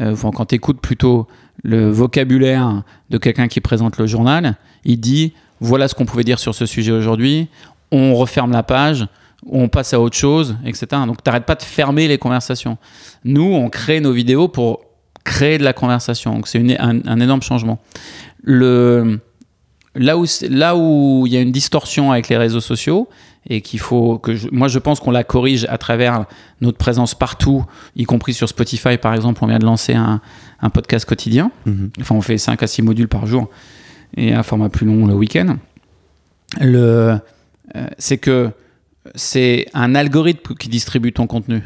euh, 0.00 0.14
quand 0.16 0.46
tu 0.46 0.54
écoutes 0.54 0.80
plutôt 0.80 1.26
le 1.62 1.88
vocabulaire 1.90 2.82
de 3.10 3.18
quelqu'un 3.18 3.48
qui 3.48 3.60
présente 3.60 3.98
le 3.98 4.06
journal, 4.06 4.56
il 4.84 4.98
dit 5.00 5.32
voilà 5.60 5.88
ce 5.88 5.94
qu'on 5.94 6.06
pouvait 6.06 6.24
dire 6.24 6.38
sur 6.38 6.54
ce 6.54 6.66
sujet 6.66 6.92
aujourd'hui. 6.92 7.48
On 7.90 8.14
referme 8.14 8.52
la 8.52 8.62
page, 8.62 9.06
on 9.46 9.68
passe 9.68 9.94
à 9.94 10.00
autre 10.00 10.16
chose, 10.16 10.56
etc. 10.64 10.86
Donc, 11.06 11.22
t'arrêtes 11.22 11.44
pas 11.46 11.54
de 11.54 11.62
fermer 11.62 12.06
les 12.08 12.18
conversations. 12.18 12.76
Nous, 13.24 13.42
on 13.42 13.68
crée 13.68 14.00
nos 14.00 14.12
vidéos 14.12 14.48
pour 14.48 14.80
créer 15.24 15.58
de 15.58 15.64
la 15.64 15.72
conversation. 15.72 16.34
Donc, 16.34 16.48
c'est 16.48 16.78
un- 16.78 17.20
énorme 17.20 17.42
changement 17.42 17.78
là 19.94 20.76
où 20.76 21.26
il 21.26 21.32
y 21.32 21.36
a 21.36 21.40
une 21.40 21.52
distorsion 21.52 22.12
avec 22.12 22.28
les 22.28 22.36
réseaux 22.36 22.60
sociaux 22.60 23.08
et 23.48 23.60
qu'il 23.62 23.80
faut 23.80 24.18
que 24.18 24.34
je- 24.36 24.48
moi 24.52 24.68
je 24.68 24.78
pense 24.78 25.00
qu'on 25.00 25.10
la 25.10 25.24
corrige 25.24 25.66
à 25.70 25.78
travers 25.78 26.26
notre 26.60 26.76
présence 26.78 27.14
partout 27.14 27.64
y 27.96 28.04
compris 28.04 28.34
sur 28.34 28.48
Spotify 28.48 28.98
par 28.98 29.14
exemple 29.14 29.42
on 29.42 29.46
vient 29.46 29.58
de 29.58 29.64
lancer 29.64 29.94
un, 29.94 30.20
un 30.60 30.70
podcast 30.70 31.06
quotidien 31.06 31.50
Mhm. 31.66 31.90
enfin 32.00 32.14
on 32.14 32.20
fait 32.20 32.36
5 32.38 32.62
à 32.62 32.66
6 32.66 32.82
modules 32.82 33.08
par 33.08 33.26
jour 33.26 33.48
et 34.16 34.34
un 34.34 34.42
format 34.42 34.68
plus 34.68 34.86
long 34.86 35.06
le 35.06 35.14
week-end 35.14 35.56
le 36.60 37.16
euh, 37.76 37.86
c'est 37.98 38.18
que 38.18 38.50
c'est 39.14 39.66
un 39.74 39.94
algorithme 39.94 40.54
qui 40.54 40.68
distribue 40.68 41.12
ton 41.12 41.26
contenu 41.26 41.62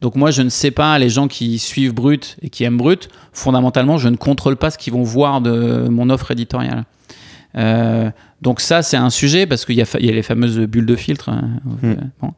donc 0.00 0.14
moi, 0.14 0.30
je 0.30 0.42
ne 0.42 0.48
sais 0.48 0.70
pas, 0.70 0.96
les 1.00 1.08
gens 1.08 1.26
qui 1.26 1.58
suivent 1.58 1.92
Brut 1.92 2.36
et 2.40 2.50
qui 2.50 2.62
aiment 2.62 2.76
Brut, 2.76 3.08
fondamentalement, 3.32 3.98
je 3.98 4.08
ne 4.08 4.14
contrôle 4.14 4.54
pas 4.54 4.70
ce 4.70 4.78
qu'ils 4.78 4.92
vont 4.92 5.02
voir 5.02 5.40
de 5.40 5.88
mon 5.88 6.08
offre 6.08 6.30
éditoriale. 6.30 6.84
Euh, 7.56 8.10
donc 8.42 8.60
ça, 8.60 8.82
c'est 8.82 8.96
un 8.96 9.10
sujet 9.10 9.46
parce 9.46 9.64
qu'il 9.64 9.76
y, 9.76 9.82
a 9.82 9.86
y 9.98 10.12
les 10.12 10.22
fameuses 10.22 10.58
bulles 10.58 10.86
de 10.86 10.96
filtre. 10.96 11.30
hein. 11.30 11.60
Mm. 11.82 11.94
Bon. 12.20 12.34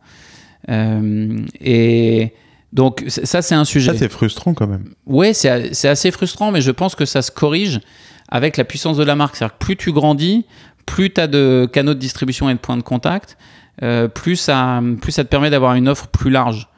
Euh, 0.69 1.39
et 1.61 2.33
donc 2.73 3.05
ça, 3.09 3.43
c'est 3.43 3.55
un 3.55 3.65
sujet. 3.65 3.93
Ça, 3.93 3.99
c'est 3.99 4.11
frustrant 4.11 4.55
quand 4.55 4.67
même. 4.67 4.95
Ouais, 5.07 5.33
c'est 5.33 5.89
assez 5.89 6.11
frustrant, 6.11 6.53
mais 6.53 6.61
je 6.61 6.71
pense 6.71 6.95
que 6.95 7.05
ça 7.05 7.23
se 7.23 7.31
corrige 7.31 7.81
avec 8.29 8.57
la 8.57 8.65
puissance 8.65 8.97
de 8.97 9.05
la 9.05 9.17
marque. 9.17 9.37
C'est-à-dire 9.37 9.59
que 9.59 9.65
plus 9.65 9.77
tu 9.77 9.93
grandis, 9.93 10.47
plus 10.87 11.13
tu 11.13 11.21
as 11.21 11.27
de 11.27 11.69
canaux 11.73 11.95
de 11.95 11.99
distribution 11.99 12.49
et 12.49 12.55
de 12.55 12.59
points 12.59 12.77
de 12.77 12.83
contact, 12.83 13.37
euh, 13.83 14.09
plus, 14.09 14.37
ça, 14.37 14.81
plus 15.01 15.13
ça 15.13 15.25
te 15.25 15.29
permet 15.29 15.51
d'avoir 15.51 15.75
une 15.75 15.89
offre 15.89 16.07
plus 16.09 16.31
large. 16.31 16.69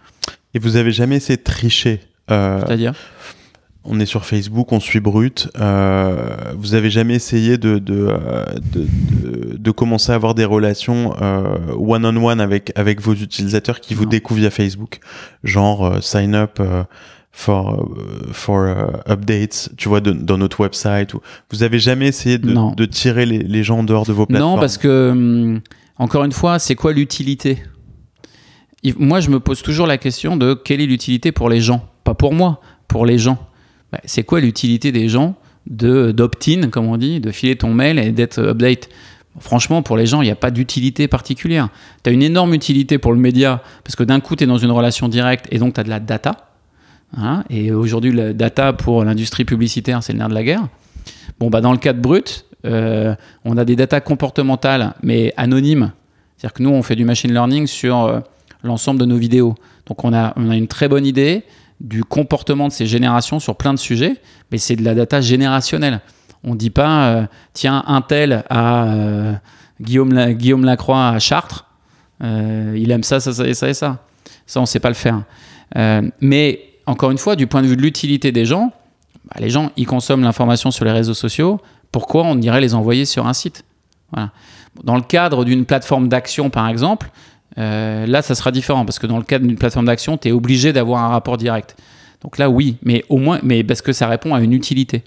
Et 0.54 0.58
vous 0.58 0.76
avez 0.76 0.92
jamais 0.92 1.16
essayé 1.16 1.36
de 1.36 1.42
tricher 1.42 2.00
C'est-à-dire? 2.28 2.94
On 3.84 3.98
est 3.98 4.06
sur 4.06 4.24
Facebook, 4.24 4.70
on 4.70 4.78
suit 4.78 5.00
Brut. 5.00 5.48
Euh, 5.58 6.34
vous 6.56 6.74
avez 6.74 6.88
jamais 6.88 7.14
essayé 7.14 7.58
de, 7.58 7.78
de, 7.78 8.06
euh, 8.10 8.44
de, 8.72 8.86
de- 9.20 9.56
de 9.56 9.70
commencer 9.72 10.12
à 10.12 10.14
avoir 10.14 10.34
des 10.34 10.44
relations 10.44 11.14
euh, 11.20 11.56
one-on-one 11.76 12.40
avec, 12.40 12.72
avec 12.76 13.00
vos 13.00 13.14
utilisateurs 13.14 13.80
qui 13.80 13.94
vous 13.94 14.04
Non. 14.04 14.10
découvrent 14.10 14.40
via 14.40 14.50
Facebook? 14.50 15.00
Genre 15.42 15.84
euh, 15.84 16.00
sign 16.00 16.34
up 16.36 16.60
for, 17.32 17.88
for 18.30 18.66
updates, 19.08 19.70
tu 19.76 19.88
vois, 19.88 20.00
dans 20.00 20.38
notre 20.38 20.60
website. 20.60 21.14
Ou... 21.14 21.20
Vous 21.50 21.62
avez 21.64 21.78
jamais 21.80 22.06
essayé 22.06 22.38
de, 22.38 22.84
tirer 22.84 23.26
les, 23.26 23.38
les 23.38 23.64
gens 23.64 23.78
en 23.80 23.84
dehors 23.84 24.06
de 24.06 24.12
vos 24.12 24.26
plateformes? 24.26 24.54
Non, 24.54 24.60
parce 24.60 24.78
que, 24.78 25.10
hum, 25.10 25.60
encore 25.98 26.22
une 26.24 26.32
fois, 26.32 26.58
c'est 26.60 26.76
quoi 26.76 26.92
l'utilité? 26.92 27.62
Il- 28.84 28.94
Moi, 28.98 29.18
je 29.20 29.30
me 29.30 29.40
pose 29.40 29.60
toujours 29.62 29.86
la 29.88 29.98
question 29.98 30.36
de 30.36 30.54
quelle 30.54 30.80
est 30.80 30.86
l'utilité 30.86 31.32
pour 31.32 31.48
les 31.48 31.60
gens? 31.60 31.84
Pas 32.04 32.14
pour 32.14 32.32
moi, 32.32 32.60
pour 32.86 33.06
les 33.06 33.18
gens. 33.18 33.38
Bah, 33.92 34.00
c'est 34.04 34.24
quoi 34.24 34.40
l'utilité 34.40 34.90
des 34.90 35.08
gens 35.08 35.36
de 35.66 36.10
d'opt-in, 36.10 36.68
comme 36.70 36.86
on 36.86 36.96
dit, 36.96 37.20
de 37.20 37.30
filer 37.30 37.56
ton 37.56 37.72
mail 37.72 37.98
et 37.98 38.10
d'être 38.10 38.38
update? 38.38 38.88
Franchement, 39.38 39.82
pour 39.82 39.96
les 39.96 40.06
gens, 40.06 40.20
il 40.20 40.26
n'y 40.26 40.30
a 40.30 40.36
pas 40.36 40.50
d'utilité 40.50 41.08
particulière. 41.08 41.68
Tu 42.02 42.10
as 42.10 42.12
une 42.12 42.22
énorme 42.22 42.52
utilité 42.52 42.98
pour 42.98 43.12
le 43.12 43.18
média, 43.18 43.62
parce 43.84 43.96
que 43.96 44.02
d'un 44.02 44.20
coup, 44.20 44.36
tu 44.36 44.44
es 44.44 44.46
dans 44.46 44.58
une 44.58 44.70
relation 44.70 45.08
directe 45.08 45.46
et 45.50 45.58
donc 45.58 45.74
tu 45.74 45.80
as 45.80 45.84
de 45.84 45.88
la 45.88 46.00
data. 46.00 46.48
Hein, 47.16 47.44
et 47.50 47.72
aujourd'hui, 47.72 48.12
la 48.12 48.32
data 48.32 48.72
pour 48.72 49.04
l'industrie 49.04 49.44
publicitaire, 49.44 50.02
c'est 50.02 50.12
le 50.12 50.18
nerf 50.18 50.28
de 50.28 50.34
la 50.34 50.42
guerre. 50.42 50.68
Bon, 51.38 51.50
bah, 51.50 51.60
dans 51.60 51.72
le 51.72 51.78
cas 51.78 51.92
de 51.92 52.00
Brut, 52.00 52.46
euh, 52.64 53.14
on 53.44 53.56
a 53.56 53.64
des 53.64 53.76
datas 53.76 54.00
comportementales, 54.00 54.94
mais 55.02 55.32
anonymes. 55.36 55.92
C'est-à-dire 56.36 56.54
que 56.54 56.62
nous, 56.62 56.70
on 56.70 56.82
fait 56.82 56.96
du 56.96 57.04
machine 57.04 57.32
learning 57.32 57.66
sur 57.66 58.02
euh, 58.02 58.20
l'ensemble 58.62 59.00
de 59.00 59.06
nos 59.06 59.16
vidéos. 59.16 59.54
Donc, 59.86 60.04
on 60.04 60.12
a, 60.12 60.32
on 60.36 60.50
a 60.50 60.56
une 60.56 60.68
très 60.68 60.88
bonne 60.88 61.06
idée 61.06 61.44
du 61.82 62.04
comportement 62.04 62.68
de 62.68 62.72
ces 62.72 62.86
générations 62.86 63.40
sur 63.40 63.56
plein 63.56 63.74
de 63.74 63.78
sujets, 63.78 64.16
mais 64.50 64.58
c'est 64.58 64.76
de 64.76 64.84
la 64.84 64.94
data 64.94 65.20
générationnelle. 65.20 66.00
On 66.44 66.52
ne 66.52 66.56
dit 66.56 66.70
pas, 66.70 67.04
euh, 67.08 67.26
tiens, 67.52 67.84
un 67.86 68.00
tel 68.00 68.44
à 68.48 68.84
euh, 68.84 69.34
Guillaume, 69.80 70.12
La- 70.12 70.32
Guillaume 70.32 70.64
Lacroix 70.64 71.08
à 71.08 71.18
Chartres, 71.18 71.66
euh, 72.22 72.74
il 72.78 72.90
aime 72.92 73.02
ça, 73.02 73.18
ça, 73.18 73.32
ça 73.32 73.46
et 73.46 73.54
ça 73.54 73.68
et 73.68 73.74
ça. 73.74 73.98
Ça, 74.46 74.60
on 74.60 74.62
ne 74.62 74.66
sait 74.66 74.80
pas 74.80 74.88
le 74.88 74.94
faire. 74.94 75.22
Mais 76.20 76.60
encore 76.86 77.10
une 77.10 77.18
fois, 77.18 77.36
du 77.36 77.46
point 77.46 77.62
de 77.62 77.66
vue 77.66 77.76
de 77.76 77.82
l'utilité 77.82 78.32
des 78.32 78.44
gens, 78.44 78.72
bah, 79.24 79.36
les 79.40 79.50
gens, 79.50 79.70
ils 79.76 79.86
consomment 79.86 80.22
l'information 80.22 80.70
sur 80.70 80.84
les 80.84 80.92
réseaux 80.92 81.14
sociaux. 81.14 81.60
Pourquoi 81.90 82.22
on 82.24 82.40
irait 82.40 82.60
les 82.60 82.74
envoyer 82.74 83.04
sur 83.06 83.26
un 83.26 83.32
site? 83.32 83.64
Dans 84.84 84.96
le 84.96 85.02
cadre 85.02 85.44
d'une 85.44 85.64
plateforme 85.64 86.08
d'action, 86.08 86.50
par 86.50 86.68
exemple, 86.68 87.10
euh, 87.58 88.06
là, 88.06 88.22
ça 88.22 88.34
sera 88.34 88.50
différent 88.50 88.84
parce 88.84 88.98
que 88.98 89.06
dans 89.06 89.18
le 89.18 89.24
cadre 89.24 89.46
d'une 89.46 89.56
plateforme 89.56 89.86
d'action, 89.86 90.16
tu 90.18 90.28
es 90.28 90.32
obligé 90.32 90.72
d'avoir 90.72 91.02
un 91.04 91.08
rapport 91.08 91.36
direct. 91.36 91.76
Donc 92.22 92.38
là, 92.38 92.48
oui, 92.48 92.76
mais 92.82 93.04
au 93.08 93.18
moins, 93.18 93.40
mais 93.42 93.62
parce 93.64 93.82
que 93.82 93.92
ça 93.92 94.06
répond 94.08 94.34
à 94.34 94.40
une 94.40 94.52
utilité. 94.52 95.02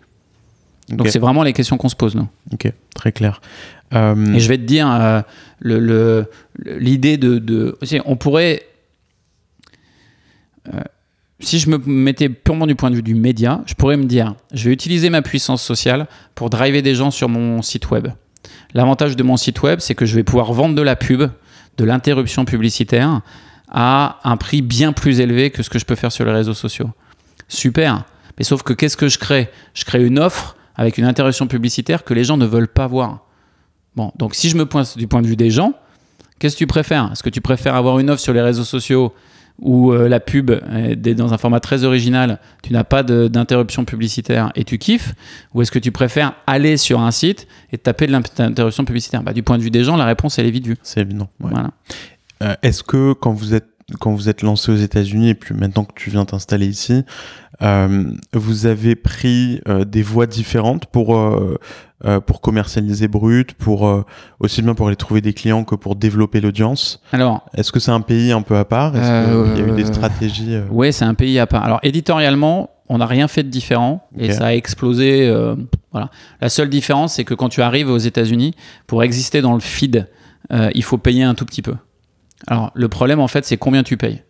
Donc 0.90 1.08
c'est 1.08 1.18
vraiment 1.20 1.42
les 1.44 1.54
questions 1.54 1.78
qu'on 1.78 1.90
se 1.90 1.96
pose, 1.96 2.14
nous. 2.16 2.28
Ok, 2.54 2.72
très 2.94 3.12
clair. 3.12 3.42
Euh, 3.94 4.34
Et 4.34 4.40
je 4.40 4.48
vais 4.50 4.58
te 4.58 4.64
dire, 4.64 4.88
euh, 4.92 5.22
le- 5.60 5.80
le- 5.80 6.26
le- 6.58 6.78
l'idée 6.78 7.18
de, 7.18 7.40
de- 7.40 7.78
On 8.06 8.16
pourrait. 8.18 8.64
si 11.40 11.60
je 11.60 11.70
me 11.70 11.78
mettais 11.78 12.30
purement 12.30 12.66
du 12.68 12.76
point 12.76 12.90
de 12.90 12.96
vue 12.96 13.04
du 13.04 13.16
média, 13.16 13.62
je 13.66 13.74
pourrais 13.74 13.98
me 13.98 14.06
dire 14.06 14.36
je 14.54 14.66
vais 14.70 14.74
utiliser 14.74 15.10
ma 15.10 15.22
puissance 15.22 15.62
sociale 15.62 16.08
pour 16.34 16.50
driver 16.50 16.82
des 16.82 16.96
gens 16.96 17.12
sur 17.12 17.30
mon 17.30 17.62
site 17.62 17.90
web. 17.92 18.08
L'avantage 18.74 19.16
de 19.16 19.24
mon 19.24 19.38
site 19.38 19.62
web, 19.62 19.80
c'est 19.80 19.96
que 19.96 20.06
je 20.06 20.16
vais 20.16 20.24
pouvoir 20.24 20.54
vendre 20.54 20.76
de 20.76 20.82
la 20.82 20.96
pub, 20.96 21.24
de 21.78 21.86
l'interruption 21.86 22.46
publicitaire, 22.46 23.22
à 23.70 24.20
un 24.24 24.38
prix 24.38 24.62
bien 24.62 24.94
plus 24.94 25.20
élevé 25.20 25.50
que 25.50 25.64
ce 25.64 25.70
que 25.70 25.80
je 25.80 25.86
peux 25.86 25.96
faire 25.96 26.12
sur 26.12 26.26
les 26.26 26.32
réseaux 26.32 26.54
sociaux. 26.54 26.90
Super. 27.48 28.04
Mais 28.38 28.44
sauf 28.44 28.64
que 28.64 28.74
qu'est-ce 28.74 28.98
que 28.98 29.08
je 29.08 29.18
crée? 29.18 29.50
Je 29.74 29.86
crée 29.86 30.06
une 30.06 30.20
offre 30.20 30.56
avec 30.76 30.98
une 30.98 31.06
interruption 31.06 31.48
publicitaire 31.48 32.04
que 32.04 32.14
les 32.14 32.24
gens 32.24 32.38
ne 32.38 32.46
veulent 32.46 32.68
pas 32.68 32.88
voir. 32.88 33.26
Bon, 33.96 34.12
donc 34.18 34.36
si 34.36 34.50
je 34.50 34.58
me 34.58 34.66
pointe 34.66 34.98
du 34.98 35.08
point 35.08 35.22
de 35.22 35.28
vue 35.28 35.38
des 35.38 35.50
gens, 35.50 35.74
qu'est-ce 36.40 36.56
que 36.56 36.60
tu 36.60 36.68
préfères? 36.68 37.10
Est-ce 37.12 37.24
que 37.24 37.30
tu 37.30 37.42
préfères 37.42 37.76
avoir 37.76 38.00
une 38.00 38.10
offre 38.10 38.22
sur 38.22 38.34
les 38.34 38.42
réseaux 38.42 38.66
sociaux 38.66 39.14
où 39.60 39.92
euh, 39.94 40.10
la 40.10 40.20
pub 40.20 40.52
est 40.52 40.96
dans 41.16 41.34
un 41.34 41.38
format 41.38 41.60
très 41.60 41.84
original, 41.86 42.40
tu 42.62 42.74
n'as 42.74 42.84
pas 42.84 43.04
d'interruption 43.04 43.86
publicitaire 43.86 44.52
et 44.56 44.64
tu 44.64 44.78
kiffes 44.78 45.14
Ou 45.54 45.62
est-ce 45.62 45.72
que 45.72 45.80
tu 45.80 45.92
préfères 45.92 46.34
aller 46.46 46.78
sur 46.78 47.00
un 47.00 47.12
site 47.12 47.48
et 47.72 47.78
taper 47.78 48.08
de 48.08 48.12
l'interruption 48.12 48.84
publicitaire? 48.86 49.24
Bah, 49.24 49.34
Du 49.34 49.44
point 49.44 49.58
de 49.58 49.64
vue 49.64 49.72
des 49.72 49.84
gens, 49.84 49.96
la 49.96 50.06
réponse 50.06 50.38
elle 50.40 50.46
est 50.46 50.52
vite 50.52 50.68
vue. 50.68 50.78
C'est 50.84 51.02
évident. 51.02 51.30
ouais. 51.40 51.52
Voilà. 51.52 51.72
Euh, 52.44 52.54
Est-ce 52.64 52.84
que 52.84 53.14
quand 53.14 53.32
vous 53.32 53.54
êtes 53.54 53.70
quand 54.00 54.12
vous 54.12 54.30
êtes 54.30 54.42
lancé 54.42 54.72
aux 54.72 54.78
États-Unis 54.78 55.30
et 55.30 55.36
puis 55.36 55.54
maintenant 55.54 55.84
que 55.84 55.94
tu 55.96 56.10
viens 56.10 56.26
t'installer 56.26 56.66
ici, 56.66 57.04
euh, 57.62 58.04
vous 58.34 58.66
avez 58.66 58.96
pris 58.96 59.62
euh, 59.68 59.86
des 59.86 60.02
voies 60.02 60.26
différentes 60.26 60.88
pour 60.88 61.16
euh, 61.16 61.58
pour 62.26 62.42
commercialiser 62.42 63.08
Brut, 63.08 63.54
pour 63.54 64.06
aussi 64.40 64.62
bien 64.62 64.76
pour 64.76 64.88
aller 64.88 64.96
trouver 64.96 65.22
des 65.22 65.34
clients 65.34 65.64
que 65.64 65.74
pour 65.74 65.96
développer 65.96 66.40
l'audience? 66.40 67.02
Alors, 67.12 67.50
Est-ce 67.56 67.72
que 67.72 67.80
c'est 67.80 67.92
un 67.92 68.02
pays 68.02 68.32
un 68.32 68.44
peu 68.44 68.58
à 68.58 68.66
part? 68.66 68.96
Est-ce 68.96 69.56
qu'il 69.56 69.66
y 69.66 69.68
a 69.68 69.74
eu 69.74 69.76
des 69.76 69.86
stratégies 69.86 70.58
Ouais, 70.70 70.92
c'est 70.92 71.06
un 71.06 71.16
pays 71.16 71.40
à 71.40 71.48
part. 71.48 71.64
Alors, 71.64 71.80
éditorialement, 71.82 72.70
on 72.90 73.00
n'a 73.00 73.08
rien 73.08 73.28
fait 73.28 73.42
de 73.42 73.50
différent 73.50 74.08
et 74.20 74.32
ça 74.34 74.48
a 74.48 74.54
explosé. 74.54 75.34
voilà. 75.92 76.12
La 76.42 76.50
seule 76.50 76.70
différence, 76.70 77.16
c'est 77.16 77.24
que 77.24 77.34
quand 77.34 77.50
tu 77.50 77.64
arrives 77.64 77.90
aux 77.90 77.98
États-Unis, 77.98 78.54
pour 78.86 79.02
exister 79.02 79.42
dans 79.42 79.56
le 79.56 79.62
feed, 79.62 80.08
il 80.52 80.84
faut 80.84 81.00
payer 81.00 81.24
un 81.24 81.34
tout 81.34 81.46
petit 81.46 81.64
peu. 81.64 81.74
Alors, 82.48 82.72
le 82.76 82.88
problème, 82.90 83.20
en 83.20 83.28
fait, 83.28 83.46
c'est 83.46 83.58
combien 83.58 83.84
tu 83.84 83.98
payes. 83.98 84.22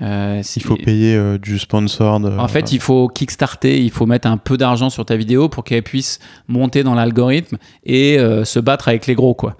Euh, 0.00 0.42
Il 0.56 0.62
faut 0.62 0.76
payer 0.76 1.14
euh, 1.16 1.36
du 1.38 1.58
sponsor. 1.58 2.18
de- 2.20 2.30
En 2.30 2.48
fait, 2.48 2.72
il 2.72 2.80
faut 2.80 3.08
kickstarter, 3.08 3.82
il 3.82 3.90
faut 3.90 4.06
mettre 4.06 4.26
un 4.26 4.38
peu 4.38 4.56
d'argent 4.56 4.88
sur 4.88 5.04
ta 5.04 5.16
vidéo 5.16 5.50
pour 5.50 5.64
qu'elle 5.64 5.82
puisse 5.82 6.18
monter 6.48 6.82
dans 6.82 6.94
l'algorithme 6.94 7.58
et 7.84 8.18
euh, 8.18 8.44
se 8.46 8.58
battre 8.58 8.88
avec 8.88 9.06
les 9.06 9.14
gros, 9.14 9.34
quoi. 9.34 9.56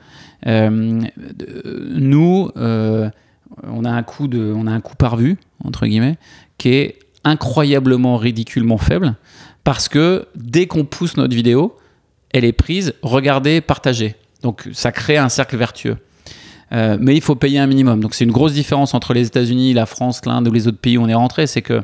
Nous, 0.46 2.50
on 2.56 3.84
a 3.84 3.90
un 3.90 4.02
coût 4.02 4.28
de, 4.28 4.52
on 4.56 4.66
a 4.66 4.72
un 4.72 4.80
coût 4.80 4.96
par 4.96 5.16
vue 5.16 5.36
entre 5.64 5.86
guillemets 5.86 6.16
qui 6.58 6.70
est 6.70 6.98
incroyablement 7.24 8.16
ridiculement 8.16 8.78
faible 8.78 9.14
parce 9.64 9.88
que 9.88 10.26
dès 10.34 10.66
qu'on 10.66 10.84
pousse 10.84 11.16
notre 11.16 11.34
vidéo, 11.34 11.76
elle 12.32 12.44
est 12.44 12.52
prise, 12.52 12.94
regardée, 13.02 13.60
partagée. 13.60 14.16
Donc 14.42 14.68
ça 14.72 14.90
crée 14.90 15.18
un 15.18 15.28
cercle 15.28 15.56
vertueux. 15.56 15.98
Euh, 16.72 16.96
mais 17.00 17.14
il 17.14 17.20
faut 17.20 17.34
payer 17.34 17.58
un 17.58 17.66
minimum. 17.66 18.00
Donc 18.00 18.14
c'est 18.14 18.24
une 18.24 18.32
grosse 18.32 18.54
différence 18.54 18.94
entre 18.94 19.12
les 19.12 19.26
États-Unis, 19.26 19.74
la 19.74 19.86
France, 19.86 20.24
l'Inde 20.24 20.48
ou 20.48 20.52
les 20.52 20.68
autres 20.68 20.78
pays 20.78 20.96
où 20.96 21.02
on 21.02 21.08
est 21.08 21.14
rentré, 21.14 21.46
c'est 21.46 21.62
que 21.62 21.82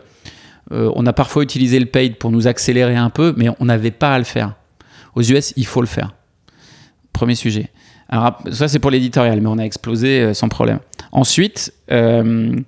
euh, 0.72 0.91
on 0.95 1.07
a 1.07 1.12
parfois 1.12 1.43
utilisé 1.43 1.78
le 1.78 1.86
paid 1.86 2.16
pour 2.16 2.30
nous 2.30 2.47
accélérer 2.47 2.97
un 2.97 3.11
peu, 3.11 3.34
mais 3.36 3.49
on 3.61 3.64
n'avait 3.66 3.91
pas 3.91 4.14
à 4.14 4.18
le 4.18 4.24
faire. 4.24 4.55
Aux 5.14 5.22
US, 5.22 5.53
il 5.57 5.66
faut 5.66 5.80
le 5.80 5.86
faire. 5.86 6.14
Premier 7.12 7.34
sujet. 7.34 7.70
Alors, 8.09 8.39
ça, 8.53 8.68
c'est 8.68 8.78
pour 8.78 8.91
l'éditorial, 8.91 9.41
mais 9.41 9.49
on 9.49 9.59
a 9.59 9.64
explosé 9.64 10.20
euh, 10.20 10.34
sans 10.34 10.49
problème. 10.49 10.78
Ensuite, 11.12 11.74
il 11.91 12.64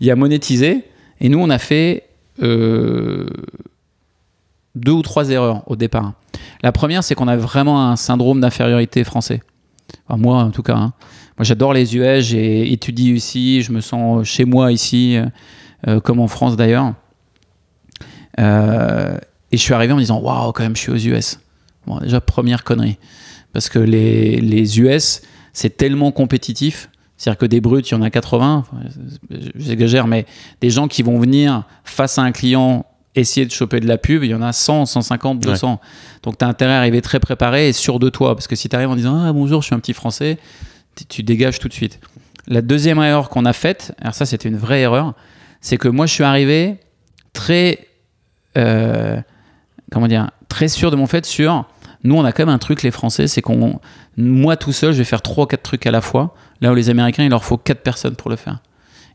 y 0.00 0.10
a 0.10 0.16
monétisé, 0.16 0.84
et 1.20 1.28
nous, 1.28 1.38
on 1.38 1.50
a 1.50 1.58
fait 1.58 2.04
deux 2.40 3.28
ou 4.74 5.02
trois 5.02 5.30
erreurs 5.30 5.62
au 5.66 5.76
départ. 5.76 6.14
La 6.62 6.72
première, 6.72 7.04
c'est 7.04 7.14
qu'on 7.14 7.28
a 7.28 7.36
vraiment 7.36 7.88
un 7.88 7.96
syndrome 7.96 8.40
d'infériorité 8.40 9.04
français. 9.04 9.40
Moi, 10.08 10.36
en 10.36 10.50
tout 10.50 10.62
cas. 10.62 10.76
hein. 10.76 10.92
Moi, 11.36 11.44
j'adore 11.44 11.72
les 11.72 11.96
US, 11.96 12.24
j'ai 12.24 12.72
étudié 12.72 13.12
ici, 13.14 13.62
je 13.62 13.72
me 13.72 13.80
sens 13.80 14.24
chez 14.26 14.44
moi 14.44 14.70
ici, 14.70 15.16
euh, 15.16 15.26
euh, 15.88 16.00
comme 16.00 16.20
en 16.20 16.28
France 16.28 16.56
d'ailleurs. 16.56 16.94
Euh, 18.38 19.16
et 19.50 19.56
je 19.56 19.62
suis 19.62 19.74
arrivé 19.74 19.92
en 19.92 19.96
me 19.96 20.00
disant, 20.00 20.20
waouh, 20.20 20.52
quand 20.52 20.62
même, 20.62 20.76
je 20.76 20.80
suis 20.80 20.92
aux 20.92 20.96
US. 21.14 21.40
Bon, 21.86 21.98
déjà, 21.98 22.20
première 22.20 22.64
connerie. 22.64 22.98
Parce 23.52 23.68
que 23.68 23.78
les, 23.78 24.40
les 24.40 24.80
US, 24.80 25.22
c'est 25.52 25.76
tellement 25.76 26.12
compétitif. 26.12 26.88
C'est-à-dire 27.16 27.38
que 27.38 27.46
des 27.46 27.60
brutes, 27.60 27.88
il 27.90 27.94
y 27.94 27.96
en 27.96 28.02
a 28.02 28.10
80, 28.10 28.64
enfin, 28.66 28.76
j'exagère, 29.54 30.06
mais 30.06 30.26
des 30.60 30.70
gens 30.70 30.88
qui 30.88 31.02
vont 31.02 31.18
venir 31.18 31.62
face 31.84 32.18
à 32.18 32.22
un 32.22 32.32
client 32.32 32.84
essayer 33.14 33.46
de 33.46 33.50
choper 33.52 33.80
de 33.80 33.86
la 33.86 33.98
pub, 33.98 34.24
il 34.24 34.30
y 34.30 34.34
en 34.34 34.42
a 34.42 34.52
100, 34.52 34.86
150, 34.86 35.40
200. 35.40 35.80
Donc 36.22 36.38
tu 36.38 36.44
as 36.44 36.48
intérêt 36.48 36.72
à 36.72 36.78
arriver 36.78 37.00
très 37.02 37.20
préparé 37.20 37.68
et 37.68 37.72
sûr 37.72 37.98
de 37.98 38.08
toi. 38.10 38.34
Parce 38.34 38.46
que 38.48 38.56
si 38.56 38.68
tu 38.68 38.76
arrives 38.76 38.90
en 38.90 38.96
disant 38.96 39.22
Ah 39.24 39.32
bonjour, 39.32 39.62
je 39.62 39.66
suis 39.66 39.74
un 39.74 39.78
petit 39.80 39.92
français, 39.94 40.38
tu- 41.08 41.22
dégages 41.22 41.58
tout 41.58 41.68
de 41.68 41.72
suite. 41.74 42.00
La 42.46 42.60
deuxième 42.62 42.98
erreur 43.00 43.28
qu'on 43.30 43.44
a 43.44 43.52
faite, 43.52 43.94
alors 44.00 44.14
ça 44.14 44.26
c'était 44.26 44.48
une 44.48 44.56
vraie 44.58 44.80
erreur, 44.82 45.14
c'est 45.60 45.76
que 45.78 45.88
moi 45.88 46.06
je 46.06 46.12
suis 46.12 46.24
arrivé 46.24 46.76
très. 47.32 47.86
euh, 48.58 49.20
comment 49.90 50.08
dire 50.08 50.30
Très 50.48 50.68
sûr 50.68 50.90
de 50.90 50.96
mon 50.96 51.06
fait 51.06 51.24
sur. 51.26 51.66
Nous, 52.04 52.14
on 52.14 52.24
a 52.24 52.32
quand 52.32 52.44
même 52.44 52.54
un 52.54 52.58
truc, 52.58 52.82
les 52.82 52.90
Français, 52.90 53.26
c'est 53.28 53.40
qu'on. 53.42 53.80
Moi 54.16 54.56
tout 54.56 54.72
seul, 54.72 54.92
je 54.92 54.98
vais 54.98 55.04
faire 55.04 55.22
trois 55.22 55.44
ou 55.44 55.46
quatre 55.46 55.62
trucs 55.62 55.86
à 55.86 55.90
la 55.90 56.00
fois. 56.00 56.34
Là 56.60 56.70
où 56.70 56.74
les 56.74 56.90
Américains, 56.90 57.24
il 57.24 57.30
leur 57.30 57.44
faut 57.44 57.56
quatre 57.56 57.82
personnes 57.82 58.14
pour 58.14 58.30
le 58.30 58.36
faire. 58.36 58.58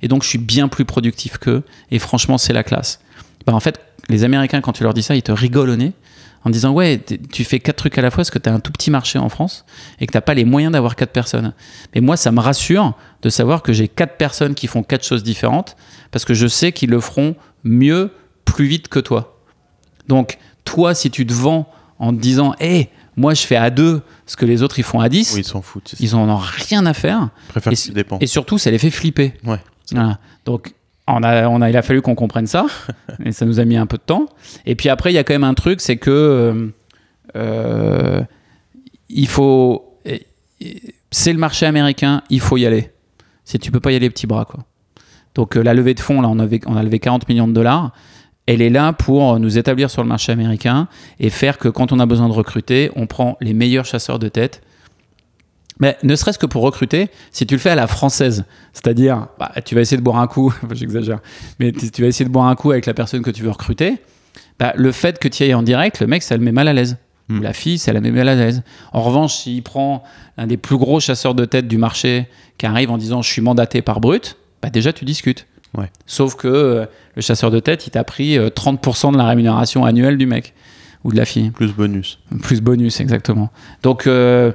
Et 0.01 0.07
donc, 0.07 0.23
je 0.23 0.27
suis 0.29 0.37
bien 0.39 0.67
plus 0.67 0.85
productif 0.85 1.37
qu'eux. 1.37 1.63
Et 1.91 1.99
franchement, 1.99 2.37
c'est 2.37 2.51
la 2.53 2.63
classe. 2.63 2.99
Bah, 3.45 3.53
en 3.53 3.59
fait, 3.59 3.79
les 4.09 4.23
Américains, 4.23 4.61
quand 4.61 4.73
tu 4.73 4.83
leur 4.83 4.93
dis 4.93 5.03
ça, 5.03 5.15
ils 5.15 5.21
te 5.23 5.31
rigolent 5.31 5.69
au 5.71 5.75
nez 5.75 5.93
en 6.45 6.49
disant 6.49 6.71
Ouais, 6.73 6.99
tu 7.31 7.43
fais 7.43 7.59
quatre 7.59 7.77
trucs 7.77 7.97
à 7.97 8.01
la 8.01 8.09
fois 8.11 8.17
parce 8.17 8.31
que 8.31 8.39
tu 8.39 8.49
as 8.49 8.53
un 8.53 8.59
tout 8.59 8.71
petit 8.71 8.91
marché 8.91 9.19
en 9.19 9.29
France 9.29 9.65
et 9.99 10.07
que 10.07 10.11
tu 10.11 10.17
n'as 10.17 10.21
pas 10.21 10.33
les 10.33 10.45
moyens 10.45 10.71
d'avoir 10.73 10.95
quatre 10.95 11.11
personnes. 11.11 11.53
Mais 11.93 12.01
moi, 12.01 12.17
ça 12.17 12.31
me 12.31 12.39
rassure 12.39 12.95
de 13.21 13.29
savoir 13.29 13.61
que 13.61 13.73
j'ai 13.73 13.87
quatre 13.87 14.17
personnes 14.17 14.55
qui 14.55 14.67
font 14.67 14.83
quatre 14.83 15.05
choses 15.05 15.23
différentes 15.23 15.75
parce 16.11 16.25
que 16.25 16.33
je 16.33 16.47
sais 16.47 16.71
qu'ils 16.71 16.89
le 16.89 16.99
feront 16.99 17.35
mieux, 17.63 18.11
plus 18.45 18.65
vite 18.67 18.87
que 18.87 18.99
toi. 18.99 19.37
Donc, 20.07 20.37
toi, 20.65 20.95
si 20.95 21.11
tu 21.11 21.25
te 21.25 21.33
vends 21.33 21.69
en 21.99 22.13
te 22.13 22.19
disant, 22.19 22.55
hé, 22.59 22.89
moi 23.17 23.33
je 23.33 23.41
fais 23.41 23.57
à 23.57 23.69
2 23.69 24.01
ce 24.25 24.37
que 24.37 24.45
les 24.45 24.63
autres 24.63 24.79
ils 24.79 24.83
font 24.83 25.01
à 25.01 25.09
10, 25.09 25.33
Oui, 25.33 25.41
ils 25.41 25.43
s'en 25.43 25.61
foutent. 25.61 25.93
ils 25.99 26.15
en 26.15 26.29
ont 26.29 26.37
rien 26.37 26.85
à 26.85 26.93
faire. 26.93 27.29
Ils 27.47 27.49
préfèrent 27.49 27.73
et. 28.21 28.23
Et 28.23 28.27
surtout, 28.27 28.57
ça 28.57 28.71
les 28.71 28.77
fait 28.79 28.91
flipper. 28.91 29.33
Ouais. 29.43 29.59
Voilà. 29.91 30.19
Donc, 30.45 30.73
on 31.09 31.23
a, 31.23 31.47
on 31.47 31.61
a, 31.61 31.69
il 31.69 31.77
a 31.77 31.81
fallu 31.81 32.01
qu'on 32.01 32.15
comprenne 32.15 32.47
ça, 32.47 32.65
et 33.25 33.31
ça 33.31 33.45
nous 33.45 33.59
a 33.59 33.65
mis 33.65 33.77
un 33.77 33.85
peu 33.85 33.97
de 33.97 34.03
temps. 34.03 34.25
Et 34.65 34.75
puis 34.75 34.89
après, 34.89 35.11
il 35.11 35.15
y 35.15 35.17
a 35.17 35.23
quand 35.23 35.33
même 35.33 35.43
un 35.43 35.53
truc, 35.53 35.81
c'est 35.81 35.97
que 35.97 36.71
euh, 37.35 38.21
il 39.09 39.27
faut, 39.27 39.99
c'est 41.11 41.33
le 41.33 41.39
marché 41.39 41.65
américain, 41.65 42.23
il 42.29 42.39
faut 42.39 42.57
y 42.57 42.65
aller. 42.65 42.91
Si 43.43 43.57
tu 43.59 43.71
peux 43.71 43.79
pas 43.79 43.91
y 43.91 43.95
aller 43.95 44.09
petits 44.09 44.27
bras, 44.27 44.45
quoi. 44.45 44.65
Donc 45.35 45.55
euh, 45.57 45.61
la 45.61 45.73
levée 45.73 45.93
de 45.93 45.99
fonds, 45.99 46.21
là, 46.21 46.27
on, 46.27 46.39
avait, 46.39 46.59
on 46.65 46.75
a 46.75 46.83
levé 46.83 46.99
40 46.99 47.27
millions 47.29 47.47
de 47.47 47.53
dollars. 47.53 47.91
Elle 48.45 48.61
est 48.61 48.69
là 48.69 48.93
pour 48.93 49.39
nous 49.39 49.57
établir 49.59 49.91
sur 49.91 50.01
le 50.01 50.07
marché 50.07 50.31
américain 50.31 50.87
et 51.19 51.29
faire 51.29 51.59
que 51.59 51.67
quand 51.67 51.91
on 51.91 51.99
a 51.99 52.07
besoin 52.07 52.27
de 52.27 52.33
recruter, 52.33 52.91
on 52.95 53.05
prend 53.05 53.37
les 53.41 53.53
meilleurs 53.53 53.85
chasseurs 53.85 54.17
de 54.17 54.27
tête 54.27 54.61
mais 55.79 55.97
ne 56.03 56.15
serait-ce 56.15 56.39
que 56.39 56.45
pour 56.45 56.61
recruter, 56.61 57.09
si 57.31 57.45
tu 57.45 57.55
le 57.55 57.59
fais 57.59 57.69
à 57.69 57.75
la 57.75 57.87
française, 57.87 58.45
c'est-à-dire, 58.73 59.27
bah, 59.39 59.51
tu 59.63 59.75
vas 59.75 59.81
essayer 59.81 59.97
de 59.97 60.03
boire 60.03 60.19
un 60.19 60.27
coup, 60.27 60.53
j'exagère, 60.71 61.19
mais 61.59 61.71
tu 61.71 62.01
vas 62.01 62.07
essayer 62.07 62.25
de 62.25 62.31
boire 62.31 62.47
un 62.47 62.55
coup 62.55 62.71
avec 62.71 62.85
la 62.85 62.93
personne 62.93 63.21
que 63.21 63.31
tu 63.31 63.43
veux 63.43 63.51
recruter, 63.51 63.95
bah, 64.59 64.73
le 64.75 64.91
fait 64.91 65.19
que 65.19 65.27
tu 65.27 65.43
ailles 65.43 65.53
en 65.53 65.63
direct, 65.63 65.99
le 65.99 66.07
mec, 66.07 66.21
ça 66.23 66.35
le 66.35 66.43
met 66.43 66.51
mal 66.51 66.67
à 66.67 66.73
l'aise. 66.73 66.97
Hmm. 67.29 67.41
La 67.41 67.53
fille, 67.53 67.77
ça 67.77 67.93
la 67.93 68.01
met 68.01 68.11
mal 68.11 68.27
à 68.27 68.35
l'aise. 68.35 68.63
En 68.91 69.01
revanche, 69.01 69.35
s'il 69.35 69.63
prend 69.63 70.03
un 70.37 70.47
des 70.47 70.57
plus 70.57 70.77
gros 70.77 70.99
chasseurs 70.99 71.35
de 71.35 71.45
tête 71.45 71.67
du 71.67 71.77
marché 71.77 72.27
qui 72.57 72.65
arrive 72.65 72.89
en 72.91 72.97
disant 72.97 73.21
je 73.21 73.29
suis 73.29 73.41
mandaté 73.41 73.81
par 73.81 74.01
Brut, 74.01 74.35
bah 74.61 74.69
déjà 74.69 74.91
tu 74.91 75.05
discutes. 75.05 75.45
Ouais. 75.77 75.91
Sauf 76.07 76.35
que 76.35 76.47
euh, 76.47 76.85
le 77.15 77.21
chasseur 77.21 77.51
de 77.51 77.59
tête, 77.59 77.85
il 77.85 77.91
t'a 77.91 78.03
pris 78.03 78.37
euh, 78.37 78.49
30% 78.49 79.11
de 79.11 79.17
la 79.17 79.25
rémunération 79.25 79.85
annuelle 79.85 80.17
du 80.17 80.25
mec 80.25 80.53
ou 81.03 81.11
de 81.11 81.17
la 81.17 81.25
fille. 81.25 81.51
Plus 81.51 81.71
bonus. 81.71 82.19
Plus 82.41 82.61
bonus, 82.61 82.99
exactement. 82.99 83.51
Donc, 83.83 84.07
euh, 84.07 84.51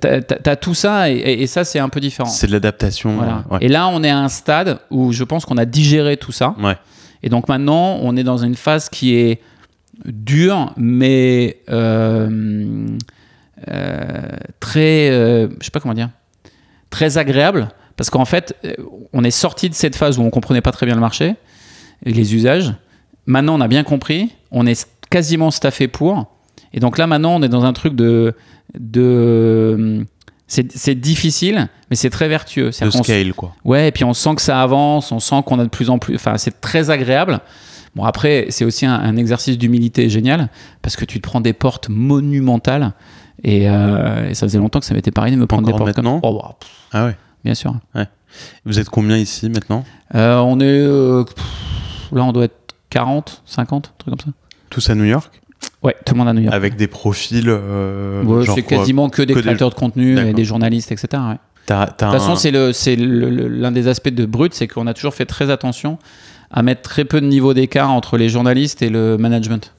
t'as 0.00 0.20
as 0.44 0.56
tout 0.56 0.74
ça 0.74 1.10
et, 1.10 1.46
ça, 1.46 1.64
c'est 1.64 1.78
un 1.78 1.88
peu 1.88 2.00
différent. 2.00 2.28
C'est 2.28 2.46
de 2.46 2.52
l'adaptation. 2.52 3.16
Voilà. 3.16 3.44
Ouais. 3.50 3.58
Et 3.60 3.68
là, 3.68 3.88
on 3.88 4.02
est 4.02 4.10
à 4.10 4.18
un 4.18 4.28
stade 4.28 4.78
où 4.90 5.12
je 5.12 5.24
pense 5.24 5.44
qu'on 5.44 5.58
a 5.58 5.64
digéré 5.64 6.16
tout 6.16 6.32
ça. 6.32 6.54
Ouais. 6.60 6.76
Et 7.22 7.28
donc 7.28 7.48
maintenant, 7.48 7.98
on 8.02 8.16
est 8.16 8.24
dans 8.24 8.38
une 8.38 8.54
phase 8.54 8.88
qui 8.88 9.14
est 9.14 9.40
dure, 10.04 10.72
mais 10.76 11.58
euh, 11.70 12.86
euh, 13.68 14.28
très, 14.60 15.10
euh, 15.10 15.48
je 15.60 15.64
sais 15.64 15.70
pas 15.70 15.80
comment 15.80 15.94
dire, 15.94 16.10
très 16.90 17.18
agréable, 17.18 17.68
parce 17.96 18.10
qu'en 18.10 18.24
fait, 18.24 18.56
euh, 18.64 18.74
on 19.12 19.22
est 19.24 19.30
sorti 19.30 19.68
de 19.68 19.74
cette 19.74 19.96
phase 19.96 20.18
où 20.18 20.22
on 20.22 20.30
comprenait 20.30 20.60
pas 20.60 20.72
très 20.72 20.86
bien 20.86 20.94
le 20.94 21.00
marché 21.00 21.36
et 22.04 22.12
les 22.12 22.34
usages. 22.34 22.74
Maintenant, 23.26 23.56
on 23.56 23.60
a 23.60 23.68
bien 23.68 23.84
compris, 23.84 24.34
on 24.50 24.66
est 24.66 24.88
quasiment 25.10 25.50
staffé 25.50 25.86
pour. 25.86 26.31
Et 26.74 26.80
donc 26.80 26.98
là, 26.98 27.06
maintenant, 27.06 27.34
on 27.36 27.42
est 27.42 27.48
dans 27.48 27.64
un 27.64 27.72
truc 27.72 27.94
de, 27.94 28.34
de 28.78 30.06
c'est 30.46 30.94
difficile, 30.94 31.68
mais 31.88 31.96
c'est 31.96 32.10
très 32.10 32.28
vertueux. 32.28 32.70
De 32.70 32.90
qu'on 32.90 33.02
scale, 33.02 33.32
quoi. 33.32 33.54
Ouais, 33.64 33.88
et 33.88 33.92
puis 33.92 34.04
on 34.04 34.12
sent 34.12 34.34
que 34.34 34.42
ça 34.42 34.60
avance, 34.62 35.10
on 35.12 35.18
sent 35.20 35.42
qu'on 35.46 35.58
a 35.58 35.64
de 35.64 35.70
plus 35.70 35.88
en 35.88 35.98
plus. 35.98 36.14
Enfin, 36.16 36.36
c'est 36.36 36.60
très 36.60 36.90
agréable. 36.90 37.40
Bon, 37.94 38.04
après, 38.04 38.46
c'est 38.50 38.64
aussi 38.64 38.84
un, 38.86 38.94
un 38.94 39.16
exercice 39.16 39.56
d'humilité 39.56 40.08
génial 40.10 40.48
parce 40.82 40.96
que 40.96 41.04
tu 41.06 41.20
te 41.20 41.28
prends 41.28 41.40
des 41.40 41.52
portes 41.54 41.88
monumentales. 41.88 42.92
Et, 43.44 43.68
euh, 43.68 44.28
et 44.30 44.34
ça 44.34 44.46
faisait 44.46 44.58
longtemps 44.58 44.78
que 44.80 44.84
ça 44.86 44.94
m'était 44.94 45.16
arrivé 45.18 45.36
de 45.36 45.40
me 45.40 45.46
prendre 45.46 45.66
des 45.66 45.72
portes 45.72 45.92
comme 45.94 46.04
maintenant 46.04 46.20
Oh, 46.22 46.42
Ah 46.92 47.06
ouais. 47.06 47.16
bien 47.44 47.54
sûr. 47.54 47.74
Vous 48.64 48.78
êtes 48.78 48.88
combien 48.88 49.16
ici 49.16 49.48
maintenant? 49.50 49.84
Euh, 50.14 50.36
on 50.38 50.60
est. 50.60 50.64
euh, 50.64 51.24
pff, 51.24 51.44
là, 52.12 52.24
on 52.24 52.32
doit 52.32 52.44
être 52.44 52.74
40, 52.90 53.42
50, 53.46 53.86
un 53.86 53.90
truc 53.98 54.18
comme 54.18 54.32
ça. 54.32 54.38
Tous 54.70 54.88
à 54.90 54.94
New 54.94 55.04
York? 55.04 55.41
Ouais, 55.82 55.96
tout 56.04 56.14
le 56.14 56.18
monde 56.18 56.28
à 56.28 56.32
New 56.32 56.42
York. 56.42 56.54
Avec 56.54 56.76
des 56.76 56.86
profils. 56.86 57.44
euh, 57.48 58.22
Ouais, 58.24 58.44
c'est 58.54 58.62
quasiment 58.62 59.08
que 59.10 59.22
des 59.22 59.34
que 59.34 59.38
des- 59.40 59.44
créateurs 59.44 59.70
de 59.70 59.74
contenu 59.74 60.18
et 60.18 60.32
des 60.32 60.44
journalistes, 60.44 60.92
etc. 60.92 61.08
ouais. 61.28 61.38
De 61.68 61.86
toute 61.86 61.98
façon, 62.00 62.32
un- 62.32 62.72
c'est 62.72 62.96
l'un 62.96 63.72
des 63.72 63.88
aspects 63.88 64.08
de 64.08 64.26
Brut, 64.26 64.52
c'est 64.54 64.66
qu'on 64.68 64.86
a 64.86 64.94
toujours 64.94 65.14
fait 65.14 65.26
très 65.26 65.50
attention 65.50 65.98
à 66.50 66.62
mettre 66.62 66.82
très 66.82 67.04
peu 67.04 67.20
de 67.20 67.26
niveau 67.26 67.54
d'écart 67.54 67.90
entre 67.90 68.16
les 68.18 68.28
journalistes 68.28 68.82
et 68.82 68.90
le 68.90 69.16
management. 69.16 69.72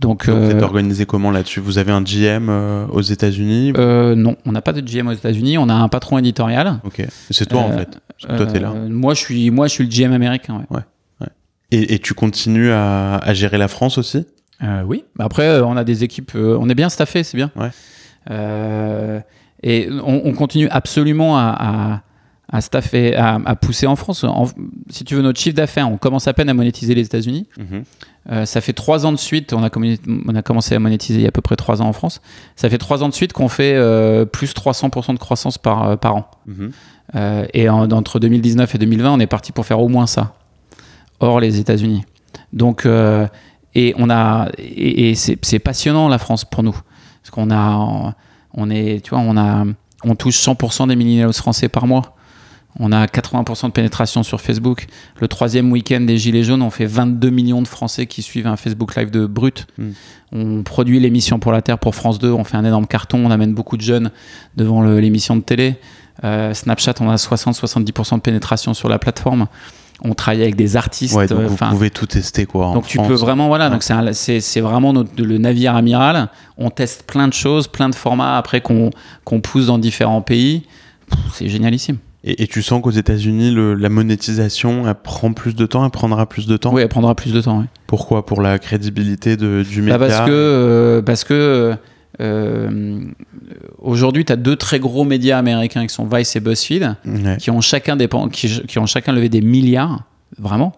Donc, 0.00 0.26
Donc, 0.26 0.36
Vous 0.36 0.50
êtes 0.50 0.56
euh, 0.62 0.64
organisé 0.64 1.06
comment 1.06 1.30
là-dessus? 1.30 1.60
Vous 1.60 1.78
avez 1.78 1.92
un 1.92 2.02
GM 2.02 2.48
euh, 2.50 2.86
aux 2.88 3.00
États-unis? 3.00 3.72
Euh, 3.78 4.14
non, 4.16 4.36
on 4.44 4.52
n'a 4.52 4.60
pas 4.60 4.72
de 4.72 4.80
GM 4.80 5.06
aux 5.06 5.12
États-Unis, 5.12 5.56
on 5.56 5.68
a 5.68 5.74
un 5.74 5.88
patron 5.88 6.18
éditorial. 6.18 6.80
Ok. 6.84 7.06
C'est 7.30 7.46
toi 7.46 7.60
en 7.60 7.72
fait. 7.72 7.98
Toi, 8.26 8.46
t'es 8.46 8.58
là. 8.58 8.72
Moi, 8.88 9.14
je 9.14 9.20
suis, 9.20 9.50
moi, 9.50 9.66
je 9.68 9.72
suis 9.72 9.84
le 9.84 9.90
GM 9.90 10.12
américain. 10.12 10.64
ouais. 10.70 10.80
Et, 11.70 11.94
et 11.94 11.98
tu 11.98 12.14
continues 12.14 12.70
à, 12.70 13.16
à 13.16 13.34
gérer 13.34 13.56
la 13.58 13.68
France 13.68 13.98
aussi? 13.98 14.26
Oui. 14.86 15.04
Bah 15.16 15.24
Après, 15.24 15.46
euh, 15.48 15.64
on 15.66 15.76
a 15.76 15.84
des 15.84 16.04
équipes, 16.04 16.32
euh, 16.34 16.56
on 16.60 16.68
est 16.68 16.74
bien 16.74 16.88
staffé, 16.88 17.22
c'est 17.22 17.36
bien. 17.36 17.50
Ouais. 17.56 17.70
Euh, 18.30 19.20
et 19.62 19.88
on, 19.90 20.22
on 20.24 20.32
continue 20.32 20.68
absolument 20.70 21.36
à, 21.38 22.02
à, 22.50 22.56
à 22.56 22.60
staffer, 22.60 23.14
à, 23.16 23.38
à 23.44 23.56
pousser 23.56 23.86
en 23.86 23.96
France. 23.96 24.24
En- 24.24 24.46
si 24.90 25.04
tu 25.04 25.14
veux, 25.14 25.22
notre 25.22 25.40
chiffre 25.40 25.56
d'affaires, 25.56 25.90
on 25.90 25.96
commence 25.96 26.28
à 26.28 26.32
peine 26.34 26.48
à 26.48 26.54
monétiser 26.54 26.94
les 26.94 27.02
États-Unis. 27.06 27.46
Euh, 28.30 28.46
ça 28.46 28.60
fait 28.62 28.72
trois 28.72 29.04
ans 29.04 29.12
de 29.12 29.18
suite, 29.18 29.52
on 29.52 29.62
a, 29.62 29.68
communi- 29.68 30.00
on 30.26 30.34
a 30.34 30.40
commencé 30.42 30.74
à 30.74 30.78
monétiser 30.78 31.18
il 31.18 31.22
y 31.22 31.26
a 31.26 31.28
à 31.28 31.32
peu 31.32 31.42
près 31.42 31.56
trois 31.56 31.82
ans 31.82 31.86
en 31.88 31.92
France. 31.92 32.22
Ça 32.56 32.70
fait 32.70 32.78
trois 32.78 33.02
ans 33.02 33.08
de 33.10 33.14
suite 33.14 33.32
qu'on 33.34 33.48
fait 33.48 33.74
euh, 33.74 34.24
plus 34.24 34.54
300% 34.54 35.12
de 35.12 35.18
croissance 35.18 35.58
par, 35.58 35.88
euh, 35.90 35.96
par 35.96 36.16
an. 36.16 36.30
Mhm. 36.46 36.70
Euh, 37.16 37.46
et 37.52 37.68
en- 37.68 37.90
entre 37.90 38.18
2019 38.18 38.74
et 38.74 38.78
2020, 38.78 39.12
on 39.12 39.20
est 39.20 39.26
parti 39.26 39.52
pour 39.52 39.66
faire 39.66 39.80
au 39.80 39.88
moins 39.88 40.06
ça, 40.06 40.34
hors 41.20 41.38
les 41.40 41.58
États-Unis. 41.58 42.04
Donc, 42.54 42.86
euh, 42.86 43.26
et 43.74 43.94
on 43.98 44.10
a, 44.10 44.48
et, 44.58 45.10
et 45.10 45.14
c'est 45.14 45.58
passionnant 45.58 46.08
la 46.08 46.18
France 46.18 46.44
pour 46.44 46.62
nous, 46.62 46.76
parce 47.22 47.30
qu'on 47.30 47.50
a, 47.50 48.14
on 48.54 48.70
est, 48.70 49.04
tu 49.04 49.10
vois, 49.10 49.20
on 49.20 49.36
a, 49.36 49.64
on 50.04 50.14
touche 50.14 50.38
100% 50.38 50.88
des 50.88 50.96
millennials 50.96 51.32
français 51.32 51.68
par 51.68 51.86
mois. 51.86 52.14
On 52.80 52.90
a 52.90 53.06
80% 53.06 53.66
de 53.66 53.70
pénétration 53.70 54.22
sur 54.24 54.40
Facebook. 54.40 54.86
Le 55.20 55.28
troisième 55.28 55.70
week-end 55.70 56.00
des 56.00 56.18
Gilets 56.18 56.42
jaunes, 56.42 56.62
on 56.62 56.70
fait 56.70 56.86
22 56.86 57.30
millions 57.30 57.62
de 57.62 57.68
Français 57.68 58.06
qui 58.06 58.20
suivent 58.20 58.48
un 58.48 58.56
Facebook 58.56 58.96
Live 58.96 59.10
de 59.10 59.26
brut. 59.26 59.68
Mm. 59.78 59.90
On 60.32 60.62
produit 60.64 60.98
l'émission 60.98 61.38
pour 61.38 61.52
la 61.52 61.62
Terre 61.62 61.78
pour 61.78 61.94
France 61.94 62.18
2. 62.18 62.32
On 62.32 62.42
fait 62.42 62.56
un 62.56 62.64
énorme 62.64 62.88
carton. 62.88 63.24
On 63.24 63.30
amène 63.30 63.54
beaucoup 63.54 63.76
de 63.76 63.82
jeunes 63.82 64.10
devant 64.56 64.82
l'émission 64.82 65.36
de 65.36 65.42
télé. 65.42 65.76
Euh, 66.24 66.52
Snapchat, 66.52 66.94
on 67.00 67.08
a 67.08 67.14
60-70% 67.14 68.16
de 68.16 68.20
pénétration 68.20 68.74
sur 68.74 68.88
la 68.88 68.98
plateforme. 68.98 69.46
On 70.02 70.12
travaille 70.14 70.42
avec 70.42 70.56
des 70.56 70.76
artistes. 70.76 71.14
Ouais, 71.14 71.26
donc 71.26 71.38
euh, 71.40 71.46
vous 71.46 71.56
pouvez 71.56 71.90
tout 71.90 72.06
tester 72.06 72.46
quoi. 72.46 72.72
donc 72.74 72.86
tu 72.86 72.98
France. 72.98 73.08
peux 73.08 73.14
vraiment, 73.14 73.46
voilà, 73.48 73.66
Ouais. 73.66 73.70
donc 73.70 73.82
c'est 73.82 74.60
vraiment 74.60 74.92
notre- 74.92 75.22
le 75.22 75.38
navire 75.38 75.76
amiral. 75.76 76.28
On 76.58 76.68
teste 76.70 77.04
plein 77.04 77.28
de 77.28 77.32
choses, 77.32 77.68
plein 77.68 77.88
de 77.88 77.94
formats 77.94 78.36
après 78.36 78.60
qu'on 78.60 78.90
qu'on 79.24 79.40
pousse 79.40 79.66
dans 79.66 79.78
différents 79.78 80.20
pays. 80.22 80.64
C'est 81.32 81.48
génialissime. 81.48 81.98
Et, 82.26 82.42
et 82.42 82.46
tu 82.46 82.62
sens 82.62 82.80
qu'aux 82.82 82.90
États-Unis, 82.90 83.54
la 83.78 83.88
monétisation, 83.90 84.88
elle 84.88 84.94
prend 84.94 85.32
plus 85.34 85.54
de 85.54 85.66
temps, 85.66 85.84
elle 85.84 85.90
prendra 85.90 86.26
plus 86.26 86.46
de 86.46 86.56
temps? 86.56 86.72
Oui, 86.72 86.80
elle 86.82 86.88
prendra 86.88 87.14
plus 87.14 87.32
de 87.34 87.40
temps. 87.42 87.64
Pourquoi? 87.86 88.24
Pour 88.24 88.40
la 88.40 88.58
crédibilité 88.58 89.36
de, 89.36 89.62
du 89.62 89.82
média. 89.82 89.98
Bah, 89.98 90.06
parce 90.08 90.20
que, 90.26 90.32
euh, 90.32 91.02
parce 91.02 91.22
que 91.24 91.74
euh, 92.20 93.00
aujourd'hui, 93.78 94.24
tu 94.24 94.32
as 94.32 94.36
deux 94.36 94.56
très 94.56 94.78
gros 94.78 95.04
médias 95.04 95.38
américains 95.38 95.86
qui 95.86 95.94
sont 95.94 96.06
Vice 96.06 96.34
et 96.36 96.40
BuzzFeed, 96.40 96.96
Ouais. 97.04 97.36
qui 97.38 97.50
ont 97.50 97.60
chacun, 97.60 97.96
dépen- 97.96 98.30
qui, 98.30 98.62
qui 98.66 98.78
ont 98.78 98.86
chacun 98.86 99.12
levé 99.12 99.28
des 99.28 99.40
milliards, 99.40 100.04
vraiment. 100.38 100.72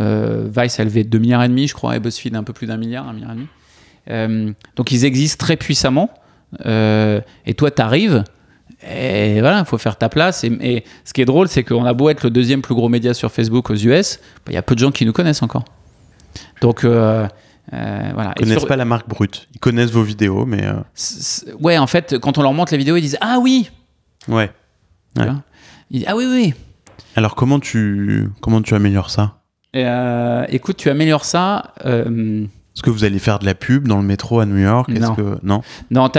Euh, 0.00 0.48
Vice 0.56 0.80
a 0.80 0.84
levé 0.84 1.04
2 1.04 1.18
milliards 1.18 1.42
et 1.44 1.48
demi, 1.48 1.66
je 1.68 1.74
crois, 1.74 1.96
et 1.96 2.00
BuzzFeed 2.00 2.34
un 2.36 2.42
peu 2.44 2.52
plus 2.52 2.66
d'un 2.66 2.76
milliard, 2.76 3.08
un 3.08 3.12
milliard 3.12 3.32
et 3.32 3.34
demi. 3.34 3.46
Euh, 4.10 4.52
donc 4.76 4.90
ils 4.92 5.04
existent 5.04 5.44
très 5.44 5.56
puissamment. 5.56 6.10
Et 6.64 7.54
toi, 7.56 7.70
tu 7.70 7.80
arrives. 7.82 8.24
Et 8.90 9.40
voilà, 9.40 9.60
il 9.60 9.64
faut 9.64 9.78
faire 9.78 9.96
ta 9.96 10.08
place. 10.08 10.44
Et, 10.44 10.52
et 10.60 10.84
ce 11.04 11.12
qui 11.12 11.22
est 11.22 11.24
drôle, 11.24 11.48
c'est 11.48 11.62
qu'on 11.62 11.84
a 11.84 11.92
beau 11.94 12.08
être 12.10 12.24
le 12.24 12.30
deuxième 12.30 12.62
plus 12.62 12.74
gros 12.74 12.88
média 12.88 13.14
sur 13.14 13.30
Facebook 13.30 13.70
aux 13.70 13.74
US, 13.76 14.18
bah, 14.44 14.50
il 14.50 14.54
y 14.54 14.56
a 14.58 14.62
peu 14.62 14.74
de 14.74 14.80
gens 14.80 14.90
qui 14.90 15.06
nous 15.06 15.12
connaissent 15.12 15.42
encore. 15.42 15.64
Donc 16.60 16.84
euh, 17.72 18.10
voilà. 18.14 18.32
Ils 18.36 18.40
connaissent 18.42 18.58
sur- 18.58 18.68
pas 18.68 18.76
la 18.76 18.84
marque 18.84 19.08
brute. 19.08 19.48
Ils 19.54 19.58
connaissent 19.60 19.90
vos 19.92 20.02
vidéos, 20.02 20.44
mais 20.46 20.64
euh, 20.66 20.74
ouais, 21.60 21.78
en 21.78 21.86
fait, 21.86 22.18
quand 22.18 22.38
on 22.38 22.42
leur 22.42 22.52
montre 22.52 22.72
la 22.72 22.78
vidéo, 22.78 22.96
ils 22.96 23.02
disent 23.02 23.18
Ah 23.20 23.38
oui 23.40 23.70
ouais. 24.28 24.50
Ils 25.16 25.98
disent 25.98 26.04
Ah 26.08 26.16
oui, 26.16 26.26
oui. 26.26 26.54
Alors 27.16 27.34
comment 27.34 27.60
tu 27.60 28.28
comment 28.40 28.62
tu 28.62 28.74
améliores 28.74 29.10
ça? 29.10 29.38
Euh, 29.76 30.44
écoute, 30.48 30.76
tu 30.76 30.90
améliores 30.90 31.24
ça. 31.24 31.72
euh, 31.86 32.44
Est-ce 32.74 32.82
que 32.82 32.90
vous 32.90 33.04
allez 33.04 33.18
faire 33.18 33.38
de 33.38 33.46
la 33.46 33.54
pub 33.54 33.88
dans 33.88 33.96
le 33.98 34.02
métro 34.04 34.40
à 34.40 34.46
New 34.46 34.58
York? 34.58 34.88
Non. 34.88 35.14
que 35.14 35.38
non? 35.42 35.62
Non, 35.90 36.10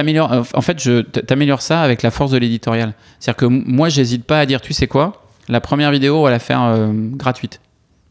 En 0.53 0.61
fait, 0.61 0.81
je 0.81 1.01
t'améliores 1.01 1.61
ça 1.61 1.81
avec 1.81 2.01
la 2.03 2.09
force 2.11 2.31
de 2.31 2.37
l'éditorial. 2.37 2.93
C'est-à-dire 3.19 3.37
que 3.37 3.45
moi, 3.45 3.89
j'hésite 3.89 4.25
pas 4.25 4.39
à 4.39 4.45
dire, 4.45 4.59
tu 4.61 4.73
sais 4.73 4.87
quoi? 4.87 5.23
La 5.49 5.61
première 5.61 5.91
vidéo, 5.91 6.17
on 6.19 6.23
va 6.23 6.31
la 6.31 6.39
faire 6.39 6.89
gratuite, 7.15 7.59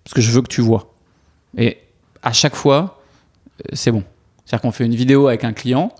parce 0.04 0.14
que 0.14 0.20
je 0.20 0.30
veux 0.30 0.42
que 0.42 0.48
tu 0.48 0.60
vois. 0.60 0.92
Et 1.56 1.78
à 2.22 2.32
chaque 2.32 2.54
fois, 2.56 3.01
c'est 3.72 3.90
bon. 3.92 4.02
C'est-à-dire 4.44 4.62
qu'on 4.62 4.72
fait 4.72 4.84
une 4.84 4.94
vidéo 4.94 5.28
avec 5.28 5.44
un 5.44 5.52
client 5.52 5.92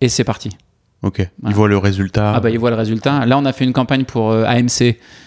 et 0.00 0.08
c'est 0.08 0.24
parti. 0.24 0.50
Ok. 1.02 1.18
Ils 1.20 1.28
Voilà. 1.40 1.56
voient 1.56 1.68
le 1.68 1.78
résultat. 1.78 2.32
Ah 2.34 2.40
bah 2.40 2.50
ils 2.50 2.58
voient 2.58 2.70
le 2.70 2.76
résultat. 2.76 3.24
Là 3.26 3.38
on 3.38 3.44
a 3.44 3.52
fait 3.52 3.64
une 3.64 3.72
campagne 3.72 4.04
pour 4.04 4.30
euh, 4.32 4.44
AMC. 4.44 4.80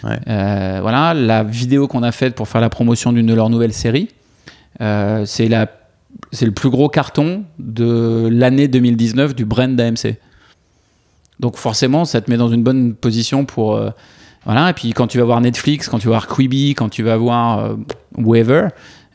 Ouais. 0.04 0.18
Euh, 0.28 0.78
voilà, 0.82 1.14
la 1.14 1.42
vidéo 1.42 1.88
qu'on 1.88 2.02
a 2.02 2.12
faite 2.12 2.34
pour 2.34 2.46
faire 2.48 2.60
la 2.60 2.70
promotion 2.70 3.12
d'une 3.12 3.26
de 3.26 3.34
leurs 3.34 3.50
nouvelles 3.50 3.72
séries, 3.72 4.08
euh, 4.80 5.24
c'est 5.26 5.48
la 5.48 5.68
c'est 6.30 6.46
le 6.46 6.52
plus 6.52 6.70
gros 6.70 6.88
carton 6.88 7.44
de 7.58 8.28
l'année 8.30 8.68
2019 8.68 9.34
du 9.34 9.44
brand 9.44 9.74
d'AMC. 9.74 10.16
Donc 11.40 11.56
forcément, 11.56 12.04
ça 12.04 12.20
te 12.20 12.30
met 12.30 12.36
dans 12.36 12.48
une 12.48 12.62
bonne 12.62 12.94
position 12.94 13.44
pour 13.44 13.80
voilà. 14.44 14.70
Et 14.70 14.72
puis 14.74 14.92
quand 14.92 15.08
tu 15.08 15.18
vas 15.18 15.24
voir 15.24 15.40
Netflix, 15.40 15.88
quand 15.88 15.98
tu 15.98 16.06
vas 16.06 16.12
voir 16.12 16.28
Quibi, 16.28 16.74
quand 16.76 16.88
tu 16.88 17.02
vas 17.02 17.16
voir 17.16 17.74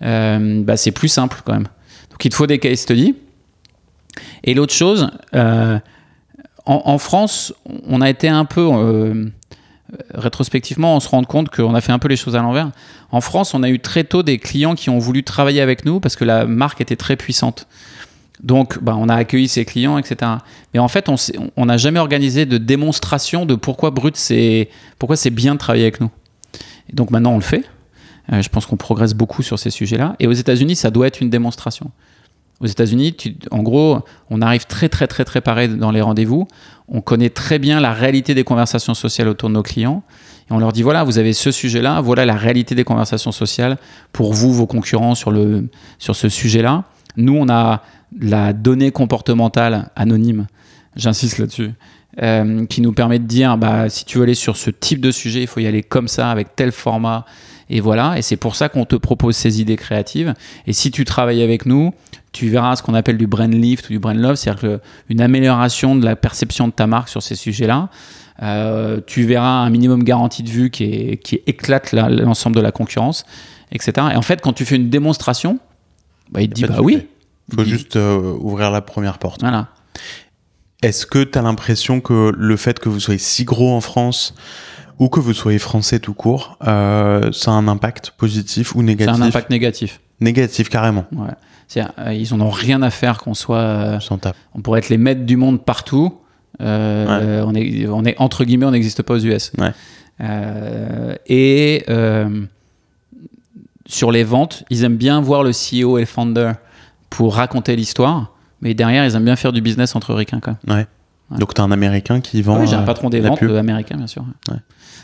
euh, 0.02 0.64
bah, 0.64 0.78
c'est 0.78 0.92
plus 0.92 1.08
simple 1.08 1.42
quand 1.46 1.54
même. 1.54 1.68
Donc 2.20 2.26
il 2.26 2.30
te 2.32 2.36
faut 2.36 2.48
des 2.48 2.60
case 2.60 2.80
studies. 2.80 3.16
Et 4.44 4.54
l'autre 4.54 4.74
chose, 4.74 5.10
euh, 5.36 5.80
en, 6.66 6.98
France, 6.98 7.54
on 7.88 8.02
a 8.02 8.10
été 8.10 8.28
un 8.28 8.44
peu 8.44 8.70
euh, 8.74 9.30
rétrospectivement, 10.14 10.98
on 10.98 11.00
se 11.00 11.08
rend 11.08 11.24
compte 11.24 11.50
qu'on 11.50 11.74
a 11.76 11.80
fait 11.80 11.94
un 11.94 11.98
peu 12.00 12.10
les 12.10 12.18
choses 12.18 12.36
à 12.36 12.42
l'envers. 12.42 12.72
En 13.12 13.22
France, 13.22 13.54
on 13.54 13.64
a 13.64 13.70
eu 13.70 13.80
très 13.80 14.04
tôt 14.04 14.22
des 14.22 14.38
clients 14.38 14.76
qui 14.76 14.90
ont 14.90 15.00
voulu 15.00 15.24
travailler 15.24 15.62
avec 15.62 15.86
nous 15.86 16.02
parce 16.02 16.18
que 16.18 16.26
la 16.26 16.46
marque 16.46 16.82
était 16.82 16.98
très 16.98 17.16
puissante. 17.16 17.68
Donc, 18.44 18.84
bah, 18.84 18.98
on 18.98 19.08
a 19.08 19.16
accueilli 19.16 19.48
ces 19.48 19.64
clients, 19.64 19.98
etc. 19.98 20.30
Mais 20.74 20.82
en 20.82 20.90
fait, 20.90 21.10
on 21.56 21.66
n'a 21.66 21.78
jamais 21.78 22.00
organisé 22.00 22.46
de 22.46 22.58
démonstration 22.58 23.46
de 23.46 23.56
pourquoi 23.56 23.92
Brut, 23.92 24.18
c'est 24.18 24.68
pourquoi 24.98 25.16
c'est 25.16 25.30
bien 25.30 25.54
de 25.54 25.60
travailler 25.60 25.86
avec 25.86 26.02
nous. 26.02 26.12
Et 26.90 26.96
donc 26.96 27.12
maintenant, 27.12 27.32
on 27.32 27.38
le 27.38 27.44
fait. 27.44 27.64
Euh, 28.32 28.42
je 28.42 28.50
pense 28.50 28.66
qu'on 28.66 28.78
progresse 28.78 29.14
beaucoup 29.14 29.44
sur 29.44 29.58
ces 29.58 29.70
sujets-là. 29.70 30.16
Et 30.20 30.28
aux 30.28 30.34
États-Unis, 30.34 30.76
ça 30.76 30.92
doit 30.92 31.08
être 31.08 31.22
une 31.22 31.30
démonstration. 31.30 31.92
Aux 32.62 32.68
États-Unis, 32.68 33.16
en 33.52 33.64
gros, 33.64 34.00
on 34.30 34.42
arrive 34.42 34.66
très 34.66 34.90
très 34.90 35.08
très 35.08 35.24
très 35.24 35.40
paré 35.40 35.70
dans 35.70 35.92
les 35.92 36.02
rendez-vous. 36.02 36.48
On 36.90 37.00
connaît 37.00 37.30
très 37.30 37.58
bien 37.58 37.80
la 37.80 37.94
réalité 37.94 38.34
des 38.36 38.44
conversations 38.44 38.94
sociales 38.94 39.30
autour 39.30 39.50
de 39.50 39.54
nos 39.54 39.64
clients. 39.64 40.04
Et 40.50 40.54
on 40.54 40.60
leur 40.60 40.74
dit 40.74 40.82
voilà, 40.82 41.04
vous 41.04 41.18
avez 41.20 41.32
ce 41.32 41.52
sujet-là, 41.52 42.02
voilà 42.02 42.26
la 42.26 42.36
réalité 42.36 42.76
des 42.76 42.84
conversations 42.84 43.32
sociales 43.32 43.78
pour 44.12 44.34
vous, 44.34 44.54
vos 44.54 44.68
concurrents 44.68 45.16
sur, 45.16 45.32
le, 45.32 45.70
sur 46.00 46.16
ce 46.16 46.28
sujet-là. 46.28 46.84
Nous, 47.16 47.36
on 47.36 47.48
a 47.50 47.82
la 48.20 48.52
donnée 48.54 48.92
comportementale 48.92 49.90
anonyme, 49.96 50.48
j'insiste 50.96 51.38
là-dessus, 51.38 51.72
euh, 52.22 52.66
qui 52.66 52.82
nous 52.82 52.92
permet 52.92 53.20
de 53.20 53.26
dire 53.26 53.58
bah, 53.58 53.90
si 53.90 54.04
tu 54.04 54.18
veux 54.18 54.24
aller 54.24 54.36
sur 54.36 54.58
ce 54.58 54.70
type 54.70 55.00
de 55.00 55.12
sujet, 55.12 55.42
il 55.42 55.48
faut 55.48 55.60
y 55.60 55.68
aller 55.68 55.84
comme 55.84 56.08
ça, 56.08 56.30
avec 56.30 56.56
tel 56.56 56.72
format. 56.72 57.26
Et 57.70 57.82
voilà, 57.82 58.18
et 58.18 58.22
c'est 58.24 58.36
pour 58.38 58.56
ça 58.56 58.68
qu'on 58.70 58.86
te 58.86 58.96
propose 58.96 59.36
ces 59.36 59.62
idées 59.62 59.76
créatives. 59.76 60.34
Et 60.66 60.74
si 60.74 60.90
tu 60.90 61.06
travailles 61.06 61.44
avec 61.44 61.66
nous, 61.68 61.94
tu 62.32 62.50
verras 62.50 62.76
ce 62.76 62.82
qu'on 62.84 62.96
appelle 62.96 63.18
du 63.18 63.28
brand 63.28 63.54
lift 63.54 63.90
ou 63.90 63.94
du 63.94 64.00
brand 64.00 64.18
love, 64.18 64.36
c'est-à-dire 64.36 64.80
une 65.10 65.22
amélioration 65.22 65.96
de 65.96 66.04
la 66.04 66.16
perception 66.16 66.68
de 66.68 66.74
ta 66.74 66.88
marque 66.88 67.10
sur 67.10 67.22
ces 67.22 67.36
sujets-là. 67.36 67.90
Euh, 68.42 69.02
tu 69.06 69.24
verras 69.24 69.60
un 69.66 69.70
minimum 69.70 70.04
garantie 70.04 70.44
de 70.44 70.50
vue 70.50 70.70
qui, 70.72 70.84
est- 70.86 71.18
qui 71.18 71.42
éclate 71.46 71.92
la- 71.92 72.10
l'ensemble 72.10 72.56
de 72.56 72.62
la 72.62 72.72
concurrence, 72.72 73.26
etc. 73.72 74.08
Et 74.14 74.16
en 74.16 74.22
fait, 74.22 74.42
quand 74.42 74.54
tu 74.54 74.66
fais 74.66 74.78
une 74.78 74.90
démonstration, 74.90 75.60
bah, 76.32 76.42
il 76.42 76.50
te 76.50 76.54
dit 76.56 76.64
bah 76.64 76.78
oui. 76.82 77.06
Faut 77.54 77.62
Il 77.62 77.66
dit- 77.66 77.70
juste 77.72 77.96
euh, 77.98 78.34
ouvrir 78.40 78.72
la 78.72 78.82
première 78.82 79.18
porte. 79.20 79.42
Voilà. 79.42 79.68
Est-ce 80.82 81.06
que 81.06 81.24
tu 81.24 81.38
as 81.38 81.42
l'impression 81.42 82.00
que 82.00 82.32
le 82.36 82.58
fait 82.58 82.80
que 82.80 82.88
vous 82.90 83.00
soyez 83.00 83.20
si 83.20 83.44
gros 83.44 83.74
en 83.76 83.82
France 83.82 84.34
ou 85.00 85.10
que 85.10 85.20
vous 85.20 85.34
soyez 85.34 85.60
français 85.60 86.00
tout 86.00 86.14
court, 86.14 86.58
euh, 86.68 87.32
ça 87.32 87.52
a 87.52 87.54
un 87.56 87.68
impact 87.68 88.12
positif 88.18 88.76
ou 88.76 88.80
C'est 88.80 88.86
négatif 88.86 89.16
un 89.16 89.22
impact 89.22 89.50
négatif. 89.50 90.02
Négatif 90.20 90.70
carrément. 90.70 91.06
Ouais. 91.14 91.84
Euh, 92.00 92.14
ils 92.14 92.34
en 92.34 92.42
ont 92.42 92.50
rien 92.50 92.82
à 92.82 92.90
faire 92.90 93.20
qu'on 93.20 93.34
soit. 93.34 93.58
euh, 93.60 94.00
On 94.56 94.62
pourrait 94.62 94.80
être 94.80 94.90
les 94.90 94.98
maîtres 94.98 95.26
du 95.26 95.38
monde 95.38 95.64
partout. 95.64 96.18
Euh, 96.62 97.44
on, 97.46 97.56
est, 97.56 97.88
on 97.88 98.04
est 98.04 98.16
entre 98.20 98.44
guillemets, 98.44 98.66
on 98.66 98.72
n'existe 98.72 99.02
pas 99.04 99.14
aux 99.14 99.20
US. 99.20 99.52
Ouais. 99.58 99.72
Euh, 100.22 101.16
et 101.28 101.86
euh, 101.90 102.42
sur 103.86 104.12
les 104.12 104.24
ventes, 104.26 104.64
ils 104.70 104.84
aiment 104.84 104.98
bien 104.98 105.22
voir 105.22 105.44
le 105.44 105.52
CEO 105.52 105.98
et 105.98 106.02
le 106.02 106.06
founder 106.08 106.54
pour 107.10 107.36
raconter 107.36 107.76
l'histoire, 107.76 108.34
mais 108.62 108.74
derrière, 108.74 109.06
ils 109.06 109.16
aiment 109.16 109.24
bien 109.26 109.36
faire 109.38 109.54
du 109.54 109.62
business 109.62 109.96
entre 109.96 110.14
ricains 110.14 110.42
même. 110.42 110.58
Ouais. 110.68 110.88
Ouais. 111.32 111.38
Donc 111.38 111.54
tu 111.54 111.62
as 111.62 111.64
un 111.64 111.72
américain 111.72 112.22
qui 112.22 112.42
vend 112.42 112.60
oui, 112.60 112.68
j'ai 112.68 112.76
un 112.76 112.82
euh, 112.82 112.86
patron 112.86 113.10
des 113.10 113.22
ventes 113.22 113.42
euh, 113.44 113.60
américain, 113.60 113.98
bien 113.98 114.08
sûr. 114.08 114.24
Ouais. 114.50 114.58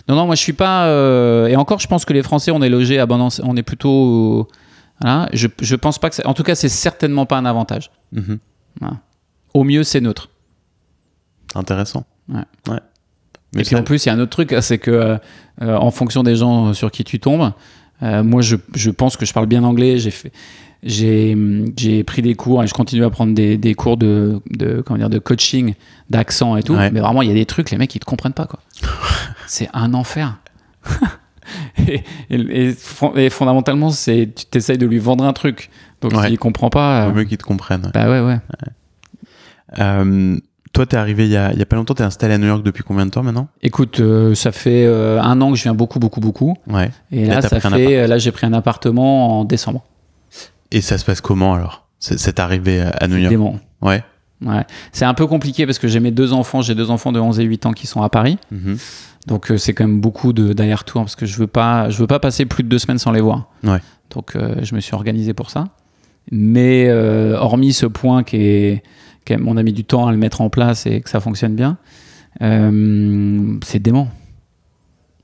Non, 0.08 0.16
non, 0.16 0.26
moi 0.26 0.36
je 0.36 0.42
suis 0.42 0.54
pas. 0.54 0.86
euh, 0.86 1.48
et 1.48 1.56
encore, 1.56 1.80
je 1.80 1.88
pense 1.88 2.06
que 2.06 2.14
les 2.14 2.24
Français, 2.24 2.52
on 2.52 2.62
est 2.62 2.70
logés 2.70 3.00
à 3.00 3.06
bon 3.06 3.28
On 3.44 3.56
est 3.56 3.64
plutôt. 3.64 4.48
voilà, 5.02 5.30
je, 5.34 5.48
je 5.62 5.76
pense 5.76 6.00
pas 6.00 6.10
que. 6.10 6.26
En 6.28 6.34
tout 6.34 6.44
cas, 6.44 6.56
c'est 6.56 6.70
certainement 6.70 7.26
pas 7.26 7.38
un 7.38 7.46
avantage. 7.46 7.92
Mhm. 8.12 8.40
Au 9.54 9.64
mieux, 9.64 9.84
c'est 9.84 10.02
neutre. 10.02 10.30
Intéressant. 11.54 12.06
Ouais. 12.30 12.42
Ouais. 12.70 12.80
Et 13.54 13.58
puis 13.60 13.66
ça- 13.66 13.80
en 13.80 13.84
plus, 13.84 14.06
il 14.06 14.10
y 14.10 14.12
a 14.12 14.16
un 14.16 14.20
autre 14.20 14.32
truc, 14.32 14.52
hein, 14.52 14.62
c'est 14.62 14.78
que 14.80 14.92
euh, 14.92 15.18
euh, 15.62 15.76
en 15.78 15.92
fonction 15.92 16.24
des 16.24 16.36
gens 16.36 16.74
sur 16.74 16.92
qui 16.92 17.04
tu 17.04 17.20
tombes, 17.20 17.52
moi 18.02 18.42
je, 18.42 18.58
je 18.76 18.92
pense 18.92 19.16
que 19.18 19.26
je 19.26 19.34
parle 19.34 19.46
bien 19.46 19.64
anglais. 19.64 19.98
J'ai 19.98 20.12
fait, 20.12 20.32
j'ai, 20.86 22.04
pris 22.06 22.22
des 22.22 22.36
cours 22.36 22.64
et 22.64 22.68
je 22.68 22.74
continue 22.74 23.04
à 23.04 23.10
prendre 23.10 23.34
des, 23.34 23.58
des 23.58 23.74
cours 23.74 23.98
de, 23.98 24.40
de 24.52 24.82
comment 24.82 24.98
dire 25.00 25.10
de 25.10 25.20
coaching, 25.20 25.74
d'accent 26.10 26.56
et 26.56 26.64
tout. 26.64 26.76
Ouais. 26.76 26.92
Mais 26.92 27.00
vraiment, 27.00 27.22
il 27.24 27.28
y 27.28 27.32
a 27.32 27.34
des 27.36 27.46
trucs, 27.46 27.72
les 27.72 27.78
mecs 27.78 27.94
ils 27.96 28.00
te 28.00 28.06
comprennent 28.06 28.34
pas 28.34 28.46
quoi. 28.46 28.60
c'est 29.48 29.68
un 29.74 29.94
enfer. 29.94 30.38
et, 31.88 32.04
et- 32.30 32.66
et 32.68 32.72
fon- 32.74 33.14
et 33.16 33.30
fondamentalement, 33.30 33.90
c'est 33.90 34.30
tu 34.36 34.46
t'essayes 34.46 34.78
de 34.78 34.86
lui 34.86 35.00
vendre 35.00 35.24
un 35.26 35.34
truc, 35.34 35.70
donc 36.02 36.14
Ouais. 36.14 36.32
il 36.32 36.38
comprend 36.38 36.70
pas. 36.70 37.02
euh, 37.04 37.10
Vaut 37.10 37.16
mieux 37.16 37.24
qu'ils 37.26 37.38
te 37.40 37.44
comprennent. 37.44 37.90
bah 37.94 38.10
ouais 38.10 38.22
ouais. 38.22 38.40
Euh, 39.80 40.38
toi, 40.74 40.86
t'es 40.86 40.98
arrivé 40.98 41.26
il 41.26 41.32
y, 41.32 41.38
a, 41.38 41.54
il 41.54 41.60
y 41.60 41.62
a 41.62 41.66
pas 41.66 41.76
longtemps, 41.78 41.94
t'es 41.94 42.04
installé 42.04 42.34
à 42.34 42.38
New 42.38 42.48
York 42.48 42.62
depuis 42.64 42.84
combien 42.84 43.06
de 43.06 43.12
temps 43.12 43.24
maintenant? 43.24 43.48
Écoute, 43.62 44.00
euh, 44.02 44.36
ça 44.36 44.52
fait 44.52 44.86
euh, 44.86 45.22
un 45.22 45.40
an 45.42 45.52
que 45.52 45.58
je 45.58 45.64
viens 45.64 45.74
beaucoup 45.74 46.00
beaucoup 46.00 46.20
beaucoup. 46.20 46.56
Ouais. 46.68 46.92
Et 47.12 47.26
Là, 47.26 47.42
ça 47.42 47.60
fait, 47.60 47.98
euh, 47.98 48.08
là, 48.08 48.18
j'ai 48.18 48.32
pris 48.32 48.46
un 48.46 48.54
appartement 48.54 49.40
en 49.40 49.46
décembre. 49.46 49.84
Et 50.72 50.82
ça 50.82 50.98
se 50.98 51.06
passe 51.06 51.22
comment 51.22 51.54
alors? 51.54 51.88
C'est- 52.00 52.18
C'est 52.18 52.40
arrivé 52.40 52.82
à 52.82 53.08
New 53.08 53.18
York? 53.18 53.30
Dément. 53.30 53.60
Ouais. 53.82 54.04
Ouais. 54.42 54.66
C'est 54.92 55.06
un 55.06 55.14
peu 55.14 55.28
compliqué 55.28 55.66
parce 55.66 55.80
que 55.80 55.88
j'ai 55.88 56.00
mes 56.00 56.12
deux 56.12 56.34
enfants, 56.34 56.62
j'ai 56.62 56.76
deux 56.76 56.92
enfants 56.92 57.12
de 57.12 57.20
11 57.20 57.40
et 57.40 57.44
8 57.44 57.66
ans 57.66 57.72
qui 57.74 57.88
sont 57.88 58.02
à 58.02 58.10
Paris. 58.10 58.38
Mhm. 58.52 58.78
Donc 59.28 59.50
euh, 59.52 59.58
c'est 59.58 59.74
quand 59.74 59.88
même 59.88 60.02
beaucoup 60.02 60.34
d'aller-retour 60.34 61.02
parce 61.02 61.16
que 61.16 61.26
je 61.26 61.38
veux 61.38 61.48
pas, 61.48 61.90
je 61.90 61.98
veux 61.98 62.06
pas 62.08 62.20
passer 62.20 62.46
plus 62.46 62.64
de 62.64 62.68
deux 62.70 62.78
semaines 62.80 63.00
sans 63.00 63.12
les 63.12 63.22
voir. 63.22 63.50
Ouais. 63.64 63.80
Donc 64.12 64.36
euh, 64.36 64.56
je 64.62 64.76
me 64.76 64.82
suis 64.82 64.94
organisé 64.94 65.34
pour 65.34 65.50
ça. 65.50 65.66
Mais 66.32 66.88
euh, 66.90 67.36
hormis 67.38 67.74
ce 67.74 67.86
point 67.86 68.24
qui 68.24 68.38
est, 68.38 68.84
qui 69.26 69.34
est- 69.34 69.40
on 69.44 69.58
a 69.58 69.64
mis 69.64 69.74
du 69.74 69.84
temps 69.86 70.06
à 70.08 70.12
le 70.12 70.18
mettre 70.18 70.42
en 70.42 70.50
place 70.50 70.86
et 70.86 71.02
que 71.02 71.10
ça 71.10 71.20
fonctionne 71.22 71.56
bien, 71.56 71.78
c'est 72.40 73.80
dément. 73.80 74.10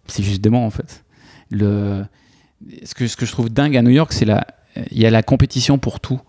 C'est 0.07 0.23
juste 0.23 0.41
dément 0.41 0.65
en 0.65 0.69
fait. 0.69 1.03
Le, 1.49 2.03
ce 2.83 2.93
que, 2.95 3.07
ce 3.07 3.15
que 3.17 3.25
je 3.25 3.31
trouve 3.31 3.49
dingue 3.49 3.75
à 3.77 3.81
New 3.81 3.89
York, 3.91 4.13
c'est 4.13 4.25
la, 4.25 4.45
il 4.91 4.99
y 4.99 5.05
a 5.05 5.09
la 5.09 5.23
compétition 5.23 5.77
pour 5.77 5.99
tout. 5.99 6.19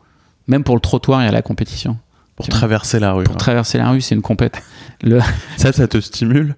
Même 0.48 0.64
pour 0.64 0.74
le 0.74 0.80
trottoir, 0.80 1.22
il 1.22 1.26
y 1.26 1.28
a 1.28 1.32
la 1.32 1.42
compétition. 1.42 1.96
Pour 2.36 2.48
traverser 2.48 2.98
la 2.98 3.12
rue. 3.12 3.24
Pour 3.24 3.36
traverser 3.36 3.78
la 3.78 3.90
rue, 3.90 4.00
c'est 4.00 4.14
une 4.14 4.22
compète. 4.22 4.60
Le... 5.02 5.20
Ça, 5.56 5.72
ça 5.72 5.86
te 5.86 6.00
stimule 6.00 6.56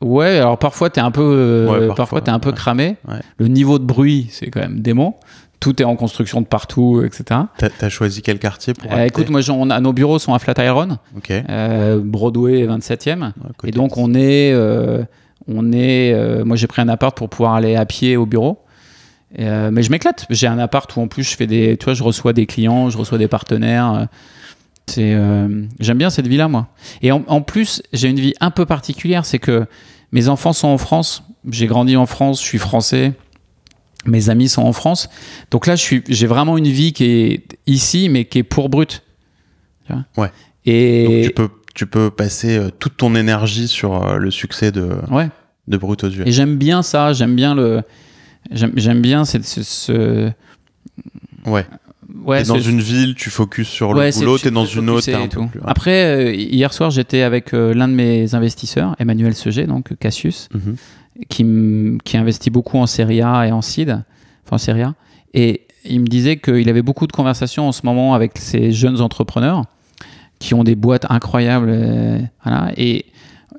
Ouais, 0.00 0.38
alors 0.38 0.58
parfois 0.58 0.90
t'es 0.90 1.00
un 1.00 1.10
peu, 1.10 1.22
euh, 1.22 1.66
Ouais, 1.66 1.78
parfois, 1.88 1.94
parfois, 1.96 2.20
t'es 2.20 2.30
un 2.30 2.38
peu 2.38 2.50
ouais. 2.50 2.56
cramé. 2.56 2.96
Ouais. 3.08 3.18
Le 3.36 3.48
niveau 3.48 3.78
de 3.78 3.84
bruit, 3.84 4.28
c'est 4.30 4.46
quand 4.48 4.60
même 4.60 4.80
dément. 4.80 5.18
Tout 5.60 5.82
est 5.82 5.84
en 5.84 5.96
construction 5.96 6.40
de 6.40 6.46
partout, 6.46 7.02
etc. 7.04 7.40
T'as 7.58 7.68
as 7.80 7.88
choisi 7.88 8.22
quel 8.22 8.38
quartier 8.38 8.74
pour 8.74 8.92
Euh, 8.92 9.04
écoute, 9.04 9.28
moi, 9.28 9.40
on 9.50 9.70
a, 9.70 9.80
nos 9.80 9.92
bureaux 9.92 10.20
sont 10.20 10.32
à 10.32 10.38
Flatiron, 10.38 10.98
euh, 11.50 12.00
Broadway 12.00 12.64
27e. 12.64 13.24
à 13.24 13.32
côté. 13.56 13.68
Et 13.68 13.70
donc 13.72 13.96
on 13.96 14.14
est, 14.14 14.52
euh, 14.52 15.02
on 15.48 15.72
est. 15.72 16.44
moi, 16.44 16.56
j'ai 16.56 16.68
pris 16.68 16.80
un 16.80 16.88
appart 16.88 17.16
pour 17.16 17.28
pouvoir 17.28 17.54
aller 17.54 17.74
à 17.74 17.84
pied 17.84 18.16
au 18.16 18.24
bureau. 18.24 18.60
Euh, 19.38 19.70
mais 19.70 19.82
je 19.82 19.90
m'éclate. 19.90 20.26
J'ai 20.30 20.46
un 20.46 20.58
appart 20.58 20.94
où 20.96 21.00
en 21.00 21.08
plus 21.08 21.22
je 21.22 21.36
fais 21.36 21.46
des, 21.46 21.76
tu 21.76 21.84
vois, 21.84 21.94
je 21.94 22.02
reçois 22.02 22.32
des 22.32 22.46
clients, 22.46 22.88
je 22.90 22.96
reçois 22.98 23.18
des 23.18 23.28
partenaires. 23.28 23.92
euh, 23.92 24.04
C'est, 24.86 25.12
euh, 25.14 25.64
j'aime 25.80 25.98
bien 25.98 26.08
cette 26.10 26.26
vie-là, 26.26 26.48
moi. 26.48 26.68
Et 27.02 27.12
en, 27.12 27.22
en 27.26 27.42
plus, 27.42 27.82
j'ai 27.92 28.08
une 28.08 28.18
vie 28.20 28.34
un 28.40 28.50
peu 28.50 28.64
particulière, 28.64 29.26
c'est 29.26 29.38
que 29.38 29.66
mes 30.12 30.28
enfants 30.28 30.54
sont 30.54 30.68
en 30.68 30.78
France. 30.78 31.24
J'ai 31.50 31.66
grandi 31.66 31.96
en 31.96 32.06
France, 32.06 32.40
je 32.40 32.46
suis 32.46 32.58
français. 32.58 33.12
Mes 34.06 34.30
amis 34.30 34.48
sont 34.48 34.62
en 34.62 34.72
France. 34.72 35.10
Donc 35.50 35.66
là, 35.66 35.76
je 35.76 35.82
suis, 35.82 36.02
j'ai 36.08 36.26
vraiment 36.26 36.56
une 36.56 36.68
vie 36.68 36.92
qui 36.94 37.04
est 37.04 37.42
ici, 37.66 38.08
mais 38.08 38.24
qui 38.24 38.38
est 38.38 38.42
pour 38.44 38.70
brut. 38.70 39.02
Tu 39.86 39.92
vois? 39.92 40.04
Ouais. 40.24 40.30
Et 40.64 41.04
Donc, 41.04 41.24
tu 41.24 41.30
peux, 41.34 41.48
tu 41.74 41.86
peux 41.86 42.10
passer 42.10 42.60
toute 42.78 42.96
ton 42.96 43.14
énergie 43.14 43.68
sur 43.68 44.16
le 44.18 44.30
succès 44.30 44.72
de, 44.72 44.96
ouais. 45.10 45.28
de 45.66 45.76
Brut 45.76 46.02
aux 46.04 46.08
yeux. 46.08 46.26
Et 46.26 46.32
j'aime 46.32 46.56
bien 46.56 46.82
ça, 46.82 47.12
j'aime 47.12 47.36
bien 47.36 47.54
le. 47.54 47.82
J'aime 48.50 49.00
bien 49.02 49.24
cette, 49.24 49.44
ce. 49.44 49.62
ce- 49.62 50.30
Ouais. 51.46 51.66
Ouais, 52.24 52.42
t'es 52.42 52.48
dans 52.48 52.58
une 52.58 52.80
ville, 52.80 53.14
tu 53.14 53.28
focuses 53.30 53.68
sur 53.68 53.92
le 53.92 54.00
ouais, 54.00 54.12
boulot, 54.12 54.38
t'es 54.38 54.50
dans 54.50 54.64
une 54.64 54.88
autre, 54.90 55.08
un 55.14 55.20
et 55.24 55.28
peu 55.28 55.28
tout. 55.28 55.46
plus. 55.46 55.60
ouais. 55.60 55.66
Après, 55.68 56.04
euh, 56.04 56.34
hier 56.34 56.72
soir, 56.72 56.90
j'étais 56.90 57.20
avec 57.22 57.52
euh, 57.54 57.74
l'un 57.74 57.86
de 57.88 57.92
mes 57.92 58.34
investisseurs, 58.34 58.96
Emmanuel 58.98 59.34
Seger, 59.34 59.66
donc 59.66 59.94
Cassius, 59.98 60.48
Mhm. 60.54 60.76
qui, 61.28 61.42
m- 61.42 61.98
qui 62.04 62.16
investit 62.16 62.48
beaucoup 62.50 62.78
en 62.78 62.86
Serie 62.86 63.20
A 63.20 63.46
et 63.46 63.52
en 63.52 63.60
seed, 63.62 63.90
enfin 64.44 64.56
en 64.56 64.58
Serie 64.58 64.82
A. 64.82 64.94
Et 65.34 65.66
il 65.84 66.00
me 66.00 66.06
disait 66.06 66.38
qu'il 66.38 66.68
avait 66.70 66.82
beaucoup 66.82 67.06
de 67.06 67.12
conversations 67.12 67.68
en 67.68 67.72
ce 67.72 67.82
moment 67.84 68.14
avec 68.14 68.38
ces 68.38 68.72
jeunes 68.72 69.00
entrepreneurs 69.02 69.64
qui 70.38 70.54
ont 70.54 70.64
des 70.64 70.74
boîtes 70.76 71.06
incroyables. 71.10 71.68
euh, 71.70 72.18
voilà. 72.42 72.72
Et 72.78 73.04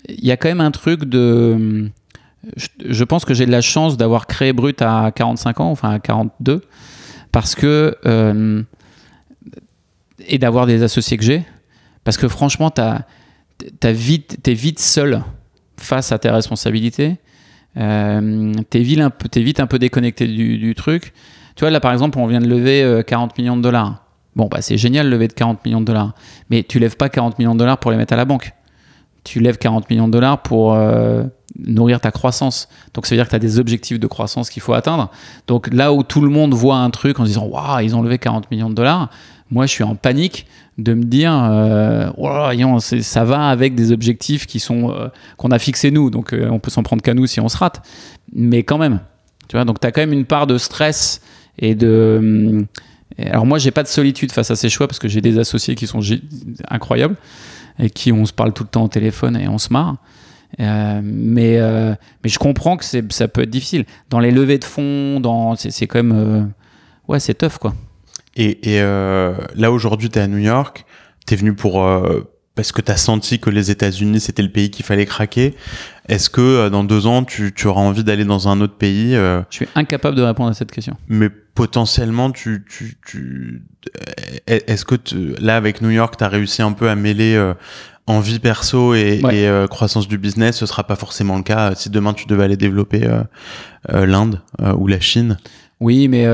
il 0.10 0.26
y 0.26 0.32
a 0.32 0.38
quand 0.38 0.50
même 0.50 0.62
un 0.62 0.72
truc 0.72 1.06
de. 1.06 1.90
Je, 2.86 3.04
pense 3.04 3.26
que 3.26 3.34
j'ai 3.34 3.46
de 3.46 3.52
la 3.52 3.62
chance 3.62 3.98
d'avoir 3.98 4.26
créé 4.26 4.54
Brut 4.54 4.82
à 4.82 5.12
45 5.14 5.60
ans, 5.60 5.72
enfin 5.72 5.92
à 5.92 6.00
42, 6.00 6.62
parce 7.32 7.56
que. 7.56 7.96
euh, 8.06 8.64
et 10.28 10.38
d'avoir 10.38 10.66
des 10.66 10.84
associés 10.84 11.18
que 11.18 11.24
j'ai. 11.24 11.46
Parce 12.04 12.18
que 12.18 12.28
franchement, 12.28 12.70
t'as 12.70 13.04
vite, 13.84 14.38
t'es 14.44 14.54
vite 14.54 14.80
seul 14.80 15.24
face 15.78 16.12
à 16.12 16.20
tes 16.20 16.30
responsabilités. 16.30 17.18
Euh, 17.78 18.54
t'es 18.70 18.80
vite, 18.80 19.00
un 19.00 19.10
peu- 19.10 19.30
t'es 19.30 19.42
vite 19.42 19.60
un 19.60 19.68
peu 19.68 19.80
déconnecté 19.80 20.28
du, 20.28 20.74
truc. 20.76 21.14
Tu 21.56 21.62
vois, 21.62 21.70
là 21.70 21.80
par 21.80 21.92
exemple, 21.92 22.18
on 22.20 22.28
vient 22.28 22.40
de 22.40 22.48
lever 22.48 22.84
euh, 22.84 23.04
40 23.04 23.38
millions 23.38 23.58
de 23.58 23.62
dollars. 23.62 24.06
Bon, 24.36 24.48
bah 24.48 24.62
c'est 24.62 24.78
génial 24.78 25.10
lever 25.10 25.28
de 25.28 25.34
40 25.34 25.64
millions 25.66 25.82
de 25.82 25.86
dollars. 25.86 26.14
Mais 26.50 26.64
tu 26.64 26.80
lèves 26.80 26.98
pas 26.98 27.10
40 27.10 27.38
millions 27.40 27.54
de 27.54 27.60
dollars 27.60 27.78
pour 27.78 27.92
les 27.92 27.98
mettre 27.98 28.14
à 28.14 28.18
la 28.18 28.26
banque. 28.26 28.54
Tu 29.24 29.40
lèves 29.40 29.58
40 29.58 29.90
millions 29.90 30.08
de 30.08 30.14
dollars 30.14 30.42
pour 30.42 30.74
euh, 30.74 31.24
nourrir 31.58 32.00
ta 32.00 32.12
croissance. 32.12 32.70
Donc 32.94 33.06
ça 33.06 33.16
veut 33.16 33.18
dire 33.18 33.26
que 33.26 33.32
tu 33.32 33.36
as 33.36 33.40
des 33.40 33.60
objectifs 33.60 34.00
de 34.00 34.08
croissance 34.08 34.50
qu'il 34.50 34.62
faut 34.62 34.74
atteindre. 34.74 35.10
Donc 35.48 35.74
là 35.74 35.94
où 35.94 36.04
tout 36.04 36.22
le 36.22 36.30
monde 36.30 36.54
voit 36.54 36.78
un 36.78 36.90
truc 36.90 37.20
en 37.20 37.24
se 37.24 37.30
disant 37.30 37.46
Waouh, 37.46 37.82
ils 37.82 37.96
ont 37.96 38.02
levé 38.02 38.18
40 38.18 38.50
millions 38.52 38.70
de 38.70 38.76
dollars, 38.76 39.10
moi 39.52 39.66
je 39.66 39.72
suis 39.72 39.84
en 39.84 39.96
panique 39.96 40.46
de 40.78 40.94
me 40.94 41.04
dire 41.04 41.34
euh, 41.34 42.10
ça 42.80 43.24
va 43.26 43.50
avec 43.50 43.76
des 43.76 43.92
objectifs 43.92 44.46
qui 44.46 44.60
sont 44.60 44.92
euh, 44.92 45.10
qu'on 45.38 45.52
a 45.52 45.60
fixés 45.60 45.92
nous. 45.92 46.10
Donc 46.10 46.34
euh, 46.34 46.50
on 46.50 46.60
peut 46.60 46.72
s'en 46.72 46.84
prendre 46.84 47.02
qu'à 47.02 47.14
nous 47.14 47.28
si 47.28 47.40
on 47.40 47.50
se 47.50 47.58
rate. 47.58 47.82
Mais 48.34 48.64
quand 48.64 48.78
même, 48.78 49.00
tu 49.48 49.56
vois, 49.56 49.66
donc 49.66 49.80
tu 49.80 49.88
as 49.88 49.92
quand 49.92 50.02
même 50.02 50.14
une 50.14 50.26
part 50.26 50.48
de 50.48 50.58
stress 50.58 51.22
et 51.58 51.76
de. 51.76 52.66
et 53.18 53.30
Alors 53.30 53.46
moi, 53.46 53.58
j'ai 53.58 53.72
pas 53.72 53.84
de 53.84 53.88
solitude 53.88 54.32
face 54.32 54.52
à 54.52 54.56
ces 54.56 54.70
choix 54.70 54.88
parce 54.88 55.00
que 55.00 55.08
j'ai 55.08 55.22
des 55.22 55.38
associés 55.38 55.76
qui 55.76 55.88
sont 55.88 56.02
incroyables 56.70 57.16
et 57.80 57.90
qui 57.90 58.12
on 58.12 58.26
se 58.26 58.34
parle 58.34 58.54
tout 58.54 58.64
le 58.64 58.70
temps 58.70 58.84
au 58.84 58.90
téléphone 58.90 59.36
et 59.36 59.48
on 59.48 59.58
se 59.58 59.74
marre. 59.74 59.98
Euh, 60.60 61.00
mais, 61.04 61.58
euh, 61.60 61.94
mais 62.24 62.30
je 62.30 62.38
comprends 62.40 62.76
que 62.78 62.84
ça 62.86 63.28
peut 63.28 63.42
être 63.44 63.50
difficile. 63.50 63.86
Dans 64.10 64.20
les 64.20 64.32
levées 64.32 64.58
de 64.58 64.66
fonds, 64.66 65.20
dans, 65.20 65.56
c'est, 65.56 65.72
c'est 65.72 65.88
quand 65.88 66.04
même. 66.04 66.12
euh, 66.18 66.44
ouais, 67.08 67.20
c'est 67.20 67.34
tough 67.34 67.58
quoi. 67.60 67.74
Et, 68.36 68.76
et 68.76 68.82
là, 68.82 69.72
aujourd'hui, 69.72 70.10
tu 70.10 70.20
es 70.20 70.22
à 70.22 70.28
New 70.28 70.38
York. 70.38 70.86
Tu 71.28 71.34
es 71.34 71.38
venu 71.38 71.54
pour. 71.56 71.84
parce 72.56 72.72
que 72.72 72.82
tu 72.82 72.92
as 72.92 72.98
senti 72.98 73.40
que 73.40 73.50
les 73.50 73.72
États-Unis, 73.72 74.20
c'était 74.20 74.44
le 74.44 74.52
pays 74.52 74.70
qu'il 74.70 74.86
fallait 74.86 75.06
craquer. 75.06 75.56
Est-ce 76.08 76.30
que 76.30 76.70
dans 76.70 76.84
deux 76.84 77.06
ans, 77.08 77.24
tu, 77.24 77.54
tu 77.54 77.68
auras 77.68 77.82
envie 77.82 78.04
d'aller 78.04 78.26
dans 78.26 78.48
un 78.48 78.62
autre 78.62 78.76
pays 78.76 79.14
Je 79.14 79.44
suis 79.50 79.68
incapable 79.76 80.16
de 80.16 80.22
répondre 80.22 80.50
à 80.50 80.54
cette 80.54 80.72
question. 80.72 80.96
Mais 81.08 81.30
potentiellement, 81.30 82.32
tu. 82.32 82.66
tu, 82.70 82.98
tu 83.06 83.64
Est-ce 84.48 84.86
que 84.86 84.96
tu- 84.96 85.34
là, 85.40 85.58
avec 85.58 85.82
New 85.82 85.90
York, 85.90 86.16
tu 86.18 86.24
as 86.24 86.30
réussi 86.30 86.62
un 86.62 86.72
peu 86.72 86.90
à 86.90 86.96
mêler. 86.96 87.36
Euh, 88.10 88.14
envie 88.14 88.40
perso 88.40 88.94
et, 88.94 89.22
Ouais. 89.24 89.38
et, 89.38 89.48
euh, 89.48 89.68
croissance 89.68 90.08
du 90.08 90.18
business, 90.18 90.58
ce 90.58 90.66
sera 90.66 90.84
pas 90.84 90.96
forcément 90.96 91.38
le 91.38 91.44
cas 91.44 91.74
si 91.76 91.90
demain 91.90 92.14
tu 92.14 92.26
devais 92.28 92.44
aller 92.44 92.58
développer 92.58 93.06
euh, 93.06 93.22
euh, 93.94 94.06
l'Inde 94.06 94.42
ou 94.78 94.88
la 94.88 95.00
Chine. 95.00 95.38
Oui, 95.80 96.08
mais 96.10 96.26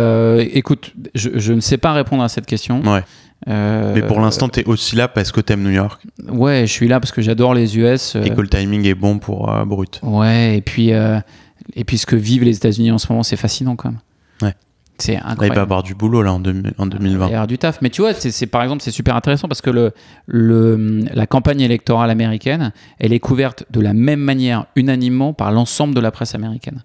écoute, 0.53 0.93
je, 1.14 1.30
je 1.35 1.53
ne 1.53 1.60
sais 1.61 1.77
pas 1.77 1.93
répondre 1.93 2.23
à 2.23 2.30
cette 2.30 2.45
question. 2.47 2.81
Ouais. 2.81 3.03
Mais 3.47 4.02
pour 4.02 4.19
l'instant, 4.19 4.49
tu 4.49 4.61
es 4.61 4.65
aussi 4.65 4.95
là 4.95 5.07
parce 5.07 5.31
que 5.31 5.39
t'aimes 5.41 5.61
New 5.64 5.69
York 5.72 6.02
ouais, 6.30 6.61
je 6.65 6.72
suis 6.72 6.88
là 6.88 6.99
parce 6.99 7.11
que 7.11 7.22
j'adore 7.22 7.53
les 7.53 7.77
US. 7.77 8.15
et 8.15 8.31
que 8.31 8.41
le 8.41 8.47
timing 8.47 8.85
est 8.85 8.95
bon 8.95 9.19
pour 9.19 9.52
Brut. 9.65 9.99
Ouais, 10.02 10.57
et 10.57 10.61
puis, 10.61 10.89
et 10.89 11.84
puis 11.85 11.97
ce 11.99 12.06
que 12.07 12.15
vivent 12.15 12.43
les 12.43 12.56
États-Unis 12.57 12.91
en 12.91 12.97
ce 12.97 13.06
moment, 13.11 13.22
c'est 13.23 13.35
fascinant 13.38 13.76
quand 13.76 13.89
même. 13.91 13.99
Ouais. 14.41 14.56
C'est 14.97 15.13
Là, 15.15 15.22
il 15.26 15.31
incroyable. 15.31 15.55
va 15.57 15.61
avoir 15.63 15.84
du 15.84 15.93
boulot 15.93 16.22
là 16.22 16.31
en, 16.34 16.39
deux- 16.39 16.63
en 16.77 16.85
Il 16.85 16.89
2020. 16.91 17.17
va 17.26 17.26
y 17.30 17.34
avoir 17.34 17.47
du 17.47 17.57
taf. 17.57 17.81
Mais 17.81 17.89
tu 17.89 18.01
vois, 18.01 18.13
c'est, 18.13 18.31
c'est- 18.31 18.47
par 18.47 18.63
exemple, 18.63 18.81
c'est 18.81 18.91
super 18.91 19.15
intéressant 19.15 19.47
parce 19.49 19.61
que 19.61 19.69
le, 19.69 19.91
le, 20.26 21.01
la 21.13 21.27
campagne 21.27 21.59
électorale 21.61 22.09
américaine, 22.09 22.72
elle 22.99 23.11
est 23.11 23.19
couverte 23.19 23.65
de 23.72 23.81
la 23.81 23.93
même 23.93 24.22
manière, 24.22 24.65
unanimement, 24.76 25.34
par 25.34 25.51
l'ensemble 25.51 25.93
de 25.95 25.99
la 25.99 26.11
presse 26.11 26.34
américaine. 26.35 26.84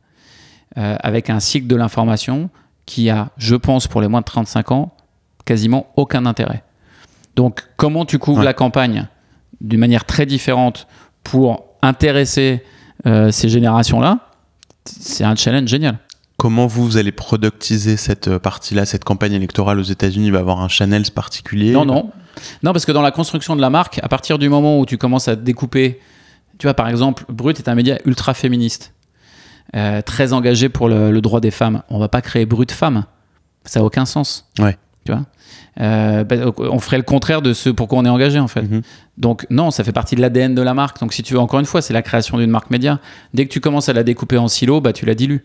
Euh, 0.78 0.96
avec 1.00 1.30
un 1.30 1.40
cycle 1.40 1.66
de 1.66 1.76
l'information 1.76 2.50
qui 2.86 3.10
a, 3.10 3.30
je 3.36 3.54
pense, 3.56 3.86
pour 3.86 4.00
les 4.00 4.08
moins 4.08 4.20
de 4.20 4.24
35 4.24 4.72
ans, 4.72 4.92
quasiment 5.44 5.86
aucun 5.96 6.26
intérêt. 6.26 6.62
Donc, 7.36 7.62
comment 7.76 8.04
tu 8.04 8.18
couvres 8.18 8.38
Ouais. 8.40 8.44
la 8.44 8.54
campagne 8.54 9.06
d'une 9.60 9.78
manière 9.80 10.04
très 10.04 10.26
différente 10.26 10.86
pour 11.22 11.64
intéresser 11.82 12.64
euh, 13.06 13.30
ces 13.30 13.48
générations-là? 13.48 14.18
C'est 14.84 15.24
un 15.24 15.36
challenge 15.36 15.68
génial. 15.68 15.98
Comment 16.40 16.66
vous, 16.66 16.86
vous 16.86 16.96
allez 16.96 17.12
productiser 17.12 17.98
cette 17.98 18.28
euh, 18.28 18.38
partie-là, 18.38 18.86
cette 18.86 19.04
campagne 19.04 19.34
électorale 19.34 19.78
aux 19.78 19.82
États-Unis? 19.82 20.30
Va 20.30 20.38
avoir 20.38 20.62
un 20.62 20.68
channel 20.68 21.02
particulier? 21.14 21.70
Non, 21.70 21.84
non. 21.84 22.12
Non, 22.62 22.72
parce 22.72 22.86
que 22.86 22.92
dans 22.92 23.02
la 23.02 23.10
construction 23.10 23.56
de 23.56 23.60
la 23.60 23.68
marque, 23.68 24.00
à 24.02 24.08
partir 24.08 24.38
du 24.38 24.48
moment 24.48 24.80
où 24.80 24.86
tu 24.86 24.96
commences 24.96 25.28
à 25.28 25.36
découper, 25.36 26.00
tu 26.56 26.66
vois, 26.66 26.72
par 26.72 26.88
exemple, 26.88 27.26
Brut 27.28 27.58
est 27.58 27.68
un 27.68 27.74
média 27.74 27.98
ultra 28.06 28.32
féministe, 28.32 28.94
euh, 29.76 30.00
très 30.00 30.32
engagé 30.32 30.70
pour 30.70 30.88
le, 30.88 31.10
le 31.10 31.20
droit 31.20 31.40
des 31.40 31.50
femmes. 31.50 31.82
On 31.90 31.98
va 31.98 32.08
pas 32.08 32.22
créer 32.22 32.46
Brut 32.46 32.72
Femmes. 32.72 33.04
Ça 33.66 33.80
n'a 33.80 33.84
aucun 33.84 34.06
sens. 34.06 34.48
Ouais. 34.58 34.78
Tu 35.04 35.12
vois? 35.12 35.26
Euh, 35.78 36.24
bah, 36.24 36.36
on 36.56 36.78
ferait 36.78 36.96
le 36.96 37.02
contraire 37.02 37.42
de 37.42 37.52
ce 37.52 37.68
pour 37.68 37.86
quoi 37.86 37.98
on 37.98 38.06
est 38.06 38.08
engagé, 38.08 38.38
en 38.38 38.48
fait. 38.48 38.62
Mhm. 38.62 38.80
Donc, 39.18 39.46
non, 39.50 39.70
ça 39.70 39.84
fait 39.84 39.92
partie 39.92 40.16
de 40.16 40.22
l'ADN 40.22 40.54
de 40.54 40.62
la 40.62 40.72
marque. 40.72 41.00
Donc, 41.00 41.12
si 41.12 41.22
tu 41.22 41.34
veux, 41.34 41.40
encore 41.40 41.60
une 41.60 41.66
fois, 41.66 41.82
c'est 41.82 41.92
la 41.92 42.00
création 42.00 42.38
d'une 42.38 42.50
marque 42.50 42.70
média. 42.70 42.98
Dès 43.34 43.44
que 43.44 43.52
tu 43.52 43.60
commences 43.60 43.90
à 43.90 43.92
la 43.92 44.04
découper 44.04 44.38
en 44.38 44.48
silos, 44.48 44.80
bah, 44.80 44.94
tu 44.94 45.04
la 45.04 45.14
dilues. 45.14 45.44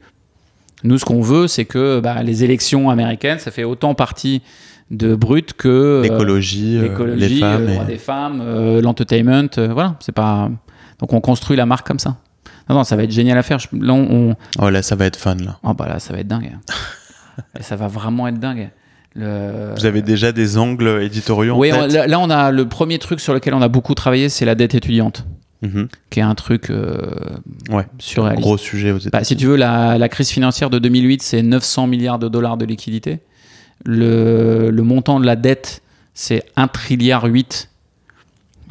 Nous, 0.85 0.97
ce 0.97 1.05
qu'on 1.05 1.21
veut, 1.21 1.47
c'est 1.47 1.65
que 1.65 1.99
bah, 1.99 2.23
les 2.23 2.43
élections 2.43 2.89
américaines, 2.89 3.39
ça 3.39 3.51
fait 3.51 3.63
autant 3.63 3.93
partie 3.95 4.41
de 4.91 5.15
Brut 5.15 5.53
que. 5.53 5.67
euh, 5.67 6.01
L'écologie, 6.03 6.77
euh, 6.77 6.83
l'écologie, 6.83 7.27
les 7.35 7.39
femmes. 7.39 7.61
le 7.61 7.67
droit 7.73 7.83
et- 7.83 7.87
des 7.87 7.97
femmes, 7.97 8.41
euh, 8.45 8.81
l'entertainment, 8.81 9.49
euh, 9.57 9.69
voilà, 9.73 9.95
c'est 9.99 10.11
pas. 10.13 10.49
Donc 10.99 11.11
on 11.13 11.19
construit 11.21 11.57
la 11.57 11.65
marque 11.65 11.87
comme 11.87 11.99
ça. 11.99 12.17
Non, 12.69 12.75
non, 12.75 12.83
ça 12.83 12.95
va 12.95 13.03
être 13.03 13.11
génial 13.11 13.37
à 13.37 13.43
faire. 13.43 13.59
Je- 13.59 13.67
Là, 13.73 13.93
on, 13.93 14.35
Oh 14.59 14.69
là, 14.69 14.81
ça 14.81 14.95
va 14.95 15.05
être 15.05 15.17
fun 15.17 15.35
là. 15.35 15.57
oh, 15.63 15.73
bah 15.73 15.87
là, 15.87 15.99
ça 15.99 16.13
va 16.13 16.19
être 16.19 16.27
dingue. 16.27 16.51
Et 17.59 17.63
ça 17.63 17.75
va 17.75 17.87
vraiment 17.87 18.27
être 18.27 18.39
dingue. 18.39 18.69
Le... 19.15 19.73
Vous 19.77 19.85
avez 19.85 20.01
déjà 20.01 20.31
des 20.31 20.57
angles 20.57 20.99
éditoriaux 21.01 21.55
Oui, 21.57 21.71
en 21.71 21.77
on- 21.77 21.81
tête 21.83 21.93
là, 21.93 22.07
là, 22.07 22.19
on 22.19 22.29
a 22.29 22.51
le 22.51 22.67
premier 22.67 22.99
truc 22.99 23.19
sur 23.19 23.33
lequel 23.33 23.53
on 23.53 23.61
a 23.61 23.67
beaucoup 23.69 23.93
travaillé, 23.95 24.29
c'est 24.29 24.45
la 24.45 24.55
dette 24.55 24.75
étudiante, 24.75 25.25
Mhm. 25.65 25.87
qui 26.09 26.19
est 26.19 26.23
un 26.23 26.35
truc 26.35 26.69
euh, 26.69 26.97
Ouais. 27.69 27.85
surréaliste. 27.99 28.41
Gros 28.43 28.57
sujet 28.57 28.91
aux 28.91 28.97
États-Unis. 28.97 29.11
Bah, 29.11 29.23
si 29.23 29.35
tu 29.35 29.45
veux, 29.47 29.55
la, 29.55 29.97
la 29.97 30.09
crise 30.09 30.29
financière 30.29 30.69
de 30.69 30.79
2008, 30.79 31.21
c'est 31.23 31.41
900 31.41 31.87
milliards 31.87 32.19
de 32.19 32.27
dollars 32.29 32.57
de 32.57 32.65
liquidité. 32.65 33.19
Le, 33.85 34.69
le 34.71 34.83
montant 34.83 35.19
de 35.19 35.25
la 35.25 35.35
dette, 35.35 35.81
c'est 36.13 36.43
1 36.55 36.67
trilliard 36.67 37.25
8. 37.25 37.69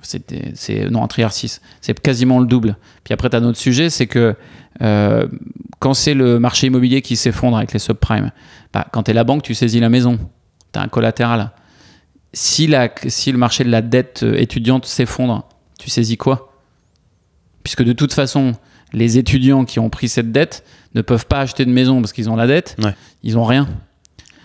C'était, 0.02 0.52
c'est, 0.54 0.90
non, 0.90 1.02
1 1.04 1.06
trilliard 1.08 1.32
6. 1.32 1.60
C'est 1.80 1.98
quasiment 2.00 2.38
le 2.38 2.46
double. 2.46 2.76
Puis 3.04 3.14
après, 3.14 3.30
tu 3.30 3.36
as 3.36 3.38
un 3.38 3.44
autre 3.44 3.58
sujet, 3.58 3.88
c'est 3.90 4.06
que 4.06 4.34
euh, 4.82 5.26
quand 5.78 5.94
c'est 5.94 6.14
le 6.14 6.38
marché 6.38 6.66
immobilier 6.66 7.00
qui 7.02 7.16
s'effondre 7.16 7.56
avec 7.56 7.72
les 7.72 7.78
subprimes, 7.78 8.30
bah, 8.72 8.86
quand 8.92 9.04
tu 9.04 9.12
es 9.12 9.14
la 9.14 9.24
banque, 9.24 9.42
tu 9.42 9.54
saisis 9.54 9.80
la 9.80 9.88
maison. 9.88 10.18
Tu 10.72 10.78
as 10.78 10.82
un 10.82 10.88
collatéral. 10.88 11.52
Si, 12.32 12.66
la, 12.66 12.90
si 13.06 13.30
le 13.32 13.38
marché 13.38 13.62
de 13.64 13.70
la 13.70 13.80
dette 13.80 14.22
euh, 14.24 14.34
étudiante 14.36 14.84
s'effondre, 14.86 15.46
tu 15.78 15.88
saisis 15.88 16.16
quoi? 16.16 16.52
Puisque 17.64 17.82
de 17.82 17.92
toute 17.92 18.12
façon, 18.12 18.52
les 18.92 19.18
étudiants 19.18 19.64
qui 19.64 19.80
ont 19.80 19.90
pris 19.90 20.08
cette 20.08 20.30
dette 20.30 20.62
ne 20.94 21.02
peuvent 21.02 21.26
pas 21.26 21.40
acheter 21.40 21.64
de 21.64 21.70
maison 21.72 22.00
parce 22.00 22.12
qu'ils 22.12 22.30
ont 22.30 22.36
la 22.36 22.46
dette. 22.46 22.76
Ouais. 22.82 22.94
Ils 23.24 23.36
ont 23.36 23.44
rien. 23.44 23.66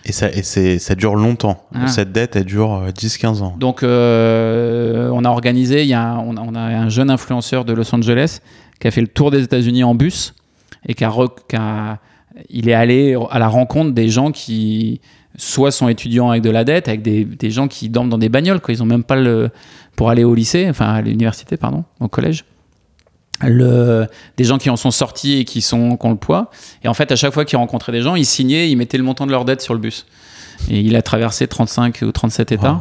Et, 0.06 0.12
ça, 0.12 0.30
et 0.32 0.42
c'est, 0.42 0.78
ça 0.78 0.94
dure 0.94 1.14
longtemps. 1.14 1.62
Ah. 1.74 1.86
Cette 1.86 2.10
dette, 2.10 2.34
elle 2.34 2.46
dure 2.46 2.72
euh, 2.74 2.88
10-15 2.90 3.42
ans. 3.42 3.54
Donc, 3.60 3.82
euh, 3.82 5.10
on 5.12 5.24
a 5.24 5.28
organisé, 5.28 5.82
il 5.82 5.88
y 5.88 5.94
a 5.94 6.02
un, 6.02 6.18
on, 6.18 6.36
a, 6.36 6.40
on 6.40 6.54
a 6.54 6.60
un 6.60 6.88
jeune 6.88 7.10
influenceur 7.10 7.64
de 7.64 7.72
Los 7.74 7.94
Angeles 7.94 8.38
qui 8.80 8.88
a 8.88 8.90
fait 8.90 9.02
le 9.02 9.08
tour 9.08 9.30
des 9.30 9.42
États-Unis 9.42 9.84
en 9.84 9.94
bus 9.94 10.34
et 10.88 10.94
qui 10.94 11.04
a, 11.04 11.10
re- 11.10 11.28
qui 11.48 11.56
a- 11.56 11.98
il 12.48 12.68
est 12.68 12.74
allé 12.74 13.16
à 13.30 13.38
la 13.38 13.48
rencontre 13.48 13.92
des 13.92 14.08
gens 14.08 14.32
qui 14.32 15.00
soit 15.36 15.70
sont 15.70 15.88
étudiants 15.88 16.30
avec 16.30 16.42
de 16.42 16.50
la 16.50 16.64
dette, 16.64 16.88
avec 16.88 17.02
des, 17.02 17.24
des 17.26 17.50
gens 17.50 17.68
qui 17.68 17.88
dorment 17.90 18.08
dans 18.08 18.18
des 18.18 18.28
bagnoles, 18.30 18.60
quoi. 18.60 18.72
Ils 18.72 18.82
ont 18.82 18.86
même 18.86 19.04
pas 19.04 19.16
le 19.16 19.50
pour 19.96 20.08
aller 20.08 20.24
au 20.24 20.34
lycée, 20.34 20.66
enfin 20.70 20.86
à 20.86 21.02
l'université, 21.02 21.58
pardon, 21.58 21.84
au 22.00 22.08
collège. 22.08 22.44
Le, 23.42 24.06
des 24.36 24.44
gens 24.44 24.58
qui 24.58 24.68
en 24.70 24.76
sont 24.76 24.90
sortis 24.90 25.38
et 25.38 25.44
qui, 25.44 25.60
sont, 25.60 25.96
qui 25.96 26.06
ont 26.06 26.10
le 26.10 26.16
poids. 26.16 26.50
Et 26.84 26.88
en 26.88 26.94
fait, 26.94 27.10
à 27.12 27.16
chaque 27.16 27.32
fois 27.32 27.44
qu'il 27.44 27.56
rencontrait 27.58 27.92
des 27.92 28.02
gens, 28.02 28.14
il 28.14 28.26
signait, 28.26 28.70
il 28.70 28.76
mettait 28.76 28.98
le 28.98 29.04
montant 29.04 29.26
de 29.26 29.30
leur 29.30 29.44
dette 29.44 29.60
sur 29.62 29.72
le 29.74 29.80
bus. 29.80 30.06
Et 30.68 30.80
il 30.80 30.94
a 30.96 31.02
traversé 31.02 31.46
35 31.46 32.00
ou 32.02 32.12
37 32.12 32.52
États. 32.52 32.72
Wow. 32.72 32.80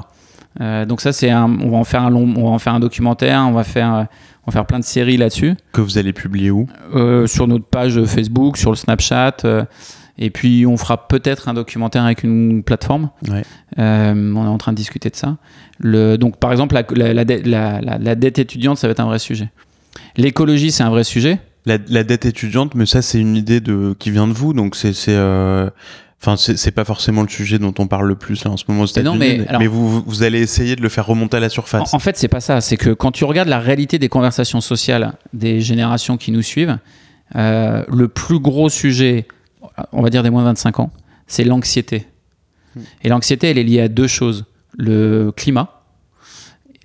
Euh, 0.61 0.85
donc 0.85 0.99
ça, 0.99 1.13
c'est 1.13 1.29
un, 1.29 1.45
on 1.61 1.69
va 1.69 1.77
en 1.77 1.83
faire 1.83 2.01
un 2.03 2.09
long, 2.09 2.33
on 2.35 2.43
va 2.43 2.49
en 2.49 2.59
faire 2.59 2.73
un 2.73 2.79
documentaire, 2.79 3.41
on 3.47 3.51
va 3.51 3.63
faire, 3.63 4.07
on 4.45 4.51
va 4.51 4.51
faire 4.51 4.65
plein 4.65 4.79
de 4.79 4.83
séries 4.83 5.15
là-dessus, 5.15 5.55
Que 5.71 5.79
vous 5.81 5.97
allez 5.97 6.11
publier 6.11 6.51
où? 6.51 6.67
Euh, 6.95 7.27
sur 7.27 7.47
notre 7.47 7.65
page 7.65 8.03
Facebook, 8.05 8.57
sur 8.57 8.71
le 8.71 8.75
Snapchat, 8.75 9.37
euh, 9.45 9.63
et 10.17 10.31
puis 10.31 10.65
on 10.65 10.75
fera 10.75 11.07
peut-être 11.07 11.47
un 11.47 11.53
documentaire 11.53 12.03
avec 12.03 12.23
une 12.23 12.63
plateforme. 12.63 13.11
Ouais. 13.29 13.43
Euh, 13.77 14.33
on 14.35 14.43
est 14.43 14.47
en 14.49 14.57
train 14.57 14.73
de 14.73 14.77
discuter 14.77 15.09
de 15.09 15.15
ça. 15.15 15.37
Le, 15.77 16.17
donc 16.17 16.37
par 16.37 16.51
exemple, 16.51 16.73
la, 16.73 17.13
la- 17.13 17.23
la- 17.23 17.97
la 17.97 18.15
dette 18.15 18.39
étudiante, 18.39 18.77
ça 18.79 18.87
va 18.87 18.91
être 18.91 18.99
un 18.99 19.05
vrai 19.05 19.19
sujet. 19.19 19.51
L'écologie, 20.17 20.71
c'est 20.71 20.83
un 20.83 20.89
vrai 20.89 21.03
sujet? 21.03 21.39
la, 21.65 21.77
la 21.87 22.03
dette 22.03 22.25
étudiante, 22.25 22.75
mais 22.75 22.85
ça, 22.85 23.01
c'est 23.01 23.19
une 23.19 23.35
idée 23.35 23.59
de, 23.59 23.95
qui 23.99 24.11
vient 24.11 24.27
de 24.27 24.33
vous. 24.33 24.53
Donc, 24.53 24.75
c'est, 24.75 24.93
euh, 25.09 25.69
Enfin, 26.21 26.35
c'est 26.35 26.71
pas 26.71 26.83
forcément 26.83 27.21
le 27.21 27.29
sujet 27.29 27.59
dont 27.59 27.73
on 27.79 27.87
parle 27.87 28.05
le 28.05 28.15
plus 28.15 28.43
là 28.43 28.51
en 28.51 28.57
ce 28.57 28.65
moment 28.67 28.81
aux 28.81 28.87
États-Unis, 28.87 29.17
mais, 29.17 29.45
mais, 29.57 29.67
vous, 29.67 30.01
vous, 30.01 30.23
allez 30.23 30.41
essayer 30.41 30.75
de 30.75 30.81
le 30.81 30.89
faire 30.89 31.05
remonter 31.05 31.37
à 31.37 31.39
la 31.39 31.47
surface. 31.47 31.93
En, 31.93 31.95
en 31.95 31.99
fait, 31.99 32.17
c'est 32.17 32.27
pas 32.27 32.41
ça. 32.41 32.59
C'est 32.59 32.75
que 32.75 32.89
quand 32.89 33.13
tu 33.13 33.23
regardes 33.23 33.47
la 33.47 33.59
réalité 33.59 33.99
des 33.99 34.09
conversations 34.09 34.59
sociales 34.59 35.13
des 35.31 35.61
générations 35.61 36.17
qui 36.17 36.33
nous 36.33 36.41
suivent, 36.41 36.77
euh, 37.37 37.85
le 37.87 38.09
plus 38.09 38.39
gros 38.39 38.67
sujet, 38.67 39.29
on 39.93 40.01
va 40.01 40.09
dire 40.09 40.21
des 40.21 40.29
moins 40.29 40.41
de 40.41 40.47
25 40.47 40.81
ans, 40.81 40.91
c'est 41.25 41.45
l'anxiété. 41.45 42.05
Hmm. 42.75 42.81
Et 43.03 43.07
l'anxiété, 43.07 43.49
elle 43.51 43.57
est 43.57 43.63
liée 43.63 43.79
à 43.79 43.87
deux 43.87 44.07
choses 44.07 44.43
le 44.77 45.31
climat, 45.31 45.83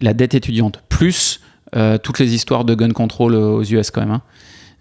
la 0.00 0.14
dette 0.14 0.34
étudiante, 0.34 0.80
plus 0.88 1.40
euh, 1.76 1.98
toutes 1.98 2.20
les 2.20 2.34
histoires 2.34 2.64
de 2.64 2.74
gun 2.74 2.90
control 2.90 3.34
aux 3.34 3.62
US 3.64 3.90
quand 3.90 4.00
même. 4.00 4.12
Hein. 4.12 4.22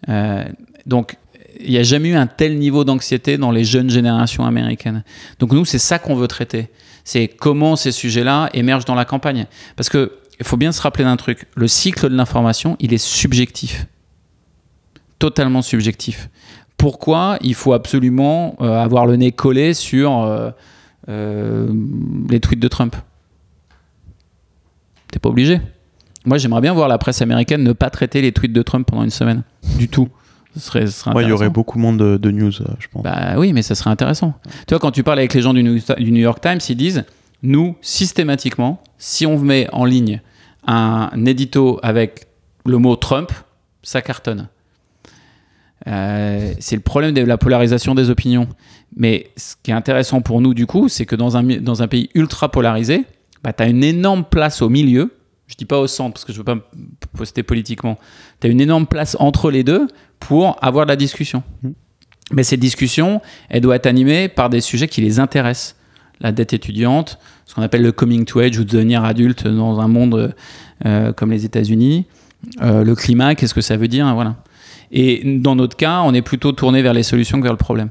Euh, 0.10 0.44
donc, 0.86 1.18
il 1.60 1.72
n'y 1.72 1.78
a 1.78 1.84
jamais 1.84 2.10
eu 2.10 2.16
un 2.16 2.28
tel 2.28 2.60
niveau 2.60 2.84
d'anxiété 2.84 3.38
dans 3.38 3.52
les 3.52 3.64
jeunes 3.64 3.90
générations 3.90 4.46
américaines. 4.46 5.04
Donc 5.40 5.54
nous, 5.54 5.66
c'est 5.66 5.80
ça 5.80 5.98
qu'on 5.98 6.16
veut 6.16 6.28
traiter. 6.28 6.70
C'est 7.04 7.28
comment 7.28 7.76
ces 7.76 7.92
sujets-là 7.92 8.50
émergent 8.54 8.86
dans 8.86 8.96
la 8.96 9.06
campagne. 9.06 9.48
Parce 9.76 9.90
que 9.90 10.14
il 10.40 10.46
faut 10.46 10.58
bien 10.58 10.72
se 10.72 10.82
rappeler 10.82 11.04
d'un 11.04 11.16
truc. 11.16 11.48
Le 11.56 11.68
cycle 11.68 12.10
de 12.10 12.16
l'information, 12.16 12.76
il 12.80 12.94
est 12.94 13.04
subjectif. 13.04 13.86
Totalement 15.20 15.62
subjectif. 15.62 16.30
Pourquoi 16.78 17.38
il 17.42 17.54
faut 17.54 17.74
absolument 17.74 18.56
euh, 18.62 18.82
avoir 18.82 19.06
le 19.06 19.16
nez 19.16 19.32
collé 19.32 19.74
sur 19.74 20.54
les 21.08 22.40
tweets 22.40 22.60
de 22.60 22.68
Trump? 22.68 22.96
T'es 25.12 25.20
pas 25.20 25.30
obligé. 25.30 25.60
Moi, 26.26 26.38
j'aimerais 26.38 26.62
bien 26.62 26.74
voir 26.74 26.88
la 26.88 26.98
presse 26.98 27.22
américaine 27.22 27.64
ne 27.64 27.74
pas 27.74 27.90
traiter 27.90 28.22
les 28.22 28.32
tweets 28.32 28.54
de 28.54 28.62
Trump 28.62 28.88
pendant 28.88 29.04
une 29.04 29.10
semaine. 29.10 29.44
Du 29.78 29.90
tout. 29.90 30.10
Ce 30.56 30.60
serait, 30.60 30.86
il 31.24 31.28
y 31.28 31.32
aurait 31.32 31.50
beaucoup 31.50 31.80
moins 31.80 31.94
de, 31.94 32.32
news, 32.32 32.62
euh, 32.62 32.66
je 32.78 32.88
pense. 32.88 33.02
Bah 33.02 33.34
oui, 33.38 33.54
mais 33.54 33.64
ça 33.64 33.74
serait 33.74 33.90
intéressant. 33.90 34.36
Tu 34.68 34.74
vois, 34.74 34.80
quand 34.80 34.92
tu 34.92 35.02
parles 35.02 35.18
avec 35.18 35.34
les 35.34 35.42
gens 35.42 35.54
du 35.54 35.64
New, 35.64 36.16
York 36.16 36.42
Times, 36.42 36.60
ils 36.70 36.76
disent 36.76 37.06
nous, 37.42 37.76
systématiquement, 37.82 38.82
si 39.00 39.26
on 39.26 39.40
met 39.40 39.68
en 39.74 39.84
ligne 39.84 40.22
un, 40.68 41.10
édito 41.26 41.80
avec 41.82 42.28
le 42.66 42.78
mot 42.78 42.96
Trump, 42.96 43.32
ça 43.82 44.04
cartonne. 44.04 44.48
Euh, 45.88 46.54
c'est 46.60 46.76
le 46.76 46.84
problème 46.84 47.14
de 47.16 47.22
la 47.22 47.38
polarisation 47.38 47.96
des 47.96 48.12
opinions. 48.12 48.48
Mais 48.96 49.32
ce 49.36 49.56
qui 49.62 49.72
est 49.72 49.74
intéressant 49.74 50.22
pour 50.22 50.40
nous, 50.40 50.54
du 50.54 50.68
coup, 50.68 50.88
c'est 50.88 51.08
que 51.08 51.16
dans 51.16 51.36
un, 51.36 51.44
dans 51.44 51.82
un 51.82 51.88
pays 51.88 52.12
ultra 52.14 52.50
polarisé, 52.52 53.06
bah, 53.44 53.54
tu 53.54 53.64
as 53.64 53.68
une 53.68 53.84
énorme 53.84 54.24
place 54.24 54.62
au 54.62 54.70
milieu. 54.70 55.12
Je 55.54 55.58
dis 55.60 55.66
pas 55.66 55.78
au 55.78 55.86
centre 55.86 56.14
parce 56.14 56.26
que 56.26 56.34
je 56.34 56.40
veux 56.40 56.44
pas 56.44 56.56
me 56.56 56.62
poster 57.16 57.44
politiquement. 57.44 58.00
Tu 58.42 58.48
as 58.48 58.50
une 58.50 58.60
énorme 58.60 58.88
place 58.88 59.16
entre 59.20 59.52
les 59.52 59.64
deux 59.64 59.88
pour 60.20 60.58
avoir 60.64 60.88
de 60.88 60.90
la 60.90 60.96
discussion. 60.96 61.44
Mmh. 61.62 61.70
Mais 62.32 62.42
cette 62.42 62.60
discussion, 62.60 63.22
elle 63.50 63.62
doit 63.62 63.76
être 63.76 63.86
animée 63.86 64.30
par 64.30 64.50
des 64.50 64.62
sujets 64.62 64.88
qui 64.88 65.00
les 65.02 65.20
intéressent. 65.20 65.76
La 66.22 66.32
dette 66.32 66.54
étudiante, 66.54 67.20
ce 67.46 67.54
qu'on 67.54 67.62
appelle 67.62 67.84
le 67.84 67.92
coming 67.92 68.26
to 68.26 68.40
age 68.40 68.58
ou 68.58 68.64
devenir 68.64 69.06
adulte 69.06 69.48
dans 69.48 69.80
un 69.80 69.88
monde 69.88 70.34
euh, 70.88 71.14
comme 71.14 71.30
les 71.30 71.46
États-Unis. 71.46 72.08
Euh, 72.64 72.84
le 72.84 72.96
climat, 72.96 73.36
qu'est-ce 73.36 73.54
que 73.54 73.62
ça 73.62 73.78
veut 73.78 73.88
dire 73.88 74.12
voilà. 74.16 74.38
Et 74.92 75.38
dans 75.38 75.56
notre 75.56 75.78
cas, 75.78 76.02
on 76.02 76.16
est 76.16 76.24
plutôt 76.24 76.52
tourné 76.52 76.82
vers 76.82 76.96
les 76.96 77.04
solutions 77.04 77.38
que 77.38 77.44
vers 77.44 77.54
le 77.54 77.58
problème. 77.60 77.90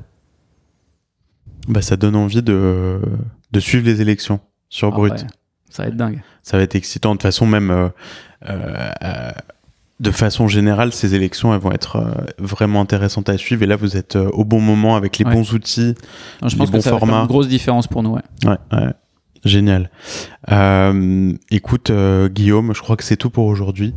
Bah, 1.69 1.81
ça 1.81 1.97
donne 1.97 2.17
envie 2.17 2.43
de, 2.43 3.01
de 3.53 3.61
suivre 3.61 3.87
les 3.87 4.01
élections 4.01 4.41
sur 4.69 4.89
ah 4.89 4.97
Brut. 4.97 5.27
Ça 5.71 5.85
va 5.85 5.91
être 5.91 5.97
dingue. 5.97 6.23
Ça 6.43 6.57
va 6.57 6.63
être 6.63 6.75
excitant. 6.75 7.11
De 7.11 7.15
toute 7.15 7.23
façon, 7.23 7.47
même 7.47 7.71
euh, 7.71 7.89
euh, 8.49 9.31
de 10.01 10.11
façon 10.11 10.49
générale, 10.49 10.93
ces 10.93 11.15
élections, 11.15 11.55
elles 11.55 11.61
vont 11.61 11.73
être 11.73 11.97
euh, 11.97 12.11
vraiment 12.39 12.81
intéressantes 12.81 13.29
à 13.29 13.39
suivre. 13.39 13.63
Et 13.63 13.67
là, 13.67 13.77
vous 13.77 13.97
êtes 13.97 14.17
au 14.17 14.45
bon 14.45 14.61
moment 14.61 14.97
avec 14.97 15.19
les 15.19 15.25
bons 15.25 15.53
outils, 15.53 15.95
je 16.43 16.49
les 16.49 16.57
pense 16.57 16.71
bons 16.71 16.79
que 16.79 16.85
ça 16.85 16.91
formats. 16.91 17.21
une 17.21 17.27
grosse 17.27 17.49
différence 17.49 17.87
pour 17.87 18.03
nous. 18.03 18.15
Ouais. 18.45 18.57
ouais, 18.73 18.89
Génial. 19.45 19.91
écoute, 21.51 21.93
Guillaume, 22.31 22.75
je 22.75 22.81
crois 22.81 22.97
que 22.97 23.05
c'est 23.05 23.17
tout 23.17 23.31
pour 23.31 23.47
aujourd'hui. 23.47 23.95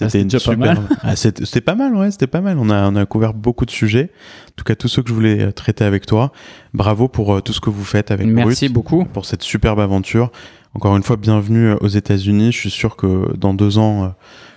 Ah, 0.00 0.08
c'était 0.08 0.22
une 0.22 0.30
super. 0.30 0.80
Ah, 1.02 1.14
c'était 1.14 1.60
pas 1.60 1.76
mal, 1.76 1.94
ouais, 1.94 2.10
c'était 2.10 2.26
pas 2.26 2.40
mal. 2.40 2.58
On 2.58 2.68
a, 2.68 2.90
on 2.90 2.96
a 2.96 3.06
couvert 3.06 3.32
beaucoup 3.32 3.64
de 3.64 3.70
sujets. 3.70 4.10
En 4.48 4.52
tout 4.56 4.64
cas, 4.64 4.74
tous 4.74 4.88
ceux 4.88 5.02
que 5.02 5.08
je 5.08 5.14
voulais 5.14 5.52
traiter 5.52 5.84
avec 5.84 6.04
toi. 6.04 6.32
Bravo 6.72 7.06
pour 7.06 7.40
tout 7.42 7.52
ce 7.52 7.60
que 7.60 7.70
vous 7.70 7.84
faites 7.84 8.10
avec 8.10 8.26
Merci 8.26 8.68
beaucoup. 8.68 9.04
Pour 9.04 9.24
cette 9.24 9.44
superbe 9.44 9.78
aventure. 9.78 10.32
Encore 10.74 10.96
une 10.96 11.04
fois, 11.04 11.16
bienvenue 11.16 11.68
euh, 11.68 11.76
aux 11.80 11.88
États-Unis. 11.88 12.50
Je 12.50 12.58
suis 12.58 12.70
sûr 12.70 12.96
que 12.96 13.36
dans 13.36 13.54
deux 13.54 13.78
ans, 13.78 14.04
euh, 14.04 14.08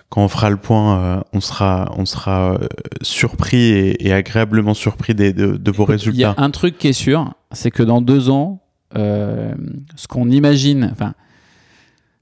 quand 0.10 0.24
on 0.24 0.28
fera 0.28 0.50
le 0.50 0.58
point, 0.58 1.00
euh, 1.00 1.22
on 1.32 1.40
sera, 1.40 1.92
on 1.96 2.06
sera 2.06 2.58
surpris 3.04 3.96
et, 4.00 4.12
agréablement 4.12 4.74
surpris 4.74 5.14
de, 5.14 5.32
de, 5.32 5.72
vos 5.72 5.86
résultats. 5.86 6.18
Il 6.18 6.22
y 6.22 6.24
a 6.24 6.34
un 6.38 6.50
truc 6.50 6.78
qui 6.78 6.88
est 6.88 6.94
sûr, 6.94 7.34
c'est 7.52 7.72
que 7.72 7.84
dans 7.84 8.02
deux 8.02 8.30
ans, 8.30 8.62
ce 8.96 10.08
qu'on 10.10 10.30
imagine, 10.32 10.90
enfin, 10.92 11.14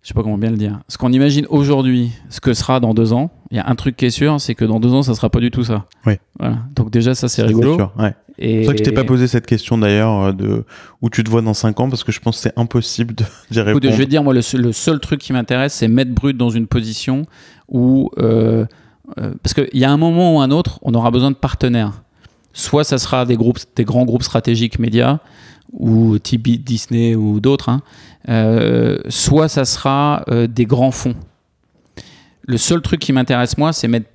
je 0.06 0.10
sais 0.10 0.14
pas 0.14 0.22
comment 0.22 0.38
bien 0.38 0.52
le 0.52 0.58
dire, 0.58 0.82
ce 0.88 1.00
qu'on 1.00 1.12
imagine 1.12 1.48
aujourd'hui, 1.50 2.12
ce 2.30 2.40
que 2.40 2.54
sera 2.54 2.80
dans 2.80 2.94
deux 2.94 3.12
ans, 3.12 3.32
il 3.50 3.58
y 3.58 3.60
a 3.60 3.68
un 3.68 3.74
truc 3.74 3.98
qui 3.98 4.06
est 4.06 4.12
sûr, 4.12 4.40
c'est 4.40 4.54
que 4.54 4.64
dans 4.64 4.80
deux 4.80 4.94
ans, 4.94 5.02
ça 5.02 5.16
sera 5.16 5.32
pas 5.32 5.40
du 5.40 5.50
tout 5.50 5.64
ça. 5.64 5.88
Oui. 6.06 6.14
Voilà. 6.38 6.60
Donc 6.76 6.92
déjà, 6.92 7.16
ça 7.16 7.28
c'est 7.28 7.42
rigolo. 7.42 7.74
Sûr, 7.74 7.92
ouais. 7.98 8.14
C'est 8.38 8.66
vrai 8.66 8.76
que 8.76 8.78
je 8.78 8.84
t'ai 8.84 8.92
pas 8.92 9.04
posé 9.04 9.28
cette 9.28 9.48
question 9.48 9.80
d'ailleurs 9.80 10.22
euh, 10.22 10.32
de 10.32 10.64
où 11.02 11.10
tu 11.10 11.24
te 11.24 11.30
vois 11.32 11.42
dans 11.42 11.56
5 11.56 11.80
ans 11.80 11.90
parce 11.90 12.04
que 12.04 12.12
je 12.12 12.20
pense 12.20 12.36
que 12.36 12.44
c'est 12.44 12.54
impossible 12.56 13.16
d'y 13.50 13.60
répondre. 13.60 13.92
je 13.92 13.98
vais 13.98 14.06
dire 14.06 14.24
moi 14.24 14.36
le, 14.36 14.42
seul 14.44 15.00
truc 15.00 15.22
qui 15.22 15.34
m'intéresse 15.34 15.74
c'est 15.74 15.88
mettre 15.88 16.12
Brut 16.12 16.38
dans 16.38 16.52
une 16.52 16.68
position 16.68 17.26
où 17.68 18.12
euh, 18.20 18.66
euh, 19.18 19.34
parce 19.42 19.56
qu'il 19.56 19.80
y 19.80 19.86
a 19.86 19.92
un 19.92 19.98
moment 19.98 20.36
ou 20.36 20.40
un 20.40 20.52
autre 20.52 20.78
on 20.84 20.94
aura 20.94 21.10
besoin 21.10 21.32
de 21.32 21.36
partenaires. 21.36 22.04
Soit 22.54 22.84
ça 22.84 23.00
sera 23.00 23.26
des 23.26 23.38
groupes, 23.38 23.58
des 23.76 23.86
grands 23.86 24.06
groupes 24.06 24.24
stratégiques 24.24 24.78
médias 24.78 25.18
ou 25.74 26.20
type 26.20 26.48
Disney 26.64 27.16
ou 27.16 27.40
d'autres, 27.40 27.70
hein, 27.70 27.82
soit 28.28 29.48
ça 29.48 29.66
sera 29.66 30.26
des 30.50 30.66
grands 30.66 30.92
fonds. 30.92 31.16
Le 32.48 32.58
seul 32.58 32.82
truc 32.82 33.00
qui 33.00 33.12
m'intéresse 33.12 33.58
moi, 33.58 33.74
c'est 33.74 33.88
mettre, 33.88 34.08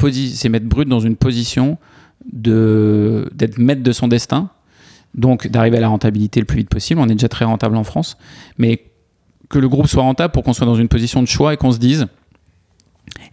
mettre 0.49 0.66
Brut 0.66 0.89
dans 0.89 1.01
une 1.01 1.16
position 1.16 1.78
d'être 2.32 3.59
maître 3.59 3.82
de 3.82 3.93
son 3.93 4.09
destin, 4.09 4.51
donc 5.15 5.49
d'arriver 5.49 5.78
à 5.78 5.81
la 5.81 5.89
rentabilité 5.89 6.39
le 6.39 6.47
plus 6.47 6.59
vite 6.59 6.69
possible. 6.69 7.01
On 7.01 7.09
est 7.09 7.15
déjà 7.15 7.28
très 7.28 7.45
rentable 7.45 7.77
en 7.77 7.85
France, 7.85 8.16
mais 8.59 8.85
que 9.49 9.59
le 9.59 9.69
groupe 9.69 9.89
soit 9.89 10.03
rentable 10.03 10.32
pour 10.32 10.45
qu'on 10.45 10.53
soit 10.53 10.66
dans 10.66 10.77
une 10.77 10.89
position 10.89 11.23
de 11.23 11.27
choix 11.27 11.55
et 11.55 11.57
qu'on 11.57 11.73
se 11.73 11.78
dise 11.78 12.07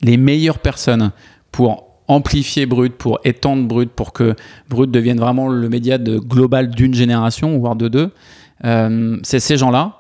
les 0.02 0.18
meilleures 0.18 0.60
personnes 0.60 1.12
pour 1.52 1.88
amplifier 2.08 2.66
Brut, 2.66 2.94
pour 2.94 3.20
étendre 3.24 3.68
Brut, 3.68 3.92
pour 3.92 4.14
que 4.14 4.36
Brut 4.70 4.90
devienne 4.90 5.20
vraiment 5.20 5.50
le 5.50 5.70
média 5.70 5.98
global 5.98 6.70
d'une 6.70 6.94
génération, 6.94 7.58
voire 7.60 7.76
de 7.76 7.88
deux, 7.88 8.12
euh, 8.66 9.18
c'est 9.24 9.40
ces 9.40 9.58
gens-là. 9.58 9.97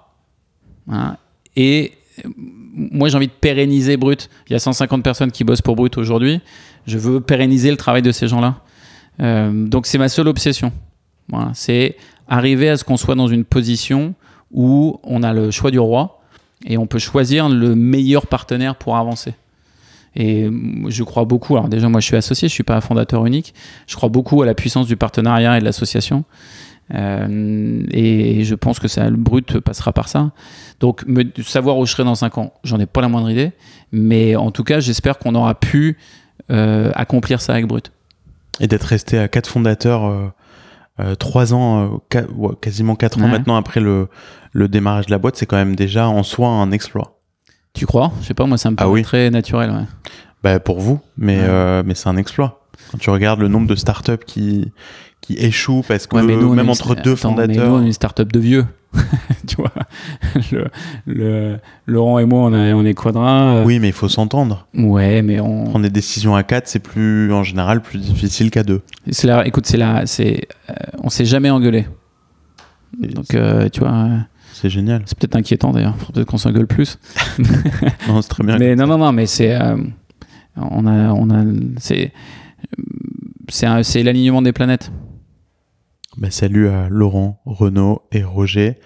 Et 1.55 1.93
moi, 2.73 3.09
j'ai 3.09 3.17
envie 3.17 3.27
de 3.27 3.31
pérenniser 3.31 3.97
Brut. 3.97 4.29
Il 4.47 4.53
y 4.53 4.55
a 4.55 4.59
150 4.59 5.03
personnes 5.03 5.31
qui 5.31 5.43
bossent 5.43 5.61
pour 5.61 5.75
Brut 5.75 5.97
aujourd'hui. 5.97 6.41
Je 6.85 6.97
veux 6.97 7.21
pérenniser 7.21 7.71
le 7.71 7.77
travail 7.77 8.01
de 8.01 8.11
ces 8.11 8.27
gens-là. 8.27 8.61
Euh, 9.19 9.67
donc 9.67 9.85
c'est 9.87 9.97
ma 9.97 10.09
seule 10.09 10.27
obsession. 10.27 10.71
C'est 11.53 11.97
arriver 12.27 12.69
à 12.69 12.77
ce 12.77 12.83
qu'on 12.83 12.97
soit 12.97 13.15
dans 13.15 13.27
une 13.27 13.43
position 13.43 14.13
où 14.51 14.99
on 15.03 15.23
a 15.23 15.33
le 15.33 15.51
choix 15.51 15.71
du 15.71 15.79
roi 15.79 16.21
et 16.65 16.77
on 16.77 16.87
peut 16.87 16.99
choisir 16.99 17.49
le 17.49 17.75
meilleur 17.75 18.27
partenaire 18.27 18.75
pour 18.75 18.95
avancer. 18.95 19.33
Et 20.15 20.49
je 20.87 21.03
crois 21.03 21.25
beaucoup, 21.25 21.57
alors 21.57 21.69
déjà 21.69 21.89
moi 21.89 21.99
je 21.99 22.07
suis 22.07 22.15
associé, 22.15 22.47
je 22.47 22.53
suis 22.53 22.63
pas 22.63 22.75
un 22.75 22.81
fondateur 22.81 23.25
unique, 23.25 23.53
je 23.85 23.95
crois 23.95 24.09
beaucoup 24.09 24.41
à 24.41 24.45
la 24.45 24.55
puissance 24.55 24.87
du 24.87 24.95
partenariat 24.95 25.57
et 25.57 25.59
de 25.59 25.65
l'association. 25.65 26.23
Euh, 26.93 27.83
et 27.91 28.43
je 28.43 28.55
pense 28.55 28.79
que 28.79 28.87
ça, 28.87 29.09
le 29.09 29.17
brut 29.17 29.59
passera 29.59 29.93
par 29.93 30.07
ça. 30.07 30.31
Donc 30.79 31.05
me, 31.05 31.23
savoir 31.43 31.77
où 31.77 31.85
je 31.85 31.91
serai 31.91 32.03
dans 32.03 32.15
5 32.15 32.37
ans, 32.37 32.53
j'en 32.63 32.79
ai 32.79 32.85
pas 32.85 33.01
la 33.01 33.09
moindre 33.09 33.29
idée, 33.29 33.51
mais 33.91 34.35
en 34.35 34.51
tout 34.51 34.63
cas 34.63 34.79
j'espère 34.79 35.19
qu'on 35.19 35.35
aura 35.35 35.55
pu 35.55 35.97
euh, 36.51 36.91
accomplir 36.95 37.41
ça 37.41 37.53
avec 37.53 37.65
brut. 37.65 37.91
Et 38.59 38.67
d'être 38.67 38.83
resté 38.83 39.19
à 39.19 39.27
quatre 39.27 39.49
fondateurs, 39.49 40.05
euh, 40.05 40.27
euh 40.99 41.15
trois 41.15 41.53
ans, 41.53 42.01
quasiment 42.61 42.95
quatre 42.95 43.21
ans 43.21 43.27
maintenant 43.27 43.55
après 43.55 43.79
le, 43.79 44.07
le 44.53 44.67
démarrage 44.67 45.07
de 45.07 45.11
la 45.11 45.17
boîte, 45.17 45.35
c'est 45.35 45.45
quand 45.45 45.57
même 45.57 45.75
déjà 45.75 46.07
en 46.07 46.23
soi 46.23 46.47
un 46.47 46.71
exploit. 46.71 47.19
Tu 47.73 47.85
crois? 47.85 48.11
Je 48.21 48.27
sais 48.27 48.33
pas, 48.33 48.45
moi 48.45 48.57
ça 48.57 48.71
me 48.71 48.75
ah 48.79 48.85
paraît 48.85 49.03
très 49.03 49.29
naturel. 49.29 49.69
Ouais. 49.69 49.85
Bah, 50.43 50.59
pour 50.59 50.79
vous, 50.79 50.99
mais, 51.17 51.39
euh, 51.41 51.83
mais 51.85 51.95
c'est 51.95 52.09
un 52.09 52.17
exploit. 52.17 52.67
Quand 52.91 52.97
tu 52.97 53.09
regardes 53.09 53.39
le 53.39 53.47
nombre 53.47 53.67
de 53.67 53.75
startups 53.75 54.23
qui, 54.25 54.71
qui 55.27 55.33
échouent 55.37 55.83
parce 55.85 56.07
que 56.07 56.15
même 56.15 56.69
entre 56.69 56.95
deux 56.95 57.17
fondateurs. 57.17 57.47
Mais 57.49 57.69
nous, 57.69 57.75
on 57.75 57.83
est 57.83 57.87
une 57.87 57.93
startup 57.93 58.31
de 58.31 58.39
vieux. 58.39 58.65
tu 59.47 59.57
vois, 59.57 59.73
le, 61.05 61.57
Laurent 61.85 62.19
et 62.19 62.25
moi, 62.25 62.43
on, 62.43 62.53
on 62.53 62.85
est 62.85 62.93
quadra. 62.93 63.63
Oui, 63.65 63.79
mais 63.79 63.89
il 63.89 63.93
faut 63.93 64.07
s'entendre. 64.07 64.67
Ouais, 64.73 65.21
mais 65.21 65.41
on. 65.41 65.65
Prendre 65.65 65.83
des 65.83 65.89
décisions 65.89 66.33
à 66.33 66.43
quatre, 66.43 66.69
c'est 66.69 66.79
plus, 66.79 67.33
en 67.33 67.43
général, 67.43 67.81
plus 67.81 67.99
difficile 67.99 68.49
qu'à 68.49 68.63
deux. 68.63 68.81
C'est 69.11 69.27
là, 69.27 69.45
écoute, 69.45 69.65
c'est 69.65 69.75
là, 69.75 70.03
c'est, 70.05 70.47
euh, 70.69 70.73
on 71.03 71.09
s'est 71.09 71.25
jamais 71.25 71.49
engueulé. 71.49 71.87
Donc, 72.97 73.33
euh, 73.33 73.67
tu 73.67 73.81
vois. 73.81 74.07
C'est 74.53 74.69
génial. 74.69 75.01
C'est 75.05 75.19
peut-être 75.19 75.35
inquiétant 75.35 75.73
d'ailleurs. 75.73 75.97
Faut 75.97 76.13
peut-être 76.13 76.27
qu'on 76.27 76.37
s'engueule 76.37 76.67
plus. 76.67 76.97
non, 78.07 78.21
c'est 78.21 78.29
très 78.29 78.45
bien. 78.45 78.57
Mais 78.57 78.77
non, 78.77 78.87
non, 78.87 78.97
non, 78.97 79.11
mais 79.11 79.25
c'est, 79.25 79.53
euh, 79.53 79.75
on 80.55 80.87
a, 80.87 81.11
on 81.11 81.29
a, 81.29 81.43
c'est, 81.79 82.13
c'est 83.49 84.03
l'alignement 84.03 84.41
des 84.41 84.53
planètes. 84.53 84.89
Bah, 86.17 86.31
salut 86.31 86.67
à 86.69 86.89
Laurent, 86.89 87.41
Renaud 87.45 88.01
et 88.11 88.23
Roger. 88.23 88.79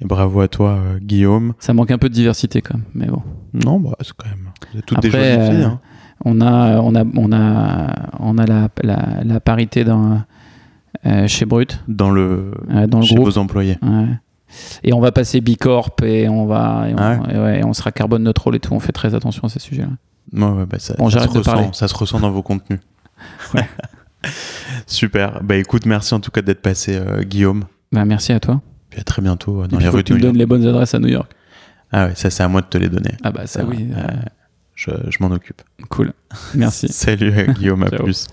Et 0.00 0.04
bravo 0.04 0.40
à 0.40 0.48
toi, 0.48 0.72
euh, 0.72 0.98
Guillaume. 1.00 1.54
Ça 1.58 1.72
manque 1.72 1.90
un 1.90 1.98
peu 1.98 2.08
de 2.08 2.14
diversité 2.14 2.60
quand 2.60 2.74
même, 2.74 2.84
mais 2.94 3.06
bon. 3.06 3.22
Non, 3.54 3.80
bah, 3.80 3.96
c'est 4.02 4.12
quand 4.16 4.28
même. 4.28 4.50
Vous 4.72 4.78
êtes 4.78 4.86
toutes 4.86 5.00
des 5.00 5.08
Après, 5.08 5.34
jolies 5.34 5.46
filles. 5.56 5.64
euh, 5.64 5.68
hein. 5.68 5.80
On 6.24 6.40
a, 6.40 6.80
on 6.80 6.94
a, 6.94 7.04
on 7.16 7.32
a, 7.32 7.94
on 8.20 8.38
a 8.38 8.46
la, 8.46 8.68
la, 8.82 9.24
la 9.24 9.40
parité 9.40 9.84
dans, 9.84 10.20
euh, 11.06 11.26
chez 11.28 11.44
Brut, 11.44 11.82
Dans 11.88 12.10
le, 12.10 12.52
euh, 12.70 12.86
dans 12.86 13.00
le 13.00 13.04
chez 13.04 13.14
groupe. 13.14 13.26
vos 13.28 13.38
employés. 13.38 13.78
Ouais. 13.82 14.06
Et 14.84 14.92
on 14.92 15.00
va 15.00 15.12
passer 15.12 15.40
Bicorp 15.40 15.96
et 16.04 16.28
on 16.28 16.46
va, 16.46 16.86
et 16.88 16.94
on, 16.94 16.98
Ah 16.98 17.18
et 17.30 17.38
ouais, 17.38 17.64
on 17.64 17.72
sera 17.72 17.90
carbone 17.92 18.22
neutral 18.22 18.54
et 18.54 18.60
tout. 18.60 18.72
On 18.74 18.80
fait 18.80 18.92
très 18.92 19.14
attention 19.14 19.44
à 19.44 19.48
ces 19.48 19.58
sujets-là. 19.60 19.88
Ouais, 20.32 20.66
bah, 20.66 20.78
ça, 20.78 20.94
Bon, 20.98 21.10
ça 21.10 21.20
se 21.20 21.28
ressent, 21.28 21.72
ça 21.72 21.88
se 21.88 21.94
ressent 21.94 22.20
dans 22.20 22.30
vos 22.30 22.42
contenus. 22.42 22.80
Super. 24.86 25.42
Bah 25.42 25.56
écoute, 25.56 25.86
merci 25.86 26.14
en 26.14 26.20
tout 26.20 26.30
cas 26.30 26.42
d'être 26.42 26.62
passé, 26.62 26.96
euh, 26.96 27.22
Guillaume. 27.22 27.64
Bah, 27.92 28.04
merci 28.04 28.32
à 28.32 28.40
toi. 28.40 28.60
Puis 28.90 29.00
à 29.00 29.04
très 29.04 29.22
bientôt 29.22 29.62
euh, 29.62 29.66
dans 29.66 29.78
Et 29.78 29.82
les 29.82 29.88
rues 29.88 30.04
tu 30.04 30.12
de 30.12 30.14
me 30.14 30.18
New 30.20 30.24
York. 30.24 30.32
donnes 30.32 30.38
les 30.38 30.46
bonnes 30.46 30.66
adresses 30.66 30.94
à 30.94 30.98
New 30.98 31.08
York. 31.08 31.30
Ah 31.92 32.06
ouais, 32.06 32.14
ça 32.14 32.30
c'est 32.30 32.42
à 32.42 32.48
moi 32.48 32.60
de 32.62 32.66
te 32.66 32.78
les 32.78 32.88
donner. 32.88 33.12
Ah 33.22 33.30
bah 33.30 33.46
ça 33.46 33.60
Ça, 33.60 33.64
oui. 33.64 33.88
euh, 33.96 34.02
Je, 34.74 34.90
je 35.08 35.16
m'en 35.20 35.30
occupe. 35.30 35.62
Cool. 35.88 36.12
Merci. 36.54 36.88
Salut 36.88 37.32
Guillaume, 37.54 37.82
à 37.84 37.90
plus. 37.90 38.26